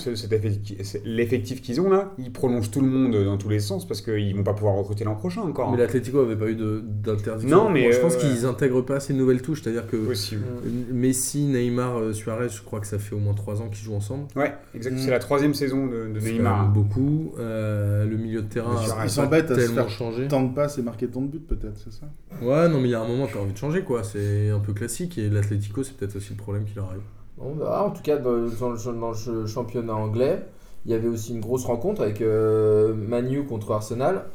l'effectif 1.04 1.60
qu'ils 1.62 1.80
ont 1.80 1.90
là, 1.90 2.12
ils 2.18 2.32
prolongent 2.32 2.70
tout 2.70 2.80
le 2.80 2.88
monde 2.88 3.14
dans 3.24 3.36
tous 3.36 3.48
les 3.48 3.60
sens 3.60 3.86
parce 3.86 4.00
qu'ils 4.00 4.34
vont 4.36 4.42
pas 4.42 4.54
pouvoir 4.54 4.74
recruter 4.76 5.04
l'an 5.04 5.14
prochain 5.14 5.42
encore. 5.42 5.70
Mais 5.70 5.78
l'Atlético 5.78 6.20
avait 6.20 6.36
pas 6.36 6.48
eu 6.48 6.54
de- 6.54 6.82
d'interdiction. 6.84 7.56
Non, 7.64 7.70
mais, 7.70 7.92
je 7.92 7.98
pense 7.98 8.16
qu'ils 8.16 8.46
intègrent 8.46 8.82
pas 8.82 8.96
assez 8.96 9.12
de 9.12 9.18
nouvelles 9.18 9.42
touches. 9.42 9.62
C'est-à-dire 9.62 9.86
que 9.86 9.96
Possible. 9.96 10.42
Messi, 10.90 11.44
Neymar, 11.44 12.14
Suarez, 12.14 12.48
je 12.48 12.62
crois 12.62 12.80
que 12.80 12.86
ça 12.86 12.98
fait 12.98 13.14
au 13.14 13.18
moins 13.18 13.34
3 13.34 13.60
ans 13.60 13.68
qu'ils 13.68 13.84
jouent 13.84 13.94
ensemble. 13.94 14.24
Ouais, 14.36 14.52
exact. 14.74 14.94
Mm. 14.94 14.98
C'est 14.98 15.10
la 15.10 15.18
troisième 15.18 15.54
saison 15.54 15.86
de, 15.86 16.08
de 16.12 16.20
Neymar. 16.20 16.68
beaucoup. 16.68 17.32
Euh, 17.38 18.04
le 18.04 18.16
milieu 18.16 18.42
de 18.42 18.46
terrain 18.48 18.76
Ils 19.04 19.10
se 19.48 19.54
tellement 19.54 19.74
faire 19.74 19.90
changé. 19.90 20.28
Tant 20.28 20.42
de 20.42 20.54
passes 20.54 20.78
et 20.78 20.82
marquer 20.82 21.08
tant 21.08 21.20
de 21.20 21.26
buts, 21.26 21.40
peut-être, 21.40 21.78
c'est 21.78 21.92
ça? 21.92 22.06
Ouais, 22.40 22.68
non, 22.68 22.80
mais 22.80 22.88
il 22.88 22.92
y 22.92 22.94
a 22.94 23.00
un 23.00 23.06
moment, 23.06 23.26
tu 23.26 23.36
as 23.36 23.40
envie 23.40 23.52
de 23.52 23.58
changer, 23.58 23.82
quoi. 23.82 24.02
C'est 24.04 24.50
un 24.50 24.58
peu 24.60 24.72
classique. 24.72 25.18
Et 25.18 25.28
l'Atlético, 25.28 25.82
c'est 25.82 25.96
peut-être 25.96 26.16
aussi 26.16 26.30
le 26.30 26.36
problème 26.36 26.64
qui 26.64 26.74
leur 26.74 26.86
arrive. 26.86 27.02
On 27.38 27.54
verra. 27.54 27.84
En 27.84 27.90
tout 27.90 28.02
cas, 28.02 28.16
dans 28.16 28.30
dans 28.48 28.70
le, 28.70 29.00
dans 29.00 29.12
le 29.32 29.46
championnat 29.46 29.94
anglais, 29.94 30.44
il 30.84 30.92
y 30.92 30.94
avait 30.94 31.08
aussi 31.08 31.32
une 31.32 31.40
grosse 31.40 31.64
rencontre 31.64 32.02
avec 32.02 32.20
euh, 32.20 32.94
Manu 32.94 33.44
contre 33.44 33.72
Arsenal. 33.72 34.26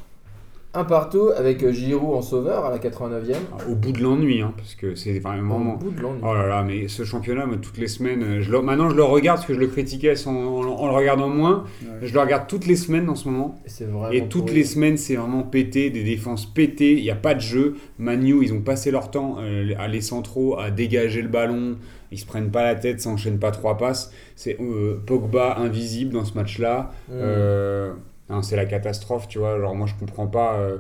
Un 0.78 0.84
partout 0.84 1.30
avec 1.36 1.63
euh, 1.63 1.71
Giroud 1.71 2.13
en 2.15 2.21
sauveur 2.21 2.65
à 2.65 2.69
la 2.69 2.78
89e. 2.78 3.36
Au 3.69 3.73
bout 3.75 3.91
de 3.91 3.99
l'ennui, 4.01 4.41
hein, 4.41 4.53
parce 4.55 4.75
que 4.75 4.93
c'est 4.95 5.17
vraiment. 5.19 5.73
Au 5.73 5.78
bout 5.78 5.89
de 5.89 5.99
l'ennui. 5.99 6.21
Oh 6.23 6.34
là 6.36 6.45
là, 6.47 6.63
mais 6.63 6.88
ce 6.88 7.03
championnat, 7.03 7.45
moi, 7.47 7.57
toutes 7.59 7.78
les 7.80 7.88
semaines, 7.88 8.21
euh, 8.21 8.41
je 8.41 8.51
le- 8.51 8.61
maintenant 8.61 8.89
je 8.89 8.95
le 8.95 9.03
regarde 9.03 9.38
parce 9.38 9.47
que 9.47 9.55
je 9.55 9.59
le 9.59 9.67
critiquais 9.67 10.15
sans- 10.15 10.36
en, 10.36 10.61
le 10.86 10.93
regardant 10.93 11.30
moins. 11.30 11.63
Ouais. 11.82 11.88
Je 12.07 12.13
le 12.13 12.19
regarde 12.19 12.47
toutes 12.47 12.67
les 12.67 12.75
semaines 12.75 13.09
en 13.09 13.15
ce 13.15 13.28
moment. 13.28 13.55
Et 13.65 13.69
c'est 13.69 13.86
vraiment. 13.86 14.11
Et 14.11 14.28
toutes 14.30 14.51
les 14.51 14.63
semaines, 14.63 14.97
c'est 14.97 15.15
vraiment 15.15 15.41
pété, 15.43 15.89
des 15.89 16.03
défenses 16.03 16.45
pétées, 16.45 16.93
il 16.97 17.01
n'y 17.01 17.09
a 17.11 17.15
pas 17.15 17.34
de 17.34 17.41
jeu. 17.41 17.75
Manu, 17.97 18.43
ils 18.43 18.53
ont 18.53 18.61
passé 18.61 18.91
leur 18.91 19.09
temps 19.09 19.38
euh, 19.41 19.73
à 19.80 19.88
les 19.88 20.01
centraux, 20.01 20.59
à 20.59 20.69
dégager 20.69 21.23
le 21.23 21.28
ballon, 21.30 21.78
ils 22.11 22.19
se 22.19 22.25
prennent 22.28 22.51
pas 22.51 22.63
la 22.63 22.75
tête, 22.75 23.01
ça 23.01 23.09
enchaîne 23.09 23.39
pas 23.39 23.49
trois 23.49 23.78
passes. 23.78 24.11
C'est 24.36 24.57
euh, 24.61 25.01
Pogba 25.07 25.57
invisible 25.57 26.13
dans 26.13 26.23
ce 26.25 26.36
match-là. 26.36 26.91
Mm. 27.09 27.11
Euh, 27.13 27.93
c'est 28.41 28.55
la 28.55 28.65
catastrophe, 28.65 29.28
tu 29.28 29.39
vois. 29.39 29.59
Genre, 29.59 29.75
moi, 29.75 29.88
je 29.88 29.95
comprends 29.99 30.28
pas. 30.28 30.57
euh, 30.59 30.78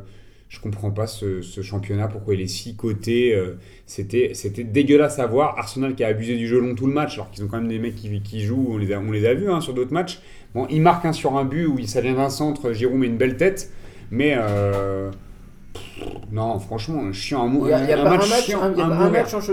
je 0.49 0.61
comprends 0.61 0.91
pas 0.91 1.07
ce, 1.07 1.41
ce 1.41 1.61
championnat, 1.61 2.07
pourquoi 2.07 2.33
il 2.35 2.41
est 2.41 2.47
si 2.47 2.75
coté. 2.77 3.35
euh, 3.35 3.55
c'était, 3.85 4.31
c'était 4.33 4.63
dégueulasse 4.63 5.19
à 5.19 5.27
voir. 5.27 5.57
Arsenal 5.59 5.93
qui 5.95 6.03
a 6.05 6.07
abusé 6.07 6.37
du 6.37 6.47
jeu 6.47 6.59
long 6.59 6.73
tout 6.75 6.87
le 6.87 6.93
match, 6.93 7.15
alors 7.15 7.29
qu'ils 7.31 7.43
ont 7.43 7.47
quand 7.47 7.57
même 7.57 7.67
des 7.67 7.79
mecs 7.79 7.95
qui, 7.95 8.21
qui 8.21 8.41
jouent, 8.45 8.67
on 8.71 8.77
les 8.77 8.93
a, 8.93 8.99
on 8.99 9.11
les 9.11 9.25
a 9.25 9.33
vus 9.33 9.49
hein, 9.51 9.59
sur 9.61 9.73
d'autres 9.73 9.91
matchs. 9.93 10.21
Bon, 10.55 10.65
il 10.69 10.81
marque 10.81 11.03
un 11.05 11.11
sur 11.13 11.37
un 11.37 11.43
but 11.45 11.65
où 11.65 11.77
il- 11.79 11.87
ça 11.89 11.99
vient 12.01 12.13
d'un 12.15 12.29
centre, 12.29 12.71
Giroud 12.71 12.97
met 12.97 13.07
une 13.07 13.17
belle 13.17 13.35
tête, 13.35 13.71
mais 14.09 14.35
euh, 14.37 15.11
pff, 15.73 15.83
non, 16.31 16.59
franchement, 16.59 17.11
chiant 17.11 17.47
mou- 17.47 17.65
Il 17.65 17.69
y 17.69 17.73
a, 17.73 17.83
il 17.83 17.89
y 17.89 17.93
a 17.93 17.99
un 17.99 18.03
pas 18.03 18.09
un 18.11 18.17
match 18.17 18.29
chiant 18.45 18.61
un, 18.61 18.71
il 18.71 18.77
y 18.77 18.81
a 18.81 18.85
un 18.85 18.89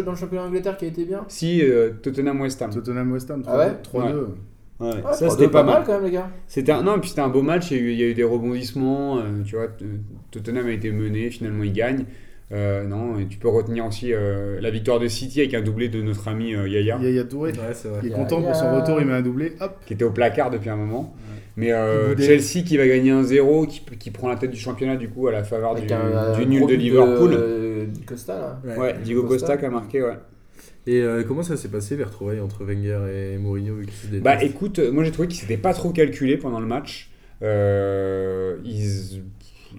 dans 0.03 0.13
le 0.13 0.17
championnat 0.17 0.45
d'Angleterre 0.45 0.77
qui 0.77 0.85
a 0.85 0.89
été 0.89 1.05
bien? 1.05 1.25
Si, 1.29 1.63
euh, 1.63 1.91
Tottenham 2.03 2.41
West 2.41 2.63
Ham. 2.63 2.71
Tottenham 2.71 3.13
West 3.13 3.31
Ham, 3.31 3.43
3-2. 3.43 3.49
Ah 3.51 3.59
ouais? 3.59 3.73
3-2. 3.83 4.27
Ouais, 4.81 4.89
Ouais, 4.89 5.13
ça 5.13 5.27
3-2, 5.27 5.31
c'était 5.31 5.49
pas 5.49 5.63
mal. 5.63 5.83
quand 5.87 5.93
même, 5.95 6.05
les 6.05 6.11
gars. 6.11 6.29
C'était 6.49 6.73
un, 6.73 6.83
non, 6.83 6.99
puis 6.99 7.09
c'était 7.11 7.21
un 7.23 7.29
beau 7.29 7.43
match, 7.43 7.71
il 7.71 7.77
y 7.77 7.81
a 7.81 7.83
eu, 7.83 7.91
il 7.93 7.99
y 7.99 8.03
a 8.03 8.07
eu 8.07 8.15
des 8.15 8.25
rebondissements, 8.25 9.19
euh, 9.19 9.43
tu 9.47 9.55
vois, 9.57 9.69
Tottenham 10.31 10.67
a 10.67 10.73
été 10.73 10.91
mené, 10.91 11.31
finalement 11.31 11.63
il 11.65 11.73
gagne. 11.73 12.05
Euh, 12.53 12.85
non, 12.85 13.19
et 13.19 13.27
tu 13.27 13.39
peux 13.39 13.49
retenir 13.49 13.87
aussi 13.87 14.13
euh, 14.13 14.61
la 14.61 14.71
victoire 14.71 15.01
de 15.01 15.09
City 15.09 15.41
avec 15.41 15.55
un 15.55 15.63
doublé 15.63 15.89
de 15.89 16.03
notre 16.03 16.29
ami 16.29 16.55
euh, 16.55 16.69
Yaya, 16.69 16.99
Yaya 17.01 17.25
Touré, 17.25 17.53
Ouais, 17.53 17.59
c'est 17.73 17.89
vrai. 17.89 18.01
qui 18.01 18.07
est 18.07 18.11
Yaya. 18.11 18.23
content 18.23 18.43
pour 18.43 18.55
son 18.55 18.75
retour, 18.81 19.01
il 19.01 19.07
met 19.07 19.15
un 19.15 19.23
doublé, 19.23 19.55
hop. 19.61 19.77
qui 19.87 19.95
était 19.95 20.05
au 20.05 20.11
placard 20.11 20.51
depuis 20.51 20.71
un 20.71 20.77
moment. 20.77 21.15
Mais 21.57 21.73
euh. 21.73 22.17
Chelsea 22.17 22.65
qui 22.67 22.77
va 22.77 22.87
gagner 22.87 23.13
un 23.13 23.23
0 23.23 23.67
qui, 23.67 23.81
qui 23.99 24.11
prend 24.11 24.29
la 24.29 24.35
tête 24.35 24.51
du 24.51 24.59
championnat 24.59 24.97
du 24.97 25.09
coup 25.09 25.29
à 25.29 25.33
la 25.33 25.45
faveur 25.45 25.71
Avec 25.71 25.87
du, 25.87 25.95
un, 25.95 26.35
du 26.37 26.43
un 26.43 26.47
nul 26.47 26.67
de 26.67 26.75
Liverpool. 26.75 27.31
euh, 27.33 27.87
Costa, 28.07 28.35
là. 28.35 28.61
Ouais. 28.65 28.77
Ouais, 28.79 28.95
Diego 29.05 29.23
Costa. 29.23 29.47
Costa 29.47 29.57
qui 29.59 29.65
a 29.67 29.71
marqué, 29.71 30.03
ouais. 30.03 30.15
Et 30.87 31.01
euh, 31.01 31.23
comment 31.27 31.43
ça 31.43 31.57
s'est 31.57 31.69
passé 31.69 31.97
les 31.97 32.05
retrouvailles 32.05 32.41
entre 32.41 32.65
Wenger 32.65 32.99
et 33.11 33.39
Mourinho 33.39 33.75
vu 33.77 33.87
qu'ils 33.87 34.19
se 34.19 34.23
Bah 34.23 34.43
écoute, 34.43 34.79
euh, 34.79 34.93
moi 34.93 35.03
j'ai 35.05 35.11
trouvé 35.13 35.29
qu'ils 35.29 35.41
s'étaient 35.41 35.57
pas 35.57 35.73
trop 35.73 35.91
calculés 35.91 36.37
pendant 36.37 36.61
le 36.61 36.67
match. 36.67 37.11
Euh, 37.43 38.57
ils, 38.65 39.23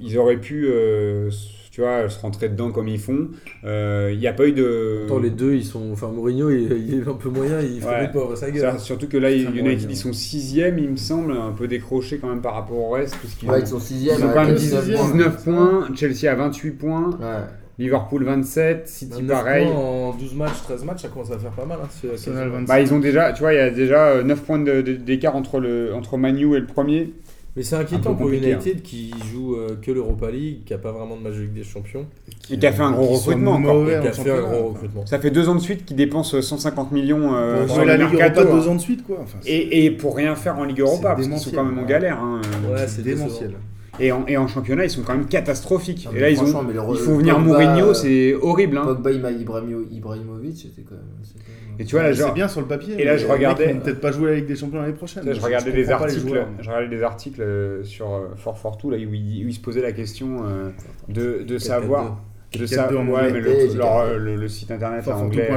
ils 0.01 0.18
auraient 0.18 0.39
pu, 0.39 0.66
euh, 0.68 1.30
tu 1.72 1.82
vois, 1.82 2.10
se 2.10 2.20
rentrer 2.20 2.49
dedans 2.49 2.72
comme 2.72 2.88
ils 2.88 2.99
font. 2.99 3.30
Euh, 3.66 4.10
Il 4.14 4.20
n'y 4.20 4.28
a 4.28 4.34
pas 4.34 4.47
eu 4.47 4.51
de. 4.51 5.03
Attends, 5.06 5.20
les 5.20 5.30
deux, 5.30 5.53
ils 5.53 5.64
sont. 5.66 5.91
Enfin, 5.91 6.08
Mourinho, 6.10 6.49
il, 6.49 6.72
il 6.88 6.99
est 7.01 7.08
un 7.08 7.14
peu 7.14 7.30
moyen, 7.30 7.62
il 7.62 7.82
fait 7.82 7.88
Ouais. 7.88 8.12
pas 8.12 8.20
ouvrir 8.24 8.38
sa 8.38 8.49
gueule. 8.51 8.62
Ça, 8.62 8.78
surtout 8.80 9.08
que 9.08 9.18
là, 9.18 9.30
Très 9.30 9.39
United, 9.41 9.62
moyen. 9.64 9.78
ils 9.89 9.97
sont 9.97 10.14
sixième, 10.14 10.80
il 10.80 10.89
me 10.89 10.97
semble, 10.97 11.34
un 11.34 11.51
peu 11.51 11.68
décroché 11.68 12.18
quand 12.18 12.30
même 12.30 12.41
par 12.41 12.53
rapport 12.56 12.78
au 12.78 12.89
reste. 12.91 13.16
Parce 13.22 13.34
qu'ils 13.36 13.49
Ouais, 13.49 13.58
ont- 13.58 13.60
ils 13.62 13.68
sont 13.68 13.80
6ème 13.80 14.16
ils 14.20 14.26
ont 14.26 14.34
quand 14.34 14.45
même 14.45 14.56
19 14.56 14.86
19 14.86 14.97
points. 14.97 15.12
19 15.12 15.43
points, 15.43 15.88
Chelsea 15.95 16.32
a 16.32 16.36
28 16.36 16.72
points, 16.72 17.10
Ouais. 17.20 17.43
Liverpool 17.78 18.24
27, 18.24 18.88
City 18.88 19.12
29 19.22 19.38
pareil. 19.44 19.66
points 19.66 19.76
en 19.76 20.14
12 20.14 20.34
matchs, 20.36 20.62
13 20.64 20.84
matchs, 20.86 21.02
ça 21.02 21.08
commence 21.10 21.32
à 21.32 21.38
faire 21.40 21.52
pas 21.52 21.66
mal. 21.66 21.80
Hein, 21.84 21.88
25. 22.14 22.66
Bah, 22.68 22.80
ils 22.80 22.94
ont 22.94 23.00
déjà, 23.00 23.34
tu 23.34 23.42
vois, 23.42 23.54
il 23.54 23.58
y 23.58 23.60
a 23.60 23.70
déjà 23.70 24.08
euh, 24.08 24.24
9 24.24 24.42
points 24.44 24.60
de- 24.60 24.82
de- 24.82 24.94
d'écart 24.94 25.36
entre, 25.36 25.60
le, 25.60 25.94
entre 25.94 26.18
Manu 26.18 26.56
et 26.56 26.60
le 26.60 26.66
premier. 26.66 27.12
Mais 27.58 27.64
c'est 27.64 27.78
inquiétant 27.78 28.16
pour 28.16 28.30
United 28.30 28.82
qui 28.82 29.14
joue 29.32 29.56
euh, 29.56 29.78
que 29.82 29.90
l'Europa 29.90 30.30
League, 30.30 30.64
qui 30.66 30.74
a 30.74 30.78
pas 30.78 30.92
vraiment 30.92 31.16
de 31.16 31.22
match 31.22 31.36
de 31.36 31.42
Ligue 31.44 31.54
des 31.54 31.64
Champions, 31.64 32.06
Et 32.52 32.58
qui 32.58 32.68
a 32.68 32.72
fait 32.74 32.82
un 32.82 32.92
gros 32.92 33.06
recrutement 33.16 33.52
encore. 33.54 33.76
mauvais 33.76 33.94
et 33.94 33.98
en 33.98 34.02
qui 34.02 34.08
a 34.10 34.12
fait 34.12 34.20
un 34.22 34.24
championnat, 34.26 34.42
gros 34.42 34.62
quoi. 34.64 34.72
recrutement. 34.74 35.06
Ça 35.06 35.20
fait 35.20 35.32
deux 35.32 35.48
ans 35.48 35.56
de 35.56 35.62
suite 35.62 35.86
qu'ils 35.86 35.96
dépensent 35.96 36.42
150 36.42 36.92
millions 36.92 37.34
euh, 37.34 37.66
Pour 37.66 37.86
la 37.86 37.96
Ligue 37.96 38.10
mercato, 38.12 38.42
Europa 38.42 38.54
hein. 38.56 38.60
deux 38.62 38.68
ans 38.70 38.76
de 38.76 38.82
suite, 38.82 39.04
quoi. 39.06 39.20
Enfin, 39.24 39.38
c'est- 39.42 39.50
Et, 39.50 39.86
et 39.86 39.92
pour 39.92 40.18
rien 40.18 40.36
faire 40.36 40.60
en 40.60 40.66
Ligue 40.66 40.82
Europa, 40.82 40.98
C'est 40.98 41.04
parce 41.04 41.16
qu'ils 41.16 41.24
sont 41.26 41.30
démentiel, 41.30 41.56
quand 41.56 41.64
même 41.66 41.80
en 41.80 41.86
galère. 41.88 42.20
hein. 42.22 42.42
Ouais, 42.70 42.78
c'est 42.80 42.88
c'est 42.90 43.02
démentiel. 43.04 43.52
Et, 44.00 44.12
en, 44.12 44.26
et 44.28 44.38
en 44.38 44.48
championnat, 44.48 44.84
ils 44.86 44.89
sont 44.89 45.02
quand 45.04 45.14
même 45.16 45.26
catastrophiques. 45.28 46.06
Non, 46.12 46.18
et 46.18 46.20
là, 46.20 46.30
ils, 46.30 46.39
ont, 46.39 46.64
mais 46.64 46.74
le 46.74 46.80
ils 46.91 46.98
font 46.98 47.18
venir 47.18 47.36
Pogba, 47.36 47.48
Mourinho, 47.50 47.93
c'est 47.93 48.34
horrible. 48.36 48.78
Hein. 48.78 48.84
Pogba, 48.86 49.12
Ima- 49.12 49.32
Ibrahimo- 49.32 49.88
Ibrahimovic, 49.91 50.58
c'était 50.58 50.82
quand 50.82 50.96
même. 50.96 51.04
c'est 51.24 51.34
quand 51.36 51.39
même- 51.48 51.80
Et 51.80 51.86
tu 51.86 51.96
vois, 51.96 52.04
là, 52.04 52.14
c'est 52.14 52.20
genre, 52.22 52.34
bien 52.34 52.48
sur 52.48 52.62
le 52.62 52.68
papier. 52.68 52.96
et 53.00 53.04
là, 53.06 53.18
je 53.18 53.28
regardais- 53.28 53.74
vont 53.74 53.80
peut-être 53.80 54.00
pas 54.02 54.12
jouer 54.12 54.36
Ligue 54.38 54.46
des 54.48 54.56
Champions 54.56 54.82
l'année 54.82 54.93
prochaine. 54.93 55.24
Je 55.28 55.34
Je- 55.34 55.41
regardais 55.41 55.72
je 55.72 55.76
des 55.76 55.91
articles, 55.91 56.28
joueurs. 56.28 56.48
je 56.60 56.68
regardais 56.70 56.96
des 56.96 57.04
articles 57.04 57.43
sur 57.84 58.14
euh, 58.14 58.28
Fort 58.38 58.58
Fortou 58.58 58.89
là 58.91 58.98
où 58.98 59.14
il, 59.14 59.46
où 59.46 59.48
il 59.50 59.54
se 59.54 59.60
posait 59.60 59.82
la 59.82 59.91
question 59.91 60.43
euh, 60.46 60.70
de, 61.10 61.43
de 61.43 61.58
4-4-2. 61.58 61.60
savoir, 61.60 62.22
de 62.54 62.60
4-4-2 62.60 62.68
savoir, 62.68 63.10
ouais, 63.10 63.32
mais 63.32 63.39
le, 63.41 63.78
leur, 63.78 63.98
euh, 64.00 64.18
le, 64.18 64.36
le 64.38 64.48
site 64.48 64.72
internet 64.72 65.06
en 65.08 65.20
anglais. 65.26 65.50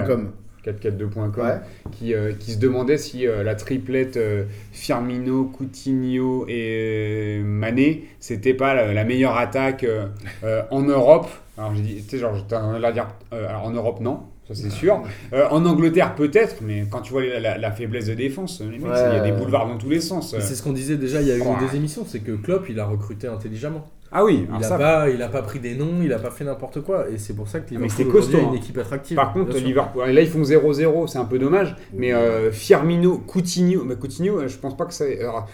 442.com, 0.65 1.45
Ouais. 1.45 1.61
qui, 1.93 2.15
euh, 2.15 2.33
qui 2.39 2.53
se 2.53 2.59
demandait 2.59 2.99
si 2.99 3.27
euh, 3.27 3.43
la 3.43 3.55
triplette 3.55 4.17
euh, 4.17 4.45
Firmino, 4.73 5.45
Coutinho 5.45 6.47
et 6.49 7.41
Mané, 7.45 8.05
c'était 8.21 8.55
pas 8.55 8.75
la, 8.75 8.93
la 8.93 9.05
meilleure 9.05 9.37
attaque 9.37 9.85
euh, 9.85 10.07
euh, 10.45 10.63
en 10.71 10.83
Europe. 10.83 11.29
Alors 11.57 11.75
j'ai 11.75 11.83
dit, 11.83 12.03
tu 12.03 12.11
sais, 12.11 12.19
genre, 12.19 12.35
j'étais 12.37 12.57
en 12.57 12.79
dire, 12.93 13.09
euh, 13.33 13.49
alors 13.49 13.65
en 13.65 13.71
Europe 13.71 14.01
non, 14.01 14.21
ça 14.47 14.55
c'est 14.55 14.71
sûr. 14.71 15.03
Euh, 15.33 15.47
en 15.51 15.65
Angleterre 15.67 16.15
peut-être, 16.15 16.57
mais 16.63 16.85
quand 16.91 17.01
tu 17.01 17.13
vois 17.13 17.25
la, 17.25 17.41
la- 17.41 17.59
la 17.59 17.71
faiblesse 17.73 18.07
de 18.07 18.15
défense, 18.15 18.61
Ouais. 18.61 18.77
il 18.77 18.83
y 18.83 18.87
a 18.87 19.21
des 19.21 19.33
boulevards 19.33 19.67
dans 19.69 19.77
tous 19.79 19.91
les 19.91 20.01
sens. 20.01 20.37
C'est 20.39 20.55
ce 20.55 20.63
qu'on 20.63 20.73
disait 20.73 20.97
déjà, 20.97 21.21
il 21.21 21.29
y 21.29 21.33
a 21.33 21.37
eu 21.37 21.41
Ouais. 21.41 21.47
des 21.69 21.77
émissions, 21.77 22.05
c'est 22.07 22.21
que 22.21 22.33
Klopp, 22.33 22.67
il 22.69 22.79
a 22.81 22.87
recruté 22.87 23.27
intelligemment. 23.27 23.87
Ah 24.11 24.25
oui, 24.25 24.47
Il 24.49 24.65
a, 24.65 24.67
ça, 24.67 24.79
pas, 24.79 25.11
il 25.11 25.21
a 25.23 25.29
pas 25.29 25.43
pris 25.43 25.59
des 25.61 25.75
noms, 25.75 26.01
il 26.03 26.13
a 26.15 26.19
pas 26.19 26.31
fait 26.31 26.45
n'importe 26.45 26.81
quoi. 26.83 27.11
Et 27.11 27.19
c'est 27.19 27.35
pour 27.35 27.47
ça 27.49 27.61
que 27.61 27.69
Liverpool 27.71 27.91
c'était 27.91 28.05
aujourd'hui 28.09 28.33
costaud, 28.33 28.47
a 28.47 28.51
une 28.51 28.55
équipe 28.59 28.79
attractive. 28.79 29.17
Par 29.17 29.33
contre. 29.35 29.57
Liverpool, 29.59 30.09
là 30.09 30.21
ils 30.23 30.29
font 30.29 30.43
0-0, 30.43 31.07
c'est 31.09 31.19
un 31.19 31.25
peu 31.27 31.39
dommage. 31.39 31.77
Mais 31.93 32.13
euh, 32.15 32.51
Firmino, 32.51 33.19
Coutinho, 33.19 33.85
bah, 33.85 33.97
Coutinho, 33.97 34.39
euh, 34.41 34.49
je 34.49 34.57
pense 34.59 34.77
pas 34.77 34.87
que 34.87 34.95
ça. 34.95 35.05
alors, 35.05 35.47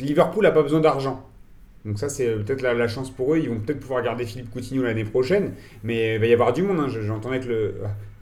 Liverpool 0.00 0.46
a 0.46 0.50
pas 0.52 0.62
besoin 0.62 0.80
d'argent. 0.80 1.26
Donc 1.84 1.98
ça 1.98 2.08
c'est 2.08 2.26
peut-être 2.44 2.60
la, 2.62 2.74
la 2.74 2.88
chance 2.88 3.10
pour 3.10 3.34
eux. 3.34 3.38
Ils 3.38 3.48
vont 3.48 3.58
peut-être 3.58 3.80
pouvoir 3.80 4.02
garder 4.02 4.24
Philippe 4.26 4.50
Coutinho 4.50 4.82
l'année 4.82 5.04
prochaine. 5.04 5.52
Mais 5.82 6.14
il 6.16 6.20
va 6.20 6.26
y 6.26 6.32
avoir 6.32 6.52
du 6.52 6.62
monde. 6.62 6.78
hein. 6.80 6.88
Je- 6.88 7.00
J'entendais 7.00 7.40
que 7.40 7.46
le, 7.48 7.74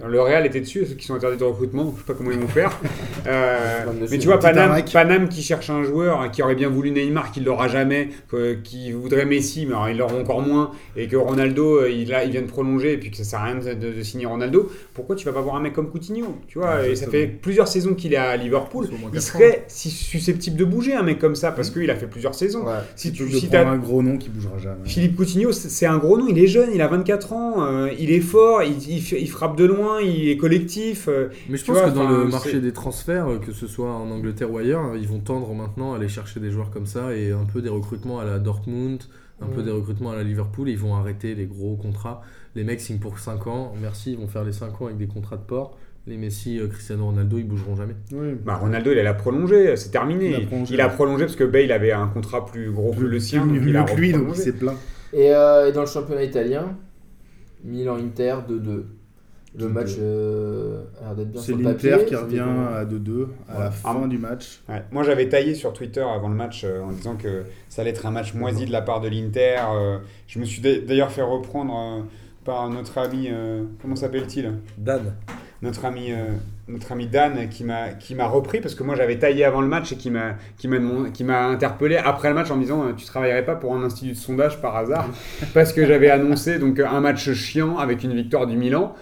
le 0.07 0.21
Real 0.21 0.47
était 0.47 0.61
dessus, 0.61 0.87
ceux 0.87 0.95
qui 0.95 1.07
sont 1.07 1.15
interdits 1.15 1.39
de 1.39 1.45
recrutement. 1.45 1.93
Je 1.95 2.01
sais 2.01 2.07
pas 2.07 2.15
comment 2.15 2.31
ils 2.31 2.39
vont 2.39 2.49
faire. 2.49 2.79
Euh, 3.27 3.85
mais 4.11 4.19
tu 4.19 4.27
vois, 4.27 4.39
Paname. 4.39 4.83
Paname 4.91 5.29
qui 5.29 5.43
cherche 5.43 5.69
un 5.69 5.83
joueur 5.83 6.21
hein, 6.21 6.29
qui 6.31 6.43
aurait 6.43 6.55
bien 6.55 6.69
voulu 6.71 6.91
Neymar, 6.93 7.31
qui 7.31 7.41
l'aura 7.41 7.69
jamais, 7.69 8.09
qui 8.65 8.93
voudrait 8.93 9.27
Messi, 9.27 9.67
mais 9.67 9.73
alors, 9.75 9.91
ils 9.91 9.99
l'auront 9.99 10.21
encore 10.23 10.41
moins, 10.41 10.71
et 10.97 11.09
que 11.09 11.17
Ronaldo, 11.17 11.81
euh, 11.81 11.91
il, 11.91 12.09
il 12.25 12.31
vient 12.31 12.41
de 12.41 12.47
prolonger, 12.47 12.93
et 12.93 12.97
puis 12.97 13.11
que 13.11 13.17
ça 13.19 13.25
sert 13.25 13.41
à 13.41 13.45
rien 13.45 13.57
de, 13.57 13.75
de- 13.75 13.93
de 13.93 14.03
signer 14.03 14.25
Ronaldo. 14.25 14.71
Pourquoi 14.95 15.15
tu 15.17 15.27
vas 15.27 15.33
pas 15.33 15.41
voir 15.43 15.57
un 15.57 15.61
mec 15.61 15.75
comme 15.75 15.91
Coutinho 15.91 16.37
Tu 16.47 16.59
vois, 16.59 16.87
et 16.87 16.97
ça 16.97 17.07
fait 17.09 17.27
plusieurs 17.27 17.69
saisons 17.69 17.95
qu'il 17.95 18.15
est 18.15 18.17
à 18.17 18.37
Liverpool. 18.37 18.87
Il 19.13 19.21
serait 19.21 19.65
si 19.69 19.91
susceptible 19.91 20.57
de 20.57 20.65
bouger 20.65 20.95
un 20.95 21.03
mec 21.03 21.19
comme 21.19 21.35
ça, 21.35 21.53
parce 21.53 21.71
qu'il 21.71 21.91
a 21.91 21.97
fait 21.97 22.07
plusieurs 22.07 22.35
saisons. 22.35 22.65
Ouais. 22.65 22.73
Si 22.97 23.13
Tu 23.13 23.29
si 23.31 23.49
un 23.55 23.77
gros 23.77 24.03
nom 24.03 24.17
qui 24.17 24.31
bougera 24.31 24.57
jamais. 24.59 24.77
Philippe 24.85 25.17
Coutinho, 25.17 25.53
c'est 25.53 25.87
un 25.87 25.99
gros 25.99 26.17
nom, 26.17 26.27
il 26.31 26.39
est 26.39 26.47
jeune, 26.47 26.71
il 26.73 26.81
a 26.81 26.89
24 26.89 27.33
ans, 27.33 27.55
euh, 27.67 27.91
il 27.99 28.11
est 28.11 28.21
fort, 28.21 28.63
il, 28.63 28.79
il 28.89 28.99
il 29.19 29.29
frappe 29.29 29.57
de 29.57 29.65
loin, 29.65 29.88
il 29.99 30.29
est 30.29 30.37
collectif. 30.37 31.09
euh, 31.09 31.29
Mais 31.49 31.57
je 31.57 31.65
pense 31.65 31.77
vois, 31.79 31.91
que 31.91 31.95
dans 31.95 32.09
le 32.09 32.25
marché 32.27 32.61
des 32.61 32.73
transferts, 32.73 33.29
euh, 33.31 33.39
que 33.39 33.53
ce 33.53 33.67
soit 33.67 33.91
en 33.91 34.11
Angleterre 34.11 34.51
ou 34.51 34.59
ailleurs, 34.59 34.97
ils 34.97 35.09
vont 35.09 35.21
tendre 35.21 35.53
maintenant 35.55 35.95
à 35.95 35.97
aller 35.97 36.09
chercher 36.09 36.41
des 36.41 36.51
joueurs 36.51 36.71
comme 36.71 36.87
ça 36.87 37.15
et 37.17 37.33
un 37.33 37.45
peu 37.45 37.63
des 37.63 37.69
recrutements 37.71 38.19
à 38.21 38.25
la 38.25 38.39
Dortmund, 38.39 39.03
un 39.41 39.47
peu 39.47 39.63
des 39.63 39.71
recrutements 39.71 40.11
à 40.11 40.17
la 40.17 40.23
Liverpool. 40.25 40.69
Ils 40.69 40.79
vont 40.79 40.95
arrêter 40.97 41.35
les 41.35 41.47
gros 41.47 41.77
contrats. 41.77 42.23
Les 42.55 42.65
mecs 42.65 42.81
signent 42.81 42.99
pour 42.99 43.19
5 43.19 43.47
ans. 43.47 43.73
Merci, 43.81 44.13
ils 44.13 44.19
vont 44.19 44.27
faire 44.29 44.45
les 44.45 44.53
5 44.53 44.81
ans 44.83 44.87
avec 44.87 44.99
des 44.99 45.07
contrats 45.07 45.37
de 45.37 45.43
port. 45.43 45.79
Les 46.07 46.17
Messi, 46.17 46.59
euh, 46.59 46.69
Cristiano 46.69 47.05
Ronaldo, 47.05 47.37
ils 47.37 47.47
bougeront 47.47 47.77
jamais. 47.77 47.95
Oui. 48.13 48.29
Bah, 48.43 48.57
Ronaldo, 48.57 48.91
il 48.93 48.99
a 48.99 49.13
prolongé, 49.15 49.77
c'est 49.77 49.91
terminé. 49.91 50.31
Il 50.31 50.35
a 50.37 50.41
prolongé. 50.47 50.75
il 50.75 50.81
a 50.81 50.89
prolongé 50.89 51.25
parce 51.25 51.37
que 51.37 51.45
Bale 51.45 51.71
avait 51.71 51.93
un 51.93 52.07
contrat 52.09 52.47
plus 52.47 52.71
gros 52.71 52.93
que 52.93 53.05
le 53.05 53.21
sien, 53.21 53.45
donc 53.47 53.59
Plus 53.61 53.71
il 53.71 53.77
a 53.77 53.85
lui, 53.95 54.13
donc 54.13 54.29
il 54.31 54.37
s'est 54.37 54.53
plaint. 54.55 54.77
Et, 55.13 55.35
euh, 55.35 55.69
et 55.69 55.73
dans 55.73 55.83
le 55.83 55.87
championnat 55.87 56.23
italien, 56.25 56.77
Milan-Inter 57.65 58.37
2-2. 58.49 58.85
Le 59.59 59.65
2-2. 59.67 59.69
match 59.73 59.91
euh, 60.01 60.83
a 61.01 61.05
l'air 61.07 61.15
d'être 61.17 61.31
bien 61.33 61.41
C'est 61.41 61.53
l'Inter 61.57 61.97
qui 62.07 62.15
revient 62.15 62.39
à 62.41 62.85
2-2 62.85 63.27
à 63.49 63.61
la 63.61 63.71
fin 63.71 64.01
Ah. 64.05 64.07
du 64.07 64.19
match. 64.19 64.61
Ouais. 64.69 64.83
Moi, 64.93 65.03
j'avais 65.03 65.29
taillé 65.29 65.55
sur 65.55 65.73
Twitter 65.73 66.01
avant 66.03 66.29
le 66.29 66.35
match 66.37 66.63
euh, 66.65 66.81
en 66.83 66.93
disant 66.93 67.17
que 67.17 67.43
ça 67.69 67.83
allait 67.83 67.91
être 67.91 68.07
un 68.07 68.11
match 68.11 68.35
moisi 68.35 68.67
de 68.67 68.73
la 68.73 68.83
part 68.83 69.01
de 69.01 69.09
l'Inter. 69.09 69.57
euh, 69.75 69.99
je 70.27 70.39
me 70.39 70.45
suis 70.45 70.61
d'a- 70.61 70.81
d'ailleurs 70.81 71.11
fait 71.11 71.23
reprendre 71.23 71.75
euh, 71.75 72.03
par 72.45 72.69
notre 72.71 72.99
ami, 72.99 73.29
euh, 73.31 73.65
comment 73.83 73.97
s'appelle-t-il? 73.97 74.53
Dan, 74.79 75.15
notre 75.61 75.85
ami, 75.85 76.13
euh, 76.13 76.25
notre 76.69 76.93
ami 76.93 77.07
Dan 77.09 77.49
qui 77.49 77.65
m'a 77.65 77.89
qui 77.91 78.15
m'a 78.15 78.27
repris 78.29 78.61
parce 78.61 78.75
que 78.77 78.83
moi 78.85 78.95
j'avais 78.95 79.19
taillé 79.19 79.45
avant 79.45 79.61
le 79.61 79.67
match 79.67 79.91
et 79.93 79.97
qui 79.97 80.09
m'a 80.11 80.35
qui 80.57 80.69
m'a 80.69 80.79
demandé- 80.79 81.11
qui 81.11 81.25
m'a 81.25 81.47
interpellé 81.47 81.97
après 81.97 82.29
le 82.29 82.35
match 82.35 82.51
en 82.51 82.57
me 82.57 82.63
disant 82.63 82.85
euh, 82.85 82.93
tu 82.97 83.05
travaillerais 83.07 83.45
pas 83.45 83.57
pour 83.57 83.75
un 83.75 83.83
institut 83.83 84.13
de 84.13 84.17
sondage 84.17 84.61
par 84.63 84.77
hasard? 84.77 85.09
Parce 85.55 85.73
que 85.73 85.85
j'avais 85.85 86.11
annoncé 86.11 86.59
donc 86.59 86.79
un 86.79 87.01
match 87.01 87.33
chiant 87.33 87.77
avec 87.77 88.05
une 88.05 88.15
victoire 88.15 88.47
du 88.47 88.57
Milan. 88.57 88.95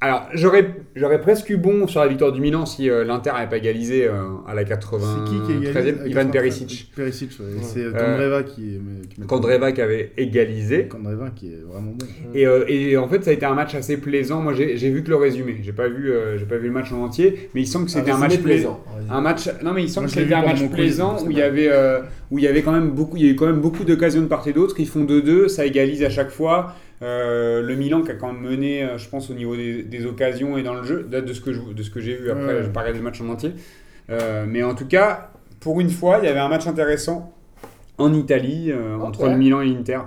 Alors 0.00 0.28
j'aurais 0.34 0.68
j'aurais 0.94 1.18
presque 1.20 1.48
eu 1.48 1.56
bon 1.56 1.86
sur 1.86 2.00
la 2.00 2.08
victoire 2.08 2.30
du 2.30 2.38
Milan 2.40 2.66
si 2.66 2.90
euh, 2.90 3.04
l'Inter 3.04 3.30
n'avait 3.32 3.48
pas 3.48 3.56
égalisé 3.56 4.06
euh, 4.06 4.24
à 4.46 4.52
la 4.54 4.64
80 4.64 5.24
C'est 5.24 5.30
qui 5.30 5.40
qui 5.46 5.52
est 5.64 5.70
égalé 5.70 5.94
Ivan 6.06 6.26
Perisic. 6.28 6.92
Perisic, 6.94 7.30
ouais. 7.40 7.46
Ouais. 7.46 7.52
C'est 7.62 7.80
Euh, 7.84 7.92
Kandreva 7.92 8.42
qui 8.42 8.80
qui 9.08 9.20
Kandreva 9.22 9.72
qui 9.72 9.80
avait 9.80 10.12
égalisé. 10.18 10.88
Kandreva 10.88 11.30
qui 11.34 11.46
est 11.46 11.62
vraiment 11.66 11.92
bon. 11.92 12.06
Et, 12.34 12.46
euh, 12.46 12.64
et 12.68 12.98
en 12.98 13.08
fait, 13.08 13.24
ça 13.24 13.30
a 13.30 13.32
été 13.32 13.46
un 13.46 13.54
match 13.54 13.74
assez 13.74 13.96
plaisant. 13.96 14.42
Moi, 14.42 14.52
j'ai 14.52 14.76
j'ai 14.76 14.90
vu 14.90 15.02
que 15.02 15.08
le 15.08 15.16
résumé. 15.16 15.56
J'ai 15.62 15.72
pas 15.72 15.88
vu, 15.88 16.10
euh, 16.12 16.36
j'ai 16.36 16.44
pas 16.44 16.58
vu 16.58 16.66
le 16.66 16.74
match 16.74 16.92
en 16.92 17.02
entier, 17.02 17.48
mais 17.54 17.62
il 17.62 17.66
semble 17.66 17.86
que 17.86 17.90
c'était 17.92 18.10
un, 18.10 18.18
match 18.18 18.36
plaisant. 18.38 18.84
Un 19.08 19.20
match. 19.22 19.48
Non, 19.62 19.72
mais 19.72 19.84
il 19.84 19.88
semble 19.88 20.08
Moi, 20.08 20.14
que 20.14 20.20
c'était 20.20 20.34
un 20.34 20.42
match 20.44 20.68
plaisant 20.68 21.16
où 21.24 21.30
il 21.30 21.38
y 21.38 21.42
avait, 21.42 21.70
euh, 21.72 22.00
où 22.30 22.38
il 22.38 22.44
y 22.44 22.48
avait 22.48 22.60
quand 22.62 22.72
même 22.72 22.90
beaucoup, 22.90 23.16
il 23.16 23.24
y 23.24 23.28
a 23.28 23.32
eu 23.32 23.36
quand 23.36 23.46
même 23.46 23.60
beaucoup 23.60 23.84
d'occasions 23.84 24.20
de 24.20 24.26
part 24.26 24.46
et 24.46 24.52
d'autre. 24.52 24.74
Ils 24.78 24.88
font 24.88 25.04
2-2, 25.04 25.48
ça 25.48 25.64
égalise 25.64 26.02
à 26.02 26.10
chaque 26.10 26.30
fois. 26.30 26.74
Euh, 27.04 27.60
le 27.62 27.74
Milan 27.76 28.02
qui 28.02 28.10
a 28.10 28.14
quand 28.14 28.32
même 28.32 28.40
mené, 28.42 28.82
euh, 28.82 28.96
je 28.98 29.08
pense, 29.08 29.28
au 29.30 29.34
niveau 29.34 29.54
des, 29.56 29.82
des 29.82 30.06
occasions 30.06 30.56
et 30.56 30.62
dans 30.62 30.74
le 30.74 30.82
jeu, 30.84 31.02
de 31.04 31.32
ce 31.32 31.40
que 31.40 31.52
je, 31.52 31.60
de 31.60 31.82
ce 31.82 31.90
que 31.90 32.00
j'ai 32.00 32.14
vu. 32.16 32.30
Après, 32.30 32.44
Ouais. 32.62 32.68
pas 32.72 32.80
regardé 32.80 32.98
le 32.98 33.04
match 33.04 33.20
en 33.20 33.28
entier, 33.28 33.52
Euh, 34.10 34.44
mais 34.48 34.62
en 34.62 34.74
tout 34.74 34.86
cas, 34.86 35.30
pour 35.60 35.80
une 35.80 35.90
fois, 35.90 36.18
il 36.22 36.26
y 36.26 36.28
avait 36.28 36.40
un 36.40 36.48
match 36.48 36.66
intéressant 36.66 37.32
en 37.98 38.12
Italie 38.12 38.70
euh, 38.72 38.96
entre 38.98 39.20
le 39.32 39.36
Milan 39.38 39.60
et 39.62 39.66
l'Inter. 39.66 40.00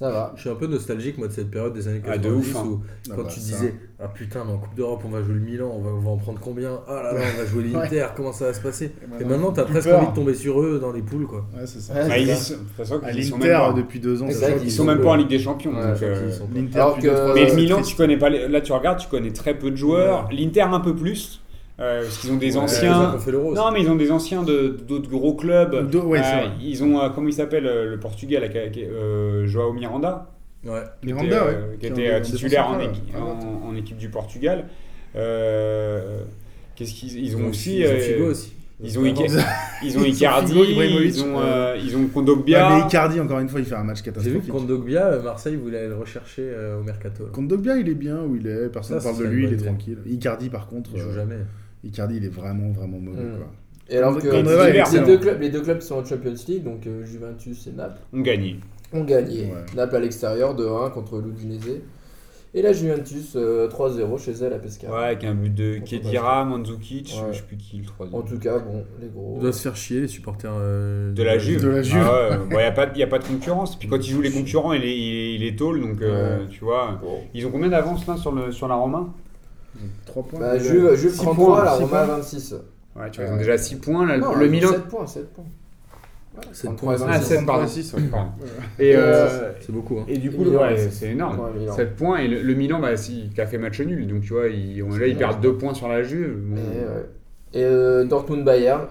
Ça 0.00 0.10
va. 0.10 0.32
je 0.34 0.40
suis 0.40 0.48
un 0.48 0.54
peu 0.54 0.66
nostalgique 0.66 1.18
moi 1.18 1.28
de 1.28 1.32
cette 1.34 1.50
période 1.50 1.74
des 1.74 1.86
années 1.86 2.00
Ah, 2.06 2.12
90 2.16 2.26
de 2.30 2.34
ouf, 2.34 2.56
hein. 2.56 2.64
où 2.66 2.80
Ah 3.10 3.12
quand 3.16 3.22
bah, 3.24 3.28
tu 3.32 3.38
ça. 3.38 3.46
disais 3.46 3.74
ah 4.02 4.08
putain 4.08 4.44
mais 4.46 4.52
en 4.54 4.56
Coupe 4.58 4.74
d'Europe 4.74 5.02
on 5.04 5.10
va 5.10 5.22
jouer 5.22 5.34
le 5.34 5.40
Milan, 5.40 5.70
on 5.76 5.82
va, 5.82 5.90
on 5.90 5.98
va 6.00 6.10
en 6.10 6.16
prendre 6.16 6.38
combien? 6.40 6.80
Ah 6.88 7.02
là 7.02 7.12
là 7.12 7.20
on 7.34 7.38
va 7.38 7.44
jouer 7.46 7.64
l'Inter, 7.70 8.06
comment 8.16 8.32
ça 8.32 8.46
va 8.46 8.54
se 8.54 8.60
passer? 8.62 8.92
Et 9.20 9.24
maintenant 9.26 9.52
t'as 9.52 9.64
presque 9.64 9.90
peur. 9.90 9.98
envie 10.00 10.10
de 10.10 10.14
tomber 10.14 10.32
sur 10.34 10.62
eux 10.62 10.78
dans 10.80 10.90
les 10.90 11.02
poules 11.02 11.26
quoi. 11.26 11.44
Ouais, 11.54 11.66
c'est 11.66 11.80
ça. 11.80 11.92
Ouais, 11.92 12.08
Bah, 12.08 12.16
ils, 12.18 12.34
sont- 12.34 12.54
de 12.54 12.58
toute 12.60 12.68
façon, 12.78 13.00
À 13.02 13.12
l'Inter, 13.12 13.58
depuis 13.76 14.00
deux 14.00 14.22
ans, 14.22 14.26
Ils 14.64 14.70
sont 14.72 14.84
même 14.86 15.02
pas 15.02 15.10
en 15.10 15.16
Ligue 15.16 15.28
des 15.28 15.38
Champions. 15.38 15.72
Ouais, 15.74 15.86
donc, 15.88 15.96
c'est 15.98 16.06
euh, 16.06 17.34
Mais 17.34 17.46
le 17.50 17.54
Milan, 17.56 17.82
tu 17.82 17.94
connais 17.94 18.16
pas. 18.16 18.30
les- 18.30 18.48
Là, 18.48 18.62
tu 18.62 18.72
regardes, 18.72 18.98
tu 19.00 19.08
connais 19.08 19.32
très 19.32 19.52
peu 19.58 19.70
de 19.70 19.76
joueurs. 19.76 20.28
L'Inter 20.32 20.62
un 20.62 20.80
peu 20.80 20.96
plus, 20.96 21.42
euh, 21.80 22.02
parce 22.02 22.18
qu'ils 22.18 22.30
ont 22.32 22.36
des 22.36 22.56
Ouais, 22.56 22.62
anciens. 22.62 23.16
Non, 23.54 23.70
mais 23.72 23.80
ils 23.82 23.90
ont 23.90 23.96
des 23.96 24.10
anciens 24.10 24.42
de 24.42 24.76
d'autres 24.86 25.08
gros 25.10 25.34
clubs. 25.34 25.72
Ouais, 26.04 26.20
Euh, 26.20 26.46
ils 26.62 26.82
ont, 26.84 27.00
euh, 27.00 27.08
comment 27.14 27.28
il 27.28 27.32
s'appelle 27.32 27.66
euh, 27.66 27.90
le 27.90 27.98
Portugais, 27.98 28.38
là, 28.40 28.48
qui 28.48 28.84
euh, 28.84 29.46
Joao 29.46 29.72
Miranda, 29.72 30.30
Ouais. 30.64 30.82
qui 31.00 31.06
Miranda, 31.06 31.36
était, 31.36 31.44
ouais. 31.44 31.76
qui 31.80 31.86
était 31.86 32.20
titulaire 32.20 32.68
en, 32.68 32.78
défense 32.78 32.96
équi- 32.98 33.12
centrale, 33.12 33.22
en- 33.64 33.68
en 33.70 33.76
équipe 33.76 33.96
du 33.96 34.08
Portugal. 34.10 34.64
Euh, 35.16 36.20
Qu'est-ce 36.76 36.92
qu'ils 36.94 37.18
ils 37.24 37.36
ont 37.36 37.48
aussi 37.48 37.78
ils 37.80 37.86
ont 37.86 37.98
Figo 37.98 38.24
aussi. 38.30 38.52
Ils 38.82 38.98
ont, 38.98 39.02
Ah, 39.04 39.08
Ica- 39.08 39.36
non. 39.36 39.42
ils 39.82 39.98
ont 39.98 40.00
Ils 40.02 40.02
ont 40.02 40.04
Icardi, 40.04 40.52
ils 40.54 41.22
ont, 41.22 41.38
euh, 41.38 41.76
ils 41.78 41.94
ont 41.96 42.00
Ouais, 42.00 42.06
Kondogbia. 42.14 42.70
mais 42.70 42.80
Icardi, 42.86 43.20
encore 43.20 43.38
une 43.40 43.48
fois, 43.50 43.60
il 43.60 43.66
fait 43.66 43.74
un 43.74 43.84
match 43.84 43.98
J'ai 43.98 44.04
vu 44.04 44.12
catastrophique. 44.12 44.46
que 44.46 44.52
contre 44.52 44.66
Dogbia, 44.66 45.06
euh, 45.06 45.22
Marseille 45.22 45.56
voulait 45.56 45.80
aller 45.80 45.88
le 45.88 45.96
rechercher 45.96 46.44
euh, 46.46 46.80
au 46.80 46.82
mercato. 46.82 47.24
là. 47.24 47.30
Contre 47.30 47.48
Dogbia, 47.48 47.76
il 47.76 47.88
est 47.90 47.94
bien 47.94 48.22
où 48.22 48.36
il 48.36 48.46
est, 48.46 48.70
personne 48.70 48.96
ne 48.96 49.02
parle 49.02 49.18
de 49.18 49.24
lui, 49.24 49.44
il 49.44 49.52
est 49.52 49.56
tranquille. 49.58 49.98
Icardi, 50.06 50.48
par 50.48 50.66
contre, 50.66 50.88
Il 50.94 51.00
joue 51.00 51.08
euh, 51.10 51.14
jamais. 51.14 51.36
Icardi, 51.84 52.16
il 52.16 52.24
est 52.24 52.28
vraiment, 52.28 52.70
vraiment 52.70 52.98
mauvais. 52.98 53.22
Mm. 53.22 53.36
Quoi. 53.36 53.46
Et 53.88 53.96
alors 53.96 54.16
que 54.18 54.28
est 54.28 54.92
les, 54.92 55.04
deux 55.06 55.18
clubs, 55.18 55.40
les 55.40 55.48
deux 55.50 55.62
clubs 55.62 55.78
qui 55.78 55.86
sont 55.86 55.96
en 55.96 56.04
Champions 56.04 56.34
League, 56.48 56.62
donc 56.62 56.86
euh, 56.86 57.04
Juventus 57.04 57.66
et 57.66 57.72
Naples, 57.72 58.00
ont 58.12 58.20
gagné. 58.20 58.56
ont 58.92 59.02
gagné. 59.04 59.46
Ouais. 59.46 59.64
Naples 59.74 59.96
à 59.96 60.00
l'extérieur 60.00 60.54
de 60.54 60.64
1 60.66 60.90
contre 60.90 61.18
l'Udinese. 61.18 61.80
Et 62.52 62.62
la 62.62 62.72
Juventus 62.72 63.34
euh, 63.36 63.68
3-0 63.68 64.18
chez 64.18 64.32
elle 64.32 64.52
à 64.52 64.58
Pescara. 64.58 64.96
Ouais, 64.98 65.04
avec 65.06 65.22
un 65.22 65.34
but 65.34 65.54
de 65.54 65.78
On 65.80 65.84
Kedira, 65.84 66.44
Mandzukic, 66.44 67.14
Ouais. 67.16 67.32
je 67.32 67.36
sais 67.38 67.44
plus 67.44 67.56
qui 67.56 67.78
le 67.78 67.84
troisième. 67.86 68.18
En 68.18 68.22
tout 68.22 68.38
cas, 68.40 68.58
bon, 68.58 68.84
les 69.00 69.06
gros. 69.08 69.34
On 69.36 69.40
doit 69.40 69.52
se 69.52 69.62
faire 69.62 69.76
chier 69.76 70.00
les 70.00 70.08
supporters 70.08 70.50
euh, 70.56 71.12
De 71.12 71.22
la 71.22 71.38
Juve. 71.38 71.62
De 71.62 71.68
la 71.68 71.82
Juve. 71.82 72.02
Ah 72.04 72.38
ouais, 72.40 72.46
il 72.50 72.56
n'y 72.56 72.62
a, 72.62 72.72
pas- 72.72 72.92
y 72.96 73.02
a 73.04 73.06
pas 73.06 73.20
de 73.20 73.24
concurrence. 73.24 73.78
Puis 73.78 73.86
quand 73.86 73.98
ils 73.98 74.10
jouent 74.10 74.20
les 74.20 74.32
concurrents, 74.32 74.72
il 74.72 74.82
est, 74.84 74.98
il 74.98 75.14
est, 75.14 75.34
il 75.36 75.44
est 75.44 75.56
tôle, 75.56 75.80
donc 75.80 76.02
euh, 76.02 76.44
tu 76.48 76.64
vois. 76.64 76.98
Bon. 77.00 77.20
Ils 77.34 77.46
ont 77.46 77.50
combien 77.52 77.68
d'avance 77.68 78.04
là 78.08 78.16
sur, 78.16 78.32
le, 78.32 78.50
sur 78.50 78.66
la 78.66 78.74
Roma? 78.74 79.14
3 80.06 80.22
points. 80.24 80.40
Bah, 80.40 80.58
Juve, 80.58 80.94
Juve 80.96 81.10
Six 81.12 81.18
33, 81.18 81.46
points, 81.56 81.64
la 81.64 81.70
six 81.76 81.82
Roma 81.82 82.04
points. 82.06 82.16
26. 82.16 82.54
Ouais, 82.96 83.10
tu 83.10 83.20
vois, 83.20 83.30
ils 83.30 83.32
ont 83.32 83.36
déjà 83.36 83.58
6 83.58 83.76
points. 83.76 84.06
Là, 84.06 84.18
Non, 84.18 84.34
le 84.34 84.48
Milan. 84.48 84.70
7 84.70 84.82
points, 84.82 85.06
7 85.06 85.32
points. 85.32 85.44
Ouais, 86.36 86.42
Sept 86.52 86.64
33 86.66 86.94
et 86.94 86.96
points, 86.98 87.06
Ah, 87.08 87.12
26. 87.18 87.28
7, 87.28 87.46
pardon. 87.46 87.62
36, 87.66 87.94
ouais. 87.94 88.00
Et, 88.78 88.96
euh, 88.96 89.52
C'est 89.60 89.72
beaucoup. 89.72 89.98
Hein. 89.98 90.04
et 90.08 90.18
du 90.18 90.30
coup, 90.30 90.44
Milan, 90.44 90.60
ouais, 90.62 90.76
c'est- 90.90 91.10
énorme. 91.10 91.38
Milan. 91.58 91.74
7 91.74 91.96
points. 91.96 92.18
Et 92.18 92.28
le, 92.28 92.42
le 92.42 92.54
Milan, 92.54 92.80
bah, 92.80 92.96
si, 92.96 93.30
qui 93.34 93.40
a 93.40 93.46
fait 93.46 93.58
match 93.58 93.80
nul. 93.80 94.06
Donc 94.06 94.22
tu 94.22 94.32
vois, 94.32 94.48
ils, 94.48 94.78
là, 94.80 95.06
ils 95.06 95.16
perdent 95.16 95.40
2 95.40 95.54
points 95.54 95.74
sur 95.74 95.88
la 95.88 96.02
Juve. 96.02 96.36
Bon. 96.40 96.56
Et. 97.54 97.58
Et 97.60 97.64
euh, 97.64 98.04
Dortmund-Bayern. 98.04 98.82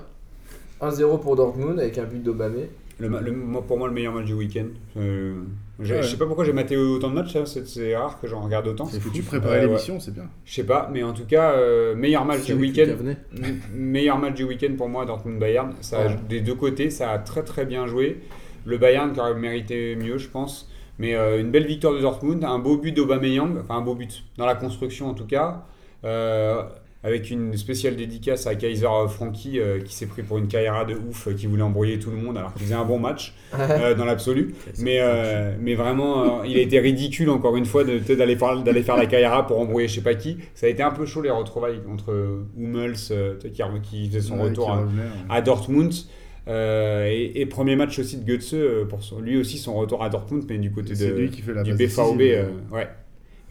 1-0 0.82 1.20
pour 1.20 1.36
Dortmund 1.36 1.80
avec 1.80 1.98
un 1.98 2.04
but 2.06 2.24
d'Obamé. 2.24 2.70
Le, 3.00 3.08
le- 3.08 3.62
pour 3.68 3.78
moi, 3.78 3.88
le 3.88 3.94
meilleur 3.94 4.14
match 4.14 4.26
du 4.26 4.34
week-end. 4.34 4.66
Euh, 4.98 5.36
j'ai- 5.80 5.96
Ouais. 5.96 6.02
Je 6.04 6.08
sais 6.08 6.18
pas 6.18 6.26
pourquoi 6.26 6.44
j'ai 6.46 6.54
maté 6.54 6.76
autant 6.78 7.10
de 7.10 7.16
matchs, 7.16 7.34
ça, 7.34 7.46
c'est 7.46 7.68
c'est 7.68 7.96
rare 7.96 8.20
que 8.20 8.28
j'en 8.28 8.42
regarde 8.42 8.68
autant. 8.68 8.86
Parce 8.86 8.98
que 8.98 9.04
fou. 9.04 9.12
tu 9.14 9.22
préparais 9.24 9.56
Ouais, 9.56 9.62
ouais. 9.62 9.68
l'émission, 9.68 10.00
c'est 10.00 10.14
bien. 10.14 10.26
Je 10.46 10.54
sais 10.54 10.64
pas, 10.66 10.90
mais 10.94 11.04
en 11.04 11.14
tout 11.14 11.26
cas, 11.26 11.52
euh, 11.54 11.96
meilleur 11.96 12.26
match 12.26 12.44
du 12.46 12.54
week-end. 12.54 12.88
Meilleur 13.74 14.18
match 14.20 14.36
du 14.36 14.44
week-end 14.44 14.74
pour 14.78 14.90
moi, 14.90 15.06
Dortmund-Bayern. 15.06 15.74
Ça 15.82 16.00
a- 16.02 16.08
Ouais. 16.08 16.16
Des 16.28 16.42
deux 16.42 16.56
côtés, 16.56 16.90
ça 16.90 17.12
a 17.12 17.20
très 17.20 17.44
très 17.44 17.66
bien 17.66 17.88
joué. 17.88 18.20
Le 18.66 18.78
Bayern 18.78 19.14
qui 19.14 19.20
aurait 19.20 19.34
mérité 19.36 19.96
mieux, 19.96 20.18
je 20.18 20.28
pense. 20.30 20.70
Mais 20.98 21.16
euh, 21.16 21.40
une 21.40 21.50
belle 21.50 21.66
victoire 21.66 21.94
de 21.94 22.00
Dortmund, 22.02 22.44
un 22.44 22.60
beau 22.60 22.76
but 22.78 22.92
d'Aubameyang, 22.92 23.58
enfin 23.62 23.78
un 23.78 23.82
beau 23.82 23.96
but 23.96 24.24
dans 24.38 24.46
la 24.46 24.56
construction 24.56 25.08
en 25.10 25.14
tout 25.14 25.26
cas. 25.26 25.64
Euh, 26.04 26.64
avec 27.02 27.32
une 27.32 27.56
spéciale 27.56 27.96
dédicace 27.96 28.46
à 28.46 28.56
Kaiser 28.56 28.86
Frankie 29.08 29.58
euh, 29.60 29.80
qui 29.80 29.94
s'est 29.96 30.06
pris 30.06 30.22
pour 30.22 30.38
une 30.38 30.48
carrière 30.50 30.86
de 30.86 30.96
ouf, 30.96 31.28
euh, 31.28 31.34
qui 31.34 31.48
voulait 31.48 31.62
embrouiller 31.62 31.98
tout 31.98 32.10
le 32.12 32.18
monde 32.18 32.38
alors 32.38 32.52
qu'il 32.54 32.64
faisait 32.64 32.76
un 32.76 32.84
bon 32.84 33.00
match 33.00 33.34
euh, 33.58 33.96
dans 33.96 34.04
l'absolu. 34.04 34.54
Mais, 34.80 34.98
euh, 35.00 35.56
mais 35.62 35.76
vraiment, 35.76 36.42
euh, 36.42 36.46
il 36.46 36.58
a 36.58 36.62
été 36.62 36.78
ridicule 36.80 37.30
encore 37.30 37.56
une 37.56 37.66
fois 37.66 37.84
d'aller 37.86 38.36
faire, 38.36 38.62
d'aller 38.62 38.84
faire 38.84 38.98
la 38.98 39.06
Kaira 39.06 39.48
pour 39.48 39.60
embrouiller 39.60 39.88
je 39.88 39.96
sais 39.96 40.02
pas 40.02 40.16
qui. 40.16 40.40
Ça 40.56 40.66
a 40.66 40.70
été 40.70 40.84
un 40.84 40.92
peu 40.92 41.06
chaud 41.06 41.22
les 41.22 41.30
retrouvailles 41.30 41.80
entre 41.90 42.44
Hummels 42.58 42.96
euh, 43.12 43.36
qui, 43.38 43.62
qui 43.82 44.08
faisait 44.10 44.20
son 44.22 44.36
Ouais, 44.38 44.50
retour 44.50 44.78
à, 45.30 45.42
Dortmund. 45.42 45.94
Euh, 46.48 47.06
et, 47.08 47.42
et 47.42 47.46
premier 47.46 47.76
match 47.76 48.00
aussi 48.00 48.18
de 48.18 48.26
Götze, 48.26 48.54
euh, 48.56 48.86
pour 48.86 49.04
son- 49.04 49.20
lui 49.22 49.38
aussi 49.38 49.58
son 49.60 49.76
retour 49.76 50.04
à 50.04 50.10
Dortmund, 50.10 50.46
mais 50.50 50.58
du 50.58 50.72
côté 50.72 50.96
C'est 50.96 51.10
de, 51.10 51.14
lui 51.14 51.30
qui 51.30 51.42
fait 51.44 51.54
la 51.54 51.62
du 51.64 51.74
BVB. 51.74 52.22
euh, 52.34 52.46
ouais. 52.72 52.88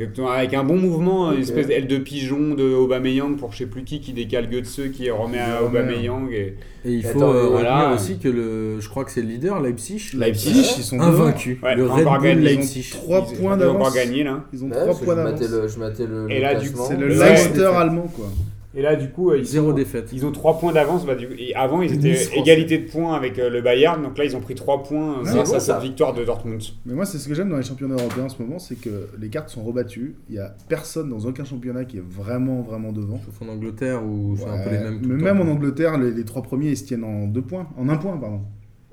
Exactement, 0.00 0.30
Avec 0.30 0.54
un 0.54 0.62
bon 0.62 0.76
mouvement, 0.76 1.32
une 1.32 1.40
espèce 1.40 1.66
d'aile 1.66 1.88
de 1.88 1.98
pigeon 1.98 2.54
de 2.54 2.72
Aubameyang 2.72 3.36
pour 3.36 3.52
je 3.52 3.58
sais 3.58 3.66
plus 3.66 3.82
qui 3.82 4.00
qui 4.00 4.12
décale 4.12 4.48
Götze, 4.48 4.90
qui 4.92 5.10
remet 5.10 5.38
à 5.40 5.46
Qui 5.46 5.64
remet, 5.64 5.66
Aubameyang. 5.80 6.30
Et... 6.32 6.54
Et 6.84 6.92
il 6.92 7.02
faut 7.02 7.18
Attends, 7.18 7.32
euh, 7.34 7.46
voilà. 7.48 7.92
aussi 7.94 8.18
que 8.18 8.28
le, 8.28 8.80
je 8.80 8.88
crois 8.88 9.04
que 9.04 9.10
c'est 9.10 9.20
le 9.22 9.26
leader 9.28 9.60
Leipzig, 9.60 10.10
Leipzig, 10.16 10.74
ils 10.78 10.84
sont 10.84 10.96
devant. 10.96 11.08
invaincu. 11.08 11.58
Ouais, 11.62 11.74
le 11.74 11.90
encore 11.90 11.96
Red 11.96 12.04
Bull 12.04 12.22
gagné. 12.22 12.40
Ils 12.52 12.54
ont 12.54 12.58
Leipzig. 12.60 12.90
3 12.92 13.18
Ils- 13.32 13.38
points 13.38 13.56
ils 13.58 13.62
ont 13.64 13.68
encore 13.70 13.78
d'avance. 13.78 13.94
gagné 13.94 14.22
là. 14.24 14.44
Ils 14.52 14.64
ont 14.64 14.66
Ouais, 14.68 14.72
3 14.74 14.86
parce 14.86 14.98
que 15.00 15.04
points 15.04 15.14
je 15.16 15.20
d'avance. 15.20 15.40
matais 15.40 15.52
le, 15.52 15.68
je 15.68 15.78
matais 15.80 16.06
le, 16.06 16.30
Et 16.30 16.40
là, 16.40 16.54
du 16.54 16.70
coup, 16.70 16.82
C'est 16.88 16.96
le. 16.96 17.08
Leicester 17.08 17.64
allemand, 17.64 18.06
quoi. 18.14 18.26
Et 18.74 18.82
là, 18.82 18.96
du 18.96 19.08
coup, 19.10 19.32
ils 19.32 19.44
Zéro 19.46 19.70
sont- 19.70 19.74
défaite. 19.74 20.10
Ils 20.12 20.26
ont 20.26 20.30
3 20.32 20.58
points 20.58 20.72
d'avance. 20.72 21.06
Bah, 21.06 21.14
avant, 21.56 21.80
ils 21.80 21.94
étaient 21.94 22.10
Nice 22.10 22.30
égalité 22.34 22.76
de 22.78 22.90
points 22.90 23.14
avec 23.14 23.38
euh, 23.38 23.48
le 23.48 23.62
Bayern. 23.62 24.02
Donc 24.02 24.18
là, 24.18 24.24
ils 24.26 24.36
ont 24.36 24.40
pris 24.40 24.54
3 24.54 24.82
points 24.82 25.20
euh, 25.20 25.24
Ouais, 25.24 25.32
grâce 25.32 25.54
à 25.54 25.60
cette 25.60 25.80
victoire 25.80 26.12
de 26.12 26.22
Dortmund. 26.22 26.62
Mais 26.84 26.92
moi, 26.94 27.06
c'est 27.06 27.16
ce 27.18 27.26
que 27.28 27.34
j'aime 27.34 27.48
dans 27.48 27.56
les 27.56 27.62
championnats 27.62 27.94
européens 27.94 28.24
en 28.24 28.28
ce 28.28 28.42
moment, 28.42 28.58
c'est 28.58 28.74
que 28.74 29.08
les 29.18 29.30
cartes 29.30 29.48
sont 29.48 29.62
rebattues. 29.64 30.16
Il 30.28 30.34
y 30.34 30.38
a 30.38 30.54
personne 30.68 31.08
dans 31.08 31.20
aucun 31.26 31.44
championnat 31.44 31.86
qui 31.86 31.96
est 31.96 32.04
vraiment, 32.06 32.60
vraiment 32.60 32.92
devant. 32.92 33.18
Sauf 33.24 33.40
en 33.48 33.50
Angleterre 33.50 34.04
où 34.04 34.36
c'est 34.36 34.44
un 34.44 34.58
peu 34.62 34.70
les 34.70 34.78
mêmes. 34.78 35.00
tout 35.00 35.08
Mais 35.08 35.14
le 35.16 35.22
même 35.22 35.38
temps. 35.38 35.44
en 35.44 35.48
Angleterre, 35.52 35.98
les, 35.98 36.10
les 36.10 36.24
trois 36.24 36.42
premiers 36.42 36.68
ils 36.68 36.76
se 36.76 36.84
tiennent 36.84 37.04
en 37.04 37.26
deux 37.26 37.42
points, 37.42 37.68
en 37.78 37.88
un 37.88 37.96
point, 37.96 38.18
pardon. 38.18 38.42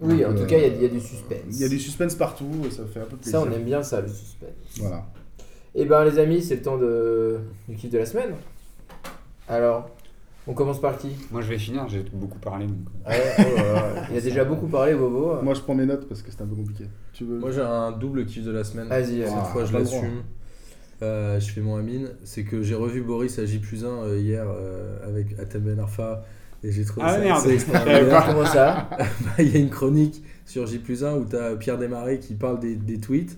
Oui, 0.02 0.24
en 0.26 0.34
tout 0.34 0.42
euh, 0.42 0.46
cas, 0.46 0.58
il 0.58 0.62
y 0.62 0.66
a- 0.66 0.68
il 0.76 0.82
y, 0.82 0.86
a 0.86 0.90
du 0.90 1.00
suspense. 1.02 1.40
Il 1.52 1.60
y 1.60 1.64
a 1.66 1.70
du 1.70 1.80
suspense 1.80 2.16
partout, 2.16 2.50
et 2.66 2.72
ça 2.72 2.84
fait 2.86 3.00
un 3.02 3.06
peu 3.06 3.18
plaisir. 3.18 3.40
Ça, 3.42 3.46
on 3.46 3.52
aime 3.54 3.64
bien 3.64 3.82
ça, 3.84 4.00
le 4.02 4.08
suspense. 4.08 4.50
Voilà. 4.80 5.06
Et 5.74 5.84
ben, 5.86 6.04
les 6.06 6.18
amis, 6.20 6.42
c'est 6.42 6.56
le 6.56 6.62
temps 6.62 6.78
de... 6.78 7.38
du 7.68 7.76
kiff 7.76 7.92
de 7.92 7.98
la 7.98 8.06
semaine. 8.06 8.32
Alors, 9.48 9.89
on 10.48 10.54
commence 10.54 10.80
par 10.80 10.98
qui? 10.98 11.10
Moi, 11.32 11.41
je 11.41 11.48
vais 11.50 11.58
finir. 11.58 11.88
J'ai 11.88 12.04
beaucoup 12.14 12.39
parlé. 12.39 12.68
donc, 12.68 12.78
euh. 13.08 13.10
Ouais, 13.10 13.34
oh 13.39 13.56
là 13.58 13.64
là, 13.96 14.08
Il 14.12 14.18
a 14.18 14.22
déjà 14.22 14.46
beaucoup 14.46 14.68
parlé, 14.68 14.93
Bobo. 14.96 15.41
Moi, 15.41 15.54
je 15.54 15.62
prends 15.62 15.76
mes 15.76 15.86
notes 15.86 16.08
parce 16.08 16.22
que 16.22 16.32
c'est 16.32 16.41
un 16.41 16.46
peu 16.48 16.56
compliqué. 16.56 16.86
Tu 17.14 17.24
veux? 17.26 17.39
Moi 17.39 17.52
j'ai 17.52 17.62
un 17.62 17.91
double 17.91 18.26
kiff 18.26 18.43
de 18.43 18.52
la 18.52 18.64
semaine. 18.64 18.88
Vas-y, 18.88 19.22
Cette 19.24 19.34
Ah, 19.36 19.43
fois 19.46 19.66
je 19.66 19.78
le 19.78 19.84
droit. 19.84 19.96
l'assume. 20.02 20.24
Euh, 21.04 21.39
je 21.39 21.52
fais 21.52 21.62
mon 21.62 21.76
amine. 21.78 22.10
C'est 22.24 22.43
que 22.43 22.62
j'ai 22.64 22.76
revu 22.76 23.02
Boris 23.02 23.38
à 23.39 23.46
J 23.46 23.62
1 23.84 24.16
hier 24.18 24.46
euh, 24.48 24.98
avec 25.08 25.38
Atem 25.39 25.62
Ben 25.62 25.80
Arfa 25.80 26.24
et 26.64 26.72
j'ai 26.72 26.86
trouvé 26.86 27.06
Ah, 27.08 27.14
ça 27.14 27.20
merde. 27.20 27.38
assez 27.38 27.43
J'avais 27.43 27.56
extraordinaire. 28.02 28.26
Comment 28.28 28.46
ça? 28.46 28.89
Il 29.39 29.54
y 29.54 29.58
a 29.58 29.60
une 29.60 29.70
chronique 29.70 30.24
sur 30.46 30.66
J 30.68 30.82
1 31.04 31.14
où 31.16 31.26
tu 31.26 31.36
as 31.38 31.56
Pierre 31.58 31.78
Desmarais 31.78 32.20
qui 32.20 32.34
parle 32.34 32.60
des, 32.60 32.76
des 32.76 33.00
tweets 33.00 33.38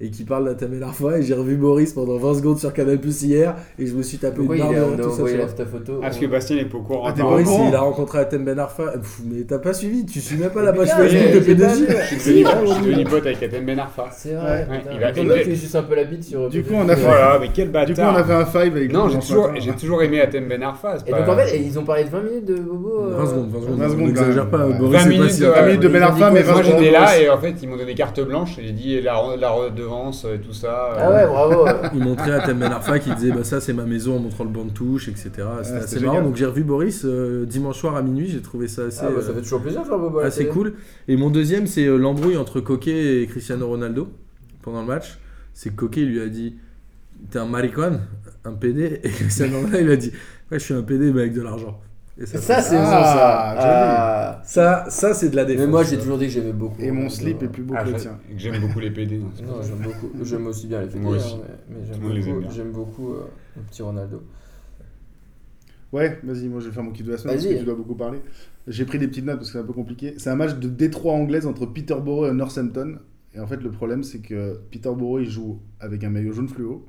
et 0.00 0.10
qui 0.10 0.22
parle 0.24 0.44
d'Atem 0.44 0.70
Ben 0.70 0.82
Arfa 0.84 1.18
et 1.18 1.22
j'ai 1.22 1.34
revu 1.34 1.56
Boris 1.56 1.92
pendant 1.92 2.18
20 2.18 2.34
secondes 2.34 2.58
sur 2.58 2.72
Canal 2.72 2.98
Plus 2.98 3.22
hier 3.24 3.56
et 3.78 3.86
je 3.86 3.94
me 3.94 4.02
suis 4.02 4.18
tapé 4.18 4.36
Pourquoi 4.36 4.56
une 4.56 4.62
il 4.62 4.64
barre 4.76 4.84
a 4.84 4.86
de 4.86 4.90
on 4.90 4.94
a 4.94 5.02
tout 5.02 5.10
ça. 5.10 5.22
vois. 5.22 5.46
ta 5.56 5.66
photo 5.66 5.92
Ah, 5.98 6.00
parce 6.02 6.18
que 6.18 6.26
Bastien 6.26 6.56
n'est 6.56 6.64
pas 6.66 6.78
au 6.78 6.82
courant. 6.82 7.02
Ah, 7.06 7.12
t'es 7.12 7.22
courant. 7.22 7.66
il 7.68 7.74
a 7.74 7.80
rencontré 7.80 8.18
Atem 8.20 8.44
Ben 8.44 8.58
Arfa. 8.58 8.92
Pff, 8.92 9.20
mais 9.26 9.42
t'as 9.42 9.58
pas 9.58 9.72
suivi, 9.72 10.06
tu 10.06 10.20
suis 10.20 10.36
même 10.36 10.50
pas 10.50 10.62
la 10.62 10.72
page 10.72 10.88
Facebook 10.88 11.32
de 11.32 11.38
vu. 11.40 11.86
Je 12.12 12.18
suis 12.18 12.44
devenu- 12.44 13.04
pote 13.04 13.26
avec 13.26 13.42
Atem 13.42 13.64
Ben 13.66 13.78
Arfa. 13.78 14.06
C'est 14.12 14.34
vrai. 14.34 14.66
Il 14.94 15.02
a- 15.04 15.42
lui 15.44 15.56
suces 15.56 15.74
un 15.74 15.82
peu 15.82 15.94
la 15.96 16.04
bite 16.04 16.24
sur. 16.24 16.48
Du 16.48 16.62
coup, 16.62 16.74
on 16.76 16.88
a 16.88 16.94
fait- 16.94 17.02
Voilà, 17.02 17.38
mais 17.40 17.48
quel 17.52 17.70
bâtard. 17.70 17.86
Du 17.86 17.94
coup, 17.94 18.00
on 18.00 18.14
a 18.16 18.24
fait 18.24 18.32
un 18.32 18.46
five 18.46 18.76
avec 18.76 18.92
Non, 18.92 19.08
j'ai 19.08 19.18
toujours, 19.18 19.48
matin. 19.48 19.60
j'ai 19.64 19.72
toujours 19.72 20.02
aimé 20.02 20.20
Atem 20.20 20.46
Ben 20.48 20.62
Arfa. 20.62 20.96
Et 21.06 21.10
donc, 21.10 21.28
en 21.28 21.36
fait, 21.36 21.58
ils 21.58 21.78
ont 21.78 21.84
parlé 21.84 22.04
de 22.04 22.10
20 22.10 22.20
minutes 22.22 22.44
de 22.44 22.54
Bobo. 22.56 23.00
euh, 23.02 23.16
20 23.16 23.26
secondes, 23.26 23.50
20 23.50 23.60
secondes. 23.62 23.78
20 23.78 23.88
secondes, 23.88 24.02
on 24.02 24.06
n'exagère 24.06 24.50
pas. 24.50 24.58
même. 24.58 24.78
Boris 24.78 24.92
20 24.92 24.98
c'est 24.98 25.04
pas 25.04 25.10
minutes 25.10 25.40
de- 25.40 25.46
20 25.46 25.66
minutes 25.66 25.80
de 25.80 25.88
il 25.88 25.92
Ben 25.92 26.02
Arfa, 26.02 26.30
mais 26.30 26.42
moi, 26.42 26.52
Moi 26.52 26.62
20 26.62 26.62
secondes. 26.68 26.78
j'étais 26.80 26.88
de 26.88 26.92
là 26.92 27.20
et 27.20 27.28
en 27.30 27.38
fait 27.38 27.54
ils 27.62 27.68
m'ont 27.68 27.76
donné 27.76 27.94
carte 27.94 28.20
blanche 28.20 28.58
et 28.58 28.62
j'ai 28.64 28.72
dit 28.72 29.00
la, 29.00 29.14
et 30.34 30.40
tout 30.40 30.52
ça. 30.52 30.90
Ah 30.96 31.10
ouais, 31.10 31.26
bravo. 31.26 31.66
Il 31.94 32.00
montrait 32.00 32.32
à 32.32 32.40
Tem 32.40 32.58
Ben 32.58 32.70
Arfa 32.70 32.98
qui 32.98 33.10
disait 33.14 33.32
bah 33.32 33.44
ça 33.44 33.60
c'est 33.60 33.72
ma 33.72 33.84
maison 33.84 34.16
en 34.16 34.18
montrant 34.20 34.44
le 34.44 34.50
banc 34.50 34.64
de 34.64 34.70
touche 34.70 35.08
etc. 35.08 35.30
C'était 35.62 35.76
assez 35.78 35.98
génial. 35.98 36.14
marrant 36.14 36.26
donc 36.26 36.36
j'ai 36.36 36.46
revu 36.46 36.64
Boris 36.64 37.02
euh, 37.04 37.44
dimanche 37.46 37.78
soir 37.78 37.96
à 37.96 38.02
minuit 38.02 38.28
j'ai 38.28 38.42
trouvé 38.42 38.68
ça 38.68 38.84
assez, 38.84 39.00
Ah 39.02 39.10
bah, 39.14 39.22
ça 39.22 39.30
euh, 39.30 39.34
fait 39.34 39.42
toujours 39.42 39.62
plaisir 39.62 39.84
faire 39.84 39.98
Bobo 39.98 40.20
assez 40.20 40.46
cool 40.46 40.74
et 41.06 41.16
mon 41.16 41.30
deuxième 41.30 41.66
c'est 41.66 41.86
euh, 41.86 41.96
l'embrouille 41.96 42.36
entre 42.36 42.60
Coquet 42.60 43.22
et 43.22 43.26
Cristiano 43.26 43.66
Ronaldo 43.66 44.08
pendant 44.62 44.80
le 44.80 44.86
match 44.86 45.18
c'est 45.54 45.70
que 45.70 45.76
Coquet 45.76 46.02
lui 46.02 46.20
a 46.20 46.28
dit 46.28 46.56
t'es 47.30 47.38
un 47.38 47.46
maricon 47.46 48.00
un 48.44 48.52
PD 48.52 49.00
et 49.02 49.08
Cristiano 49.10 49.58
Ronaldo 49.58 49.78
il 49.80 49.90
a 49.90 49.96
dit 49.96 50.12
ouais 50.50 50.58
je 50.58 50.64
suis 50.64 50.74
un 50.74 50.82
PD 50.82 51.12
mais 51.12 51.22
avec 51.22 51.34
de 51.34 51.42
l'argent 51.42 51.80
et 52.20 52.26
ça, 52.26 52.38
Ça, 52.38 52.60
c'est 52.62 52.76
Ah, 52.76 52.82
bon, 52.82 52.86
ça. 52.90 53.54
joli. 53.54 53.64
Ah. 53.70 54.42
ça 54.44 54.84
ça 54.90 55.14
c'est 55.14 55.28
de 55.30 55.36
la 55.36 55.44
défense 55.44 55.64
Mais 55.64 55.70
moi, 55.70 55.84
j'ai 55.84 55.98
toujours 55.98 56.18
dit 56.18 56.26
que 56.26 56.32
j'aimais 56.32 56.52
beaucoup. 56.52 56.80
Et 56.82 56.90
mon 56.90 57.08
slip 57.08 57.42
est 57.42 57.48
plus 57.48 57.62
beau 57.62 57.74
Ah, 57.76 57.84
que 57.84 57.90
le 57.90 57.96
tien. 57.96 58.18
J'aime 58.36 58.60
beaucoup 58.60 58.80
les 58.80 58.90
PD. 58.90 59.18
non, 59.18 59.30
c'est 59.34 59.42
Non, 59.44 59.54
pas- 59.58 59.62
j'aime 59.62 59.78
beaucoup. 59.78 60.10
J'aime 60.24 60.46
aussi 60.46 60.66
bien 60.66 60.80
les 60.80 60.86
PD, 60.88 60.98
Moi 61.00 61.16
aussi. 61.16 61.34
hein, 61.34 61.38
mais, 61.70 61.76
mais 61.78 61.86
j'aime 61.86 62.00
beaucoup, 62.32 62.40
bien. 62.40 62.50
j'aime 62.50 62.72
beaucoup 62.72 63.12
euh, 63.12 63.24
le 63.56 63.62
petit 63.62 63.82
Ronaldo. 63.82 64.22
Ouais, 65.92 66.18
vas-y, 66.22 66.48
moi 66.48 66.60
je 66.60 66.66
vais 66.66 66.72
faire 66.72 66.82
mon 66.82 66.90
kiff 66.92 67.06
de 67.06 67.12
la 67.12 67.16
semaine 67.18 67.36
parce 67.36 67.46
que 67.46 67.54
tu 67.58 67.64
dois 67.64 67.74
beaucoup 67.74 67.94
parler. 67.94 68.18
J'ai 68.66 68.84
pris 68.84 68.98
des 68.98 69.08
petites 69.08 69.24
notes 69.24 69.36
parce 69.36 69.48
que 69.48 69.52
c'est 69.54 69.62
un 69.62 69.66
peu 69.66 69.72
compliqué. 69.72 70.14
C'est 70.18 70.28
un 70.28 70.36
match 70.36 70.54
de 70.56 70.68
Détroit 70.68 71.14
anglaise 71.14 71.46
entre 71.46 71.64
Peterborough 71.64 72.28
et 72.30 72.34
Northampton. 72.34 72.98
Et 73.34 73.40
en 73.40 73.46
fait, 73.46 73.62
le 73.62 73.70
problème, 73.70 74.02
c'est 74.02 74.18
que 74.18 74.60
Peterborough, 74.70 75.20
il 75.22 75.30
joue 75.30 75.60
avec 75.80 76.04
un 76.04 76.10
maillot 76.10 76.32
jaune 76.32 76.48
fluo. 76.48 76.84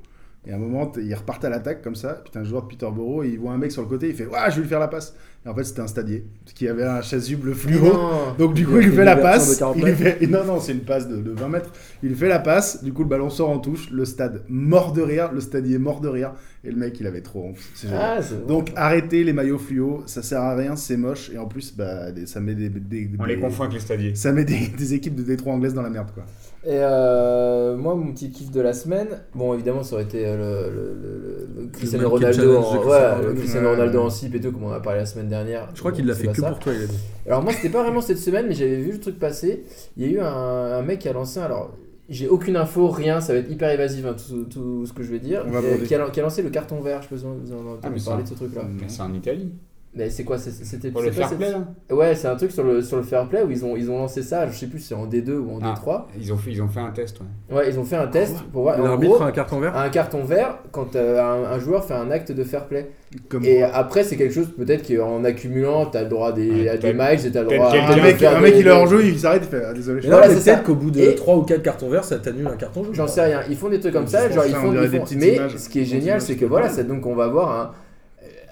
Et 0.46 0.52
à 0.52 0.56
un 0.56 0.58
moment, 0.58 0.86
t- 0.86 1.02
il 1.02 1.14
repart 1.14 1.44
à 1.44 1.50
l'attaque 1.50 1.82
comme 1.82 1.94
ça. 1.94 2.20
Puis 2.24 2.30
t'as 2.32 2.40
un 2.40 2.44
joueur 2.44 2.62
de 2.62 2.68
Peterborough, 2.68 3.24
il 3.26 3.38
voit 3.38 3.52
un 3.52 3.58
mec 3.58 3.70
sur 3.72 3.82
le 3.82 3.88
côté, 3.88 4.08
il 4.08 4.14
fait 4.14 4.26
Ouah, 4.26 4.48
je 4.48 4.56
vais 4.56 4.62
lui 4.62 4.68
faire 4.68 4.80
la 4.80 4.88
passe. 4.88 5.14
Et 5.44 5.48
en 5.48 5.54
fait, 5.54 5.64
c'était 5.64 5.80
un 5.80 5.86
stadier 5.86 6.26
qui 6.54 6.66
avait 6.68 6.84
un 6.84 7.00
chasuble 7.02 7.54
fluo. 7.54 7.92
Donc 8.38 8.54
du 8.54 8.66
coup, 8.66 8.78
il 8.78 8.88
lui 8.88 8.96
fait 8.96 9.04
la 9.04 9.16
passe. 9.16 9.54
de 9.54 9.58
40 9.58 9.76
Il 9.78 9.84
lui 9.84 9.94
fait... 9.94 10.26
Non, 10.26 10.44
non, 10.44 10.60
c'est 10.60 10.72
une 10.72 10.80
passe 10.80 11.08
de, 11.08 11.16
de 11.16 11.30
20 11.30 11.48
mètres. 11.48 11.70
Il 12.02 12.10
lui 12.10 12.16
fait 12.16 12.28
la 12.28 12.38
passe. 12.38 12.82
Du 12.84 12.92
coup, 12.92 13.02
le 13.02 13.08
ballon 13.08 13.30
sort 13.30 13.48
en 13.50 13.58
touche. 13.58 13.90
Le 13.90 14.04
stade 14.04 14.42
mort 14.48 14.92
de 14.92 15.00
rire. 15.02 15.30
Le 15.32 15.40
stadier 15.40 15.78
mort 15.78 16.00
de 16.00 16.08
rire. 16.08 16.32
Et 16.62 16.70
le 16.70 16.76
mec, 16.76 17.00
il 17.00 17.06
avait 17.06 17.22
trop 17.22 17.42
honte. 17.44 17.56
C'est 17.74 17.88
génial. 17.88 18.22
Ah. 18.22 18.34
Donc 18.46 18.70
arrêtez 18.76 19.24
les 19.24 19.32
maillots 19.32 19.56
fluo, 19.58 20.02
ça 20.04 20.22
sert 20.22 20.42
à 20.42 20.54
rien, 20.54 20.76
c'est 20.76 20.98
moche 20.98 21.30
et 21.32 21.38
en 21.38 21.46
plus 21.46 21.74
bah, 21.74 22.12
des- 22.12 22.26
ça 22.26 22.38
met 22.40 22.54
des, 22.54 22.68
des- 22.68 23.08
On 23.18 23.24
des- 23.26 23.34
les 23.36 23.40
confond 23.40 23.62
avec 23.62 23.74
les 23.74 23.80
stadiers. 23.80 24.14
ça 24.14 24.30
met 24.32 24.44
des, 24.44 24.68
des 24.76 24.92
équipes 24.94 25.14
de 25.14 25.22
Détroit 25.22 25.54
anglaises 25.54 25.72
dans 25.72 25.80
la 25.80 25.88
merde 25.88 26.10
quoi. 26.12 26.24
Et 26.62 26.68
euh, 26.76 27.74
moi, 27.78 27.94
mon 27.94 28.12
petit 28.12 28.30
kiff 28.30 28.50
de 28.50 28.60
la 28.60 28.74
semaine, 28.74 29.08
bon, 29.34 29.54
évidemment, 29.54 29.82
ça 29.82 29.94
aurait 29.94 30.04
été 30.04 30.26
euh, 30.26 30.68
le, 30.68 30.74
le, 30.74 31.48
le- 31.56 31.62
le 31.62 31.66
Cristiano 31.68 32.10
Ronaldo, 32.10 32.42
en, 32.58 32.60
ouais, 32.60 32.76
le 32.76 32.78
Ronaldo. 32.78 33.34
Cristiano 33.40 33.66
Ouais, 33.68 33.72
Ronaldo 33.76 33.98
ouais. 33.98 34.04
en 34.04 34.10
slip 34.10 34.34
et 34.34 34.40
tout, 34.40 34.52
comme 34.52 34.64
on 34.64 34.70
a 34.72 34.80
parlé 34.80 34.98
la 35.00 35.06
semaine 35.06 35.28
dernière. 35.30 35.70
je 35.72 35.78
crois 35.78 35.92
Bon, 35.92 35.96
qu'il 35.96 36.06
l'a 36.06 36.14
fait 36.14 36.26
que 36.26 36.36
ça. 36.36 36.50
pour 36.50 36.58
toi 36.58 36.74
il 36.76 36.82
a 36.82 36.86
dit 36.86 36.98
Alors 37.26 37.42
moi, 37.42 37.54
c'était 37.54 37.70
pas 37.70 37.82
vraiment 37.82 38.02
cette 38.02 38.18
semaine, 38.18 38.44
mais 38.46 38.54
j'avais 38.54 38.76
vu 38.76 38.92
le 38.92 39.00
truc 39.00 39.18
passer. 39.18 39.64
Il 39.96 40.04
y 40.04 40.10
a 40.10 40.12
eu 40.12 40.20
un, 40.20 40.26
un 40.26 40.82
mec 40.82 40.98
qui 40.98 41.08
a 41.08 41.14
lancé, 41.14 41.40
alors 41.40 41.74
j'ai 42.10 42.28
aucune 42.28 42.56
info, 42.56 42.88
rien, 42.88 43.20
ça 43.20 43.32
va 43.32 43.38
être 43.38 43.50
hyper 43.50 43.70
évasif 43.70 44.04
hein, 44.04 44.14
tout, 44.28 44.44
tout 44.44 44.84
ce 44.86 44.92
que 44.92 45.02
je 45.02 45.10
vais 45.10 45.20
dire, 45.20 45.44
On 45.46 45.50
va 45.50 45.60
broder. 45.60 45.84
qui, 45.84 45.94
a, 45.94 46.10
qui 46.10 46.20
a 46.20 46.22
lancé 46.22 46.42
le 46.42 46.50
carton 46.50 46.80
vert, 46.80 47.00
je 47.02 47.08
sais 47.08 47.14
pas 47.14 47.20
si 47.20 47.24
vous 47.24 47.52
en 47.52 47.58
avez 47.60 47.68
Ah, 47.82 47.86
entendu 47.88 48.02
parler 48.04 48.22
de 48.24 48.28
ce 48.28 48.34
truc-là. 48.34 48.62
Mais 48.80 48.88
c'est 48.88 49.02
en 49.02 49.14
Italie. 49.14 49.52
Mais 49.92 50.08
c'est 50.08 50.22
quoi 50.22 50.38
C'était 50.38 50.90
Pour 50.92 51.02
le 51.02 51.10
fair 51.10 51.28
cette- 51.28 51.38
play, 51.38 51.50
là 51.50 51.64
Ouais, 51.90 52.14
c'est 52.14 52.28
un 52.28 52.36
truc 52.36 52.52
sur 52.52 52.62
le, 52.62 52.80
sur 52.80 52.96
le 52.96 53.02
fair 53.02 53.28
play 53.28 53.42
où 53.42 53.50
ils 53.50 53.64
ont, 53.64 53.76
ils 53.76 53.90
ont 53.90 53.98
lancé 53.98 54.22
ça, 54.22 54.46
je 54.46 54.56
sais 54.56 54.68
plus 54.68 54.78
si 54.78 54.86
c'est 54.88 54.94
en 54.94 55.08
D2 55.08 55.32
ou 55.32 55.50
en 55.56 55.58
Ah. 55.60 55.74
D3. 55.74 56.06
Ils 56.16 56.32
ont 56.32 56.36
fait, 56.36 56.52
ils 56.52 56.62
ont 56.62 56.68
fait 56.68 56.78
un 56.78 56.92
test, 56.92 57.18
ouais. 57.20 57.56
Ouais, 57.56 57.68
ils 57.68 57.76
ont 57.76 57.82
fait 57.82 57.96
un 57.96 58.06
test 58.06 58.36
pour 58.52 58.62
voir. 58.62 58.80
L'arbitre 58.80 59.14
gros, 59.14 59.22
a 59.24 59.26
un 59.26 59.32
carton 59.32 59.58
vert 59.58 59.76
un 59.76 59.88
carton 59.88 60.22
vert 60.22 60.58
quand 60.70 60.94
euh, 60.94 61.20
un, 61.20 61.54
un 61.54 61.58
joueur 61.58 61.84
fait 61.84 61.94
un 61.94 62.08
acte 62.12 62.30
de 62.30 62.44
fair 62.44 62.66
play. 62.68 62.88
Comme 63.28 63.44
Et 63.44 63.64
après, 63.64 64.04
c'est 64.04 64.16
quelque 64.16 64.32
chose 64.32 64.50
peut-être 64.56 64.86
qu'en 64.86 65.24
accumulant, 65.24 65.86
t'as 65.86 66.02
le 66.02 66.08
droit 66.08 66.28
à 66.28 66.32
des, 66.32 66.68
à 66.68 66.76
des 66.76 66.92
matchs 66.92 67.24
et 67.24 67.32
t'as 67.32 67.42
le 67.42 67.48
droit 67.48 67.66
à 67.74 67.92
un 67.92 67.96
mec, 68.00 68.22
un 68.22 68.40
mec 68.40 68.54
il 68.56 68.68
est 68.68 68.70
hors 68.70 68.86
jeu, 68.86 69.04
il 69.04 69.18
s'arrête, 69.18 69.42
il 69.44 69.48
fait 69.48 69.64
ah, 69.68 69.72
désolé. 69.74 70.08
Ouais, 70.08 70.14
c'est 70.22 70.28
mais 70.28 70.34
peut-être 70.40 70.62
qu'au 70.62 70.76
bout 70.76 70.92
de 70.92 71.00
Et- 71.00 71.14
3 71.16 71.34
ou 71.36 71.42
4 71.42 71.62
cartons 71.62 71.88
verts, 71.90 72.04
ça 72.04 72.20
t'annule 72.20 72.46
un 72.46 72.56
carton 72.56 72.84
jaune. 72.84 72.94
J'en 72.94 73.08
sais 73.08 73.22
rien, 73.22 73.40
ils 73.50 73.56
font 73.56 73.68
des 73.68 73.80
trucs 73.80 73.92
comme 73.94 74.06
ça, 74.06 74.30
genre 74.30 74.44
ils 74.46 74.54
on 74.54 74.60
font, 74.60 74.70
des 74.70 75.16
mais 75.16 75.36
ce 75.58 75.68
qui 75.68 75.80
est 75.80 75.84
génial 75.84 76.20
c'est 76.20 76.36
que 76.36 76.44
voilà, 76.44 76.68
donc 76.84 77.04
on 77.06 77.16
va 77.16 77.24
avoir 77.24 77.50
un, 77.60 77.70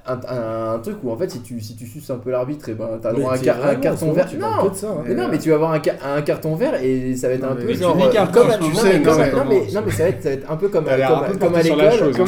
un, 0.09 0.75
un 0.75 0.79
truc 0.79 0.97
où 1.03 1.11
en 1.11 1.17
fait 1.17 1.31
si 1.31 1.41
tu, 1.41 1.61
si 1.61 1.77
tu 1.77 1.87
suces 1.87 2.09
un 2.11 2.17
peu 2.17 2.31
l'arbitre, 2.31 2.69
et 2.69 2.75
ben 2.75 2.99
t'as 3.01 3.13
droit 3.13 3.33
à 3.35 3.69
un, 3.71 3.75
carton 3.77 4.13
vert. 4.13 4.27
tu 4.29 4.37
Non, 4.39 4.73
ça, 4.75 4.89
hein. 4.89 5.05
mais 5.07 5.15
non, 5.15 5.29
mais 5.31 5.39
tu 5.39 5.49
vas 5.51 5.57
avoir 5.57 5.73
un, 5.73 5.83
ca- 5.83 5.97
un 6.17 6.23
carton 6.23 6.55
vert 6.57 6.75
et 6.83 7.15
ça 7.17 7.29
va 7.29 7.35
être 7.35 7.43
Non, 7.43 7.51
un 7.51 7.55
peu 7.57 7.67
tu 7.69 7.75
genre 7.75 7.97
comme 8.33 8.51
à- 8.51 8.55
ce 8.55 8.61
non, 8.61 9.45
mais 9.49 9.59
non, 9.73 9.81
non 9.83 9.91
ça 9.91 10.03
va 10.05 10.09
être, 10.09 10.23
ça 10.23 10.29
va 10.31 10.35
être 10.35 10.51
un 10.51 10.57
peu 10.57 10.69
comme 10.69 10.89
à 10.89 10.97
l'école 10.97 11.39
comme 11.39 11.55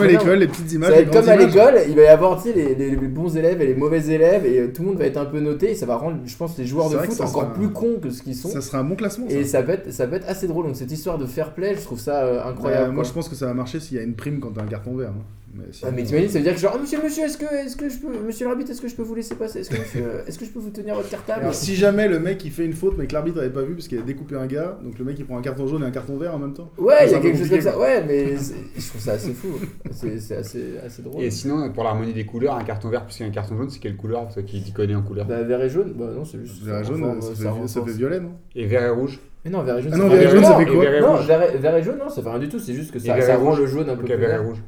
à 0.02 0.06
l'école, 0.06 0.38
les 0.38 0.46
petites 0.48 0.72
images. 0.72 0.90
ça 0.90 0.94
va 0.96 1.00
être 1.02 1.12
comme 1.12 1.28
à 1.28 1.36
l'école, 1.36 1.74
il 1.88 1.94
va 1.96 2.02
y 2.02 2.06
avoir 2.06 2.42
tu 2.42 2.48
sais, 2.50 2.54
les, 2.54 2.74
les- 2.74 2.90
les 2.96 3.08
bons 3.08 3.36
élèves 3.36 3.60
et 3.62 3.66
les 3.66 3.74
mauvais 3.74 4.00
élèves 4.06 4.46
et 4.46 4.58
euh, 4.60 4.68
tout 4.74 4.82
le 4.82 4.88
monde 4.88 4.98
va 4.98 5.06
être 5.06 5.16
un 5.16 5.24
peu 5.24 5.40
noté 5.40 5.70
et 5.70 5.74
ça 5.74 5.86
va 5.86 5.96
rendre 5.96 6.18
je 6.24 6.36
pense 6.36 6.56
les 6.58 6.66
joueurs 6.66 6.90
de 6.90 6.96
foot 6.98 7.20
encore 7.20 7.52
plus 7.52 7.68
cons 7.70 7.96
que 8.02 8.10
ce 8.10 8.22
qu'ils 8.22 8.34
sont 8.36 8.48
Ça 8.48 8.60
sera 8.60 8.78
un 8.78 8.84
bon 8.84 8.94
classement. 8.96 9.26
et 9.28 9.44
ça. 9.44 9.62
peut 9.62 9.72
être 9.72 9.92
ça 9.92 10.06
peut 10.06 10.16
être 10.16 10.28
assez 10.28 10.46
drôle 10.48 10.66
donc 10.66 10.76
cette 10.76 10.92
histoire 10.92 11.18
de 11.18 11.26
fair 11.26 11.52
play 11.54 11.74
je 11.76 11.82
trouve 11.82 11.98
ça 12.00 12.22
euh, 12.24 12.44
incroyable. 12.48 12.88
Ouais, 12.90 12.94
moi 12.94 13.04
je 13.04 13.12
pense 13.12 13.28
que 13.28 13.34
ça 13.34 13.46
va 13.46 13.54
marcher 13.54 13.80
s'il 13.80 13.96
y 13.96 14.00
a 14.00 14.02
une 14.02 14.14
prime 14.14 14.40
quand 14.40 14.50
t'as 14.54 14.62
un 14.62 14.66
carton 14.66 14.94
vert. 14.96 15.10
Mais 15.52 15.64
Ah, 15.82 15.90
mais 15.90 16.04
t'imagines, 16.04 16.28
ça 16.28 16.38
veut 16.38 16.44
dire 16.44 16.54
que 16.54 16.60
genre, 16.60 16.74
Ah, 16.76 16.78
monsieur, 16.80 17.02
monsieur, 17.02 17.24
est-ce 17.24 17.36
que, 17.36 17.44
est-ce 17.44 17.76
que 17.76 17.88
je 17.88 17.98
peux, 17.98 18.08
monsieur 18.24 18.46
l'arbitre, 18.46 18.70
est-ce 18.70 18.80
que 18.80 18.86
je 18.86 18.94
peux 18.94 19.02
vous 19.02 19.16
laisser 19.16 19.34
passer? 19.34 19.58
Est-ce 19.60 19.70
que, 19.70 19.80
monsieur, 19.80 20.04
est-ce 20.28 20.38
que 20.38 20.44
je 20.44 20.50
peux 20.50 20.60
vous 20.60 20.70
tenir 20.70 20.94
votre 20.94 21.08
cartable? 21.10 21.40
Alors, 21.40 21.54
si 21.54 21.74
jamais 21.74 22.06
le 22.06 22.20
mec 22.20 22.44
il 22.44 22.52
fait 22.52 22.64
une 22.64 22.72
faute 22.72 22.94
mais 22.96 23.08
que 23.08 23.12
l'arbitre 23.14 23.38
avait 23.40 23.50
pas 23.50 23.62
vu 23.62 23.74
parce 23.74 23.88
qu'il 23.88 23.98
a 23.98 24.02
découpé 24.02 24.36
un 24.36 24.46
gars, 24.46 24.78
donc 24.84 24.96
le 24.98 25.04
mec 25.04 25.18
il 25.18 25.24
prend 25.24 25.36
un 25.38 25.42
carton 25.42 25.66
jaune 25.66 25.82
et 25.82 25.86
un 25.86 25.90
carton 25.90 26.16
vert 26.18 26.34
en 26.36 26.38
même 26.38 26.54
temps. 26.54 26.70
Ouais, 26.78 26.94
il 27.02 27.06
y 27.06 27.08
c'est 27.08 27.14
a 27.16 27.18
un 27.18 27.20
quelque 27.20 27.32
peu 27.32 27.38
chose 27.40 27.50
comme 27.50 27.60
ça. 27.62 27.78
Ouais, 27.78 28.04
mais 28.06 28.36
c'est- 28.36 28.54
je 28.76 28.88
trouve 28.88 29.00
ça 29.00 29.12
assez 29.12 29.32
fou. 29.32 29.48
C'est 29.90 30.20
c'est 30.20 30.36
assez, 30.36 30.64
assez 30.86 31.02
drôle. 31.02 31.20
Et 31.22 31.30
sinon, 31.32 31.72
pour 31.72 31.82
l'harmonie 31.82 32.12
des 32.12 32.24
couleurs, 32.26 32.54
un 32.56 32.62
carton 32.64 32.88
vert 32.88 33.04
plus 33.04 33.16
qu'un 33.16 33.30
carton 33.30 33.56
jaune, 33.56 33.70
c'est 33.70 33.80
quelle 33.80 33.96
couleur? 33.96 34.28
Toi 34.32 34.44
qui 34.44 34.62
t'y 34.62 34.72
connais 34.72 34.94
en 34.94 35.02
couleur 35.02 35.26
Bah, 35.26 35.42
vert 35.42 35.60
et 35.62 35.68
jaune, 35.68 35.94
bah 35.96 36.06
non, 36.14 36.24
c'est 36.24 36.38
juste. 36.38 36.62
Vert 36.62 36.78
et 36.80 36.84
jaune, 36.84 37.20
ça 37.20 37.26
ça 37.28 37.34
fait, 37.34 37.42
ça 37.42 37.50
renforce. 37.50 37.90
fait 37.90 37.96
violet 37.96 38.20
non? 38.20 38.32
Et 38.54 38.66
vert 38.66 38.84
et 38.84 38.90
rouge 38.90 39.18
Mais 39.44 39.50
non, 39.50 39.62
vert 39.62 39.78
et 39.78 39.82
jaune, 39.82 39.90
Ah 39.94 39.96
ça 39.96 40.02
non, 40.04 40.10
fait 40.10 40.16
vert 40.18 40.28
et 40.28 40.30
jaune, 40.32 40.44
ça 40.44 40.50
Non, 40.52 40.58
fait 40.58 40.66
quoi? 40.66 40.74
Et 40.74 40.78
vert 40.86 40.94
et 40.94 41.00
Non, 41.00 41.16
rouge 41.16 41.26
vert 41.26 41.42
et, 41.54 41.58
vert 41.58 41.76
et 41.76 41.82
jaune, 41.82 41.98
non, 41.98 42.08
ça 42.08 42.22
fait 42.22 42.28
rien 42.30 42.38
du 42.38 42.48
tout. 42.48 42.58
C'est 42.60 42.74
juste 42.74 42.92
que 42.92 42.98
Et 42.98 43.00
ça, 43.00 43.14
vert 43.14 43.24
ça 43.24 43.32
et 43.32 43.36
rend 43.36 43.50
rouge 43.50 43.60
le 43.60 43.66
jaune 43.66 43.88
un 43.90 43.96
peu 43.96 44.02
Ok, 44.02 44.06
plus 44.06 44.16
vert 44.16 44.30
et 44.30 44.32
vert. 44.38 44.44
rouge. 44.44 44.58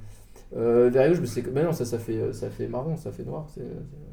Euh, 0.55 0.91
et 0.91 0.91
rouge, 1.09 1.19
mais 1.21 1.27
c'est. 1.27 1.43
Mais 1.55 1.63
non, 1.63 1.73
ça, 1.73 1.87
ça 1.87 1.99
fait, 1.99 2.19
ça 2.33 2.51
fait 2.51 2.67
marron, 2.67 2.95
ça 2.97 3.11
fait 3.11 3.23
noir. 3.25 3.47
C'est 3.55 3.63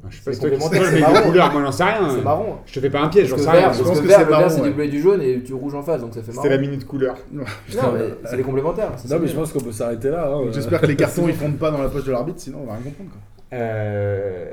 Ah, 0.02 0.06
Je 0.08 0.16
sais 0.16 0.22
C'est 0.22 0.30
pas, 0.30 0.32
c'est 0.32 0.40
toi 0.40 0.50
qui 0.50 0.58
complémentaire, 0.58 0.84
sais, 0.90 0.92
mais 0.92 1.20
les 1.20 1.26
couleurs, 1.26 1.52
moi 1.52 1.62
j'en 1.64 1.72
sais 1.72 1.84
rien. 1.84 2.10
c'est 2.14 2.22
marron. 2.22 2.54
Je 2.64 2.72
te 2.72 2.80
fais 2.80 2.88
pas 2.90 3.00
un 3.02 3.08
piège, 3.08 3.28
j'en 3.28 3.36
sais 3.36 3.50
rien. 3.50 3.72
je 3.72 3.82
pense 3.82 3.98
que 3.98 4.02
que 4.02 4.08
vert, 4.08 4.18
vert, 4.20 4.30
marron, 4.30 4.48
c'est 4.48 4.62
du 4.62 4.70
bleu 4.70 4.84
et 4.84 4.88
du 4.88 5.00
jaune 5.02 5.20
et 5.20 5.36
du 5.36 5.52
rouge 5.52 5.74
en 5.74 5.82
face, 5.82 6.00
donc 6.00 6.14
ça 6.14 6.22
fait 6.22 6.32
marron. 6.32 6.42
C'était 6.42 6.54
la 6.56 6.60
minute 6.62 6.86
couleur. 6.86 7.16
Non, 7.32 7.44
mais 7.92 8.14
c'est 8.24 8.36
des 8.38 8.42
complémentaires. 8.42 8.92
Non, 9.10 9.18
mais 9.20 9.26
je 9.28 9.34
pense 9.34 9.52
qu'on 9.52 9.60
peut 9.60 9.72
s'arrêter 9.72 10.08
là. 10.10 10.28
hein, 10.28 10.40
euh. 10.46 10.52
J'espère 10.52 10.80
que 10.80 10.86
les 10.86 10.96
cartons 11.04 11.28
ils 11.28 11.34
fondent 11.34 11.58
pas 11.58 11.70
dans 11.70 11.82
la 11.82 11.88
poche 11.90 12.04
de 12.04 12.12
l'arbitre 12.12 12.40
sinon 12.40 12.60
on 12.62 12.66
va 12.66 12.72
rien 12.72 12.82
comprendre 12.84 13.10
quoi. 13.10 13.20
Euh, 13.52 14.46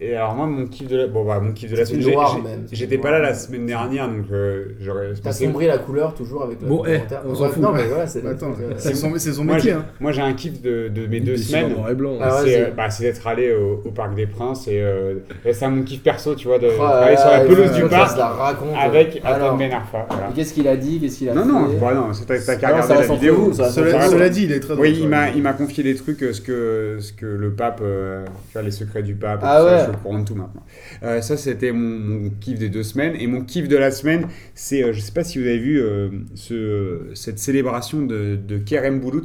et 0.00 0.14
alors 0.16 0.34
moi 0.34 0.46
mon 0.46 0.66
kiff 0.66 0.88
de 0.88 0.96
la 0.96 1.06
bon 1.06 1.24
bah 1.24 1.40
mon 1.40 1.52
kiff 1.52 1.70
de 1.70 1.76
la 1.76 1.84
semaine 1.84 2.66
j'étais 2.70 2.98
pas 2.98 3.10
là 3.10 3.20
la 3.20 3.34
semaine 3.34 3.66
dernière 3.66 4.08
donc 4.08 4.26
euh, 4.32 4.74
j'aurais 4.80 5.12
T'as 5.22 5.32
sombré 5.32 5.66
la 5.66 5.78
couleur 5.78 6.14
toujours 6.14 6.42
avec 6.42 6.60
le 6.60 6.68
Bon, 6.68 6.84
eh, 6.86 7.00
on 7.26 7.34
s'en 7.34 7.48
fout. 7.48 7.62
Non, 7.62 7.72
mais 7.72 7.84
voilà, 7.86 8.06
c'est 8.06 8.20
truc, 8.20 8.42
euh, 8.42 8.74
c'est 8.76 8.94
son, 8.94 9.10
métier. 9.44 9.60
j'ai 9.70 9.72
hein. 9.72 9.84
moi, 10.00 10.12
j'ai 10.12 10.22
un 10.22 10.32
kiff 10.32 10.60
de, 10.60 10.88
de 10.88 11.06
mes 11.06 11.20
deux 11.20 11.36
semaines. 11.36 11.74
Ah, 11.78 11.88
hein. 11.88 12.42
c'est 12.44 12.62
euh, 12.62 12.70
bah, 12.76 12.90
c'est 12.90 13.04
d'être 13.04 13.26
allé 13.26 13.52
au, 13.52 13.82
au 13.84 13.90
Parc 13.90 14.14
des 14.14 14.26
Princes 14.26 14.68
et 14.68 14.80
euh, 14.80 15.14
et 15.44 15.52
c'est 15.52 15.68
mon 15.68 15.82
kiff 15.82 16.02
perso 16.02 16.34
tu 16.34 16.48
vois 16.48 16.58
de 16.58 16.68
Oh 16.78 16.82
aller 16.82 17.16
sur 17.16 17.30
la 17.30 17.40
pelouse 17.40 17.72
du 17.72 17.84
parc 17.84 18.18
avec 18.76 19.20
Adam 19.24 19.56
Ben 19.56 19.72
Arfa 19.72 20.06
voilà. 20.08 20.30
et 20.30 20.34
Qu'est-ce 20.34 20.54
qu'il 20.54 20.68
a 20.68 20.76
dit 20.76 21.00
Qu'est-ce 21.00 21.18
qu'il 21.18 21.28
a 21.28 21.34
non 21.34 21.44
non 21.44 21.68
bah 21.80 21.94
non 21.94 22.12
c'est 22.12 22.26
t'as 22.26 22.56
qu'à 22.56 22.68
regarder 22.68 22.94
la 22.94 23.14
vidéo 23.14 23.52
Cela, 23.52 24.28
dit, 24.28 24.44
il 24.44 24.52
est 24.52 24.60
très 24.60 24.74
oui, 24.74 24.98
il 25.00 25.08
m'a, 25.08 25.30
il 25.30 25.42
m'a 25.42 25.52
confié 25.52 25.82
des 25.82 25.94
trucs, 25.94 26.20
ce 26.20 26.40
que, 26.40 26.98
ce 27.00 27.12
que 27.12 27.26
le 27.26 27.52
pape, 27.52 27.82
tu 28.54 28.58
vois, 28.60 28.62
les 28.62 28.70
secrets 28.70 29.02
du 29.02 29.16
pape, 29.16 29.40
Ah 29.42 29.58
tout 29.58 29.64
ça, 29.64 29.72
ouais. 29.72 29.78
je 29.78 29.82
suis 29.82 29.90
au 29.90 29.96
courant 29.96 30.20
de 30.20 30.24
tout 30.24 30.34
maintenant. 30.36 30.62
Euh, 31.02 31.20
ça, 31.20 31.36
c'était 31.36 31.72
mon, 31.72 31.98
mon 32.20 32.30
kiff 32.30 32.58
des 32.58 32.68
deux 32.68 32.84
semaines. 32.84 33.16
Et 33.18 33.26
mon 33.26 33.42
kiff 33.44 33.66
de 33.68 33.76
la 33.76 33.90
semaine, 33.90 34.28
c'est, 34.54 34.84
euh, 34.84 34.92
je 34.92 35.00
sais 35.00 35.12
pas 35.12 35.24
si 35.24 35.38
vous 35.40 35.44
avez 35.46 35.58
vu 35.58 35.80
euh, 35.80 36.08
ce, 36.34 37.10
cette 37.14 37.38
célébration 37.40 38.02
de, 38.06 38.36
de 38.36 38.58
Kerem 38.58 39.00
Boulout, 39.00 39.24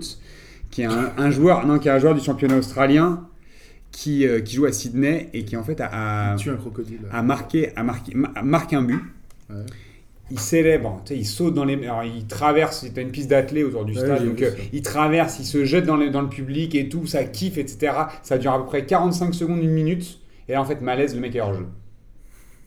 qui 0.71 0.81
est 0.81 0.85
un, 0.85 1.13
un 1.17 1.31
joueur, 1.31 1.65
non, 1.67 1.77
qui 1.79 1.87
est 1.89 1.91
un 1.91 1.99
joueur 1.99 2.15
du 2.15 2.21
championnat 2.21 2.57
australien, 2.57 3.27
qui, 3.91 4.27
euh, 4.27 4.41
qui 4.41 4.55
joue 4.55 4.65
à 4.65 4.71
Sydney 4.71 5.29
et 5.33 5.45
qui 5.45 5.57
en 5.57 5.63
fait 5.63 5.81
a, 5.81 5.87
a, 5.91 6.33
un 6.33 6.55
crocodile. 6.57 7.01
a 7.11 7.23
marqué, 7.23 7.71
a 7.75 7.83
marqué, 7.83 8.13
ma- 8.15 8.33
marque 8.43 8.73
un 8.73 8.83
but. 8.83 9.01
Ouais. 9.49 9.65
Il 10.31 10.39
célèbre, 10.39 11.01
tu 11.05 11.13
sais, 11.13 11.19
il 11.19 11.25
saute 11.25 11.53
dans 11.55 11.65
les. 11.65 11.75
Alors, 11.83 12.03
il 12.03 12.25
traverse, 12.27 12.85
t'as 12.93 13.01
une 13.01 13.11
piste 13.11 13.29
d'athlée 13.29 13.63
autour 13.63 13.85
du 13.85 13.93
stade, 13.95 14.19
donc 14.29 14.41
euh, 14.41 14.51
il 14.73 14.81
traverse, 14.81 15.39
il 15.39 15.45
se 15.45 15.65
jette 15.65 15.85
dans, 15.85 15.97
les- 15.97 16.09
dans 16.11 16.21
le 16.21 16.29
public 16.29 16.75
et 16.75 16.87
tout, 16.89 17.05
ça 17.07 17.23
kiffe, 17.23 17.57
etc. 17.57 17.93
Ça 18.23 18.37
dure 18.37 18.51
à 18.53 18.59
peu 18.59 18.65
près 18.65 18.85
45 18.85 19.33
secondes, 19.33 19.63
une 19.63 19.71
minute, 19.71 20.19
et 20.47 20.53
là 20.53 20.61
en 20.61 20.65
fait, 20.65 20.81
malaise, 20.81 21.15
le 21.15 21.21
mec 21.21 21.35
est 21.35 21.41
hors 21.41 21.53
jeu. 21.53 21.65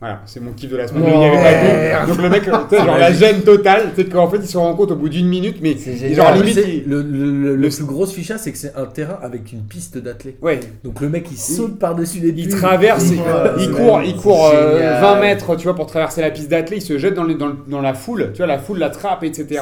Voilà, 0.02 0.20
c'est 0.26 0.40
mon 0.40 0.50
kiff 0.50 0.68
de 0.68 0.76
la 0.76 0.88
semaine. 0.88 1.04
Non. 1.04 1.10
Il 1.10 1.22
y 1.22 1.24
avait 1.30 1.36
pas 1.42 1.52
de 1.52 2.06
but. 2.06 2.12
Donc 2.12 2.22
le 2.24 2.28
mec, 2.28 2.42
tu 2.42 2.50
sais, 2.76 2.84
genre 2.84 2.98
la 2.98 3.12
gêne 3.12 3.40
totale, 3.42 3.90
tu 3.94 4.02
sais 4.02 4.08
qu'en 4.08 4.28
fait, 4.28 4.38
il 4.38 4.48
se 4.48 4.58
rend 4.58 4.74
compte 4.74 4.90
au 4.90 4.96
bout 4.96 5.08
d'une 5.08 5.28
minute, 5.28 5.58
mais 5.62 5.76
C'est 5.78 5.92
genre 6.12 6.26
génial. 6.34 6.38
limite. 6.38 6.54
C'est- 6.54 6.76
il- 6.78 6.84
le, 6.88 7.02
le, 7.02 7.54
le, 7.54 7.68
plus 7.68 7.84
gros 7.84 8.04
ficha, 8.06 8.36
c'est 8.36 8.50
que 8.50 8.58
c'est 8.58 8.74
un 8.76 8.86
terrain 8.86 9.18
avec 9.22 9.52
une 9.52 9.62
piste 9.62 9.98
d'athlée. 9.98 10.36
Ouais, 10.42 10.58
Donc 10.82 11.00
le 11.00 11.08
mec 11.08 11.28
il 11.30 11.38
saute 11.38 11.78
par-dessus 11.78 12.18
les 12.18 12.30
il 12.30 12.48
traverse, 12.48 13.04
il, 13.12 13.20
c'est 13.60 13.70
court, 13.70 14.00
il 14.04 14.16
court 14.16 14.48
C'est 14.50 14.56
euh, 14.56 14.76
génial. 14.78 15.00
20 15.02 15.20
mètres, 15.20 15.56
tu 15.56 15.62
vois, 15.64 15.76
pour 15.76 15.86
traverser 15.86 16.20
la 16.20 16.30
piste 16.30 16.50
d'athlée, 16.50 16.78
il 16.78 16.82
se 16.82 16.98
jette 16.98 17.14
dans, 17.14 17.22
les- 17.24 17.36
dans, 17.36 17.52
dans 17.68 17.80
la 17.80 17.94
foule, 17.94 18.30
tu 18.32 18.38
vois, 18.38 18.46
la 18.48 18.58
foule 18.58 18.78
l'attrape, 18.78 19.22
etc. 19.22 19.60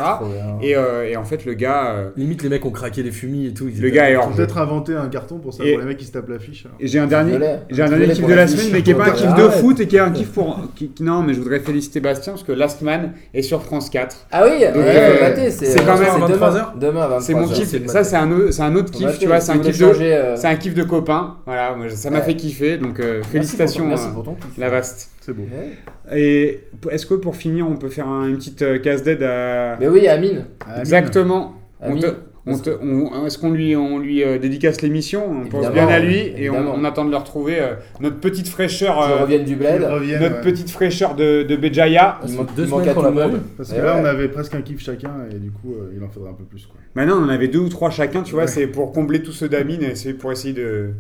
Et, 0.62 0.74
euh, 0.74 1.06
et 1.06 1.16
en 1.18 1.24
fait, 1.24 1.44
le 1.44 1.52
gars, 1.52 1.90
euh, 1.96 2.08
Limite 2.16 2.42
les 2.42 2.48
mecs 2.48 2.64
ont 2.64 2.70
craqué 2.70 3.02
les 3.02 3.10
fumis 3.10 3.46
et 3.46 3.52
tout. 3.52 3.68
ils 3.68 3.80
le 3.80 3.90
gars 3.90 4.08
est 4.08 4.14
Ils 4.14 4.16
hors 4.16 4.30
peut-être 4.30 4.56
inventé 4.56 4.94
un 4.94 5.08
carton 5.08 5.36
pour 5.38 5.52
ça, 5.52 5.58
pour 5.64 5.78
les 5.80 5.84
mecs 5.84 5.98
qui 5.98 6.06
se 6.06 6.12
tapent 6.12 6.28
l'affiche. 6.30 6.64
alors. 6.64 6.76
Et 6.80 6.86
j'ai 6.86 6.98
un 6.98 7.06
dernier, 7.06 7.32
Désolé. 7.32 7.46
j'ai 7.70 7.82
un 7.82 7.84
Désolé 7.84 8.06
dernier 8.06 8.14
kiff 8.20 8.26
de 8.26 8.34
la 8.34 8.46
semaine, 8.48 8.66
mais 8.72 8.82
qui 8.82 8.90
est 8.90 8.94
pas 8.94 9.04
un 9.04 9.08
Ah 9.08 9.10
kiff 9.12 9.34
de 9.34 9.48
foot 9.50 9.80
et 9.80 9.86
qui 9.86 9.96
est 9.96 10.00
un 10.00 10.10
kiff 10.10 10.29
pour. 10.32 10.58
qui- 10.74 10.92
non, 11.00 11.22
mais 11.22 11.34
je 11.34 11.40
voudrais 11.40 11.60
féliciter 11.60 12.00
Bastien 12.00 12.32
parce 12.32 12.42
que 12.44 12.52
Last 12.52 12.82
Man 12.82 13.12
est 13.34 13.42
sur 13.42 13.62
France 13.62 13.90
4. 13.90 14.16
Ah 14.32 14.44
oui, 14.44 14.60
Donc, 14.60 14.76
euh, 14.76 15.50
c'est 15.50 15.78
quand 15.84 15.98
même 15.98 16.04
c'est 16.04 16.18
23 16.20 16.28
demain. 16.28 16.56
heures. 16.56 16.74
Demain 16.78 17.00
à 17.02 17.08
23 17.08 17.20
C'est 17.20 17.34
mon 17.34 17.46
kiff. 17.48 17.68
c'est 17.68 17.78
le 17.78 17.88
Ça, 17.88 17.94
matin. 18.00 18.08
c'est 18.08 18.16
un, 18.16 18.52
c'est 18.52 18.62
un 18.62 18.74
autre 18.76 18.90
kiff, 18.90 19.18
tu 19.18 19.26
vois. 19.26 19.40
C'est 19.40 19.52
un 19.52 19.58
kiff 19.58 19.78
de. 19.78 19.84
euh, 19.84 20.36
C'est 20.36 20.46
un 20.46 20.56
kiff 20.56 20.74
de 20.74 20.82
copain. 20.84 21.36
Voilà, 21.46 21.74
moi, 21.74 21.88
ça 21.90 22.10
m'a 22.10 22.18
Ouais. 22.18 22.24
fait 22.24 22.34
kiffer. 22.36 22.76
Donc 22.78 22.98
euh, 23.00 23.18
merci 23.18 23.30
félicitations, 23.30 23.84
pour 23.88 23.96
ton- 23.96 24.02
Merci 24.02 24.06
euh, 24.08 24.14
pour 24.14 24.24
ton 24.24 24.34
kiff. 24.34 24.58
la 24.58 24.68
vaste. 24.70 25.10
C'est 25.20 25.32
beau. 25.34 25.42
Ouais. 25.42 26.18
Et 26.18 26.60
est-ce 26.90 27.06
que 27.06 27.14
pour 27.14 27.36
finir, 27.36 27.66
on 27.68 27.76
peut 27.76 27.88
faire 27.90 28.08
un- 28.08 28.26
une 28.28 28.36
petite 28.36 28.62
euh, 28.62 28.78
case 28.78 29.02
d'aide 29.02 29.22
à. 29.22 29.76
Mais 29.78 29.88
oui, 29.88 30.06
Amine. 30.08 30.46
Exactement. 30.78 31.54
On 31.80 31.90
Amine. 31.92 32.02
te- 32.02 32.06
on 32.06 32.10
te- 32.10 32.14
on- 32.14 32.29
Est-ce 32.46 33.38
qu'on 33.38 33.50
lui, 33.50 33.76
on 33.76 33.98
lui 33.98 34.22
euh, 34.24 34.38
dédicace 34.38 34.80
l'émission 34.82 35.22
On 35.42 35.46
pense 35.46 35.70
bien 35.70 35.86
à 35.88 35.98
lui 35.98 36.16
et 36.36 36.48
on, 36.50 36.84
attend 36.84 37.04
de 37.04 37.10
le 37.10 37.16
retrouver. 37.16 37.60
euh, 37.60 37.74
notre 38.00 38.18
petite 38.18 38.48
fraîcheur, 38.48 38.96
Qui 38.96 39.12
euh, 39.12 39.22
reviennent 39.22 39.44
du 39.44 39.56
bled. 39.56 39.82
Reviennent, 39.82 40.22
notre 40.22 40.36
ouais. 40.36 40.40
petite 40.42 40.70
fraîcheur 40.70 41.14
de, 41.14 41.42
de 41.42 41.56
Béjaïa. 41.56 42.18
Il 42.26 42.34
manque 42.36 42.54
deux 42.54 42.66
semaines 42.66 42.94
qu'on 42.94 43.02
tout 43.02 43.10
le 43.14 43.20
l'a. 43.20 43.28
Parce 43.56 43.70
que 43.70 43.74
Ouais, 43.76 43.82
là, 43.82 43.94
ouais. 43.96 44.00
on 44.02 44.04
avait 44.06 44.28
presque 44.28 44.54
un 44.54 44.62
kiff 44.62 44.80
chacun 44.82 45.10
et 45.30 45.38
du 45.38 45.50
coup, 45.50 45.74
euh, 45.74 45.92
il 45.96 46.02
en 46.02 46.08
faudrait 46.08 46.30
un 46.30 46.34
peu 46.34 46.44
plus. 46.44 46.66
Quoi. 46.66 46.76
Maintenant, 46.94 47.18
on 47.20 47.24
en 47.24 47.28
avait 47.28 47.48
deux 47.48 47.58
ou 47.58 47.68
trois 47.68 47.90
chacun, 47.90 48.22
tu 48.22 48.32
vois, 48.32 48.46
c'est 48.46 48.66
pour 48.66 48.92
combler 48.92 49.22
tous 49.22 49.32
ceux 49.32 49.48
d'Amine 49.48 49.82
et 49.82 49.94
c'est 49.94 50.14
pour 50.14 50.32
essayer 50.32 50.54
de. 50.54 50.90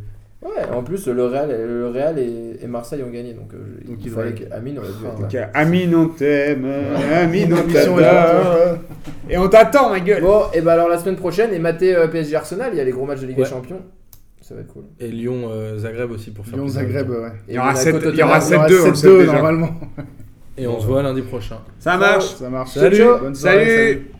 Ouais, 0.42 0.64
en 0.74 0.82
plus, 0.82 1.06
le 1.06 1.26
Real, 1.26 1.50
le 1.50 1.88
Real 1.88 2.18
et, 2.18 2.56
et 2.62 2.66
Marseille 2.66 3.02
ont 3.02 3.10
gagné. 3.10 3.34
Donc, 3.34 3.52
euh, 3.52 3.58
Donc, 3.86 3.98
il 4.02 4.10
fallait 4.10 4.30
devrait- 4.32 4.46
que 4.48 4.54
Amine 4.54 4.78
aurait 4.78 4.88
dû 4.88 5.06
être 5.28 5.34
là. 5.34 5.50
Amine, 5.52 5.94
on 5.94 6.06
t'aime, 6.08 6.66
Amine, 7.12 7.52
on 7.54 7.70
t'adore. 7.72 8.78
Et 9.28 9.36
on 9.36 9.48
t'attend, 9.48 9.90
ma 9.90 10.00
gueule. 10.00 10.22
Bon, 10.22 10.44
et 10.54 10.62
bah 10.62 10.72
alors 10.72 10.88
la 10.88 10.96
semaine 10.98 11.16
prochaine, 11.16 11.52
et 11.52 11.58
maté 11.58 11.94
euh, 11.94 12.08
PSG 12.08 12.36
Arsenal, 12.36 12.70
il 12.72 12.78
y 12.78 12.80
a 12.80 12.84
les 12.84 12.90
gros 12.90 13.04
matchs 13.04 13.20
de 13.20 13.26
Ligue 13.26 13.36
des 13.36 13.42
Ouais. 13.42 13.48
Champions. 13.48 13.82
Ça 14.40 14.54
va 14.54 14.62
être 14.62 14.68
cool. 14.72 14.84
Et 14.98 15.08
Lyon 15.08 15.48
euh, 15.50 15.76
Zagreb 15.76 16.10
aussi 16.10 16.30
pour 16.30 16.44
faire. 16.46 16.54
Lyon 16.56 16.64
plaisir. 16.64 16.80
Zagreb, 16.82 17.10
ouais. 17.10 17.16
Il 17.46 17.54
y 17.54 17.58
aura 17.58 17.72
Monaco, 17.72 17.90
sept- 17.90 18.10
il 18.12 18.18
y 18.18 18.22
aura 18.22 18.38
Il 18.38 18.50
y 18.50 18.54
aura 18.56 18.66
7-2, 18.68 18.82
on 18.82 18.88
le 18.88 18.94
sait 18.94 19.06
7-2 19.08 19.18
déjà. 19.20 19.32
normalement. 19.34 19.70
Et 20.56 20.66
on 20.66 20.80
se 20.80 20.86
voit 20.86 21.02
lundi 21.02 21.22
prochain. 21.22 21.58
Ça 21.78 21.96
marche. 21.98 22.24
Ça 22.36 22.48
marche. 22.48 22.70
Salut. 22.70 22.96
salut. 23.34 24.10